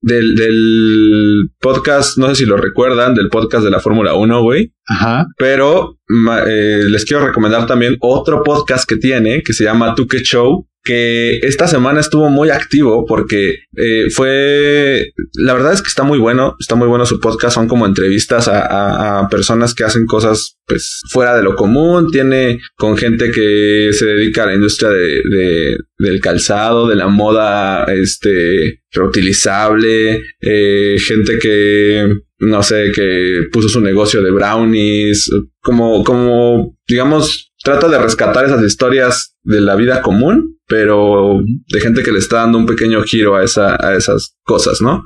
del, 0.00 0.34
del 0.34 1.50
podcast, 1.60 2.18
no 2.18 2.28
sé 2.28 2.34
si 2.36 2.46
lo 2.46 2.56
recuerdan, 2.56 3.14
del 3.14 3.28
podcast 3.28 3.64
de 3.64 3.70
la 3.70 3.80
Fórmula 3.80 4.14
1, 4.14 4.42
güey. 4.42 4.72
Ajá. 4.86 5.26
Pero 5.38 5.98
eh, 6.46 6.84
les 6.88 7.04
quiero 7.04 7.26
recomendar 7.26 7.66
también 7.66 7.96
otro 8.00 8.42
podcast 8.42 8.88
que 8.88 8.96
tiene 8.96 9.42
que 9.42 9.52
se 9.52 9.64
llama 9.64 9.94
Tu 9.94 10.06
Que 10.06 10.18
Show. 10.22 10.66
Que 10.86 11.38
esta 11.38 11.66
semana 11.66 12.00
estuvo 12.00 12.28
muy 12.28 12.50
activo 12.50 13.06
porque 13.06 13.54
eh, 13.74 14.10
fue. 14.14 15.12
La 15.32 15.54
verdad 15.54 15.72
es 15.72 15.80
que 15.80 15.88
está 15.88 16.02
muy 16.02 16.18
bueno. 16.18 16.56
Está 16.60 16.74
muy 16.74 16.86
bueno 16.88 17.06
su 17.06 17.20
podcast. 17.20 17.54
Son 17.54 17.68
como 17.68 17.86
entrevistas 17.86 18.48
a, 18.48 18.60
a- 18.66 19.20
a 19.20 19.28
personas 19.30 19.72
que 19.74 19.84
hacen 19.84 20.04
cosas 20.04 20.58
pues 20.66 21.00
fuera 21.10 21.34
de 21.38 21.42
lo 21.42 21.54
común. 21.64 22.10
Tiene 22.10 22.58
con 22.76 22.96
gente 22.96 23.30
que 23.30 23.90
se 23.92 24.06
dedica 24.06 24.42
a 24.44 24.46
la 24.46 24.54
industria 24.54 24.90
de, 24.90 25.22
de- 25.30 25.76
del 25.98 26.20
calzado, 26.20 26.88
de 26.88 26.96
la 26.96 27.08
moda, 27.08 27.84
este 27.92 28.80
reutilizable, 28.92 30.22
eh, 30.40 30.96
gente 30.98 31.38
que 31.38 32.08
no 32.40 32.62
sé, 32.62 32.90
que 32.94 33.44
puso 33.52 33.68
su 33.68 33.80
negocio 33.80 34.20
de 34.22 34.30
brownies, 34.30 35.30
como, 35.60 36.04
como, 36.04 36.76
digamos, 36.86 37.52
trata 37.62 37.88
de 37.88 37.98
rescatar 37.98 38.44
esas 38.44 38.62
historias 38.62 39.36
de 39.44 39.60
la 39.62 39.76
vida 39.76 40.02
común, 40.02 40.58
pero 40.66 41.40
de 41.68 41.80
gente 41.80 42.02
que 42.02 42.12
le 42.12 42.18
está 42.18 42.38
dando 42.38 42.58
un 42.58 42.66
pequeño 42.66 43.02
giro 43.02 43.36
a, 43.36 43.44
esa, 43.44 43.76
a 43.78 43.94
esas 43.94 44.36
cosas, 44.42 44.80
¿no? 44.80 45.04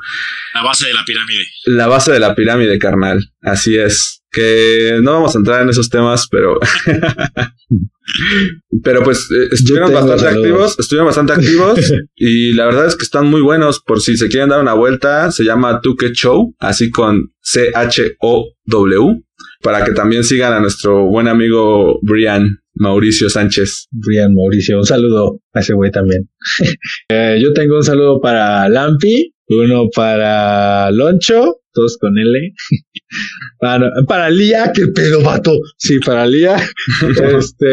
La 0.55 0.63
base 0.63 0.87
de 0.87 0.95
la 0.95 1.05
pirámide. 1.05 1.45
La 1.67 1.87
base 1.87 2.13
de 2.13 2.21
la 2.21 2.35
pirámide 2.35 2.79
carnal, 2.79 3.33
así 3.43 3.77
es. 3.77 4.23
Que 4.31 4.99
no 5.03 5.15
vamos 5.15 5.35
a 5.35 5.39
entrar 5.39 5.63
en 5.63 5.71
esos 5.71 5.89
temas, 5.89 6.29
pero. 6.31 6.59
pero 8.85 9.03
pues 9.03 9.27
eh, 9.31 9.49
estuvieron 9.51 9.93
bastante 9.93 10.23
saludos. 10.23 10.45
activos, 10.45 10.79
estuvieron 10.79 11.07
bastante 11.07 11.33
activos 11.33 11.93
y 12.15 12.53
la 12.53 12.67
verdad 12.67 12.87
es 12.87 12.97
que 12.97 13.05
están 13.05 13.27
muy 13.27 13.41
buenos. 13.41 13.81
Por 13.81 14.01
si 14.03 14.17
se 14.19 14.29
quieren 14.29 14.51
dar 14.51 14.61
una 14.61 14.75
vuelta, 14.75 15.33
se 15.33 15.45
llama 15.45 15.81
Tuque 15.81 16.13
Show, 16.13 16.55
así 16.59 16.91
con 16.91 17.33
C-H-O-W, 17.41 19.23
para 19.63 19.85
que 19.85 19.93
también 19.93 20.25
sigan 20.25 20.53
a 20.53 20.61
nuestro 20.61 21.07
buen 21.07 21.27
amigo 21.27 21.99
Brian 22.03 22.59
Mauricio 22.75 23.29
Sánchez. 23.29 23.89
Brian 23.91 24.35
Mauricio, 24.35 24.79
un 24.79 24.87
saludo 24.87 25.41
a 25.59 25.61
ese 25.61 25.75
güey 25.75 25.91
también. 25.91 26.29
Eh, 27.11 27.39
yo 27.43 27.53
tengo 27.53 27.77
un 27.77 27.83
saludo 27.83 28.21
para 28.21 28.69
Lampi, 28.69 29.33
uno 29.49 29.89
para 29.95 30.91
Loncho, 30.91 31.61
todos 31.73 31.97
con 31.99 32.13
L. 32.19 32.53
para, 33.59 33.89
para 34.07 34.31
Lía, 34.31 34.73
qué 34.75 34.89
pedo, 34.89 35.23
vato. 35.23 35.53
Sí, 35.79 35.99
para 36.01 36.27
Lía. 36.27 36.57
este, 37.39 37.73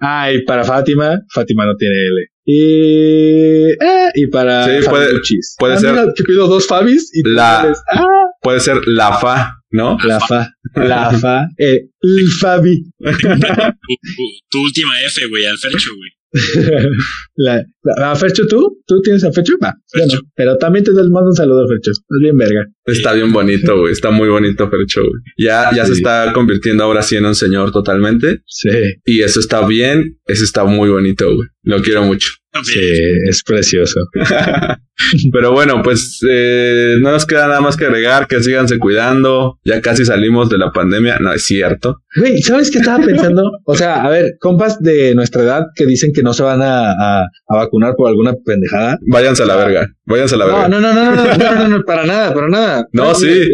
ah, 0.00 0.30
y 0.32 0.44
para 0.44 0.64
Fátima, 0.64 1.18
Fátima 1.32 1.64
no 1.66 1.76
tiene 1.76 1.94
L. 1.96 2.26
Y, 2.44 3.70
eh, 3.70 3.76
y 4.14 4.26
para 4.26 4.64
Sí, 4.64 4.88
puede- 4.88 5.12
puede 5.58 5.74
Ah, 5.74 5.78
ser- 5.78 5.90
mira, 5.92 6.06
que 6.14 6.24
pido 6.24 6.46
dos 6.48 6.66
Fabis 6.66 7.10
y 7.14 7.22
La- 7.28 7.72
ah, 7.92 8.04
Puede 8.42 8.58
ser 8.60 8.78
la 8.86 9.16
FA, 9.18 9.54
¿no? 9.70 9.96
la 10.04 10.18
Fa, 10.18 10.50
la 10.74 11.12
Fa, 11.12 11.46
eh, 11.58 11.82
el 12.00 12.28
Fabi. 12.40 12.82
Tu, 12.98 13.08
tu- 13.12 14.32
tu 14.50 14.62
última 14.62 14.92
F, 15.06 15.26
güey, 15.28 15.46
al 15.46 15.56
Fercho, 15.58 15.90
güey. 15.96 16.10
La, 17.36 17.64
la, 17.82 18.12
¿A 18.12 18.16
Fercho 18.16 18.46
tú? 18.46 18.82
¿Tú 18.86 19.00
tienes 19.02 19.24
a 19.24 19.32
Fercho? 19.32 19.54
Va, 19.62 19.74
yo 19.94 20.00
Fercho. 20.00 20.16
no. 20.16 20.30
Pero 20.34 20.56
también 20.58 20.84
te 20.84 20.92
mando 20.92 21.30
un 21.30 21.34
saludo, 21.34 21.66
Fercho. 21.68 21.90
Es 21.90 22.02
bien 22.20 22.36
verga. 22.36 22.66
Está 22.84 23.12
bien 23.12 23.32
bonito, 23.32 23.78
güey. 23.78 23.92
Está 23.92 24.10
muy 24.10 24.28
bonito, 24.28 24.68
Fercho, 24.70 25.00
güey. 25.00 25.22
Ya, 25.38 25.70
ya 25.74 25.84
se 25.86 25.92
está 25.92 26.32
convirtiendo 26.32 26.84
ahora 26.84 27.02
sí 27.02 27.16
en 27.16 27.26
un 27.26 27.34
señor 27.34 27.72
totalmente. 27.72 28.42
Sí, 28.46 28.70
Y 29.04 29.20
eso 29.20 29.40
está 29.40 29.66
bien. 29.66 30.18
Eso 30.26 30.44
está 30.44 30.64
muy 30.64 30.90
bonito, 30.90 31.34
güey. 31.34 31.48
Lo 31.62 31.80
quiero 31.82 32.02
mucho. 32.02 32.28
Sí, 32.62 32.80
es 33.28 33.42
precioso. 33.42 34.00
Pero 35.32 35.52
bueno, 35.52 35.82
pues 35.82 36.20
eh, 36.28 36.96
no 37.00 37.10
nos 37.10 37.26
queda 37.26 37.48
nada 37.48 37.60
más 37.60 37.76
que 37.76 37.86
agregar 37.86 38.26
que 38.26 38.42
síganse 38.42 38.78
cuidando. 38.78 39.58
Ya 39.64 39.80
casi 39.80 40.04
salimos 40.04 40.50
de 40.50 40.58
la 40.58 40.70
pandemia. 40.70 41.18
No, 41.18 41.32
es 41.32 41.44
cierto. 41.44 42.02
Güey, 42.16 42.42
¿sabes 42.42 42.70
qué 42.70 42.78
estaba 42.78 43.04
pensando? 43.04 43.42
O 43.64 43.74
sea, 43.74 44.04
a 44.04 44.10
ver, 44.10 44.36
compas 44.38 44.78
de 44.80 45.14
nuestra 45.14 45.42
edad 45.42 45.64
que 45.74 45.86
dicen 45.86 46.12
que 46.12 46.22
no 46.22 46.34
se 46.34 46.42
van 46.42 46.62
a, 46.62 46.92
a, 46.92 47.22
a 47.22 47.56
vacunar 47.56 47.94
por 47.96 48.08
alguna 48.08 48.34
pendejada. 48.44 48.98
Váyanse 49.06 49.42
a 49.42 49.46
la 49.46 49.56
verga. 49.56 49.88
Váyanse 50.04 50.34
a 50.34 50.38
la 50.38 50.46
verga. 50.46 50.68
No, 50.68 50.80
no, 50.80 50.92
no, 50.92 51.04
no, 51.04 51.14
no, 51.14 51.36
no, 51.36 51.54
no, 51.54 51.68
no, 51.68 51.84
para 51.84 52.04
nada, 52.04 52.34
para 52.34 52.48
nada. 52.48 52.88
No, 52.92 53.14
sí. 53.14 53.48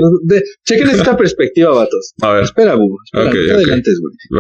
Chequen 0.66 0.89
esta 0.91 1.16
perspectiva, 1.16 1.75
vatos. 1.75 2.15
A 2.23 2.33
ver. 2.33 2.45
Espera, 2.45 2.75
bu, 2.75 2.97
espera, 3.05 3.29
okay, 3.29 3.51
adelante. 3.51 3.91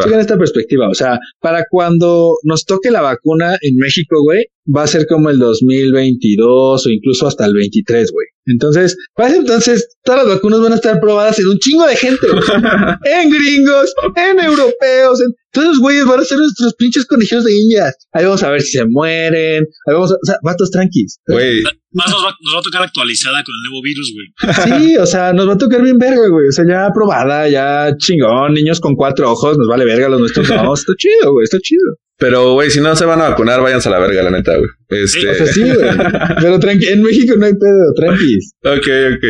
Chequen 0.02 0.20
esta 0.20 0.38
perspectiva, 0.38 0.88
o 0.88 0.94
sea, 0.94 1.18
para 1.40 1.64
cuando 1.70 2.34
nos 2.44 2.64
toque 2.64 2.90
la 2.90 3.02
vacuna 3.02 3.58
en 3.60 3.76
México, 3.76 4.22
güey, 4.22 4.46
va 4.74 4.82
a 4.82 4.86
ser 4.86 5.06
como 5.06 5.30
el 5.30 5.38
2022 5.38 6.86
o 6.86 6.90
incluso 6.90 7.26
hasta 7.26 7.46
el 7.46 7.54
23, 7.54 8.12
güey. 8.12 8.26
Entonces, 8.46 8.96
para 9.14 9.28
ese 9.28 9.38
entonces, 9.38 9.96
todas 10.04 10.24
las 10.24 10.36
vacunas 10.36 10.60
van 10.60 10.72
a 10.72 10.76
estar 10.76 10.98
probadas 11.00 11.38
en 11.38 11.48
un 11.48 11.58
chingo 11.58 11.86
de 11.86 11.96
gente, 11.96 12.26
güey. 12.28 12.42
en 13.04 13.30
gringos, 13.30 13.94
en 14.16 14.40
europeos, 14.40 15.20
en 15.20 15.34
todos 15.52 15.68
los 15.68 15.78
güeyes 15.78 16.06
van 16.06 16.20
a 16.20 16.24
ser 16.24 16.38
nuestros 16.38 16.74
pinches 16.74 17.04
conejillos 17.06 17.44
de 17.44 17.54
indias. 17.54 17.94
Ahí 18.12 18.24
vamos 18.24 18.42
a 18.42 18.50
ver 18.50 18.62
si 18.62 18.78
se 18.78 18.86
mueren. 18.86 19.64
Ahí 19.86 19.94
vamos 19.94 20.12
a, 20.12 20.14
o 20.14 20.24
sea, 20.24 20.36
vatos 20.42 20.70
tranquis. 20.70 21.18
Güey, 21.26 21.62
Más 21.92 22.10
nos 22.10 22.24
va, 22.24 22.34
nos 22.40 22.54
va 22.54 22.58
a 22.60 22.62
tocar 22.62 22.82
actualizada 22.82 23.42
con 23.44 23.54
el 23.54 23.70
nuevo 23.70 23.82
virus, 23.82 24.14
güey. 24.14 24.80
Sí, 24.80 24.96
o 24.96 25.06
sea, 25.06 25.32
nos 25.32 25.48
va 25.48 25.54
a 25.54 25.58
tocar 25.58 25.82
bien 25.82 25.98
verga, 25.98 26.28
güey. 26.28 26.48
O 26.48 26.52
sea, 26.52 26.64
ya 26.66 26.86
aprobada, 26.86 27.48
ya 27.48 27.94
chingón, 27.98 28.54
niños 28.54 28.80
con 28.80 28.94
cuatro 28.94 29.30
ojos, 29.30 29.58
nos 29.58 29.68
vale 29.68 29.84
verga 29.84 30.08
los 30.08 30.20
nuestros. 30.20 30.48
No, 30.48 30.72
está 30.72 30.92
chido, 30.96 31.32
güey, 31.32 31.44
está 31.44 31.58
chido. 31.60 31.84
Pero 32.18 32.54
güey, 32.54 32.70
si 32.70 32.80
no 32.80 32.96
se 32.96 33.04
van 33.04 33.20
a 33.20 33.28
vacunar, 33.28 33.62
váyanse 33.62 33.88
a 33.88 33.92
la 33.92 34.00
verga, 34.00 34.24
la 34.24 34.30
neta, 34.30 34.56
güey. 34.56 34.68
Este. 34.88 35.28
O 35.28 35.34
sea, 35.34 35.46
sí, 35.46 35.62
güey. 35.62 35.88
Pero 36.40 36.58
tranqui, 36.58 36.88
en 36.88 37.02
México 37.02 37.34
no 37.38 37.46
hay 37.46 37.52
pedo, 37.52 37.92
tranquis. 37.94 38.54
Ok, 38.64 38.88
ok. 39.14 39.24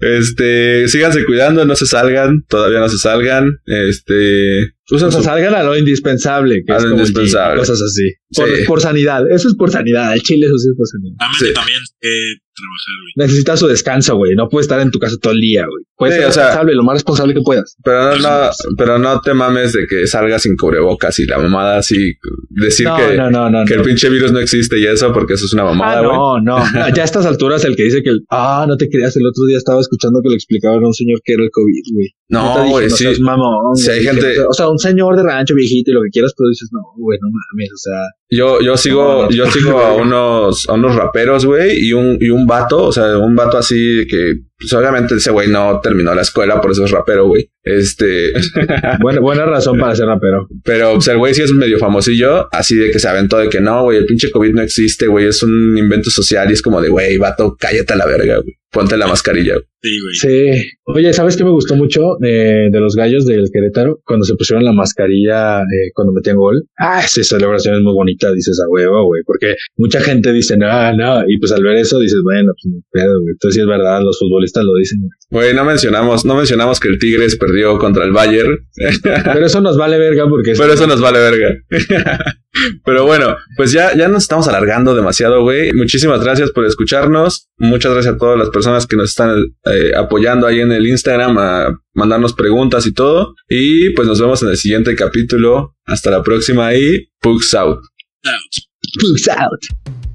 Este, 0.00 0.88
síganse 0.88 1.24
cuidando, 1.24 1.64
no 1.64 1.74
se 1.76 1.86
salgan, 1.86 2.44
todavía 2.48 2.80
no 2.80 2.88
se 2.88 2.98
salgan. 2.98 3.50
Este, 3.66 4.72
O 4.90 4.98
sea, 4.98 5.10
salgan 5.10 5.54
a 5.54 5.62
lo 5.64 5.76
indispensable, 5.76 6.62
que 6.66 6.72
A 6.72 6.76
es 6.76 6.82
lo 6.84 6.90
como 6.90 7.02
gym, 7.02 7.08
indispensable. 7.08 7.58
cosas 7.60 7.80
así. 7.82 8.12
Por, 8.34 8.48
Sí. 8.48 8.64
por 8.66 8.80
sanidad, 8.80 9.22
eso 9.30 9.48
es 9.48 9.54
por 9.54 9.70
sanidad. 9.70 10.12
El 10.14 10.22
chile, 10.22 10.46
eso 10.46 10.58
sí 10.58 10.68
es 10.70 10.76
por 10.76 10.86
sanidad. 10.86 11.16
Sí. 11.38 11.46
que 11.46 11.52
también 11.52 11.78
eh, 12.02 12.34
trabajar, 12.54 12.94
güey. 13.02 13.26
Necesitas 13.26 13.60
su 13.60 13.66
descanso, 13.66 14.16
güey. 14.16 14.34
No 14.34 14.48
puedes 14.48 14.64
estar 14.64 14.80
en 14.80 14.90
tu 14.90 14.98
casa 14.98 15.16
todo 15.20 15.32
el 15.32 15.40
día, 15.40 15.66
güey. 15.68 15.84
Puedes 15.96 16.14
Sí, 16.14 16.20
ser 16.20 16.28
o 16.28 16.32
sea- 16.32 16.42
responsable, 16.44 16.74
lo 16.74 16.82
más 16.84 16.94
responsable 16.94 17.34
que 17.34 17.40
puedas. 17.42 17.76
pero 17.84 18.16
no, 18.16 18.18
no, 18.18 18.50
pero 18.78 18.98
no 18.98 19.20
te 19.20 19.34
mames 19.34 19.72
de 19.72 19.86
que 19.86 20.06
salgas 20.06 20.42
sin 20.42 20.56
cubrebocas 20.56 21.18
y 21.18 21.26
la 21.26 21.38
mamada 21.38 21.78
así, 21.78 22.14
decir 22.50 22.86
No, 22.86 22.96
que, 22.96 23.16
no, 23.16 23.30
no, 23.30 23.50
no. 23.50 23.64
que 23.64 23.74
no. 23.74 23.82
el 23.82 23.86
pinche 23.88 24.08
virus 24.08 24.32
no 24.32 24.38
existe 24.40 24.78
y 24.78 24.86
eso, 24.86 25.12
porque 25.12 25.34
eso 25.34 25.44
es 25.46 25.52
una 25.52 25.62
Ah, 25.62 25.66
mamada, 25.66 26.00
güey. 26.02 26.16
no, 26.16 26.40
no. 26.40 26.56
Ya 26.96 27.02
a 27.02 27.04
estas 27.04 27.26
alturas, 27.26 27.64
el 27.64 27.76
que 27.76 27.84
dice 27.84 28.02
que 28.02 28.10
el, 28.10 28.20
ah, 28.30 28.64
no 28.68 28.76
te 28.76 28.88
creas, 28.88 29.16
el 29.16 29.26
otro 29.26 29.44
día 29.46 29.55
estaba 29.56 29.80
escuchando 29.80 30.20
que 30.22 30.28
le 30.30 30.34
explicaban 30.36 30.82
a 30.82 30.86
un 30.86 30.94
señor 30.94 31.20
que 31.24 31.34
era 31.34 31.42
el 31.42 31.50
COVID, 31.50 31.82
güey. 31.94 32.08
No, 32.28 32.68
güey, 32.70 32.90
sí. 32.90 33.06
mamón, 33.20 33.74
hay 33.90 34.02
gente- 34.02 34.40
O 34.48 34.52
sea, 34.52 34.68
un 34.68 34.78
señor 34.78 35.16
de 35.16 35.22
rancho 35.22 35.54
viejito 35.54 35.90
y 35.90 35.94
lo 35.94 36.02
que 36.02 36.10
quieras, 36.10 36.32
pero 36.36 36.48
dices, 36.48 36.68
no, 36.72 36.80
güey, 36.98 37.18
no 37.20 37.28
mames, 37.28 37.72
o 37.72 37.76
sea. 37.76 38.00
Yo, 38.30 38.60
yo 38.60 38.76
sigo, 38.76 39.22
no. 39.24 39.30
yo 39.30 39.46
sigo 39.46 39.78
a 39.78 39.94
unos, 39.94 40.68
a 40.68 40.72
unos 40.74 40.96
raperos, 40.96 41.44
güey, 41.46 41.78
y 41.86 41.92
un, 41.92 42.18
y 42.20 42.30
un 42.30 42.46
vato, 42.46 42.84
o 42.84 42.92
sea, 42.92 43.18
un 43.18 43.36
vato 43.36 43.58
así 43.58 44.04
que, 44.10 44.34
pues 44.58 44.72
obviamente 44.72 45.14
ese 45.14 45.30
güey 45.30 45.48
no 45.48 45.80
terminó 45.80 46.14
la 46.14 46.22
escuela, 46.22 46.60
por 46.60 46.70
eso 46.70 46.84
es 46.84 46.90
rapero, 46.90 47.26
güey. 47.26 47.50
Este, 47.62 48.32
Buena, 49.00 49.20
buena 49.20 49.44
razón 49.44 49.78
para 49.78 49.94
ser 49.94 50.06
rapero. 50.06 50.48
pero 50.64 50.94
pues, 50.94 51.08
el 51.08 51.18
güey 51.18 51.34
sí 51.34 51.42
es 51.42 51.52
medio 51.52 51.78
famosillo, 51.78 52.48
así 52.52 52.76
de 52.76 52.90
que 52.90 52.98
se 52.98 53.08
aventó 53.08 53.38
de 53.38 53.48
que 53.48 53.60
no, 53.60 53.82
güey, 53.82 53.98
el 53.98 54.06
pinche 54.06 54.30
COVID 54.30 54.54
no 54.54 54.62
existe, 54.62 55.06
güey, 55.08 55.26
es 55.26 55.42
un 55.42 55.76
invento 55.76 56.10
social 56.10 56.48
y 56.50 56.54
es 56.54 56.62
como 56.62 56.80
de, 56.80 56.88
güey, 56.88 57.18
vato, 57.18 57.56
cállate 57.58 57.92
a 57.92 57.96
la 57.96 58.06
verga, 58.06 58.36
güey. 58.36 58.56
Ponte 58.70 58.96
la 58.96 59.06
mascarilla, 59.06 59.54
güey. 59.54 59.64
Sí, 59.86 60.00
güey. 60.00 60.14
Sí. 60.16 60.68
Oye, 60.84 61.12
¿sabes 61.12 61.36
qué 61.36 61.44
me 61.44 61.50
gustó 61.50 61.76
mucho 61.76 62.16
de, 62.18 62.70
de 62.72 62.80
los 62.80 62.96
gallos 62.96 63.24
del 63.24 63.50
Querétaro? 63.52 64.00
Cuando 64.04 64.24
se 64.24 64.34
pusieron 64.34 64.64
la 64.64 64.72
mascarilla 64.72 65.60
eh, 65.60 65.90
cuando 65.94 66.12
metían 66.12 66.36
gol. 66.36 66.64
Ah, 66.76 67.02
esa 67.04 67.22
celebración 67.22 67.76
es 67.76 67.82
muy 67.82 67.92
bonita, 67.94 68.32
dices 68.32 68.58
a 68.60 68.68
huevo, 68.68 69.04
güey. 69.06 69.22
Porque 69.24 69.54
mucha 69.76 70.00
gente 70.00 70.32
dice, 70.32 70.56
no, 70.56 70.92
no. 70.96 71.22
Y 71.28 71.38
pues 71.38 71.52
al 71.52 71.62
ver 71.62 71.76
eso 71.76 72.00
dices, 72.00 72.18
bueno, 72.24 72.52
pues 72.54 72.74
ni 72.74 72.80
pedo, 72.90 73.20
güey. 73.20 73.32
Entonces 73.32 73.54
sí 73.54 73.60
es 73.60 73.66
verdad, 73.66 74.00
los 74.02 74.18
futbolistas 74.18 74.64
lo 74.64 74.74
dicen. 74.74 74.98
güey. 75.00 75.10
Güey, 75.44 75.54
no 75.54 75.64
mencionamos, 75.64 76.24
no 76.24 76.34
mencionamos 76.34 76.80
que 76.80 76.88
el 76.88 76.98
Tigres 76.98 77.36
perdió 77.36 77.78
contra 77.78 78.04
el 78.04 78.12
Bayern, 78.12 78.58
Pero 79.02 79.46
eso 79.46 79.60
nos 79.60 79.76
vale 79.76 79.98
verga 79.98 80.28
porque... 80.28 80.54
pero 80.56 80.72
eso 80.72 80.86
nos 80.86 81.00
vale 81.00 81.18
verga. 81.18 81.54
Pero 82.84 83.04
bueno, 83.04 83.36
pues 83.56 83.72
ya, 83.72 83.94
ya 83.94 84.08
nos 84.08 84.22
estamos 84.22 84.48
alargando 84.48 84.94
demasiado, 84.94 85.42
güey. 85.42 85.72
Muchísimas 85.72 86.22
gracias 86.22 86.50
por 86.52 86.64
escucharnos. 86.64 87.48
Muchas 87.58 87.92
gracias 87.92 88.14
a 88.14 88.18
todas 88.18 88.38
las 88.38 88.50
personas 88.50 88.86
que 88.86 88.96
nos 88.96 89.10
están 89.10 89.36
eh, 89.38 89.75
apoyando 89.96 90.46
ahí 90.46 90.60
en 90.60 90.72
el 90.72 90.86
Instagram 90.86 91.38
a 91.38 91.80
mandarnos 91.94 92.32
preguntas 92.32 92.86
y 92.86 92.92
todo. 92.92 93.34
Y 93.48 93.90
pues 93.90 94.06
nos 94.08 94.20
vemos 94.20 94.42
en 94.42 94.50
el 94.50 94.56
siguiente 94.56 94.94
capítulo. 94.94 95.76
Hasta 95.84 96.10
la 96.10 96.22
próxima 96.22 96.74
y 96.74 97.08
Pugs 97.20 97.54
out. 97.54 97.78
Out. 98.24 99.38
Out. 99.38 100.05